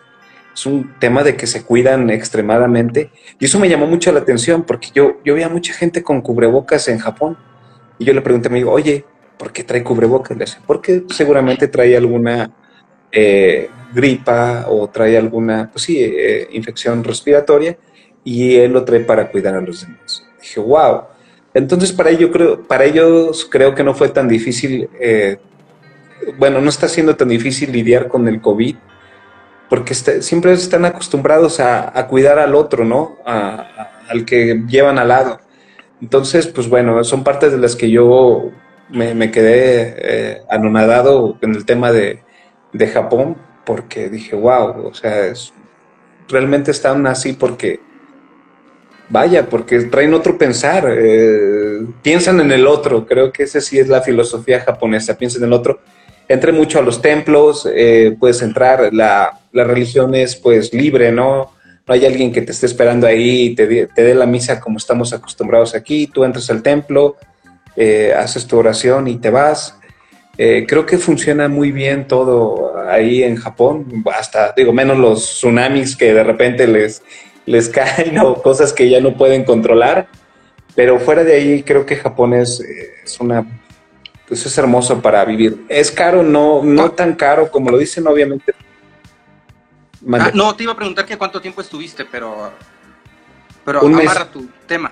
Es 0.53 0.65
un 0.65 0.93
tema 0.99 1.23
de 1.23 1.37
que 1.37 1.47
se 1.47 1.63
cuidan 1.63 2.09
extremadamente. 2.09 3.09
Y 3.39 3.45
eso 3.45 3.57
me 3.57 3.69
llamó 3.69 3.87
mucho 3.87 4.11
la 4.11 4.19
atención 4.19 4.63
porque 4.63 4.89
yo, 4.93 5.21
yo 5.23 5.35
veía 5.35 5.47
mucha 5.47 5.73
gente 5.73 6.03
con 6.03 6.19
cubrebocas 6.21 6.89
en 6.89 6.99
Japón. 6.99 7.37
Y 7.97 8.03
yo 8.03 8.13
le 8.13 8.19
pregunté 8.19 8.49
a 8.49 8.51
mi 8.51 8.63
oye, 8.63 9.05
¿por 9.37 9.53
qué 9.53 9.63
trae 9.63 9.81
cubrebocas? 9.81 10.35
Le 10.35 10.43
decía, 10.43 10.61
porque 10.67 11.03
seguramente 11.09 11.69
trae 11.69 11.95
alguna 11.95 12.51
eh, 13.13 13.69
gripa 13.93 14.65
o 14.67 14.89
trae 14.89 15.17
alguna, 15.17 15.69
pues 15.71 15.85
sí, 15.85 15.99
eh, 16.01 16.49
infección 16.51 17.01
respiratoria 17.01 17.77
y 18.25 18.57
él 18.57 18.73
lo 18.73 18.83
trae 18.83 18.99
para 18.99 19.31
cuidar 19.31 19.55
a 19.55 19.61
los 19.61 19.87
demás. 19.87 20.24
Dije, 20.45 20.59
wow. 20.59 21.01
Entonces 21.55 21.91
para 21.91 22.11
ello 22.11 22.31
creo, 22.31 22.61
para 22.63 22.85
ellos 22.85 23.47
creo 23.49 23.73
que 23.73 23.83
no 23.83 23.95
fue 23.95 24.09
tan 24.09 24.27
difícil, 24.27 24.87
eh, 24.99 25.37
bueno, 26.37 26.61
no 26.61 26.69
está 26.69 26.87
siendo 26.87 27.15
tan 27.15 27.29
difícil 27.29 27.71
lidiar 27.71 28.07
con 28.07 28.27
el 28.27 28.41
COVID 28.41 28.75
porque 29.69 29.93
está- 29.93 30.21
siempre 30.21 30.53
están 30.53 30.85
acostumbrados 30.85 31.59
a, 31.59 32.07
cuidar 32.07 32.37
al 32.37 32.53
otro, 32.53 32.85
¿no? 32.85 33.17
A- 33.25 33.89
al 34.07 34.23
que 34.23 34.61
llevan 34.67 34.99
al 34.99 35.07
lado. 35.07 35.39
Entonces, 35.99 36.45
pues 36.45 36.69
bueno, 36.69 37.03
son 37.03 37.23
partes 37.23 37.51
de 37.51 37.57
las 37.57 37.75
que 37.75 37.89
yo 37.89 38.51
me, 38.89 39.15
me 39.15 39.31
quedé 39.31 39.95
eh, 39.97 40.41
anonadado 40.49 41.39
en 41.41 41.55
el 41.55 41.65
tema 41.65 41.91
de, 41.91 42.21
de 42.73 42.87
Japón, 42.87 43.37
porque 43.65 44.09
dije, 44.09 44.35
wow, 44.35 44.85
o 44.87 44.93
sea, 44.93 45.25
es- 45.25 45.51
realmente 46.27 46.69
están 46.69 47.07
así 47.07 47.33
porque, 47.33 47.79
vaya, 49.09 49.47
porque 49.47 49.79
traen 49.81 50.13
otro 50.13 50.37
pensar, 50.37 50.85
eh, 50.89 51.79
piensan 52.01 52.39
en 52.39 52.51
el 52.51 52.67
otro, 52.67 53.05
creo 53.05 53.31
que 53.31 53.43
esa 53.43 53.61
sí 53.61 53.79
es 53.79 53.87
la 53.87 54.01
filosofía 54.01 54.61
japonesa, 54.61 55.17
piensan 55.17 55.43
en 55.43 55.47
el 55.47 55.53
otro. 55.53 55.79
Entré 56.27 56.51
mucho 56.51 56.79
a 56.79 56.81
los 56.81 57.01
templos, 57.01 57.69
eh, 57.71 58.15
puedes 58.19 58.41
entrar, 58.41 58.91
la, 58.93 59.39
la 59.51 59.63
religión 59.63 60.15
es 60.15 60.35
pues 60.35 60.73
libre, 60.73 61.11
¿no? 61.11 61.51
No 61.87 61.93
hay 61.93 62.03
alguien 62.05 62.33
que 62.33 62.41
te 62.41 62.51
esté 62.51 62.65
esperando 62.65 63.05
ahí 63.05 63.43
y 63.43 63.55
te, 63.55 63.87
te 63.87 64.03
dé 64.03 64.15
la 64.15 64.25
misa 64.25 64.59
como 64.59 64.77
estamos 64.77 65.13
acostumbrados 65.13 65.75
aquí, 65.75 66.07
tú 66.07 66.23
entras 66.23 66.49
al 66.49 66.63
templo, 66.63 67.15
eh, 67.75 68.11
haces 68.17 68.47
tu 68.47 68.57
oración 68.57 69.07
y 69.07 69.17
te 69.17 69.29
vas. 69.29 69.77
Eh, 70.37 70.65
creo 70.67 70.85
que 70.85 70.97
funciona 70.97 71.47
muy 71.47 71.71
bien 71.71 72.07
todo 72.07 72.77
ahí 72.89 73.23
en 73.23 73.35
Japón, 73.35 74.03
hasta, 74.13 74.53
digo, 74.57 74.73
menos 74.73 74.97
los 74.97 75.23
tsunamis 75.23 75.95
que 75.95 76.13
de 76.13 76.23
repente 76.23 76.67
les, 76.67 77.03
les 77.45 77.69
caen 77.69 78.17
o 78.19 78.41
cosas 78.41 78.73
que 78.73 78.89
ya 78.89 78.99
no 78.99 79.15
pueden 79.15 79.43
controlar, 79.43 80.07
pero 80.75 80.99
fuera 80.99 81.23
de 81.23 81.35
ahí 81.35 81.63
creo 81.63 81.85
que 81.85 81.95
Japón 81.95 82.33
es, 82.33 82.59
eh, 82.59 82.93
es 83.03 83.19
una, 83.19 83.45
pues 84.27 84.45
es 84.45 84.57
hermoso 84.57 85.01
para 85.01 85.23
vivir. 85.25 85.65
Es 85.69 85.91
caro, 85.91 86.23
no, 86.23 86.63
no 86.63 86.91
tan 86.91 87.15
caro 87.15 87.49
como 87.49 87.69
lo 87.69 87.77
dicen, 87.77 88.07
obviamente. 88.07 88.53
Ah, 90.13 90.31
no, 90.33 90.55
te 90.55 90.63
iba 90.63 90.73
a 90.73 90.75
preguntar 90.75 91.05
que 91.05 91.17
cuánto 91.17 91.41
tiempo 91.41 91.61
estuviste, 91.61 92.05
pero. 92.05 92.51
Pero 93.63 93.81
Un 93.81 93.93
mes. 93.95 94.05
amarra 94.05 94.29
tu 94.29 94.47
tema. 94.67 94.91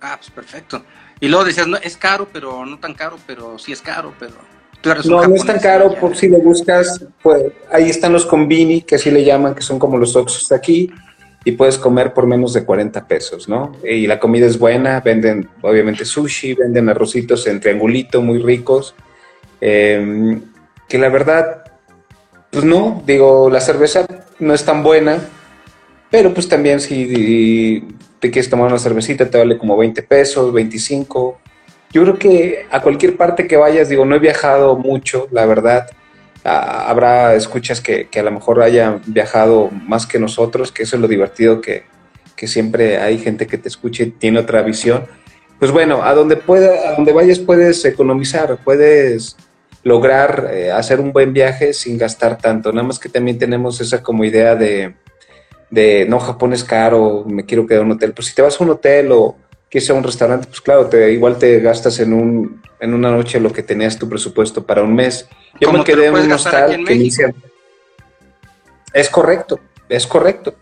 Ah, 0.00 0.16
pues 0.18 0.30
perfecto. 0.30 0.82
Y 1.18 1.28
luego 1.28 1.44
decías, 1.44 1.66
no, 1.66 1.76
es 1.78 1.96
caro, 1.96 2.28
pero 2.30 2.66
no 2.66 2.78
tan 2.78 2.94
caro, 2.94 3.16
pero 3.26 3.58
sí 3.58 3.72
es 3.72 3.80
caro, 3.80 4.12
pero. 4.18 4.34
Tú 4.80 4.90
eres 4.90 5.04
un 5.06 5.12
No, 5.12 5.26
no 5.26 5.34
es 5.34 5.44
tan 5.44 5.60
caro, 5.60 5.94
por 5.94 6.16
si 6.16 6.28
lo 6.28 6.38
buscas, 6.38 7.04
pues 7.22 7.52
ahí 7.70 7.90
están 7.90 8.12
los 8.12 8.24
combini, 8.24 8.82
que 8.82 8.94
así 8.96 9.10
le 9.10 9.24
llaman, 9.24 9.54
que 9.54 9.62
son 9.62 9.78
como 9.78 9.98
los 9.98 10.16
oxos 10.16 10.48
de 10.48 10.56
aquí, 10.56 10.90
y 11.44 11.52
puedes 11.52 11.78
comer 11.78 12.12
por 12.12 12.26
menos 12.26 12.52
de 12.52 12.64
40 12.64 13.06
pesos, 13.06 13.48
¿no? 13.48 13.72
Y 13.82 14.06
la 14.06 14.18
comida 14.18 14.46
es 14.46 14.58
buena, 14.58 15.00
venden 15.00 15.48
obviamente 15.62 16.04
sushi, 16.04 16.54
venden 16.54 16.88
arrocitos 16.88 17.46
en 17.46 17.60
triangulito 17.60 18.20
muy 18.20 18.38
ricos, 18.38 18.94
eh, 19.60 20.38
que 20.88 20.98
la 20.98 21.08
verdad, 21.08 21.64
pues 22.50 22.64
no, 22.64 23.02
digo, 23.06 23.48
la 23.50 23.60
cerveza 23.60 24.06
no 24.38 24.52
es 24.52 24.64
tan 24.64 24.82
buena, 24.82 25.18
pero 26.10 26.34
pues 26.34 26.48
también 26.48 26.80
si 26.80 27.86
te 28.18 28.30
quieres 28.30 28.50
tomar 28.50 28.68
una 28.68 28.78
cervecita 28.78 29.30
te 29.30 29.38
vale 29.38 29.56
como 29.56 29.76
20 29.76 30.02
pesos, 30.02 30.52
25. 30.52 31.38
Yo 31.92 32.02
creo 32.02 32.18
que 32.18 32.66
a 32.70 32.82
cualquier 32.82 33.16
parte 33.16 33.46
que 33.46 33.56
vayas, 33.56 33.88
digo, 33.88 34.04
no 34.04 34.14
he 34.14 34.18
viajado 34.18 34.76
mucho, 34.76 35.26
la 35.32 35.46
verdad. 35.46 35.88
Ah, 36.44 36.88
habrá 36.88 37.34
escuchas 37.34 37.80
que, 37.80 38.08
que 38.08 38.20
a 38.20 38.22
lo 38.22 38.30
mejor 38.30 38.62
hayan 38.62 39.02
viajado 39.06 39.70
más 39.70 40.06
que 40.06 40.18
nosotros, 40.18 40.72
que 40.72 40.84
eso 40.84 40.96
es 40.96 41.02
lo 41.02 41.08
divertido, 41.08 41.60
que, 41.60 41.84
que 42.36 42.46
siempre 42.46 42.98
hay 42.98 43.18
gente 43.18 43.46
que 43.46 43.58
te 43.58 43.68
escuche 43.68 44.04
y 44.04 44.10
tiene 44.10 44.38
otra 44.38 44.62
visión. 44.62 45.04
Pues 45.58 45.70
bueno, 45.72 46.02
a 46.02 46.14
donde, 46.14 46.36
pueda, 46.36 46.88
a 46.88 46.94
donde 46.94 47.12
vayas 47.12 47.38
puedes 47.38 47.84
economizar, 47.84 48.56
puedes 48.64 49.36
lograr 49.82 50.50
eh, 50.52 50.70
hacer 50.70 51.00
un 51.00 51.12
buen 51.12 51.34
viaje 51.34 51.74
sin 51.74 51.98
gastar 51.98 52.38
tanto. 52.38 52.72
Nada 52.72 52.86
más 52.86 52.98
que 52.98 53.10
también 53.10 53.38
tenemos 53.38 53.78
esa 53.82 54.02
como 54.02 54.24
idea 54.24 54.54
de, 54.54 54.94
de 55.70 56.06
no, 56.08 56.18
Japón 56.18 56.54
es 56.54 56.64
caro, 56.64 57.24
me 57.26 57.44
quiero 57.44 57.66
quedar 57.66 57.82
en 57.82 57.88
un 57.88 57.92
hotel. 57.92 58.14
Pues 58.14 58.28
si 58.28 58.34
te 58.34 58.40
vas 58.40 58.58
a 58.58 58.64
un 58.64 58.70
hotel 58.70 59.12
o 59.12 59.36
quieres 59.70 59.88
ir 59.88 59.94
a 59.94 59.98
un 59.98 60.04
restaurante, 60.04 60.46
pues 60.48 60.60
claro, 60.60 60.86
te, 60.86 61.12
igual 61.12 61.38
te 61.38 61.60
gastas 61.60 62.00
en, 62.00 62.12
un, 62.12 62.60
en 62.80 62.92
una 62.92 63.10
noche 63.10 63.38
lo 63.40 63.52
que 63.52 63.62
tenías 63.62 63.96
tu 63.98 64.08
presupuesto 64.08 64.66
para 64.66 64.82
un 64.82 64.94
mes. 64.94 65.28
Yo 65.60 65.68
Como 65.68 65.78
me 65.78 65.84
quedé 65.84 66.06
en 66.06 66.14
un 66.16 66.32
hostal 66.32 66.72
en 66.72 66.84
que 66.84 66.94
México. 66.94 67.22
inicia- 67.22 67.34
Es 68.92 69.08
correcto, 69.08 69.60
es 69.88 70.06
correcto. 70.06 70.54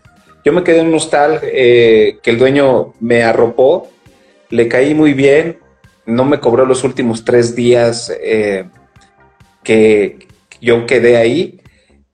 Yo 0.45 0.53
me 0.53 0.63
quedé 0.63 0.79
en 0.79 0.87
un 0.87 0.93
hostal 0.95 1.39
eh, 1.43 2.19
que 2.21 2.29
el 2.29 2.37
dueño 2.37 2.93
me 2.99 3.23
arropó, 3.23 3.89
le 4.49 4.67
caí 4.67 4.93
muy 4.93 5.13
bien, 5.13 5.59
no 6.05 6.23
me 6.25 6.39
cobró 6.39 6.65
los 6.65 6.83
últimos 6.83 7.25
tres 7.25 7.55
días 7.55 8.11
eh, 8.21 8.65
que 9.63 10.27
yo 10.61 10.85
quedé 10.85 11.17
ahí. 11.17 11.61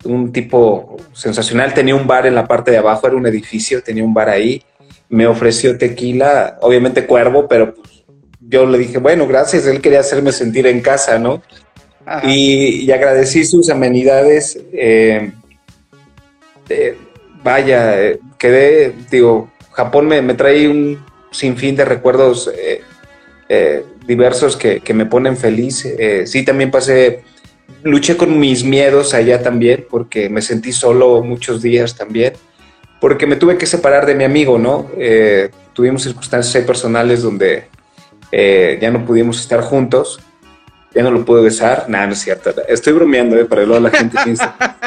Un 0.06 0.32
tipo 0.32 0.98
sensacional, 1.14 1.74
tenía 1.74 1.96
un 1.96 2.06
bar 2.08 2.26
en 2.28 2.36
la 2.36 2.46
parte 2.48 2.72
de 2.72 2.78
abajo, 2.78 3.08
era 3.08 3.16
un 3.16 3.26
edificio, 3.26 3.82
tenía 3.82 4.04
un 4.04 4.14
bar 4.14 4.30
ahí, 4.30 4.62
me 5.10 5.28
ofreció 5.28 5.78
tequila, 5.78 6.58
obviamente 6.62 7.06
cuervo, 7.06 7.48
pero 7.48 7.74
pues, 7.74 8.04
yo 8.40 8.66
le 8.66 8.78
dije, 8.78 8.98
bueno, 8.98 9.28
gracias, 9.28 9.66
él 9.68 9.82
quería 9.82 10.00
hacerme 10.00 10.32
sentir 10.32 10.68
en 10.68 10.82
casa, 10.82 11.20
¿no? 11.20 11.42
Y, 12.24 12.86
y 12.86 12.92
agradecí 12.92 13.44
sus 13.46 13.70
amenidades. 13.70 14.60
eh, 14.74 15.32
eh, 16.70 16.98
vaya, 17.44 18.02
eh, 18.02 18.20
quedé, 18.38 18.94
digo, 19.12 19.52
Japón 19.72 20.08
me, 20.08 20.22
me 20.22 20.34
trae 20.34 20.68
un 20.68 21.04
sinfín 21.32 21.76
de 21.76 21.86
recuerdos 21.86 22.50
diversos 24.08 24.56
que, 24.56 24.80
que 24.80 24.94
me 24.94 25.06
ponen 25.06 25.38
feliz. 25.38 25.86
Eh, 25.86 26.26
sí, 26.26 26.44
también 26.44 26.72
pasé, 26.72 27.24
luché 27.84 28.18
con 28.18 28.40
mis 28.40 28.64
miedos 28.64 29.14
allá 29.14 29.42
también, 29.42 29.86
porque 29.90 30.30
me 30.30 30.42
sentí 30.42 30.72
solo 30.72 31.22
muchos 31.24 31.62
días 31.62 31.96
también, 31.96 32.34
porque 33.00 33.28
me 33.28 33.36
tuve 33.36 33.58
que 33.58 33.66
separar 33.66 34.06
de 34.06 34.16
mi 34.16 34.24
amigo, 34.24 34.58
¿no? 34.58 34.90
Eh, 34.98 35.50
tuvimos 35.74 36.04
circunstancias 36.04 36.56
ahí 36.56 36.64
personales 36.64 37.22
donde 37.22 37.68
eh, 38.32 38.78
ya 38.82 38.92
no 38.92 39.06
pudimos 39.06 39.40
estar 39.40 39.62
juntos. 39.62 40.20
ya 40.94 41.04
no 41.04 41.12
lo 41.12 41.26
puedo 41.26 41.44
besar. 41.44 41.86
Nada, 41.90 42.08
no 42.08 42.14
es 42.14 42.20
cierto. 42.20 42.54
Estoy 42.68 42.94
bromeando, 42.94 43.38
¿eh? 43.38 43.46
para 43.46 43.64
luego 43.64 43.82
la 43.82 43.92
gente 43.92 44.18
piensa. 44.24 44.56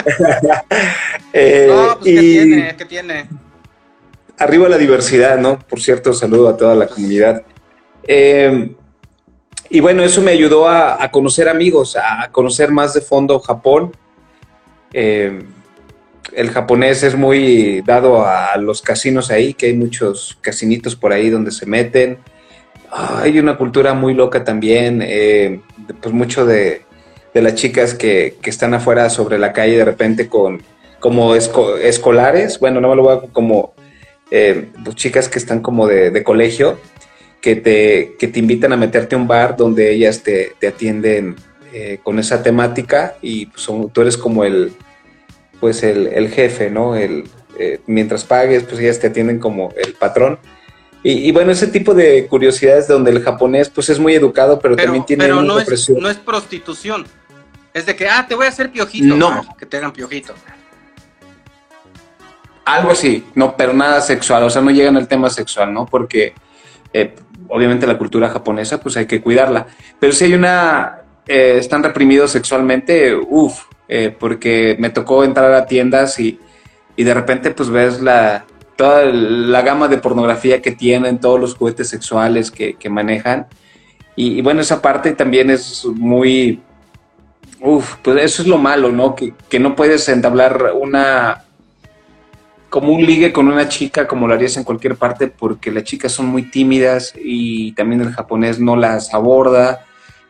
eh, 1.32 1.66
no, 1.68 1.98
pues, 2.00 2.04
¿qué 2.04 2.20
tiene? 2.20 2.76
¿Qué 2.76 2.84
tiene? 2.86 3.28
Arriba 4.38 4.68
la 4.68 4.78
diversidad, 4.78 5.36
¿no? 5.38 5.58
Por 5.58 5.80
cierto, 5.80 6.12
saludo 6.12 6.48
a 6.48 6.56
toda 6.56 6.74
la 6.74 6.86
comunidad. 6.86 7.42
Eh, 8.04 8.74
y 9.70 9.80
bueno, 9.80 10.02
eso 10.02 10.22
me 10.22 10.30
ayudó 10.30 10.66
a, 10.66 11.02
a, 11.02 11.10
conocer 11.10 11.48
amigos, 11.48 11.96
a 11.96 12.30
conocer 12.32 12.70
más 12.70 12.94
de 12.94 13.02
fondo 13.02 13.38
Japón. 13.40 13.92
Eh, 14.92 15.42
el 16.34 16.50
japonés 16.50 17.02
es 17.02 17.16
muy 17.16 17.82
dado 17.82 18.26
a 18.26 18.56
los 18.56 18.82
casinos 18.82 19.30
ahí, 19.30 19.54
que 19.54 19.66
hay 19.66 19.74
muchos 19.74 20.38
casinitos 20.40 20.96
por 20.96 21.12
ahí 21.12 21.30
donde 21.30 21.50
se 21.50 21.66
meten. 21.66 22.18
Ah, 22.90 23.20
hay 23.22 23.38
una 23.38 23.56
cultura 23.56 23.94
muy 23.94 24.14
loca 24.14 24.44
también, 24.44 25.02
eh, 25.04 25.60
pues 26.00 26.14
mucho 26.14 26.46
de, 26.46 26.82
de 27.34 27.42
las 27.42 27.54
chicas 27.54 27.94
que, 27.94 28.36
que, 28.40 28.50
están 28.50 28.74
afuera 28.74 29.10
sobre 29.10 29.38
la 29.38 29.52
calle 29.52 29.76
de 29.76 29.84
repente 29.84 30.28
con 30.28 30.62
como 31.00 31.34
esco, 31.34 31.76
escolares, 31.76 32.58
bueno, 32.58 32.80
no 32.80 32.88
me 32.88 32.96
lo 32.96 33.02
voy 33.02 33.16
a 33.16 33.20
como 33.32 33.74
eh, 34.30 34.68
pues 34.84 34.96
chicas 34.96 35.28
que 35.28 35.38
están 35.38 35.60
como 35.60 35.86
de, 35.86 36.10
de, 36.10 36.24
colegio, 36.24 36.78
que 37.40 37.56
te, 37.56 38.16
que 38.18 38.28
te 38.28 38.38
invitan 38.38 38.72
a 38.72 38.76
meterte 38.76 39.14
a 39.14 39.18
un 39.18 39.28
bar 39.28 39.56
donde 39.56 39.92
ellas 39.92 40.22
te, 40.22 40.52
te 40.58 40.68
atienden 40.68 41.36
eh, 41.72 42.00
con 42.02 42.18
esa 42.18 42.42
temática 42.42 43.16
y 43.22 43.46
pues, 43.46 43.62
son, 43.62 43.90
tú 43.90 44.00
eres 44.00 44.16
como 44.16 44.44
el, 44.44 44.72
pues 45.60 45.82
el, 45.82 46.06
el 46.08 46.28
jefe, 46.30 46.70
¿no? 46.70 46.96
El, 46.96 47.24
eh, 47.58 47.80
mientras 47.86 48.24
pagues, 48.24 48.64
pues 48.64 48.80
ellas 48.80 48.98
te 49.00 49.08
atienden 49.08 49.38
como 49.38 49.72
el 49.76 49.94
patrón. 49.94 50.38
Y, 51.02 51.28
y, 51.28 51.32
bueno, 51.32 51.52
ese 51.52 51.68
tipo 51.68 51.94
de 51.94 52.26
curiosidades 52.26 52.88
donde 52.88 53.10
el 53.10 53.22
japonés 53.22 53.68
pues 53.70 53.88
es 53.88 53.98
muy 53.98 54.14
educado, 54.14 54.58
pero, 54.58 54.74
pero 54.74 54.86
también 54.86 55.06
tiene 55.06 55.24
pero 55.24 55.42
no 55.42 55.58
es, 55.58 55.90
no 55.90 56.10
es 56.10 56.16
prostitución. 56.16 57.06
Es 57.72 57.86
de 57.86 57.94
que, 57.94 58.08
ah, 58.08 58.26
te 58.28 58.34
voy 58.34 58.46
a 58.46 58.48
hacer 58.48 58.70
piojito. 58.70 59.14
No. 59.14 59.28
Ah, 59.28 59.56
que 59.56 59.66
te 59.66 59.76
hagan 59.76 59.92
piojito. 59.92 60.34
Algo 62.64 62.90
así, 62.90 63.24
no, 63.34 63.56
pero 63.56 63.72
nada 63.72 64.00
sexual, 64.00 64.42
o 64.42 64.50
sea, 64.50 64.60
no 64.60 64.70
llegan 64.70 64.96
al 64.96 65.08
tema 65.08 65.30
sexual, 65.30 65.72
¿no? 65.72 65.86
Porque 65.86 66.34
eh, 66.92 67.14
obviamente 67.48 67.86
la 67.86 67.96
cultura 67.96 68.28
japonesa, 68.28 68.78
pues 68.80 68.96
hay 68.96 69.06
que 69.06 69.22
cuidarla. 69.22 69.66
Pero 69.98 70.12
si 70.12 70.24
hay 70.24 70.34
una, 70.34 71.02
eh, 71.26 71.56
están 71.58 71.82
reprimidos 71.82 72.32
sexualmente, 72.32 73.14
uff, 73.14 73.64
eh, 73.88 74.14
porque 74.16 74.76
me 74.78 74.90
tocó 74.90 75.24
entrar 75.24 75.52
a 75.54 75.66
tiendas 75.66 76.20
y, 76.20 76.38
y 76.96 77.04
de 77.04 77.14
repente 77.14 77.50
pues 77.52 77.70
ves 77.70 78.00
la, 78.00 78.44
toda 78.76 79.04
la 79.06 79.62
gama 79.62 79.88
de 79.88 79.98
pornografía 79.98 80.62
que 80.62 80.72
tienen, 80.72 81.18
todos 81.18 81.40
los 81.40 81.54
juguetes 81.54 81.88
sexuales 81.88 82.50
que, 82.50 82.74
que 82.74 82.90
manejan. 82.90 83.46
Y, 84.14 84.38
y, 84.38 84.42
bueno, 84.42 84.60
esa 84.60 84.82
parte 84.82 85.12
también 85.12 85.50
es 85.50 85.84
muy... 85.84 86.60
Uf, 87.60 87.96
pues 88.02 88.22
eso 88.22 88.42
es 88.42 88.48
lo 88.48 88.58
malo, 88.58 88.92
¿no? 88.92 89.14
Que, 89.14 89.32
que 89.48 89.58
no 89.58 89.74
puedes 89.74 90.08
entablar 90.08 90.72
una... 90.74 91.44
como 92.68 92.92
un 92.92 93.04
ligue 93.04 93.32
con 93.32 93.48
una 93.48 93.68
chica 93.68 94.06
como 94.06 94.28
lo 94.28 94.34
harías 94.34 94.56
en 94.56 94.64
cualquier 94.64 94.96
parte 94.96 95.28
porque 95.28 95.72
las 95.72 95.84
chicas 95.84 96.12
son 96.12 96.26
muy 96.26 96.42
tímidas 96.50 97.14
y 97.16 97.72
también 97.72 98.02
el 98.02 98.12
japonés 98.12 98.60
no 98.60 98.76
las 98.76 99.14
aborda. 99.14 99.84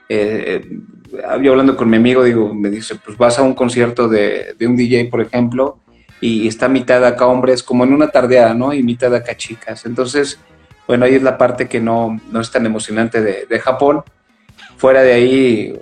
Eh, 0.09 0.65
yo 1.11 1.51
hablando 1.51 1.77
con 1.77 1.89
mi 1.89 1.97
amigo, 1.97 2.23
digo, 2.23 2.55
me 2.55 2.71
dice, 2.71 2.97
pues 2.97 3.17
vas 3.17 3.39
a 3.39 3.43
un 3.43 3.55
concierto 3.55 4.09
de, 4.09 4.55
de 4.59 4.67
un 4.67 4.77
DJ, 4.77 5.07
por 5.07 5.21
ejemplo, 5.21 5.79
y 6.21 6.49
está 6.49 6.69
mitad 6.69 7.05
acá 7.05 7.27
hombres, 7.27 7.63
como 7.63 7.85
en 7.85 7.93
una 7.93 8.09
tardeada, 8.09 8.55
¿no? 8.55 8.73
Y 8.73 8.83
mitad 8.83 9.15
acá 9.15 9.37
chicas. 9.37 9.87
Entonces, 9.87 10.39
bueno, 10.87 11.05
ahí 11.05 11.15
es 11.15 11.23
la 11.23 11.39
parte 11.39 11.69
que 11.69 11.81
no, 11.81 12.21
no 12.31 12.41
es 12.41 12.51
tan 12.51 12.67
emocionante 12.67 13.21
de, 13.21 13.47
de, 13.49 13.61
Japón. 13.61 14.03
Fuera 14.77 15.03
de 15.03 15.13
ahí, 15.13 15.79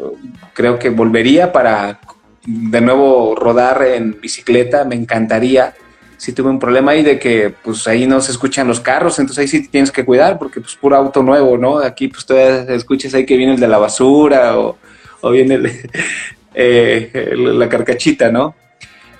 creo 0.53 0.79
que 0.79 0.91
volvería 0.91 1.53
para 1.53 2.01
de 2.45 2.81
nuevo 2.81 3.35
rodar 3.35 3.83
en 3.83 4.21
bicicleta, 4.21 4.85
me 4.85 4.95
encantaría. 4.95 5.75
Si 6.17 6.33
tuve 6.33 6.51
un 6.51 6.59
problema 6.59 6.93
ahí 6.93 7.03
de 7.03 7.19
que 7.19 7.55
pues 7.63 7.87
ahí 7.87 8.07
no 8.07 8.21
se 8.21 8.33
escuchan 8.33 8.67
los 8.67 8.81
carros, 8.81 9.19
entonces 9.19 9.43
ahí 9.43 9.49
sí 9.49 9.69
tienes 9.69 9.91
que 9.91 10.05
cuidar 10.05 10.39
porque 10.39 10.61
pues 10.61 10.75
puro 10.77 10.97
auto 10.97 11.23
nuevo, 11.23 11.59
¿no? 11.59 11.79
Aquí 11.79 12.09
pues 12.09 12.25
todavía 12.25 12.75
escuchas 12.75 13.13
ahí 13.15 13.27
que 13.27 13.37
viene 13.37 13.55
el 13.55 13.61
de 13.61 13.69
la 13.69 13.79
basura 13.79 14.59
o, 14.59 14.79
o 15.21 15.33
el, 15.33 15.71
eh, 16.55 17.35
la 17.37 17.69
carcachita, 17.69 18.31
¿no? 18.31 18.55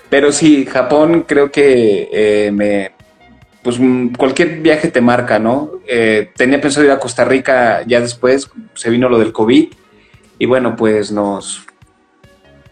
Pero 0.09 0.31
sí, 0.31 0.65
Japón 0.65 1.25
creo 1.27 1.51
que 1.51 2.09
eh, 2.11 2.51
me, 2.51 2.91
pues 3.61 3.77
cualquier 4.17 4.61
viaje 4.61 4.89
te 4.89 5.01
marca, 5.01 5.39
¿no? 5.39 5.71
Eh, 5.87 6.29
tenía 6.35 6.61
pensado 6.61 6.85
ir 6.85 6.91
a 6.91 6.99
Costa 6.99 7.25
Rica 7.25 7.83
ya 7.85 7.99
después, 7.99 8.49
se 8.73 8.89
vino 8.89 9.09
lo 9.09 9.19
del 9.19 9.33
COVID 9.33 9.67
y 10.39 10.45
bueno, 10.45 10.75
pues 10.75 11.11
nos, 11.11 11.65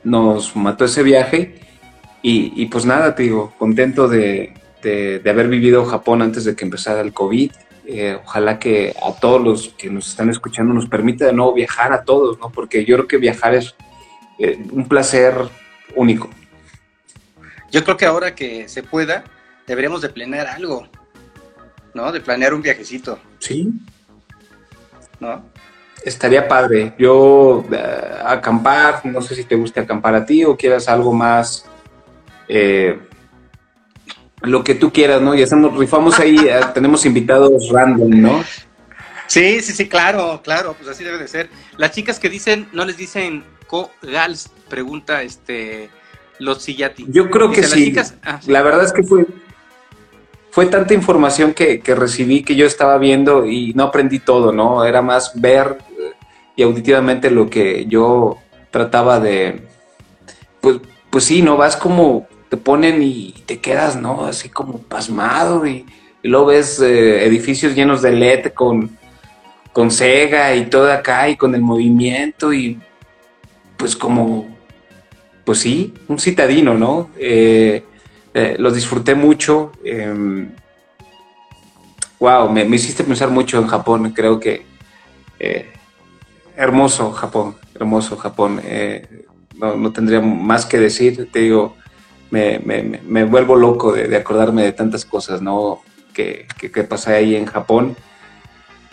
nos 0.03 0.55
mató 0.55 0.85
ese 0.85 1.03
viaje 1.03 1.55
y, 2.21 2.53
y 2.55 2.67
pues 2.67 2.85
nada, 2.85 3.13
te 3.13 3.23
digo, 3.23 3.53
contento 3.57 4.07
de, 4.07 4.53
de, 4.81 5.19
de, 5.19 5.29
haber 5.29 5.49
vivido 5.49 5.83
Japón 5.85 6.21
antes 6.21 6.45
de 6.45 6.55
que 6.55 6.63
empezara 6.63 7.01
el 7.01 7.13
COVID. 7.13 7.51
Eh, 7.87 8.17
ojalá 8.23 8.57
que 8.57 8.95
a 9.01 9.13
todos 9.13 9.41
los 9.41 9.69
que 9.77 9.89
nos 9.89 10.07
están 10.07 10.29
escuchando 10.29 10.73
nos 10.73 10.87
permita 10.87 11.25
de 11.25 11.33
nuevo 11.33 11.53
viajar 11.53 11.93
a 11.93 12.03
todos, 12.03 12.39
¿no? 12.39 12.49
Porque 12.49 12.83
yo 12.83 12.95
creo 12.95 13.07
que 13.07 13.17
viajar 13.17 13.53
es 13.53 13.75
eh, 14.39 14.57
un 14.71 14.87
placer 14.87 15.35
único. 15.95 16.29
Yo 17.71 17.83
creo 17.83 17.97
que 17.97 18.05
ahora 18.05 18.35
que 18.35 18.67
se 18.67 18.83
pueda, 18.83 19.23
deberíamos 19.67 20.01
de 20.01 20.09
planear 20.09 20.47
algo, 20.47 20.87
¿no? 21.93 22.11
De 22.11 22.21
planear 22.21 22.53
un 22.53 22.61
viajecito. 22.61 23.19
Sí. 23.39 23.71
¿No? 25.19 25.43
Estaría 26.03 26.47
padre. 26.47 26.93
Yo 26.97 27.65
uh, 27.69 27.75
acampar, 28.25 29.05
no 29.05 29.21
sé 29.21 29.35
si 29.35 29.43
te 29.43 29.55
guste 29.55 29.79
acampar 29.79 30.15
a 30.15 30.25
ti 30.25 30.43
o 30.43 30.55
quieras 30.55 30.87
algo 30.87 31.13
más, 31.13 31.65
eh, 32.47 32.99
lo 34.45 34.63
que 34.63 34.75
tú 34.75 34.91
quieras, 34.91 35.21
¿no? 35.21 35.35
Y 35.35 35.43
hacemos, 35.43 35.77
rifamos 35.77 36.19
ahí, 36.19 36.35
uh, 36.37 36.65
tenemos 36.73 37.05
invitados 37.05 37.69
random, 37.69 38.21
¿no? 38.21 38.43
Sí, 39.27 39.61
sí, 39.61 39.73
sí, 39.73 39.87
claro, 39.89 40.41
claro, 40.43 40.75
pues 40.77 40.89
así 40.89 41.03
debe 41.03 41.17
de 41.17 41.27
ser. 41.27 41.49
Las 41.77 41.91
chicas 41.91 42.19
que 42.19 42.29
dicen, 42.29 42.69
no 42.73 42.85
les 42.85 42.97
dicen 42.97 43.43
co-gals, 43.67 44.49
pregunta 44.69 45.23
este 45.23 45.89
los 46.39 46.61
Sillati. 46.61 47.05
Yo 47.09 47.29
creo 47.29 47.51
que 47.51 47.63
sí. 47.63 47.85
Chicas, 47.85 48.15
ah, 48.23 48.39
sí. 48.41 48.51
La 48.51 48.61
verdad 48.61 48.83
es 48.83 48.93
que 48.93 49.03
fue, 49.03 49.25
fue 50.51 50.67
tanta 50.67 50.93
información 50.93 51.53
que, 51.53 51.79
que, 51.79 51.95
recibí 51.95 52.43
que 52.43 52.55
yo 52.55 52.65
estaba 52.65 52.97
viendo 52.97 53.45
y 53.45 53.73
no 53.73 53.83
aprendí 53.85 54.19
todo, 54.19 54.51
¿no? 54.51 54.83
Era 54.83 55.01
más 55.01 55.31
ver 55.35 55.77
y 56.55 56.63
auditivamente 56.63 57.31
lo 57.31 57.49
que 57.49 57.85
yo 57.87 58.37
trataba 58.71 59.19
de. 59.19 59.67
Pues, 60.61 60.79
pues 61.09 61.23
sí, 61.23 61.41
¿no? 61.41 61.57
Vas 61.57 61.75
como. 61.77 62.27
Te 62.55 62.61
ponen 62.61 63.03
y 63.03 63.33
te 63.45 63.59
quedas, 63.59 63.97
¿no? 63.97 64.23
Así 64.23 64.47
como 64.47 64.77
pasmado 64.77 65.67
y, 65.67 65.85
y 66.23 66.27
luego 66.29 66.45
ves 66.45 66.79
eh, 66.79 67.25
edificios 67.25 67.75
llenos 67.75 68.01
de 68.01 68.13
LED 68.13 68.53
con, 68.53 68.97
con 69.73 69.91
Sega 69.91 70.55
y 70.55 70.67
todo 70.67 70.89
acá 70.89 71.27
y 71.27 71.35
con 71.35 71.53
el 71.53 71.59
movimiento 71.59 72.53
y 72.53 72.79
pues 73.75 73.93
como 73.93 74.47
pues 75.43 75.59
sí, 75.59 75.93
un 76.07 76.17
citadino, 76.17 76.75
¿no? 76.75 77.09
Eh, 77.17 77.83
eh, 78.33 78.55
los 78.57 78.73
disfruté 78.73 79.15
mucho. 79.15 79.73
Wow, 82.21 82.49
me, 82.49 82.63
me, 82.63 82.77
hiciste 82.77 83.03
pensar 83.03 83.31
mucho 83.31 83.59
en 83.59 83.67
Japón. 83.67 84.13
Creo 84.15 84.39
que 84.39 84.65
eh, 85.41 85.73
hermoso 86.55 87.11
Japón, 87.11 87.57
hermoso 87.73 88.15
Japón. 88.15 88.61
No, 89.55 89.75
no, 89.75 89.91
tendría 89.91 90.21
más 90.21 90.65
que 90.65 90.79
decir. 90.79 91.29
Te 91.33 91.39
digo, 91.39 91.75
me, 92.31 92.59
me, 92.59 93.01
me 93.05 93.23
vuelvo 93.23 93.55
loco 93.55 93.91
de, 93.93 94.15
acordarme 94.15 94.63
de 94.63 94.71
tantas 94.71 95.05
cosas, 95.05 95.41
¿no? 95.41 95.81
Que, 96.13 96.47
que, 96.57 96.71
que 96.71 96.83
pasé 96.83 97.13
ahí 97.13 97.35
en 97.35 97.45
Japón. 97.45 97.95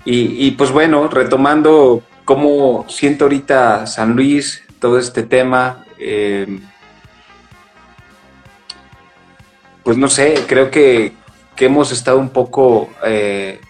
Y, 0.04 0.46
y 0.46 0.52
pues 0.52 0.70
bueno, 0.70 1.08
retomando 1.08 2.02
cómo 2.24 2.86
siento 2.88 3.24
ahorita 3.24 3.86
San 3.86 4.14
Luis, 4.14 4.62
todo 4.78 4.98
este 4.98 5.22
tema, 5.22 5.84
eh, 5.98 6.58
pues 9.82 9.96
no 9.96 10.08
sé, 10.08 10.44
creo 10.46 10.70
que, 10.70 11.12
que 11.54 11.66
hemos 11.66 11.92
estado 11.92 12.18
un 12.18 12.30
poco 12.30 12.90
eh, 13.04 13.60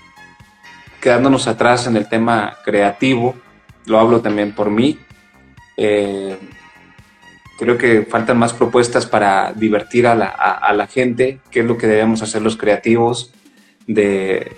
quedándonos 1.01 1.49
atrás 1.49 1.87
en 1.87 1.97
el 1.97 2.09
tema 2.09 2.57
creativo, 2.65 3.35
lo 3.87 3.99
hablo 3.99 4.21
también 4.21 4.55
por 4.55 4.71
mí. 4.71 4.99
Eh, 5.77 6.39
creo 7.59 7.79
que 7.79 8.03
faltan 8.03 8.39
más 8.39 8.53
propuestas 8.53 9.07
para 9.07 9.53
divertir 9.53 10.07
a 10.07 10.15
la, 10.15 10.27
a, 10.27 10.73
la, 10.73 10.87
gente, 10.87 11.41
que 11.51 11.61
es 11.61 11.67
lo 11.67 11.79
que 11.79 11.87
debemos 11.87 12.23
hacer 12.23 12.43
los 12.43 12.57
creativos, 12.57 13.33
de, 13.87 14.53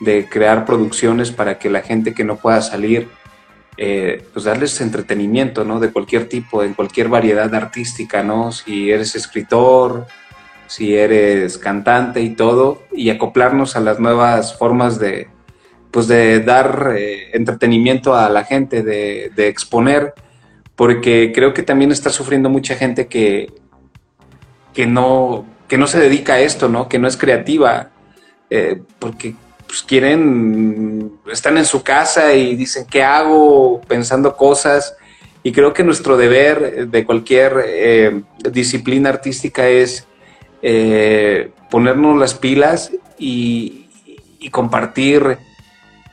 de 0.00 0.26
crear 0.28 0.64
producciones 0.64 1.30
para 1.30 1.58
que 1.58 1.70
la 1.70 1.82
gente 1.82 2.14
que 2.14 2.24
no 2.24 2.36
pueda 2.36 2.60
salir 2.62 3.08
eh, 3.82 4.22
pues 4.34 4.44
darles 4.44 4.78
entretenimiento, 4.82 5.64
¿no? 5.64 5.80
De 5.80 5.90
cualquier 5.90 6.28
tipo, 6.28 6.62
en 6.62 6.74
cualquier 6.74 7.08
variedad 7.08 7.54
artística, 7.54 8.22
¿no? 8.22 8.52
Si 8.52 8.90
eres 8.90 9.16
escritor, 9.16 10.06
si 10.66 10.94
eres 10.94 11.56
cantante 11.56 12.20
y 12.20 12.30
todo, 12.30 12.82
y 12.92 13.08
acoplarnos 13.08 13.76
a 13.76 13.80
las 13.80 13.98
nuevas 13.98 14.58
formas 14.58 14.98
de, 14.98 15.28
pues 15.90 16.08
de 16.08 16.40
dar 16.40 16.92
eh, 16.94 17.30
entretenimiento 17.32 18.14
a 18.14 18.28
la 18.28 18.44
gente, 18.44 18.82
de, 18.82 19.32
de, 19.34 19.48
exponer 19.48 20.12
porque 20.80 21.30
creo 21.34 21.52
que 21.52 21.62
también 21.62 21.92
está 21.92 22.08
sufriendo 22.08 22.48
mucha 22.48 22.74
gente 22.74 23.06
que, 23.06 23.52
que, 24.72 24.86
no, 24.86 25.44
que 25.68 25.76
no 25.76 25.86
se 25.86 26.00
dedica 26.00 26.32
a 26.32 26.40
esto, 26.40 26.70
¿no? 26.70 26.88
Que 26.88 26.98
no 26.98 27.06
es 27.06 27.18
creativa, 27.18 27.90
eh, 28.48 28.80
porque 28.98 29.34
pues, 29.66 29.82
quieren, 29.82 31.12
están 31.30 31.58
en 31.58 31.66
su 31.66 31.82
casa 31.82 32.32
y 32.32 32.56
dicen, 32.56 32.86
¿qué 32.90 33.02
hago? 33.02 33.82
Pensando 33.82 34.38
cosas. 34.38 34.96
Y 35.42 35.52
creo 35.52 35.74
que 35.74 35.84
nuestro 35.84 36.16
deber 36.16 36.88
de 36.88 37.04
cualquier 37.04 37.62
eh, 37.66 38.22
disciplina 38.50 39.10
artística 39.10 39.68
es 39.68 40.06
eh, 40.62 41.50
ponernos 41.70 42.18
las 42.18 42.32
pilas 42.32 42.90
y, 43.18 43.86
compartir 44.50 45.36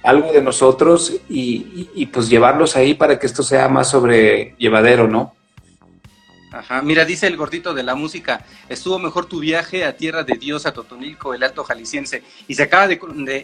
algo 0.07 0.31
de 0.31 0.41
nosotros 0.41 1.19
y, 1.27 2.05
pues 2.13 2.29
llevarlos 2.29 2.77
ahí 2.77 2.93
para 2.93 3.19
que 3.19 3.27
esto 3.27 3.43
sea 3.43 3.67
más 3.67 3.89
sobrellevadero, 3.89 5.09
¿no? 5.09 5.35
Ajá, 6.49 6.81
mira, 6.81 7.03
dice 7.03 7.27
el 7.27 7.35
gordito 7.35 7.73
de 7.73 7.83
la 7.83 7.93
música, 7.93 8.45
estuvo 8.69 8.99
mejor 8.99 9.25
tu 9.25 9.41
viaje 9.41 9.83
a 9.83 9.97
Tierra 9.97 10.23
de 10.23 10.35
Dios, 10.35 10.65
a 10.65 10.71
Totonilco, 10.71 11.33
el 11.33 11.43
Alto 11.43 11.65
Jalisciense, 11.65 12.23
y 12.47 12.55
se 12.55 12.63
acaba 12.63 12.87
de, 12.87 12.97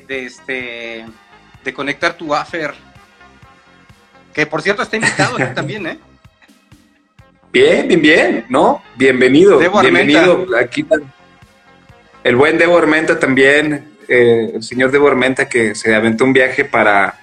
de, 0.07 0.26
este, 0.26 1.06
de 1.65 1.73
conectar 1.73 2.14
tu 2.14 2.34
afer, 2.34 2.73
que 4.34 4.45
por 4.45 4.61
cierto 4.61 4.84
está 4.84 4.95
invitado 4.95 5.35
también, 5.53 5.85
¿eh? 5.85 5.99
Bien, 7.52 7.90
bien, 7.90 8.02
bien, 8.02 8.45
¿no? 8.48 8.81
Bienvenido, 8.95 9.60
bienvenido. 9.60 10.48
Aquí 10.57 10.85
el 12.23 12.38
buen 12.38 12.57
Debo 12.57 12.77
Armenta 12.77 13.19
también, 13.19 13.93
eh, 14.08 14.52
el 14.56 14.64
señor 14.64 14.92
Debo 14.92 15.08
Armenta 15.08 15.48
que 15.48 15.76
se 15.76 15.94
aventó 15.94 16.24
un 16.24 16.34
viaje 16.34 16.66
para 16.66 17.16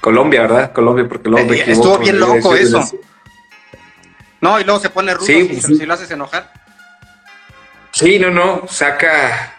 Colombia, 0.00 0.42
¿verdad? 0.42 0.72
Colombia, 0.72 1.06
porque 1.08 1.28
luego 1.28 1.52
eh, 1.52 1.64
Estuvo 1.66 1.98
bien 1.98 2.18
loco 2.18 2.54
eso. 2.54 2.82
No, 4.40 4.58
y 4.58 4.64
luego 4.64 4.80
se 4.80 4.90
pone 4.90 5.14
rudo 5.14 5.24
sí, 5.24 5.60
si, 5.60 5.76
si, 5.76 5.86
lo 5.86 5.94
haces 5.94 6.10
enojar. 6.10 6.52
Sí, 7.92 8.18
no, 8.18 8.30
no, 8.30 8.66
saca... 8.68 9.56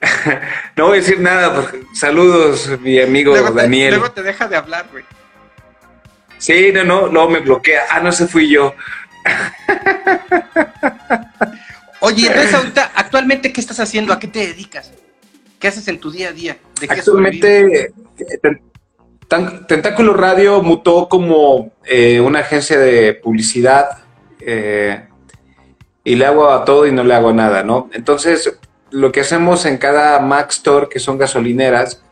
no 0.76 0.88
voy 0.88 0.98
a 0.98 1.00
decir 1.00 1.18
nada, 1.20 1.54
porque... 1.54 1.82
saludos, 1.94 2.68
mi 2.80 3.00
amigo 3.00 3.34
Daniel. 3.52 3.94
Luego 3.94 4.12
te 4.12 4.22
deja 4.22 4.46
de 4.46 4.56
hablar, 4.56 4.86
güey. 4.92 5.04
Sí, 6.36 6.70
no, 6.74 6.84
no, 6.84 7.06
luego 7.06 7.30
me 7.30 7.40
bloquea. 7.40 7.84
Ah, 7.90 8.00
no, 8.00 8.12
se 8.12 8.26
fui 8.26 8.50
yo. 8.50 8.74
Oye, 12.00 12.26
entonces 12.26 12.54
ahorita, 12.54 12.92
actualmente, 12.94 13.50
¿qué 13.50 13.62
estás 13.62 13.80
haciendo? 13.80 14.12
¿A 14.12 14.18
qué 14.18 14.28
te 14.28 14.40
dedicas? 14.40 14.92
¿Qué 15.64 15.68
haces 15.68 15.88
en 15.88 15.98
tu 15.98 16.10
día 16.10 16.28
a 16.28 16.32
día? 16.32 16.58
¿De 16.78 16.86
actualmente, 16.90 17.94
Tentáculo 19.66 20.12
Radio 20.12 20.62
mutó 20.62 21.08
como 21.08 21.72
eh, 21.86 22.20
una 22.20 22.40
agencia 22.40 22.78
de 22.78 23.14
publicidad 23.14 23.86
eh, 24.40 25.08
y 26.04 26.16
le 26.16 26.26
hago 26.26 26.50
a 26.50 26.66
todo 26.66 26.86
y 26.86 26.92
no 26.92 27.02
le 27.02 27.14
hago 27.14 27.30
a 27.30 27.32
nada, 27.32 27.62
¿no? 27.62 27.88
Entonces, 27.94 28.58
lo 28.90 29.10
que 29.10 29.20
hacemos 29.20 29.64
en 29.64 29.78
cada 29.78 30.20
Max 30.20 30.56
Store, 30.56 30.90
que 30.90 30.98
son 30.98 31.16
gasolineras, 31.16 32.02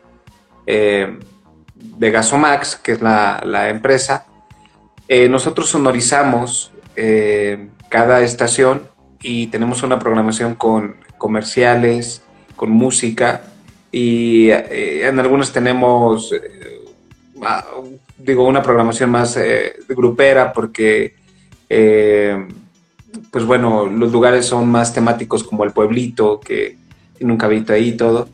eh, 0.65 1.19
de 1.75 2.11
Gasomax, 2.11 2.77
que 2.77 2.93
es 2.93 3.03
la, 3.03 3.69
empresa, 3.69 4.25
nosotros 5.29 5.69
sonorizamos 5.69 6.73
cada 7.91 8.23
estación 8.23 8.89
y 9.21 9.49
tenemos 9.49 9.83
una 9.83 9.99
programación 9.99 10.55
con 10.55 10.97
comerciales, 11.19 12.23
con 12.63 12.71
música 12.71 13.43
y 13.91 14.51
en 14.51 15.19
algunos 15.19 15.53
tenemos 15.53 16.33
digo, 18.19 18.45
una 18.45 18.63
programación 18.63 19.11
más 19.11 19.37
eh, 19.37 19.75
grupera 19.89 20.53
porque, 20.53 21.17
eh, 21.69 22.47
pues 23.31 23.45
bueno, 23.45 23.87
los 23.87 24.13
lugares 24.13 24.47
son 24.47 24.71
más 24.71 24.95
temáticos 24.95 25.45
como 25.45 25.65
el 25.65 25.73
pueblito, 25.73 26.41
que 26.41 26.77
tiene 27.17 27.33
un 27.33 27.39
cabito 27.39 27.73
ahí 27.73 27.89
y 27.89 27.97
todo. 27.97 28.29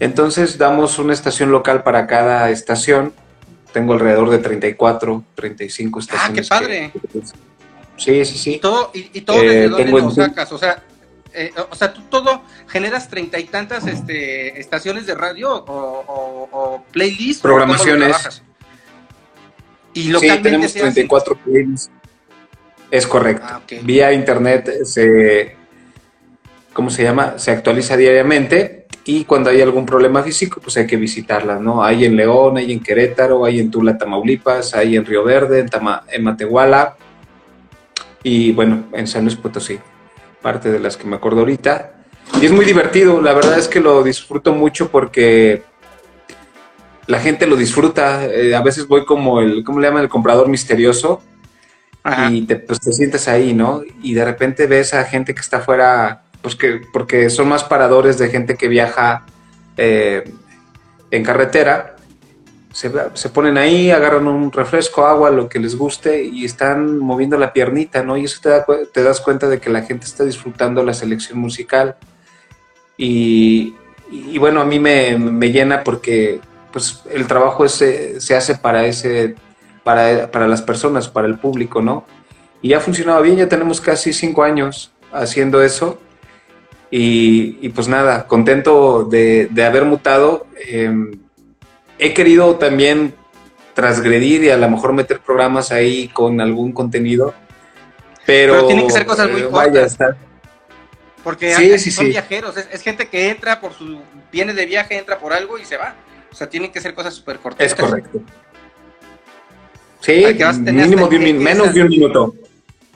Entonces 0.00 0.58
damos 0.58 0.98
una 0.98 1.12
estación 1.12 1.50
local 1.50 1.82
para 1.82 2.06
cada 2.06 2.50
estación. 2.50 3.12
Tengo 3.72 3.94
alrededor 3.94 4.30
de 4.30 4.38
34, 4.38 5.24
35 5.34 6.00
estaciones. 6.00 6.48
¡Ah, 6.50 6.60
qué 6.60 6.64
padre! 6.64 6.92
sí, 7.96 8.24
sí, 8.24 8.38
sí. 8.38 8.54
¿Y 8.54 8.58
todo, 8.58 8.90
y, 8.92 9.20
todo 9.22 9.40
desde 9.40 9.64
eh, 9.64 9.68
dónde 9.68 9.90
lo 9.90 10.10
sacas? 10.10 10.52
O 10.52 10.58
sea, 10.58 10.82
o 11.70 11.74
sea, 11.74 11.92
tú 11.92 12.02
todo 12.10 12.42
generas 12.68 13.08
treinta 13.08 13.38
y 13.38 13.44
tantas 13.44 13.86
este, 13.86 14.58
estaciones 14.60 15.06
de 15.06 15.14
radio 15.14 15.52
o, 15.52 16.48
o, 16.52 16.84
playlists. 16.92 17.42
Programaciones. 17.42 18.42
Y 19.92 20.08
localmente 20.08 20.68
sí, 20.68 20.74
tenemos 20.74 20.94
34 20.94 21.36
playlists. 21.36 21.90
Es 22.90 23.06
correcto. 23.06 23.44
Ah, 23.48 23.60
Vía 23.82 24.12
internet 24.12 24.84
se, 24.84 25.56
¿cómo 26.72 26.90
se 26.90 27.02
llama? 27.02 27.38
Se 27.38 27.50
actualiza 27.50 27.96
diariamente 27.96 28.86
y 29.04 29.24
cuando 29.24 29.50
hay 29.50 29.60
algún 29.60 29.84
problema 29.84 30.22
físico, 30.22 30.60
pues 30.60 30.76
hay 30.76 30.86
que 30.86 30.96
visitarlas, 30.96 31.60
¿no? 31.60 31.84
Hay 31.84 32.04
en 32.04 32.16
León, 32.16 32.56
hay 32.56 32.72
en 32.72 32.80
Querétaro, 32.80 33.44
hay 33.44 33.60
en 33.60 33.70
Tula, 33.70 33.98
Tamaulipas, 33.98 34.74
hay 34.74 34.96
en 34.96 35.04
Río 35.04 35.24
Verde, 35.24 35.60
en, 35.60 35.68
en 36.10 36.24
Matehuala 36.24 36.96
y 38.22 38.52
bueno, 38.52 38.84
en 38.92 39.06
San 39.06 39.24
Luis 39.24 39.36
Potosí, 39.36 39.78
parte 40.44 40.70
de 40.70 40.78
las 40.78 40.98
que 40.98 41.06
me 41.06 41.16
acuerdo 41.16 41.40
ahorita. 41.40 41.92
Y 42.40 42.44
es 42.44 42.52
muy 42.52 42.66
divertido, 42.66 43.22
la 43.22 43.32
verdad 43.32 43.58
es 43.58 43.66
que 43.66 43.80
lo 43.80 44.02
disfruto 44.02 44.52
mucho 44.52 44.90
porque 44.90 45.62
la 47.06 47.18
gente 47.18 47.46
lo 47.46 47.56
disfruta. 47.56 48.26
Eh, 48.26 48.54
a 48.54 48.60
veces 48.60 48.86
voy 48.86 49.06
como 49.06 49.40
el, 49.40 49.64
¿cómo 49.64 49.80
le 49.80 49.88
llaman? 49.88 50.02
El 50.02 50.10
comprador 50.10 50.48
misterioso. 50.48 51.22
Y 52.30 52.42
te, 52.42 52.56
pues 52.56 52.80
te 52.80 52.92
sientes 52.92 53.26
ahí, 53.28 53.54
¿no? 53.54 53.82
Y 54.02 54.12
de 54.12 54.26
repente 54.26 54.66
ves 54.66 54.92
a 54.92 55.04
gente 55.04 55.34
que 55.34 55.40
está 55.40 55.56
afuera, 55.58 56.24
pues 56.42 56.54
que, 56.54 56.82
porque 56.92 57.30
son 57.30 57.48
más 57.48 57.64
paradores 57.64 58.18
de 58.18 58.28
gente 58.28 58.56
que 58.56 58.68
viaja 58.68 59.24
eh, 59.78 60.30
en 61.10 61.24
carretera. 61.24 61.93
Se, 62.74 62.92
se, 63.14 63.28
ponen 63.28 63.56
ahí, 63.56 63.92
agarran 63.92 64.26
un 64.26 64.50
refresco, 64.50 65.06
agua, 65.06 65.30
lo 65.30 65.48
que 65.48 65.60
les 65.60 65.76
guste 65.76 66.24
y 66.24 66.44
están 66.44 66.98
moviendo 66.98 67.38
la 67.38 67.52
piernita, 67.52 68.02
¿no? 68.02 68.16
Y 68.16 68.24
eso 68.24 68.40
te, 68.42 68.48
da, 68.48 68.66
te 68.92 69.02
das 69.04 69.20
cuenta 69.20 69.48
de 69.48 69.60
que 69.60 69.70
la 69.70 69.82
gente 69.82 70.06
está 70.06 70.24
disfrutando 70.24 70.82
la 70.82 70.92
selección 70.92 71.38
musical. 71.38 71.96
Y, 72.96 73.76
y 74.10 74.38
bueno, 74.38 74.60
a 74.60 74.64
mí 74.64 74.80
me, 74.80 75.16
me 75.16 75.52
llena 75.52 75.84
porque 75.84 76.40
pues 76.72 77.04
el 77.12 77.28
trabajo 77.28 77.64
ese 77.64 78.20
se 78.20 78.34
hace 78.34 78.56
para 78.56 78.84
ese, 78.86 79.36
para, 79.84 80.32
para, 80.32 80.48
las 80.48 80.60
personas, 80.60 81.06
para 81.06 81.28
el 81.28 81.38
público, 81.38 81.80
¿no? 81.80 82.04
Y 82.60 82.72
ha 82.72 82.80
funcionado 82.80 83.22
bien, 83.22 83.36
ya 83.36 83.48
tenemos 83.48 83.80
casi 83.80 84.12
cinco 84.12 84.42
años 84.42 84.92
haciendo 85.12 85.62
eso. 85.62 85.98
Y, 86.90 87.68
pues 87.70 87.88
nada, 87.88 88.26
contento 88.28 89.04
de, 89.04 89.48
haber 89.66 89.84
mutado. 89.84 90.46
Em, 90.66 91.23
he 91.98 92.14
querido 92.14 92.56
también 92.56 93.14
transgredir 93.74 94.44
y 94.44 94.50
a 94.50 94.56
lo 94.56 94.68
mejor 94.68 94.92
meter 94.92 95.20
programas 95.20 95.72
ahí 95.72 96.08
con 96.08 96.40
algún 96.40 96.72
contenido. 96.72 97.34
Pero, 98.26 98.54
pero 98.54 98.66
tienen 98.66 98.86
que 98.86 98.92
ser 98.92 99.06
cosas 99.06 99.30
muy 99.30 99.42
eh, 99.42 99.48
cortas. 99.48 99.98
Porque 101.22 101.78
son 101.78 102.08
viajeros, 102.08 102.56
es, 102.56 102.68
es, 102.70 102.82
gente 102.82 103.08
que 103.08 103.30
entra 103.30 103.60
por 103.60 103.72
su, 103.72 103.98
viene 104.30 104.52
de 104.52 104.66
viaje, 104.66 104.98
entra 104.98 105.18
por 105.18 105.32
algo 105.32 105.58
y 105.58 105.64
se 105.64 105.76
va. 105.76 105.94
O 106.30 106.34
sea, 106.34 106.48
tienen 106.48 106.70
que 106.70 106.80
ser 106.80 106.94
cosas 106.94 107.14
súper 107.14 107.38
cortas. 107.38 107.66
Es 107.66 107.74
correcto. 107.74 108.20
Sí, 110.00 110.22
mínimo 110.64 111.08
de 111.08 111.16
un, 111.16 111.38
menos 111.38 111.72
de 111.72 111.82
un 111.82 111.88
minuto. 111.88 112.34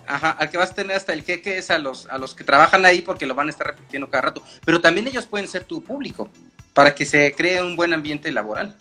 Ajá, 0.07 0.31
al 0.33 0.51
que 0.51 0.59
vas 0.59 0.73
a 0.73 0.75
tener 0.75 0.97
hasta 0.97 1.13
el 1.13 1.23
jeque 1.23 1.59
es 1.59 1.71
a 1.71 1.79
los, 1.79 2.07
a 2.09 2.19
los 2.19 2.35
que 2.35 2.45
trabajan 2.45 2.85
ahí 2.85 3.01
porque 3.01 3.27
lo 3.27 3.35
van 3.35 3.47
a 3.47 3.51
estar 3.51 3.67
repitiendo 3.67 4.11
cada 4.11 4.23
rato. 4.23 4.43
Pero 4.65 4.81
también 4.81 5.07
ellos 5.07 5.27
pueden 5.27 5.49
ser 5.49 5.65
tu 5.65 5.83
público 5.83 6.29
para 6.75 6.95
que 6.95 7.07
se 7.07 7.33
cree 7.35 7.63
un 7.63 7.77
buen 7.77 7.95
ambiente 7.95 8.31
laboral. 8.31 8.77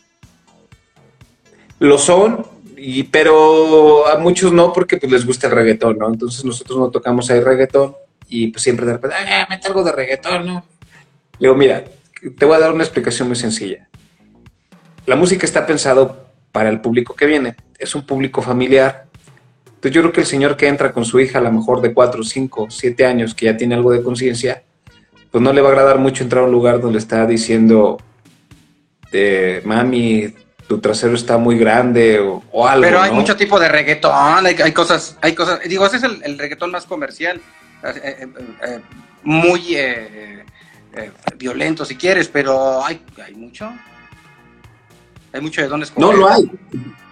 Lo 1.80 1.98
son, 1.98 2.46
y, 2.76 3.04
pero 3.04 4.08
a 4.08 4.18
muchos 4.18 4.52
no 4.52 4.74
porque 4.74 4.98
pues, 4.98 5.12
les 5.12 5.26
gusta 5.26 5.48
el 5.48 5.54
reggaetón, 5.54 5.98
¿no? 5.98 6.08
Entonces 6.08 6.44
nosotros 6.46 6.78
no 6.78 6.90
tocamos 6.90 7.30
ahí 7.30 7.40
reggaetón 7.40 7.96
y 8.28 8.48
pues 8.48 8.64
siempre 8.64 8.86
de 8.86 8.94
repente, 8.94 9.16
¡ay, 9.16 9.46
mete 9.50 9.68
algo 9.68 9.84
de 9.84 9.92
reggaetón, 9.92 10.46
¿no? 10.46 10.66
Le 11.40 11.48
digo, 11.48 11.56
mira, 11.56 11.84
te 12.38 12.46
voy 12.46 12.56
a 12.56 12.60
dar 12.60 12.74
una 12.74 12.84
explicación 12.84 13.28
muy 13.28 13.38
sencilla 13.38 13.88
la 15.08 15.16
música 15.16 15.46
está 15.46 15.66
pensado 15.66 16.28
para 16.52 16.70
el 16.70 16.82
público 16.82 17.16
que 17.16 17.26
viene, 17.26 17.56
es 17.80 17.96
un 17.96 18.06
público 18.06 18.42
familiar. 18.42 19.06
Entonces 19.66 19.92
yo 19.92 20.02
creo 20.02 20.12
que 20.12 20.22
el 20.22 20.28
señor 20.28 20.58
que 20.58 20.68
entra 20.68 20.92
con 20.92 21.06
su 21.06 21.20
hija 21.20 21.40
a 21.40 21.42
lo 21.42 21.52
mejor 21.52 21.82
de 21.82 21.94
4, 21.94 22.24
5, 22.24 22.68
7 22.70 23.06
años, 23.06 23.34
que 23.34 23.46
ya 23.46 23.56
tiene 23.56 23.76
algo 23.76 23.92
de 23.92 24.04
conciencia, 24.04 24.64
pues 25.32 25.42
no 25.42 25.54
le 25.54 25.62
va 25.62 25.70
a 25.70 25.72
agradar 25.72 25.98
mucho 25.98 26.24
entrar 26.24 26.44
a 26.44 26.46
un 26.46 26.52
lugar 26.52 26.82
donde 26.82 27.00
está 27.00 27.26
diciendo, 27.26 27.98
de, 29.12 29.62
mami, 29.64 30.34
tu 30.68 30.80
trasero 30.80 31.16
está 31.16 31.38
muy 31.38 31.58
grande 31.58 32.20
o, 32.20 32.68
algo. 32.68 32.82
Pero 32.82 33.02
hay 33.02 33.12
mucho 33.12 33.36
tipo 33.36 33.60
de 33.60 33.70
reggaetón, 33.70 34.46
hay, 34.46 34.72
cosas, 34.74 35.18
hay 35.22 35.34
cosas, 35.34 35.62
digo, 35.68 35.86
ese 35.86 35.98
es 35.98 36.04
el, 36.04 36.38
reggaetón 36.38 36.72
más 36.72 36.86
comercial, 36.86 37.42
eh, 37.84 38.18
eh, 38.20 38.28
eh, 38.64 38.80
muy 39.24 39.78
violento 41.38 41.86
si 41.86 41.96
quieres, 41.96 42.28
pero 42.28 42.84
hay, 42.84 43.02
hay 43.24 43.36
mucho. 43.36 43.72
Hay 45.34 45.42
mucho 45.42 45.62
de 45.62 45.68
dónde 45.68 45.86
escoger. 45.86 46.10
No 46.10 46.14
lo 46.14 46.30
hay. 46.30 46.50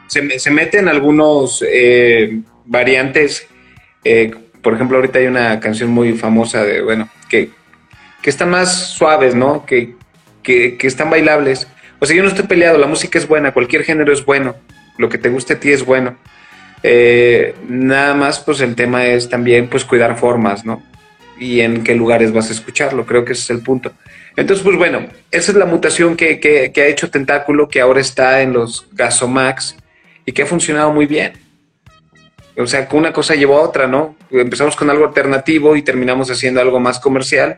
se, 0.08 0.40
se 0.40 0.52
meten 0.52 0.88
algunos 0.88 1.64
eh, 1.68 2.42
variantes. 2.66 3.48
eh, 4.04 4.34
por 4.62 4.74
ejemplo, 4.74 4.98
ahorita 4.98 5.20
hay 5.20 5.28
una 5.28 5.60
canción 5.60 5.92
muy 5.92 6.14
famosa 6.14 6.64
de, 6.64 6.82
bueno, 6.82 7.08
que, 7.30 7.52
que 8.22 8.30
están 8.30 8.50
más 8.50 8.94
suaves, 8.94 9.36
¿no? 9.36 9.66
Que, 9.66 9.96
que, 10.42 10.78
que 10.78 10.88
están 10.88 11.10
bailables. 11.10 11.68
O 12.00 12.06
sea, 12.06 12.16
yo 12.16 12.24
no 12.24 12.30
estoy 12.30 12.46
peleado, 12.46 12.78
la 12.78 12.88
música 12.88 13.18
es 13.18 13.28
buena, 13.28 13.54
cualquier 13.54 13.84
género 13.84 14.12
es 14.12 14.26
bueno, 14.26 14.56
lo 14.98 15.10
que 15.10 15.18
te 15.18 15.30
guste 15.30 15.54
a 15.54 15.60
ti 15.60 15.72
es 15.72 15.86
bueno. 15.86 16.18
Eh, 16.84 17.56
nada 17.68 18.14
más, 18.14 18.40
pues 18.40 18.62
el 18.62 18.76
tema 18.76 19.06
es 19.06 19.30
también, 19.30 19.70
pues 19.70 19.86
cuidar 19.86 20.18
formas, 20.18 20.66
¿no? 20.66 20.84
Y 21.40 21.62
en 21.62 21.84
qué 21.84 21.96
lugares 21.96 22.32
vas 22.32 22.50
a 22.50 22.54
escucharlo, 22.54 23.06
creo 23.06 23.26
que 23.26 23.34
ese 23.34 23.42
es 23.42 23.50
el 23.50 23.64
punto. 23.64 23.92
Entonces, 24.36 24.64
pues 24.64 24.78
bueno, 24.78 25.08
esa 25.32 25.52
es 25.52 25.58
la 25.58 25.66
mutación 25.66 26.16
que, 26.16 26.40
que, 26.40 26.82
ha 26.82 26.88
hecho 26.88 27.10
Tentáculo, 27.10 27.70
que 27.70 27.82
ahora 27.82 28.02
está 28.02 28.42
en 28.42 28.54
los 28.54 28.88
Gasomax 28.92 29.78
y 30.26 30.32
que 30.32 30.44
ha 30.44 30.46
funcionado 30.46 30.92
muy 30.92 31.06
bien. 31.06 31.34
O 32.58 32.68
sea, 32.68 32.88
una 32.92 33.12
cosa 33.12 33.36
llevó 33.36 33.58
a 33.58 33.62
otra, 33.62 33.88
¿no? 33.88 34.16
Empezamos 34.30 34.76
con 34.76 34.90
algo 34.90 35.06
alternativo 35.06 35.76
y 35.76 35.82
terminamos 35.82 36.30
haciendo 36.32 36.62
algo 36.62 36.80
más 36.80 37.00
comercial, 37.00 37.58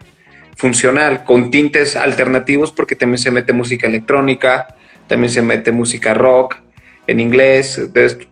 funcional, 0.57 1.23
con 1.23 1.49
tintes 1.51 1.95
alternativos, 1.95 2.71
porque 2.73 2.95
también 2.95 3.19
se 3.19 3.31
mete 3.31 3.53
música 3.53 3.87
electrónica, 3.87 4.75
también 5.07 5.31
se 5.31 5.41
mete 5.41 5.71
música 5.71 6.13
rock 6.13 6.57
en 7.07 7.19
inglés, 7.21 7.93
de- 7.93 8.27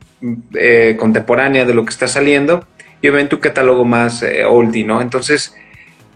eh, 0.55 0.97
contemporánea 0.99 1.63
de 1.65 1.73
lo 1.73 1.85
que 1.85 1.91
está 1.91 2.07
saliendo, 2.07 2.67
y 3.01 3.07
obviamente 3.07 3.35
un 3.35 3.41
catálogo 3.41 3.85
más 3.85 4.23
eh, 4.23 4.43
oldie, 4.43 4.83
¿no? 4.83 5.01
Entonces, 5.01 5.55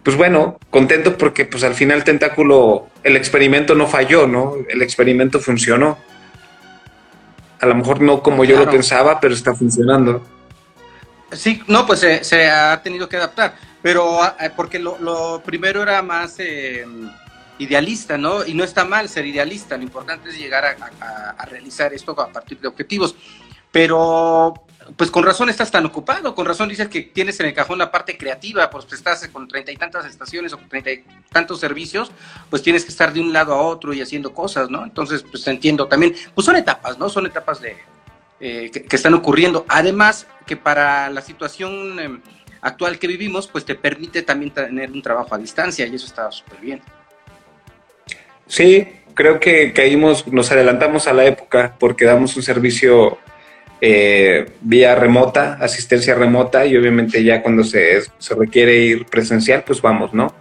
pues 0.04 0.18
bueno, 0.18 0.58
contento 0.72 1.16
porque 1.18 1.46
pues 1.46 1.64
al 1.64 1.76
final 1.76 2.04
Tentáculo, 2.04 2.88
el 3.04 3.16
experimento 3.16 3.76
no 3.76 3.86
falló, 3.88 4.26
¿no? 4.28 4.56
El 4.68 4.82
experimento 4.82 5.40
funcionó. 5.40 5.98
A 7.62 7.66
lo 7.68 7.76
mejor 7.76 8.02
no 8.02 8.24
como 8.24 8.44
yo 8.46 8.58
lo 8.58 8.70
pensaba, 8.72 9.20
pero 9.20 9.34
está 9.34 9.54
funcionando. 9.54 10.26
Sí, 11.34 11.62
no, 11.68 11.86
pues 11.86 12.00
se, 12.00 12.24
se 12.24 12.50
ha 12.50 12.82
tenido 12.82 13.08
que 13.08 13.18
adaptar, 13.18 13.54
pero 13.82 14.22
ah, 14.22 14.36
eh, 14.40 14.50
porque 14.56 14.80
lo, 14.80 15.42
primero 15.44 15.82
era 15.82 16.02
más 16.02 16.36
eh, 16.40 16.86
idealista, 17.60 18.18
¿no? 18.18 18.46
Y 18.46 18.54
no 18.54 18.64
está 18.64 18.86
mal 18.86 19.08
ser 19.10 19.26
idealista, 19.26 19.78
lo 19.78 19.84
importante 19.84 20.30
es 20.30 20.38
llegar 20.38 20.66
a, 20.66 21.46
realizar 21.46 21.94
esto 21.94 22.20
a 22.20 22.30
partir 22.30 22.60
de 22.60 22.68
objetivos. 22.68 23.16
Pero, 23.72 24.66
pues 24.98 25.12
con 25.12 25.24
razón 25.24 25.50
estás 25.50 25.70
tan 25.70 25.86
ocupado, 25.86 26.34
con 26.34 26.46
razón 26.46 26.70
dices 26.70 26.88
que 26.88 27.02
tienes 27.02 27.40
en 27.40 27.46
el 27.46 27.54
cajón 27.54 27.78
la 27.78 27.92
parte 27.92 28.18
creativa, 28.18 28.70
pues 28.70 28.92
estás 28.92 29.28
con 29.28 29.48
treinta 29.48 29.72
y 29.72 29.78
tantas 29.78 30.06
estaciones 30.06 30.54
o 30.54 30.58
treinta 30.58 30.92
y 30.92 31.04
tantos 31.32 31.60
servicios, 31.60 32.12
pues 32.50 32.64
tienes 32.64 32.84
que 32.84 32.92
estar 32.92 33.14
de 33.14 33.22
un 33.22 33.32
lado 33.32 33.54
a 33.54 33.62
otro 33.62 33.94
y 33.94 34.02
haciendo 34.02 34.34
cosas, 34.34 34.70
¿no? 34.70 34.84
Entonces, 34.84 35.24
pues 35.30 35.46
entiendo 35.48 35.88
también, 35.88 36.16
pues 36.34 36.46
son 36.46 36.56
etapas, 36.56 36.98
¿no? 36.98 37.10
Son 37.10 37.28
etapas 37.28 37.62
de, 37.62 37.78
eh, 38.42 38.72
que, 38.72 38.96
están 38.96 39.14
ocurriendo. 39.14 39.66
Además, 39.68 40.26
que 40.48 40.56
para 40.56 41.10
la 41.10 41.22
situación 41.22 42.00
eh, 42.00 42.20
actual 42.62 43.00
que 43.00 43.08
vivimos, 43.08 43.48
pues 43.48 43.66
te 43.66 43.76
permite 43.76 44.24
también 44.24 44.52
tener 44.52 44.92
un 44.92 45.02
trabajo 45.02 45.36
a 45.36 45.38
distancia 45.38 45.86
y 45.88 45.96
eso 45.96 46.06
está 46.06 46.32
súper 46.32 46.60
bien. 46.60 46.82
Sí, 48.48 48.88
creo 49.14 49.40
que 49.40 49.74
caímos, 49.74 50.28
nos 50.28 50.52
adelantamos 50.52 51.08
a 51.08 51.14
la 51.14 51.26
época 51.26 51.76
porque 51.80 52.06
damos 52.06 52.36
un 52.36 52.44
servicio 52.44 53.20
eh, 53.82 54.52
vía 54.62 54.96
remota, 54.96 55.58
asistencia 55.62 56.16
remota 56.16 56.66
y 56.66 56.76
obviamente 56.76 57.24
ya 57.24 57.42
cuando 57.42 57.64
se, 57.64 58.02
se 58.18 58.36
requiere 58.36 58.76
ir 58.76 59.06
presencial, 59.06 59.64
pues 59.66 59.82
vamos, 59.82 60.14
¿no? 60.14 60.34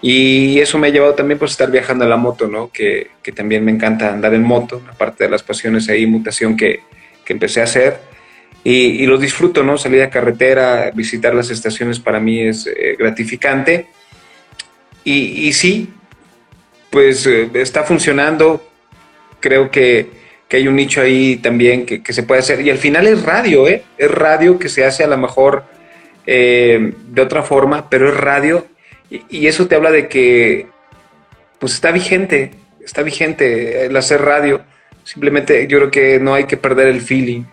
Y 0.00 0.60
eso 0.60 0.78
me 0.78 0.88
ha 0.88 0.90
llevado 0.90 1.14
también 1.14 1.38
pues 1.38 1.52
estar 1.52 1.70
viajando 1.70 2.04
a 2.04 2.08
la 2.08 2.18
moto, 2.18 2.46
¿no? 2.46 2.70
Que, 2.70 3.10
que 3.22 3.32
también 3.32 3.64
me 3.64 3.72
encanta 3.72 4.12
andar 4.12 4.34
en 4.34 4.42
moto, 4.42 4.82
aparte 4.90 5.24
de 5.24 5.30
las 5.30 5.42
pasiones 5.42 5.88
ahí, 5.88 6.06
mutación 6.06 6.56
que, 6.56 6.80
que 7.24 7.32
empecé 7.32 7.62
a 7.62 7.64
hacer. 7.64 8.13
Y, 8.66 9.02
y 9.02 9.06
lo 9.06 9.18
disfruto, 9.18 9.62
¿no? 9.62 9.76
Salir 9.76 10.02
a 10.02 10.08
carretera, 10.08 10.90
visitar 10.94 11.34
las 11.34 11.50
estaciones 11.50 12.00
para 12.00 12.18
mí 12.18 12.40
es 12.40 12.66
eh, 12.66 12.96
gratificante. 12.98 13.88
Y, 15.04 15.46
y 15.46 15.52
sí, 15.52 15.90
pues 16.88 17.26
eh, 17.26 17.50
está 17.54 17.84
funcionando. 17.84 18.66
Creo 19.38 19.70
que, 19.70 20.08
que 20.48 20.56
hay 20.56 20.66
un 20.66 20.76
nicho 20.76 21.02
ahí 21.02 21.36
también 21.36 21.84
que, 21.84 22.02
que 22.02 22.14
se 22.14 22.22
puede 22.22 22.40
hacer. 22.40 22.62
Y 22.62 22.70
al 22.70 22.78
final 22.78 23.06
es 23.06 23.22
radio, 23.22 23.68
¿eh? 23.68 23.82
Es 23.98 24.10
radio 24.10 24.58
que 24.58 24.70
se 24.70 24.86
hace 24.86 25.04
a 25.04 25.08
lo 25.08 25.18
mejor 25.18 25.64
eh, 26.26 26.94
de 27.06 27.20
otra 27.20 27.42
forma, 27.42 27.90
pero 27.90 28.08
es 28.08 28.16
radio. 28.16 28.66
Y, 29.10 29.22
y 29.28 29.46
eso 29.46 29.66
te 29.66 29.74
habla 29.74 29.90
de 29.90 30.08
que 30.08 30.68
pues 31.58 31.74
está 31.74 31.92
vigente, 31.92 32.52
está 32.82 33.02
vigente 33.02 33.84
el 33.84 33.96
hacer 33.96 34.22
radio. 34.22 34.62
Simplemente 35.02 35.66
yo 35.66 35.78
creo 35.78 35.90
que 35.90 36.18
no 36.18 36.32
hay 36.32 36.44
que 36.44 36.56
perder 36.56 36.86
el 36.86 37.02
feeling. 37.02 37.44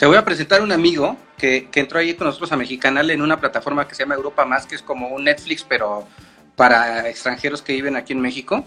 Te 0.00 0.06
voy 0.06 0.16
a 0.16 0.24
presentar 0.24 0.62
un 0.62 0.72
amigo 0.72 1.18
que, 1.36 1.68
que 1.70 1.78
entró 1.78 1.98
ahí 1.98 2.14
con 2.14 2.26
nosotros 2.26 2.50
a 2.52 2.56
Mexicanal 2.56 3.10
en 3.10 3.20
una 3.20 3.38
plataforma 3.38 3.86
que 3.86 3.94
se 3.94 4.02
llama 4.02 4.14
Europa 4.14 4.46
Más, 4.46 4.64
que 4.64 4.74
es 4.74 4.80
como 4.80 5.08
un 5.08 5.24
Netflix, 5.24 5.62
pero 5.62 6.08
para 6.56 7.06
extranjeros 7.06 7.60
que 7.60 7.74
viven 7.74 7.96
aquí 7.96 8.14
en 8.14 8.20
México. 8.22 8.64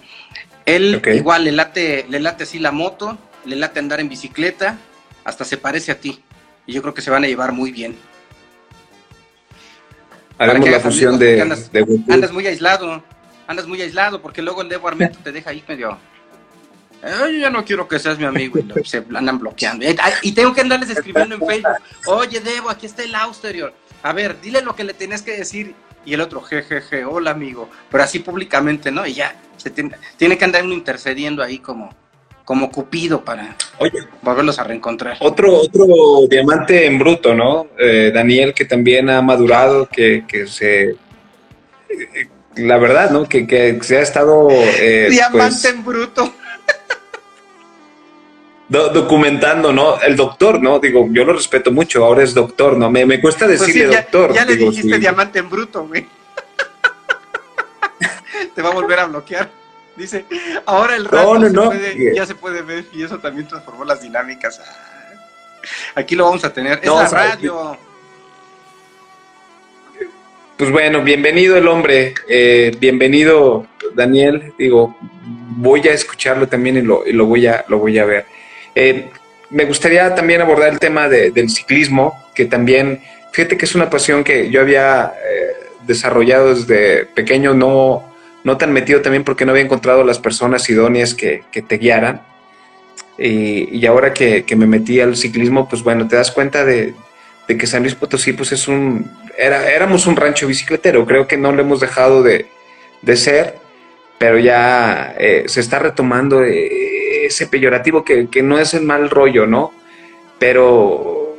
Él 0.64 1.01
igual 1.07 1.45
le 1.45 1.51
late, 1.51 2.05
le 2.07 2.19
late 2.19 2.43
así 2.43 2.60
la 2.60 2.72
moto, 2.72 3.18
le 3.45 3.55
late 3.55 3.80
andar 3.80 3.99
en 3.99 4.10
bicicleta, 4.10 4.77
hasta 5.23 5.43
se 5.43 5.57
parece 5.57 5.91
a 5.91 5.99
ti. 5.99 6.22
Y 6.68 6.73
yo 6.73 6.84
creo 6.84 6.93
que 6.93 7.01
se 7.01 7.10
van 7.10 7.23
a 7.23 7.27
llevar 7.27 7.51
muy 7.51 7.72
bien. 7.72 7.97
Que 10.38 10.69
la 10.69 10.80
fusión 10.81 11.15
amigos, 11.15 11.72
de. 11.72 11.81
Andas 12.14 12.31
muy 12.31 12.45
aislado, 12.45 13.03
andas 13.47 13.65
muy 13.65 13.81
aislado, 13.81 14.22
porque 14.22 14.43
luego 14.43 14.61
el 14.61 14.69
Debo 14.69 14.88
Armento 14.88 15.18
te 15.23 15.31
deja 15.31 15.49
ahí 15.49 15.64
medio. 15.68 15.97
"Ay, 17.03 17.34
yo 17.34 17.39
ya 17.39 17.49
no 17.49 17.63
quiero 17.65 17.88
que 17.88 17.99
seas 17.99 18.17
mi 18.17 18.25
amigo 18.25 18.57
y 18.59 18.63
lo- 18.63 18.84
se 18.84 19.03
andan 19.15 19.39
bloqueando. 19.39 19.85
Y, 20.21 20.31
tengo 20.31 20.53
que 20.53 20.61
andarles 20.61 20.89
escribiendo 20.89 21.35
en 21.35 21.41
Facebook. 21.45 21.73
Oye, 22.07 22.39
Debo, 22.39 22.69
aquí 22.69 22.85
está 22.85 23.03
el 23.03 23.13
Austerior. 23.15 23.73
A 24.03 24.13
ver, 24.13 24.39
dile 24.41 24.61
lo 24.61 24.75
que 24.75 24.84
le 24.84 24.93
tenías 24.93 25.21
que 25.21 25.31
decir. 25.38 25.73
Y 26.05 26.13
el 26.13 26.21
otro, 26.21 26.41
jejeje, 26.41 27.05
hola 27.05 27.31
amigo. 27.31 27.69
Pero 27.89 28.03
así 28.03 28.19
públicamente, 28.19 28.91
¿no? 28.91 29.05
Y 29.05 29.13
ya, 29.13 29.35
se 29.57 29.69
tiene, 29.69 29.95
tiene 30.17 30.38
que 30.38 30.43
andar 30.45 30.63
uno 30.65 30.73
intercediendo 30.73 31.41
ahí 31.41 31.59
como, 31.59 31.95
como 32.43 32.69
Cupido 32.69 33.23
para 33.23 33.55
Oye, 33.80 33.99
volverlos 34.21 34.59
a 34.59 34.65
reencontrar. 34.65 35.15
Otro, 35.21 35.53
otro 35.55 35.85
diamante 36.30 36.85
en 36.85 36.99
bruto, 36.99 37.34
¿no? 37.34 37.67
Eh, 37.80 38.11
Daniel, 38.13 38.53
que 38.53 38.65
también 38.65 39.09
ha 39.09 39.21
madurado, 39.21 39.88
que, 39.88 40.25
que 40.27 40.45
se. 40.47 40.89
eh, 41.89 42.27
La 42.57 42.77
verdad, 42.77 43.09
¿no? 43.11 43.27
Que, 43.30 43.47
que 43.47 43.80
se 43.81 43.97
ha 43.97 44.01
estado. 44.01 44.49
eh, 44.51 45.07
Diamante 45.09 45.38
pues, 45.39 45.65
en 45.65 45.84
bruto. 45.85 46.34
Do- 48.74 48.90
documentando, 48.90 49.72
¿no? 49.72 50.02
El 50.02 50.16
doctor, 50.16 50.62
¿no? 50.62 50.80
Digo, 50.80 51.08
yo 51.12 51.24
lo 51.24 51.34
respeto 51.34 51.72
mucho, 51.72 52.04
ahora 52.04 52.24
es 52.24 52.34
doctor, 52.34 52.76
¿no? 52.76 52.90
Me, 52.90 53.06
me 53.06 53.22
cuesta 53.22 53.45
Pues 53.45 53.60
sí, 53.62 53.68
decirle 53.68 53.94
ya, 53.94 54.02
doctor. 54.02 54.34
ya 54.34 54.45
le 54.45 54.56
digo, 54.58 54.72
dijiste 54.72 54.95
sí. 54.95 55.00
diamante 55.00 55.40
en 55.40 55.50
bruto, 55.50 55.86
güey. 55.88 56.06
Te 58.56 58.62
va 58.62 58.70
a 58.70 58.74
volver 58.74 59.00
a 59.00 59.06
bloquear. 59.06 59.50
Dice, 59.95 60.26
ahora 60.66 60.95
el 60.95 61.06
radio 61.06 61.36
No, 61.36 61.40
no, 61.40 61.48
se 61.48 61.54
no. 61.54 61.66
puede- 61.66 62.16
ya 62.16 62.26
se 62.26 62.36
puede 62.36 62.62
ver 62.64 62.86
y 62.94 63.04
eso 63.04 63.20
también 63.20 63.48
transformó 63.48 63.86
las 63.86 64.02
dinámicas. 64.02 64.60
Ah, 64.60 64.90
Aquí 65.95 66.16
lo 66.16 66.26
vamos 66.26 66.44
a 66.44 66.52
tener. 66.52 66.80
Es 66.82 66.90
la 66.91 67.08
radio. 67.08 67.78
Pues 70.58 70.72
bueno, 70.72 71.02
bienvenido 71.04 71.58
el 71.58 71.68
hombre, 71.68 72.14
eh, 72.28 72.76
bienvenido 72.80 73.66
Daniel. 73.95 74.54
Digo, 74.58 74.95
voy 75.58 75.88
a 75.88 75.94
escucharlo 75.94 76.48
también 76.48 76.78
y 76.78 76.82
lo, 76.82 77.06
y 77.08 77.12
lo 77.14 77.26
voy 77.26 77.48
a 77.48 77.64
lo 77.68 77.78
voy 77.80 77.98
a 78.00 78.06
ver. 78.06 78.26
Eh, 78.76 79.10
me 79.50 79.66
gustaría 79.66 80.16
también 80.16 80.41
abordar 80.41 80.70
el 80.70 80.80
tema 80.80 81.08
de- 81.08 81.32
del 81.32 81.50
ciclismo, 81.50 82.24
que 82.34 82.45
también, 82.45 83.02
fíjate 83.32 83.58
que 83.58 83.66
es 83.66 83.76
una 83.76 83.90
pasión 83.90 84.24
que 84.24 84.50
yo 84.50 84.62
había 84.62 85.14
eh, 85.24 85.48
desarrollado 85.86 86.56
desde 86.56 87.06
pequeño, 87.06 87.54
no, 87.54 88.04
no 88.44 88.58
tan 88.58 88.72
metido 88.74 89.02
también 89.02 89.24
porque 89.24 89.45
no 89.45 89.52
había 89.52 89.64
encontrado 89.64 90.04
las 90.04 90.18
personas 90.20 90.68
idóneas 90.70 91.14
que, 91.14 91.44
que 91.52 91.62
te 91.62 91.78
guiaran. 91.78 92.22
Y, 93.18 93.70
y 93.78 93.86
ahora 93.86 94.12
que, 94.14 94.44
que 94.44 94.56
me 94.56 94.66
metí 94.66 95.00
al 95.00 95.16
ciclismo, 95.16 95.70
pues 95.70 95.84
bueno, 95.84 96.08
te 96.08 96.16
das 96.16 96.32
cuenta 96.32 96.66
de, 96.66 96.95
de 97.48 97.58
que 97.58 97.68
San 97.68 97.84
Luis 97.84 97.94
Potosí 97.94 98.34
pues 98.34 98.52
es 98.54 98.68
un, 98.68 99.12
era, 99.38 99.70
éramos 99.72 100.08
un 100.08 100.16
rancho 100.16 100.48
bicicletero, 100.48 101.06
creo 101.06 101.28
que 101.28 101.38
no 101.38 101.52
lo 101.52 101.62
hemos 101.62 101.80
dejado 101.80 102.24
de, 102.24 102.48
de 103.04 103.16
ser, 103.16 103.58
pero 104.18 104.40
ya 104.40 105.14
eh, 105.20 105.44
se 105.45 105.60
está 105.60 105.78
retomando 105.78 106.44
ese 107.34 107.47
peyorativo 107.47 108.03
que, 108.03 108.27
que 108.30 108.43
no 108.43 108.60
es 108.60 108.73
el 108.73 108.84
mal 108.84 109.10
rollo, 109.10 109.45
¿no? 109.45 109.72
Pero, 110.39 111.35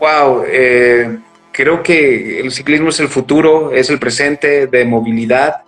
wow, 0.00 0.44
eh, 0.46 1.18
creo 1.52 1.82
que 1.82 2.40
el 2.40 2.50
ciclismo 2.50 2.88
es 2.88 3.00
el 3.00 3.08
futuro, 3.08 3.72
es 3.72 3.90
el 3.90 3.98
presente 3.98 4.66
de 4.66 4.84
movilidad. 4.84 5.62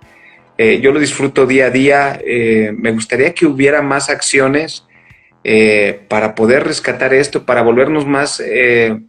Eh, 0.56 0.80
yo 0.80 0.92
lo 0.92 1.00
disfruto 1.00 1.46
día 1.46 1.66
a 1.66 1.70
día. 1.70 2.20
eh, 2.24 2.72
me 2.76 2.92
gustaría 2.92 3.34
que 3.34 3.46
hubiera 3.46 3.82
más 3.82 4.08
acciones 4.08 4.86
para 6.08 6.34
poder 6.34 6.64
rescatar 6.64 7.12
esto, 7.12 7.44
para 7.44 7.60
volvernos 7.60 8.06
más, 8.06 8.36
ser 8.36 9.02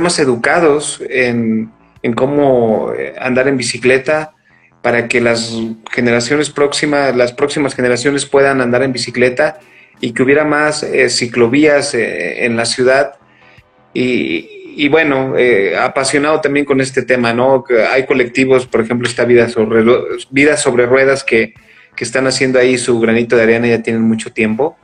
más 0.00 0.18
educados 0.18 1.02
en, 1.10 1.70
en 2.02 2.14
cómo 2.14 2.90
andar 3.18 3.48
en 3.48 3.58
bicicleta, 3.58 4.33
para 4.84 5.08
que 5.08 5.22
las 5.22 5.56
generaciones 5.90 6.50
próximas, 6.50 7.16
las 7.16 7.32
próximas 7.32 7.74
generaciones 7.74 8.26
puedan 8.26 8.60
andar 8.60 8.82
en 8.82 8.92
bicicleta 8.92 9.58
y 9.98 10.12
que 10.12 10.22
hubiera 10.22 10.44
más 10.44 10.82
eh, 10.82 11.08
ciclovías 11.08 11.94
eh, 11.94 12.44
en 12.44 12.54
la 12.54 12.66
ciudad. 12.66 13.14
Y, 13.94 14.86
bueno, 14.90 15.38
eh, 15.38 15.74
apasionado 15.78 16.42
también 16.42 16.66
con 16.66 16.82
este 16.82 17.00
tema, 17.00 17.32
¿no? 17.32 17.64
Hay 17.92 18.04
colectivos, 18.04 18.66
por 18.66 18.82
ejemplo, 18.82 19.08
esta 19.08 19.24
Vida 19.24 19.48
sobre, 19.48 19.82
sobre 20.58 20.84
Ruedas 20.84 21.24
que, 21.24 21.54
que 21.96 22.04
están 22.04 22.26
haciendo 22.26 22.58
ahí 22.58 22.76
su 22.76 23.00
granito 23.00 23.36
de 23.36 23.44
arena, 23.44 23.66
ya 23.66 23.82
tienen 23.82 24.02
mucho 24.02 24.34
tiempo. 24.34 24.76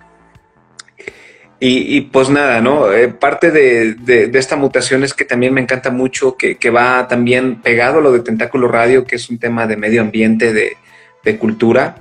Y, 1.63 2.01
pues 2.01 2.31
nada, 2.31 2.63
¿no? 2.63 2.87
parte 3.19 3.51
de, 3.51 3.93
de, 3.93 4.31
esta 4.39 4.57
mutación 4.57 5.05
es 5.05 5.13
que 5.13 5.27
también 5.27 5.53
me 5.53 5.61
encanta 5.61 5.91
mucho 5.91 6.35
que, 6.35 6.57
que, 6.57 6.71
va 6.71 7.07
también 7.07 7.61
pegado 7.61 7.99
a 7.99 8.01
lo 8.01 8.13
de 8.13 8.21
Tentáculo 8.21 8.67
Radio, 8.67 9.05
que 9.05 9.17
es 9.17 9.29
un 9.29 9.39
tema 9.39 9.67
de 9.67 9.77
medio 9.77 10.01
ambiente, 10.01 10.55
de, 10.55 10.79
de 11.23 11.37
cultura. 11.37 11.97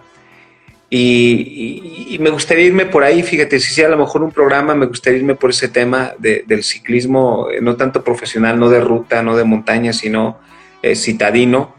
Y, 0.90 2.18
me 2.19 2.31
gustaría 2.31 2.65
irme 2.65 2.86
por 2.86 3.03
ahí, 3.03 3.22
fíjate, 3.22 3.60
si 3.60 3.72
sea 3.73 3.88
a 3.88 3.91
lo 3.91 3.98
mejor 3.98 4.23
un 4.23 4.31
programa, 4.31 4.73
me 4.73 4.88
gustaría 4.88 5.19
irme 5.19 5.36
por 5.36 5.52
ese 5.52 5.68
tema 5.68 6.14
del 6.18 6.64
ciclismo, 6.64 7.48
eh, 7.52 7.61
no 7.61 7.76
tanto 7.76 8.03
profesional, 8.03 8.60
no 8.60 8.69
de 8.69 8.81
ruta, 8.81 9.22
no 9.22 9.38
de 9.38 9.44
montaña, 9.44 9.94
sino 9.94 10.40
eh, 10.81 10.95
citadino, 10.95 11.76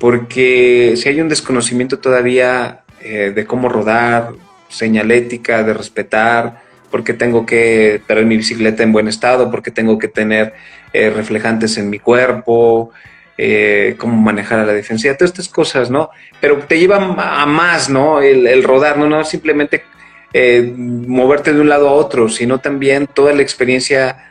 porque 0.00 0.94
si 0.96 1.08
hay 1.08 1.20
un 1.20 1.28
desconocimiento 1.28 2.00
todavía 2.00 2.82
eh, 3.00 3.32
de 3.34 3.46
cómo 3.46 3.68
rodar, 3.68 4.32
señalética, 4.68 5.62
de 5.62 5.74
respetar, 5.74 6.62
porque 6.90 7.12
tengo 7.12 7.46
que 7.46 8.00
tener 8.06 8.24
mi 8.26 8.36
bicicleta 8.36 8.82
en 8.82 8.92
buen 8.92 9.08
estado, 9.08 9.50
porque 9.50 9.70
tengo 9.70 9.98
que 9.98 10.08
tener 10.08 10.54
reflejantes 10.92 11.76
en 11.76 11.90
mi 11.90 11.98
cuerpo, 11.98 12.92
eh, 13.40 13.94
cómo 13.98 14.16
manejar 14.16 14.58
a 14.58 14.66
la 14.66 14.72
defensiva, 14.72 15.16
todas 15.16 15.30
estas 15.30 15.48
cosas, 15.48 15.90
¿no? 15.92 16.10
Pero 16.40 16.58
te 16.58 16.76
lleva 16.76 16.96
a 16.96 17.46
más, 17.46 17.88
¿no? 17.88 18.20
El, 18.20 18.64
rodar, 18.64 18.98
no, 18.98 19.08
no 19.08 19.24
simplemente 19.24 19.84
eh, 20.32 20.74
moverte 20.76 21.52
de 21.52 21.60
un 21.60 21.68
lado 21.68 21.88
a 21.88 21.92
otro, 21.92 22.28
sino 22.28 22.58
también 22.58 23.06
toda 23.06 23.32
la 23.32 23.42
experiencia 23.42 24.28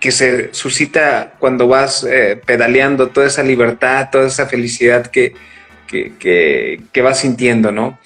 que 0.00 0.10
se 0.10 0.54
suscita 0.54 1.34
cuando 1.38 1.68
vas 1.68 2.02
eh, 2.04 2.40
pedaleando, 2.46 3.08
toda 3.08 3.26
esa 3.26 3.42
libertad, 3.42 4.08
toda 4.10 4.28
esa 4.28 4.46
felicidad 4.46 5.08
que, 5.08 5.34
que, 5.86 7.02
vas 7.02 7.20
sintiendo, 7.20 7.72
¿no? 7.72 7.98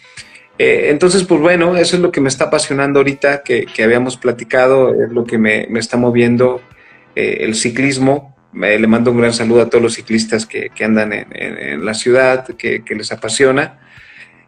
Entonces, 0.58 1.24
pues 1.24 1.40
bueno, 1.40 1.76
eso 1.76 1.96
es 1.96 2.02
lo 2.02 2.10
que 2.10 2.20
me 2.20 2.28
está 2.28 2.46
apasionando 2.46 2.98
ahorita, 3.00 3.42
que, 3.42 3.66
habíamos 3.82 4.16
platicado, 4.16 4.92
es 4.92 5.10
lo 5.10 5.24
que 5.24 5.38
me, 5.38 5.66
me 5.70 5.78
está 5.78 5.96
moviendo 5.96 6.60
el 7.14 7.54
ciclismo, 7.54 8.36
le 8.52 8.86
mando 8.86 9.10
un 9.10 9.18
gran 9.18 9.32
saludo 9.32 9.62
a 9.62 9.68
todos 9.68 9.82
los 9.82 9.94
ciclistas 9.94 10.46
que, 10.46 10.70
andan 10.84 11.12
en, 11.12 11.84
la 11.84 11.94
ciudad, 11.94 12.46
que, 12.56 12.82
les 12.88 13.12
apasiona. 13.12 13.80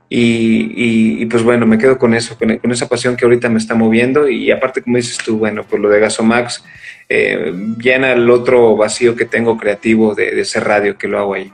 Y, 0.09 1.25
pues 1.27 1.43
bueno, 1.43 1.67
me 1.67 1.79
quedo 1.79 1.99
con 1.99 2.15
eso, 2.15 2.37
con, 2.37 2.51
esa 2.51 2.89
pasión 2.89 3.17
que 3.17 3.25
ahorita 3.25 3.49
me 3.49 3.59
está 3.59 3.75
moviendo. 3.75 4.29
Y 4.29 4.51
aparte, 4.51 4.83
como 4.83 4.97
dices 4.97 5.19
tú, 5.19 5.39
bueno, 5.39 5.65
pues 5.69 5.81
lo 5.81 5.89
de 5.89 6.01
Gasomax 6.01 6.65
eh, 7.09 7.53
llena 7.79 8.13
el 8.13 8.29
otro 8.31 8.77
vacío 8.77 9.15
que 9.15 9.25
tengo 9.25 9.57
creativo 9.57 10.15
de, 10.15 10.35
de 10.35 10.41
ese 10.41 10.61
radio 10.61 10.97
que 10.99 11.09
lo 11.09 11.19
hago 11.19 11.35
ahí. 11.35 11.53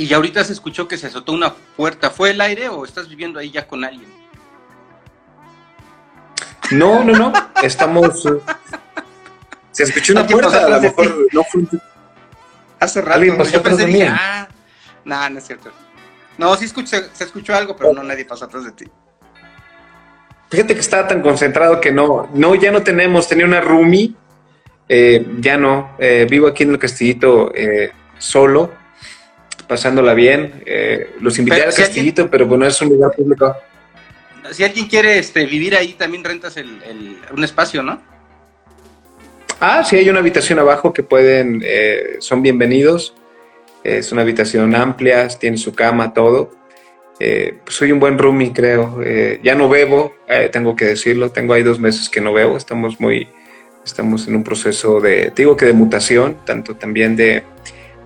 Y 0.00 0.06
ya 0.06 0.16
ahorita 0.16 0.42
se 0.44 0.54
escuchó 0.54 0.88
que 0.88 0.96
se 0.96 1.08
azotó 1.08 1.32
una 1.32 1.52
puerta. 1.52 2.08
¿Fue 2.08 2.30
el 2.30 2.40
aire 2.40 2.70
o 2.70 2.86
estás 2.86 3.06
viviendo 3.06 3.38
ahí 3.38 3.50
ya 3.50 3.68
con 3.68 3.84
alguien? 3.84 4.08
No, 6.70 7.04
no, 7.04 7.12
no. 7.12 7.32
Estamos. 7.62 8.26
Se 9.70 9.82
escuchó 9.82 10.14
una 10.14 10.26
puerta, 10.26 10.64
a 10.64 10.70
lo 10.70 10.80
mejor 10.80 11.26
no 11.34 11.44
fue. 11.44 11.64
Hace 12.78 13.02
rato. 13.02 13.12
Alguien 13.12 13.36
pasó 13.36 13.58
atrás 13.58 13.76
de 13.76 13.86
mí. 13.88 14.00
Ah, 14.00 14.48
no, 15.04 15.28
no 15.28 15.38
es 15.38 15.46
cierto. 15.46 15.70
No, 16.38 16.56
sí 16.56 16.66
se 16.66 17.24
escuchó 17.24 17.54
algo, 17.54 17.76
pero 17.76 17.92
no 17.92 18.02
nadie 18.02 18.24
pasó 18.24 18.46
atrás 18.46 18.64
de 18.64 18.72
ti. 18.72 18.86
Fíjate 20.48 20.72
que 20.72 20.80
estaba 20.80 21.08
tan 21.08 21.20
concentrado 21.20 21.78
que 21.78 21.92
no, 21.92 22.30
no, 22.32 22.54
ya 22.54 22.72
no 22.72 22.82
tenemos, 22.82 23.28
tenía 23.28 23.44
una 23.44 23.60
roomie, 23.60 24.14
eh, 24.88 25.26
ya 25.40 25.58
no, 25.58 25.90
eh, 25.98 26.26
vivo 26.28 26.48
aquí 26.48 26.62
en 26.62 26.70
el 26.70 26.78
castillito 26.78 27.52
eh, 27.54 27.92
solo, 28.16 28.79
pasándola 29.70 30.14
bien, 30.14 30.64
los 31.20 31.38
invité 31.38 31.62
al 31.62 31.72
castillito, 31.72 32.28
pero 32.28 32.44
bueno, 32.44 32.66
es 32.66 32.82
un 32.82 32.88
lugar 32.88 33.12
público. 33.12 33.54
Si 34.50 34.64
alguien 34.64 34.88
quiere 34.88 35.16
este, 35.18 35.46
vivir 35.46 35.76
ahí, 35.76 35.92
también 35.92 36.24
rentas 36.24 36.56
un 36.56 37.44
espacio, 37.44 37.80
¿no? 37.80 38.02
Ah, 39.60 39.84
sí, 39.84 39.96
hay 39.96 40.08
una 40.08 40.18
habitación 40.18 40.58
abajo 40.58 40.92
que 40.92 41.04
pueden, 41.04 41.62
eh, 41.64 42.16
son 42.18 42.42
bienvenidos. 42.42 43.14
Es 43.84 44.10
una 44.10 44.22
habitación 44.22 44.74
amplia, 44.74 45.28
tiene 45.28 45.56
su 45.56 45.72
cama, 45.72 46.12
todo. 46.12 46.50
Eh, 47.20 47.58
pues 47.64 47.76
soy 47.76 47.92
un 47.92 48.00
buen 48.00 48.18
roomie, 48.18 48.52
creo. 48.52 49.00
Eh, 49.04 49.38
ya 49.42 49.54
no 49.54 49.68
bebo, 49.68 50.14
tengo 50.50 50.74
que 50.74 50.86
decirlo. 50.86 51.30
Tengo 51.30 51.52
ahí 51.52 51.62
dos 51.62 51.78
meses 51.78 52.08
que 52.08 52.20
no 52.20 52.32
bebo. 52.32 52.56
Estamos 52.56 52.98
muy, 52.98 53.28
estamos 53.84 54.26
en 54.26 54.36
un 54.36 54.42
proceso 54.42 55.00
de, 55.00 55.30
digo 55.36 55.56
que 55.56 55.66
de 55.66 55.74
mutación, 55.74 56.38
tanto 56.44 56.74
también 56.74 57.14
de, 57.14 57.44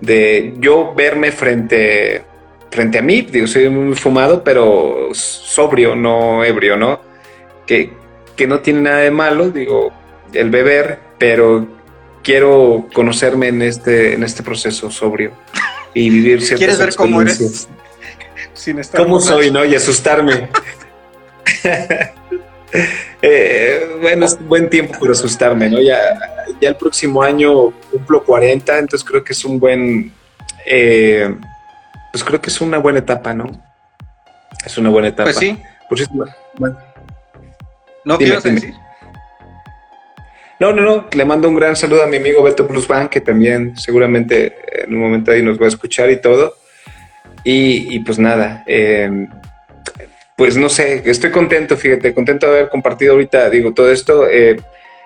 de 0.01 0.53
yo 0.59 0.93
verme 0.95 1.31
frente, 1.31 2.23
frente 2.69 2.99
a 2.99 3.01
mí. 3.01 3.21
Digo, 3.21 3.47
soy 3.47 3.69
muy 3.69 3.95
fumado, 3.95 4.43
pero 4.43 5.09
sobrio, 5.13 5.95
no 5.95 6.43
ebrio, 6.43 6.77
¿no? 6.77 7.01
Que, 7.65 7.91
que 8.35 8.47
no 8.47 8.59
tiene 8.59 8.81
nada 8.81 8.97
de 8.99 9.11
malo, 9.11 9.49
digo, 9.49 9.91
el 10.33 10.49
beber, 10.49 10.99
pero 11.17 11.67
quiero 12.23 12.87
conocerme 12.93 13.47
en 13.47 13.61
este, 13.61 14.13
en 14.13 14.23
este 14.23 14.43
proceso 14.43 14.89
sobrio 14.91 15.31
y 15.93 16.09
vivir 16.09 16.41
ciertas 16.45 16.59
¿Quieres 16.59 16.79
ver 16.79 16.95
cómo 16.95 17.21
eres? 17.21 17.67
Sin 18.53 18.79
estar 18.79 19.01
¿Cómo 19.01 19.19
soy, 19.19 19.51
no? 19.51 19.65
Y 19.65 19.75
asustarme. 19.75 20.49
Eh, 23.21 23.97
bueno, 24.01 24.25
es 24.25 24.39
buen 24.47 24.69
tiempo 24.69 24.99
para 24.99 25.13
asustarme, 25.13 25.69
¿no? 25.69 25.81
Ya, 25.81 25.97
ya 26.61 26.69
el 26.69 26.75
próximo 26.75 27.23
año 27.23 27.71
cumplo 27.91 28.23
40, 28.23 28.77
entonces 28.77 29.07
creo 29.07 29.23
que 29.23 29.33
es 29.33 29.43
un 29.45 29.59
buen... 29.59 30.11
Eh, 30.65 31.35
pues 32.11 32.23
creo 32.23 32.39
que 32.39 32.49
es 32.49 32.61
una 32.61 32.77
buena 32.77 32.99
etapa, 32.99 33.33
¿no? 33.33 33.45
Es 34.65 34.77
una 34.77 34.89
buena 34.89 35.07
etapa. 35.07 35.23
Pues 35.23 35.37
sí. 35.37 35.57
Por 35.89 35.99
bueno. 36.55 36.77
No, 38.03 38.17
quiero 38.17 38.39
decir? 38.39 38.73
No, 40.59 40.71
no, 40.71 40.81
no. 40.81 41.07
Le 41.11 41.25
mando 41.25 41.49
un 41.49 41.55
gran 41.55 41.75
saludo 41.75 42.03
a 42.03 42.07
mi 42.07 42.17
amigo 42.17 42.43
Beto 42.43 42.67
Plusban, 42.67 43.09
que 43.09 43.21
también 43.21 43.77
seguramente 43.77 44.83
en 44.83 44.93
un 44.93 45.01
momento 45.01 45.31
ahí 45.31 45.41
nos 45.41 45.59
va 45.59 45.65
a 45.65 45.69
escuchar 45.69 46.09
y 46.09 46.21
todo. 46.21 46.55
Y, 47.43 47.99
pues 47.99 48.17
nada, 48.17 48.63
eh, 48.65 49.27
pues 50.35 50.57
no 50.57 50.69
sé, 50.69 51.03
estoy 51.05 51.31
contento, 51.31 51.77
fíjate, 51.77 52.13
contento 52.13 52.47
de 52.47 52.59
haber 52.59 52.69
compartido 52.69 53.13
ahorita, 53.13 53.49
digo, 53.49 53.73
todo 53.73 53.91
esto. 53.91 54.27
Eh, 54.29 54.57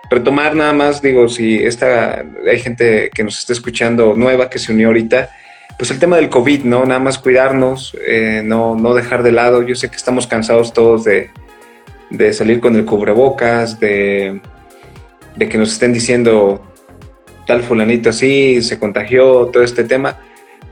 retomar 0.09 0.55
nada 0.55 0.73
más, 0.73 1.01
digo, 1.01 1.27
si 1.29 1.63
esta, 1.63 2.25
hay 2.49 2.59
gente 2.59 3.11
que 3.13 3.23
nos 3.23 3.39
está 3.39 3.53
escuchando 3.53 4.15
nueva 4.15 4.49
que 4.49 4.59
se 4.59 4.71
unió 4.71 4.87
ahorita, 4.87 5.29
pues 5.77 5.91
el 5.91 5.99
tema 5.99 6.17
del 6.17 6.29
COVID, 6.29 6.63
¿no? 6.63 6.85
Nada 6.85 6.99
más 6.99 7.19
cuidarnos, 7.19 7.95
eh, 8.05 8.41
no, 8.43 8.75
no 8.75 8.93
dejar 8.93 9.23
de 9.23 9.31
lado. 9.31 9.61
Yo 9.61 9.75
sé 9.75 9.89
que 9.89 9.95
estamos 9.95 10.27
cansados 10.27 10.73
todos 10.73 11.03
de, 11.03 11.29
de 12.09 12.33
salir 12.33 12.59
con 12.59 12.75
el 12.75 12.85
cubrebocas, 12.85 13.79
de 13.79 14.41
de 15.39 15.47
que 15.47 15.57
nos 15.57 15.71
estén 15.71 15.93
diciendo 15.93 16.61
tal 17.47 17.63
fulanito 17.63 18.09
así, 18.09 18.61
se 18.61 18.77
contagió, 18.77 19.47
todo 19.47 19.63
este 19.63 19.85
tema, 19.85 20.17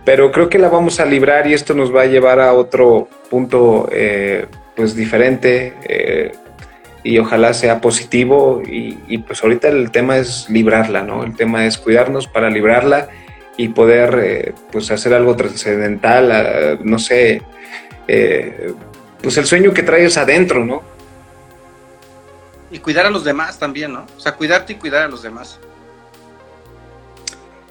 pero 0.08 0.32
creo 0.32 0.48
que 0.48 0.58
la 0.58 0.70
vamos 0.70 1.02
a 1.02 1.06
librar 1.06 1.48
y 1.48 1.54
esto 1.54 1.74
nos 1.74 1.94
va 1.94 2.04
a 2.04 2.06
llevar 2.06 2.40
a 2.40 2.54
otro 2.54 3.10
punto 3.30 3.90
eh, 3.92 4.46
pues 4.74 4.96
diferente 4.96 5.74
eh, 5.84 6.32
y 7.04 7.20
ojalá 7.20 7.54
sea 7.54 7.82
positivo 7.82 8.64
y, 8.66 9.18
pues 9.18 9.44
ahorita 9.44 9.68
el 9.68 9.92
tema 9.92 10.16
es 10.16 10.50
librarla, 10.50 11.04
¿no? 11.04 11.26
El 11.26 11.36
tema 11.36 11.66
es 11.66 11.78
cuidarnos 11.78 12.26
para 12.26 12.50
librarla 12.50 13.10
y 13.58 13.68
poder 13.68 14.20
eh, 14.24 14.54
pues 14.72 14.92
hacer 14.92 15.14
algo 15.14 15.36
trascendental, 15.36 16.80
no 16.84 17.00
sé, 17.00 17.42
pues 18.08 19.38
el 19.38 19.46
sueño 19.46 19.74
que 19.74 19.84
traes 19.84 20.16
adentro, 20.18 20.64
¿no? 20.64 20.84
Y 22.72 22.80
cuidar 22.80 23.08
a 23.08 23.10
los 23.10 23.26
demás 23.26 23.60
también, 23.60 23.92
¿no? 23.92 24.08
O 24.16 24.20
sea, 24.22 24.36
cuidarte 24.36 24.72
y 24.72 24.76
cuidar 24.78 25.04
a 25.04 25.08
los 25.10 25.22
demás. 25.22 25.60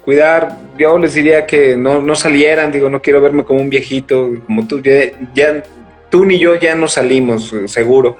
Cuidar, 0.07 0.57
yo 0.79 0.97
les 0.97 1.15
diría 1.15 1.45
que 1.45 1.75
no, 1.75 2.01
no 2.01 2.15
salieran, 2.15 2.71
digo, 2.71 2.89
no 2.89 3.01
quiero 3.01 3.19
verme 3.19 3.43
como 3.43 3.59
un 3.59 3.69
viejito, 3.69 4.31
como 4.45 4.65
tú, 4.65 4.81
ya, 4.81 5.63
tú 6.09 6.23
ni 6.23 6.39
yo 6.39 6.55
ya 6.55 6.75
no 6.75 6.87
salimos, 6.87 7.53
seguro. 7.65 8.17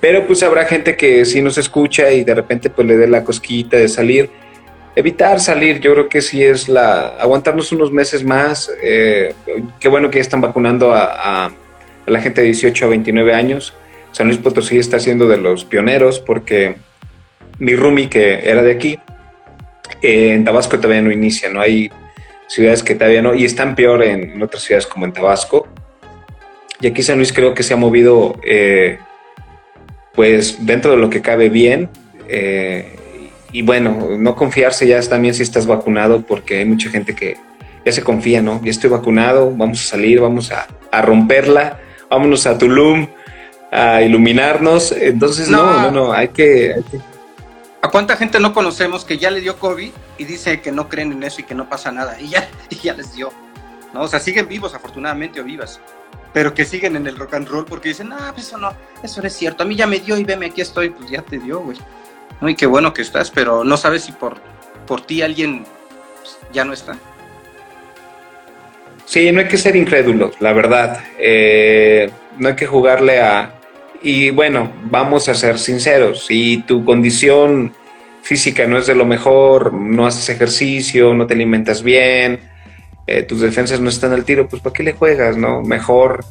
Pero 0.00 0.26
pues 0.26 0.42
habrá 0.42 0.64
gente 0.64 0.96
que 0.96 1.24
sí 1.24 1.40
nos 1.40 1.56
escucha 1.56 2.10
y 2.10 2.24
de 2.24 2.34
repente 2.34 2.70
pues 2.70 2.88
le 2.88 2.96
dé 2.96 3.06
la 3.06 3.22
cosquita 3.22 3.76
de 3.76 3.88
salir. 3.88 4.28
Evitar 4.96 5.38
salir, 5.38 5.78
yo 5.78 5.92
creo 5.92 6.08
que 6.08 6.22
sí 6.22 6.42
es 6.42 6.68
la... 6.68 7.10
Aguantarnos 7.20 7.70
unos 7.70 7.92
meses 7.92 8.24
más. 8.24 8.68
Eh, 8.82 9.32
qué 9.78 9.88
bueno 9.88 10.10
que 10.10 10.18
ya 10.18 10.22
están 10.22 10.40
vacunando 10.40 10.92
a, 10.92 11.44
a 11.44 11.52
la 12.04 12.20
gente 12.20 12.40
de 12.40 12.48
18 12.48 12.84
a 12.84 12.88
29 12.88 13.32
años 13.32 13.74
San 14.12 14.26
Luis 14.26 14.38
Potosí 14.38 14.78
está 14.78 14.98
siendo 14.98 15.28
de 15.28 15.36
los 15.36 15.64
pioneros 15.64 16.18
porque 16.18 16.76
mi 17.58 17.74
Rumi, 17.76 18.08
que 18.08 18.50
era 18.50 18.62
de 18.62 18.72
aquí, 18.72 18.98
eh, 20.02 20.32
en 20.32 20.44
Tabasco 20.44 20.78
todavía 20.78 21.02
no 21.02 21.10
inicia, 21.10 21.48
no 21.50 21.60
hay 21.60 21.90
ciudades 22.46 22.82
que 22.82 22.94
todavía 22.94 23.22
no, 23.22 23.34
y 23.34 23.44
están 23.44 23.74
peor 23.74 24.02
en, 24.02 24.40
otras 24.42 24.62
ciudades 24.62 24.86
como 24.86 25.04
en 25.04 25.12
Tabasco. 25.12 25.68
Y 26.80 26.86
aquí 26.86 27.02
San 27.02 27.16
Luis 27.16 27.32
creo 27.32 27.54
que 27.54 27.62
se 27.62 27.74
ha 27.74 27.76
movido 27.76 28.38
eh, 28.44 28.98
pues 30.14 30.64
dentro 30.64 30.92
de 30.92 30.96
lo 30.96 31.10
que 31.10 31.20
cabe 31.20 31.48
bien. 31.48 31.88
Eh, 32.28 32.96
y 33.52 33.62
bueno, 33.62 34.16
no 34.18 34.34
confiarse 34.36 34.86
ya 34.86 35.00
también 35.02 35.34
si 35.34 35.42
estás 35.42 35.66
vacunado, 35.66 36.22
porque 36.22 36.58
hay 36.58 36.64
mucha 36.64 36.90
gente 36.90 37.14
que 37.14 37.36
ya 37.84 37.92
se 37.92 38.02
confía, 38.02 38.42
¿no? 38.42 38.60
Ya 38.62 38.70
estoy 38.70 38.90
vacunado, 38.90 39.52
vamos 39.56 39.80
a 39.80 39.90
salir, 39.90 40.20
vamos 40.20 40.52
a, 40.52 40.66
romperla, 41.02 41.80
vámonos 42.10 42.46
a 42.46 42.58
Tulum 42.58 43.06
a 43.72 44.02
iluminarnos. 44.02 44.92
Entonces, 44.92 45.48
no, 45.48 45.82
no, 45.82 45.90
no, 45.90 46.12
hay, 46.12 46.28
que, 46.28 46.74
¿A 47.80 47.90
cuánta 47.90 48.16
gente 48.16 48.40
no 48.40 48.52
conocemos 48.52 49.04
que 49.04 49.18
ya 49.18 49.30
le 49.30 49.40
dio 49.40 49.58
COVID 49.58 49.92
y 50.18 50.24
dice 50.24 50.60
que 50.60 50.72
no 50.72 50.88
creen 50.88 51.12
en 51.12 51.22
eso 51.22 51.40
y 51.40 51.44
que 51.44 51.54
no 51.54 51.68
pasa 51.68 51.92
nada? 51.92 52.20
Y 52.20 52.28
ya, 52.30 52.48
y 52.70 52.76
ya 52.76 52.94
les 52.94 53.14
dio. 53.14 53.32
¿no? 53.94 54.02
O 54.02 54.08
sea, 54.08 54.20
siguen 54.20 54.48
vivos, 54.48 54.74
afortunadamente, 54.74 55.40
o 55.40 55.44
vivas. 55.44 55.80
Pero 56.32 56.54
que 56.54 56.64
siguen 56.64 56.96
en 56.96 57.06
el 57.06 57.16
rock 57.16 57.34
and 57.34 57.48
roll 57.48 57.64
porque 57.64 57.90
dicen, 57.90 58.12
ah, 58.12 58.32
pues 58.34 58.48
eso 58.48 58.58
no, 58.58 58.72
eso 59.02 59.20
no 59.20 59.26
es 59.28 59.34
cierto. 59.34 59.62
A 59.62 59.66
mí 59.66 59.76
ya 59.76 59.86
me 59.86 60.00
dio 60.00 60.18
y 60.18 60.24
veme, 60.24 60.46
aquí 60.46 60.60
estoy. 60.60 60.90
Pues 60.90 61.08
ya 61.08 61.22
te 61.22 61.38
dio, 61.38 61.60
güey. 61.60 61.78
¿no? 62.40 62.54
Qué 62.54 62.66
bueno 62.66 62.92
que 62.92 63.02
estás, 63.02 63.30
pero 63.30 63.64
no 63.64 63.76
sabes 63.76 64.02
si 64.02 64.12
por, 64.12 64.36
por 64.86 65.00
ti 65.00 65.22
alguien 65.22 65.64
pues, 66.20 66.38
ya 66.52 66.64
no 66.64 66.72
está. 66.72 66.98
Sí, 69.04 69.32
no 69.32 69.40
hay 69.40 69.48
que 69.48 69.56
ser 69.56 69.74
incrédulos, 69.74 70.38
la 70.40 70.52
verdad. 70.52 71.02
Eh, 71.18 72.10
no 72.36 72.48
hay 72.48 72.56
que 72.56 72.66
jugarle 72.66 73.20
a... 73.22 73.57
Y 74.02 74.30
bueno, 74.30 74.72
vamos 74.84 75.28
a 75.28 75.34
ser 75.34 75.58
sinceros, 75.58 76.26
si 76.26 76.62
tu 76.62 76.84
condición 76.84 77.72
física 78.22 78.66
no 78.66 78.78
es 78.78 78.86
de 78.86 78.94
lo 78.94 79.04
mejor, 79.04 79.72
no 79.72 80.06
haces 80.06 80.28
ejercicio, 80.28 81.14
no 81.14 81.26
te 81.26 81.34
alimentas 81.34 81.82
bien, 81.82 82.40
eh, 83.06 83.22
tus 83.22 83.40
defensas 83.40 83.80
no 83.80 83.88
están 83.88 84.12
al 84.12 84.24
tiro, 84.24 84.48
pues 84.48 84.62
¿para 84.62 84.74
qué 84.74 84.82
le 84.82 84.92
juegas, 84.92 85.36
no? 85.36 85.62
Mejor 85.62 86.24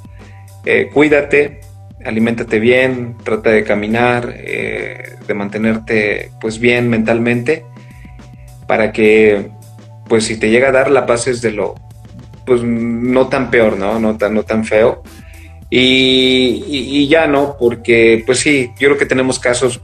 eh, 0.63 0.89
cuídate, 0.93 1.61
aliméntate 2.05 2.59
bien, 2.59 3.17
trata 3.23 3.49
de 3.49 3.63
caminar, 3.63 4.33
eh, 4.37 5.15
de 5.27 5.33
mantenerte 5.33 6.31
pues 6.39 6.59
bien 6.59 6.89
mentalmente, 6.89 7.65
para 8.67 8.91
que 8.91 9.49
pues 10.07 10.25
si 10.25 10.37
te 10.37 10.49
llega 10.49 10.69
a 10.69 10.71
dar 10.71 10.89
la 10.89 11.05
pases 11.05 11.41
de 11.41 11.51
lo 11.51 11.75
pues 12.45 12.63
no 12.63 13.27
tan 13.27 13.51
peor, 13.51 13.77
¿no? 13.77 13.99
No 13.99 14.15
tan, 14.15 14.33
no 14.33 14.43
tan 14.43 14.63
feo. 14.63 15.03
Y, 15.69 17.07
ya 17.07 17.27
no, 17.27 17.57
porque 17.59 18.23
pues 18.25 18.39
sí, 18.39 18.71
yo 18.79 18.89
creo 18.89 18.97
que 18.97 19.05
tenemos 19.05 19.39
casos 19.39 19.81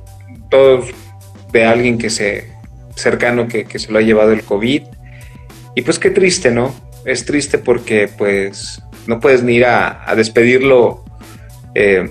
todos 0.50 0.90
de 1.52 1.66
alguien 1.66 1.98
que 1.98 2.10
se 2.10 2.52
cercano 2.96 3.48
que, 3.48 3.68
se 3.80 3.92
lo 3.92 4.00
ha 4.00 4.02
llevado 4.02 4.32
el 4.32 4.44
COVID. 4.44 4.84
Y 5.76 5.82
pues 5.82 6.00
qué 6.00 6.10
triste, 6.10 6.52
¿no? 6.52 6.74
Es 7.06 7.26
triste 7.26 7.58
porque 7.58 8.08
pues 8.08 8.82
no 9.08 9.20
puedes 9.20 9.44
ni 9.44 9.56
ir 9.56 9.66
a, 9.66 10.14
despedirlo 10.16 11.04
eh, 11.76 12.10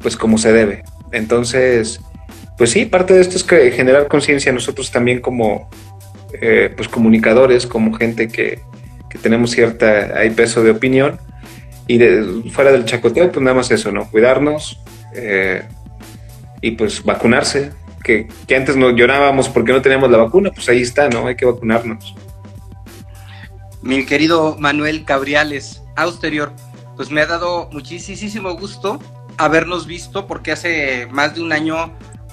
pues 0.00 0.16
como 0.16 0.38
se 0.38 0.52
debe. 0.52 0.82
Entonces, 1.12 2.00
pues 2.56 2.70
sí, 2.70 2.86
parte 2.86 3.14
de 3.14 3.20
esto 3.20 3.36
es 3.36 3.44
que 3.44 3.70
generar 3.70 4.08
conciencia 4.08 4.52
nosotros 4.52 4.90
también 4.90 5.20
como 5.20 5.68
eh, 6.40 6.72
pues 6.76 6.88
comunicadores, 6.88 7.66
como 7.66 7.94
gente 7.94 8.28
que, 8.28 8.60
tenemos 9.22 9.52
cierta, 9.52 10.18
hay 10.18 10.30
peso 10.30 10.64
de 10.64 10.72
opinión. 10.72 11.20
Y 11.86 11.98
fuera 12.50 12.72
del 12.72 12.84
chacoteo, 12.84 13.30
pues 13.30 13.42
nada 13.42 13.56
más 13.56 13.70
eso, 13.70 13.92
¿no? 13.92 14.10
Cuidarnos 14.10 14.80
eh, 15.14 15.66
y 16.60 16.72
pues 16.72 17.02
vacunarse. 17.04 17.72
Que, 18.02 18.28
que 18.46 18.54
antes 18.56 18.76
nos 18.76 18.94
llorábamos 18.94 19.48
porque 19.48 19.72
no 19.72 19.80
teníamos 19.80 20.10
la 20.10 20.18
vacuna, 20.18 20.50
pues 20.54 20.68
ahí 20.68 20.82
está, 20.82 21.08
¿no? 21.08 21.26
Hay 21.26 21.36
que 21.36 21.46
vacunarnos. 21.46 22.14
Mi 23.80 24.04
querido 24.04 24.56
Manuel 24.58 25.04
Cabriales, 25.04 25.82
Austerior, 25.96 26.52
pues 26.96 27.10
me 27.10 27.20
ha 27.20 27.26
dado 27.26 27.68
muchísimo 27.72 28.54
gusto 28.56 28.98
habernos 29.36 29.86
visto 29.86 30.26
porque 30.26 30.52
hace 30.52 31.06
más 31.10 31.34
de 31.34 31.42
un 31.42 31.52
año, 31.52 31.92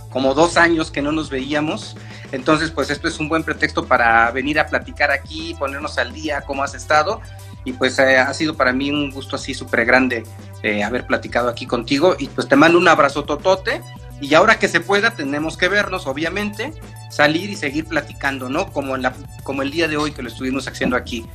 como 0.10 0.34
dos 0.34 0.58
años 0.58 0.92
que 0.92 1.02
no 1.02 1.12
nos 1.12 1.30
veíamos. 1.30 1.96
Entonces, 2.32 2.72
pues 2.72 2.90
esto 2.90 3.08
es 3.08 3.20
un 3.20 3.28
buen 3.28 3.44
pretexto 3.44 3.86
para 3.86 4.32
venir 4.32 4.60
a 4.60 4.68
platicar 4.68 5.12
aquí, 5.12 5.56
ponernos 5.60 5.98
al 5.98 6.14
día, 6.14 6.42
cómo 6.42 6.64
has 6.64 6.74
estado. 6.74 7.22
Y 7.64 7.74
pues 7.74 8.00
eh, 8.00 8.18
ha 8.18 8.34
sido 8.34 8.56
para 8.56 8.74
mí 8.74 8.90
un 8.90 9.12
gusto 9.12 9.36
así 9.36 9.54
súper 9.54 9.86
grande 9.86 10.24
eh, 10.64 10.84
haber 10.84 11.06
platicado 11.06 11.50
aquí 11.50 11.66
contigo. 11.66 12.16
Y 12.18 12.28
pues 12.28 12.48
te 12.48 12.56
mando 12.56 12.78
un 12.78 12.88
abrazo 12.88 13.24
totote. 13.24 13.82
Y 14.20 14.34
ahora 14.36 14.60
que 14.60 14.68
se 14.68 14.80
pueda, 14.80 15.12
tenemos 15.16 15.58
que 15.58 15.68
vernos, 15.68 16.06
obviamente, 16.06 16.74
salir 17.10 17.50
y 17.50 17.56
seguir 17.56 17.86
platicando, 17.86 18.50
¿no? 18.50 18.72
Como, 18.72 18.96
en 18.96 19.02
la, 19.02 19.14
como 19.44 19.64
el 19.64 19.72
día 19.72 19.88
de 19.88 19.98
hoy 19.98 20.12
que 20.12 20.22
lo 20.22 20.30
estuvimos 20.30 20.68
haciendo 20.68 20.96
aquí 20.96 21.26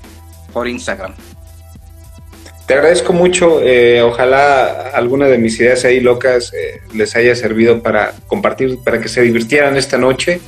por 0.53 0.69
Instagram. 0.69 1.15
Te 2.67 2.75
agradezco 2.75 3.13
mucho. 3.13 3.61
Eh, 3.63 4.03
ojalá 4.03 4.91
alguna 4.93 5.27
de 5.27 5.39
mis 5.39 5.59
ideas 5.61 5.85
ahí 5.85 6.01
locas 6.01 6.53
eh, 6.53 6.81
les 6.95 7.15
haya 7.15 7.37
servido 7.37 7.81
para 7.81 8.13
compartir, 8.27 8.79
para 8.85 9.01
que 9.01 9.09
se 9.09 9.23
divirtieran 9.23 9.77
esta 9.77 9.99
noche. 9.99 10.41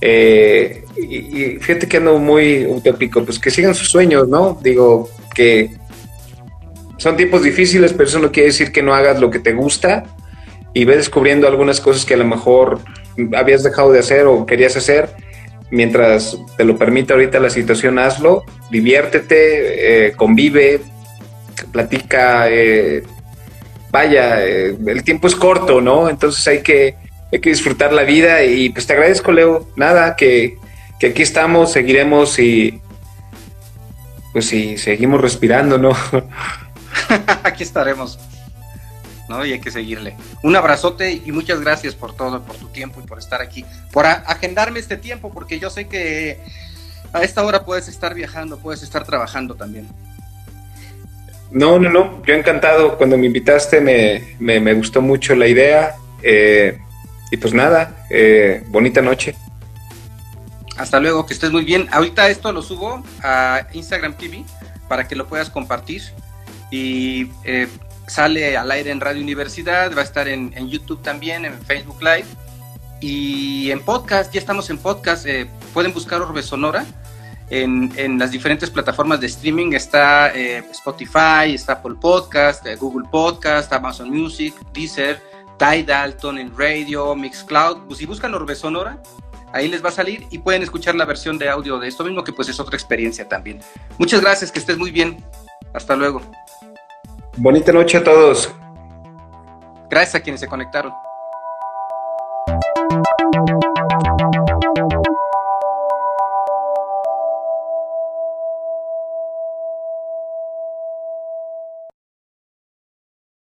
Eh, 0.00 0.84
y, 0.96 1.58
fíjate 1.60 1.88
que 1.88 1.96
ando 1.96 2.18
muy 2.18 2.66
utópico, 2.66 3.24
pues 3.24 3.38
que 3.38 3.50
sigan 3.50 3.74
sus 3.74 3.88
sueños, 3.88 4.28
¿no? 4.28 4.58
Digo 4.62 5.08
que 5.34 5.70
son 6.96 7.16
tiempos 7.16 7.42
difíciles, 7.42 7.92
pero 7.92 8.08
eso 8.08 8.18
no 8.18 8.32
quiere 8.32 8.48
decir 8.48 8.72
que 8.72 8.82
no 8.82 8.94
hagas 8.94 9.20
lo 9.20 9.30
que 9.30 9.38
te 9.38 9.52
gusta 9.52 10.04
y 10.74 10.84
ve 10.84 10.96
descubriendo 10.96 11.46
algunas 11.48 11.80
cosas 11.80 12.04
que 12.04 12.14
a 12.14 12.18
lo 12.18 12.24
mejor 12.24 12.80
habías 13.36 13.62
dejado 13.62 13.92
de 13.92 14.00
hacer 14.00 14.26
o 14.26 14.46
querías 14.46 14.76
hacer. 14.76 15.10
Mientras 15.70 16.38
te 16.56 16.64
lo 16.64 16.78
permita 16.78 17.14
ahorita 17.14 17.40
la 17.40 17.50
situación, 17.50 17.98
hazlo, 17.98 18.44
diviértete, 18.70 20.14
convive, 20.16 20.80
platica, 21.66 22.48
eh, 22.50 23.02
vaya, 23.90 24.44
eh, 24.46 24.76
el 24.86 25.02
tiempo 25.02 25.26
es 25.26 25.34
corto, 25.34 25.80
¿no? 25.80 26.08
Entonces 26.08 26.46
hay 26.46 26.62
que, 26.62 26.96
hay 27.32 27.40
que 27.40 27.50
disfrutar 27.50 27.92
la 27.92 28.02
vida 28.02 28.42
y 28.44 28.70
pues 28.70 28.86
te 28.86 28.94
agradezco, 28.94 29.32
Leo. 29.32 29.68
Nada, 29.76 30.16
que, 30.16 30.58
que 30.98 31.08
aquí 31.08 31.22
estamos, 31.22 31.72
seguiremos 31.72 32.38
y 32.38 32.80
pues 34.32 34.46
sí, 34.46 34.78
seguimos 34.78 35.20
respirando, 35.20 35.78
¿no? 35.78 35.96
aquí 37.42 37.62
estaremos. 37.62 38.18
¿no? 39.28 39.44
Y 39.44 39.52
hay 39.52 39.60
que 39.60 39.70
seguirle. 39.70 40.16
Un 40.42 40.56
abrazote 40.56 41.12
y 41.12 41.32
muchas 41.32 41.60
gracias 41.60 41.94
por 41.94 42.16
todo, 42.16 42.42
por 42.42 42.56
tu 42.56 42.68
tiempo 42.68 43.00
y 43.04 43.06
por 43.06 43.18
estar 43.18 43.42
aquí, 43.42 43.64
por 43.92 44.06
agendarme 44.06 44.80
este 44.80 44.96
tiempo, 44.96 45.30
porque 45.32 45.58
yo 45.58 45.70
sé 45.70 45.86
que 45.86 46.40
a 47.12 47.22
esta 47.22 47.44
hora 47.44 47.64
puedes 47.64 47.88
estar 47.88 48.14
viajando, 48.14 48.58
puedes 48.58 48.82
estar 48.82 49.04
trabajando 49.04 49.54
también. 49.54 49.86
No, 51.50 51.78
no, 51.78 51.88
no, 51.88 52.22
yo 52.24 52.34
encantado. 52.34 52.98
Cuando 52.98 53.16
me 53.16 53.26
invitaste 53.26 53.80
me, 54.38 54.74
gustó 54.74 55.00
mucho 55.00 55.34
la 55.34 55.46
idea. 55.46 55.94
Eh, 56.22 56.78
y 57.30 57.36
pues 57.36 57.54
nada, 57.54 58.06
eh, 58.10 58.62
bonita 58.68 59.02
noche. 59.02 59.34
Hasta 60.76 61.00
luego, 61.00 61.26
que 61.26 61.34
estés 61.34 61.50
muy 61.50 61.64
bien. 61.64 61.88
Ahorita 61.90 62.28
esto 62.28 62.52
lo 62.52 62.62
subo 62.62 63.02
a 63.22 63.66
Instagram 63.72 64.14
TV 64.14 64.44
para 64.88 65.08
que 65.08 65.16
lo 65.16 65.26
puedas 65.26 65.50
compartir. 65.50 66.02
Y 66.70 67.30
eh, 67.44 67.68
sale 68.06 68.56
al 68.56 68.70
aire 68.70 68.90
en 68.90 69.00
Radio 69.00 69.22
Universidad, 69.22 69.94
va 69.96 70.02
a 70.02 70.04
estar 70.04 70.28
en, 70.28 70.52
YouTube 70.68 71.02
también, 71.02 71.44
en 71.44 71.60
Facebook 71.62 72.00
Live. 72.00 72.26
Y 73.00 73.70
en 73.70 73.80
podcast, 73.80 74.32
ya 74.32 74.40
estamos 74.40 74.70
en 74.70 74.78
podcast. 74.78 75.26
pueden 75.72 75.92
buscar 75.92 76.22
Orbe 76.22 76.42
Sonora 76.42 76.86
en, 77.50 78.18
las 78.18 78.30
diferentes 78.30 78.70
plataformas 78.70 79.20
de 79.20 79.26
streaming. 79.26 79.72
Está 79.72 80.34
eh, 80.34 80.64
Spotify, 80.70 81.54
está 81.54 81.74
Apple 81.74 81.96
Podcast, 82.00 82.66
eh, 82.66 82.76
Google 82.76 83.08
Podcast, 83.10 83.72
Amazon 83.72 84.10
Music, 84.10 84.54
Deezer, 84.72 85.20
Tidal, 85.58 86.16
en 86.38 86.56
Radio, 86.56 87.14
Mixcloud. 87.14 87.86
Pues 87.86 87.98
si 87.98 88.06
buscan 88.06 88.34
Orbe 88.34 88.54
Sonora, 88.54 89.02
ahí 89.52 89.68
les 89.68 89.84
va 89.84 89.88
a 89.88 89.92
salir 89.92 90.26
y 90.30 90.38
pueden 90.38 90.62
escuchar 90.62 90.94
la 90.94 91.04
versión 91.04 91.38
de 91.38 91.48
audio 91.48 91.78
de 91.78 91.88
esto 91.88 92.04
mismo, 92.04 92.24
que 92.24 92.32
pues 92.32 92.48
es 92.48 92.58
otra 92.60 92.76
experiencia 92.76 93.28
también. 93.28 93.60
Muchas 93.98 94.20
gracias, 94.20 94.52
que 94.52 94.58
estés 94.58 94.78
muy 94.78 94.90
bien. 94.90 95.22
Hasta 95.74 95.96
luego. 95.96 96.22
Bonita 97.36 97.72
noche 97.72 97.98
a 97.98 98.04
todos. 98.04 98.52
Gracias 99.90 100.14
a 100.16 100.20
quienes 100.20 100.40
se 100.40 100.48
conectaron. 100.48 100.92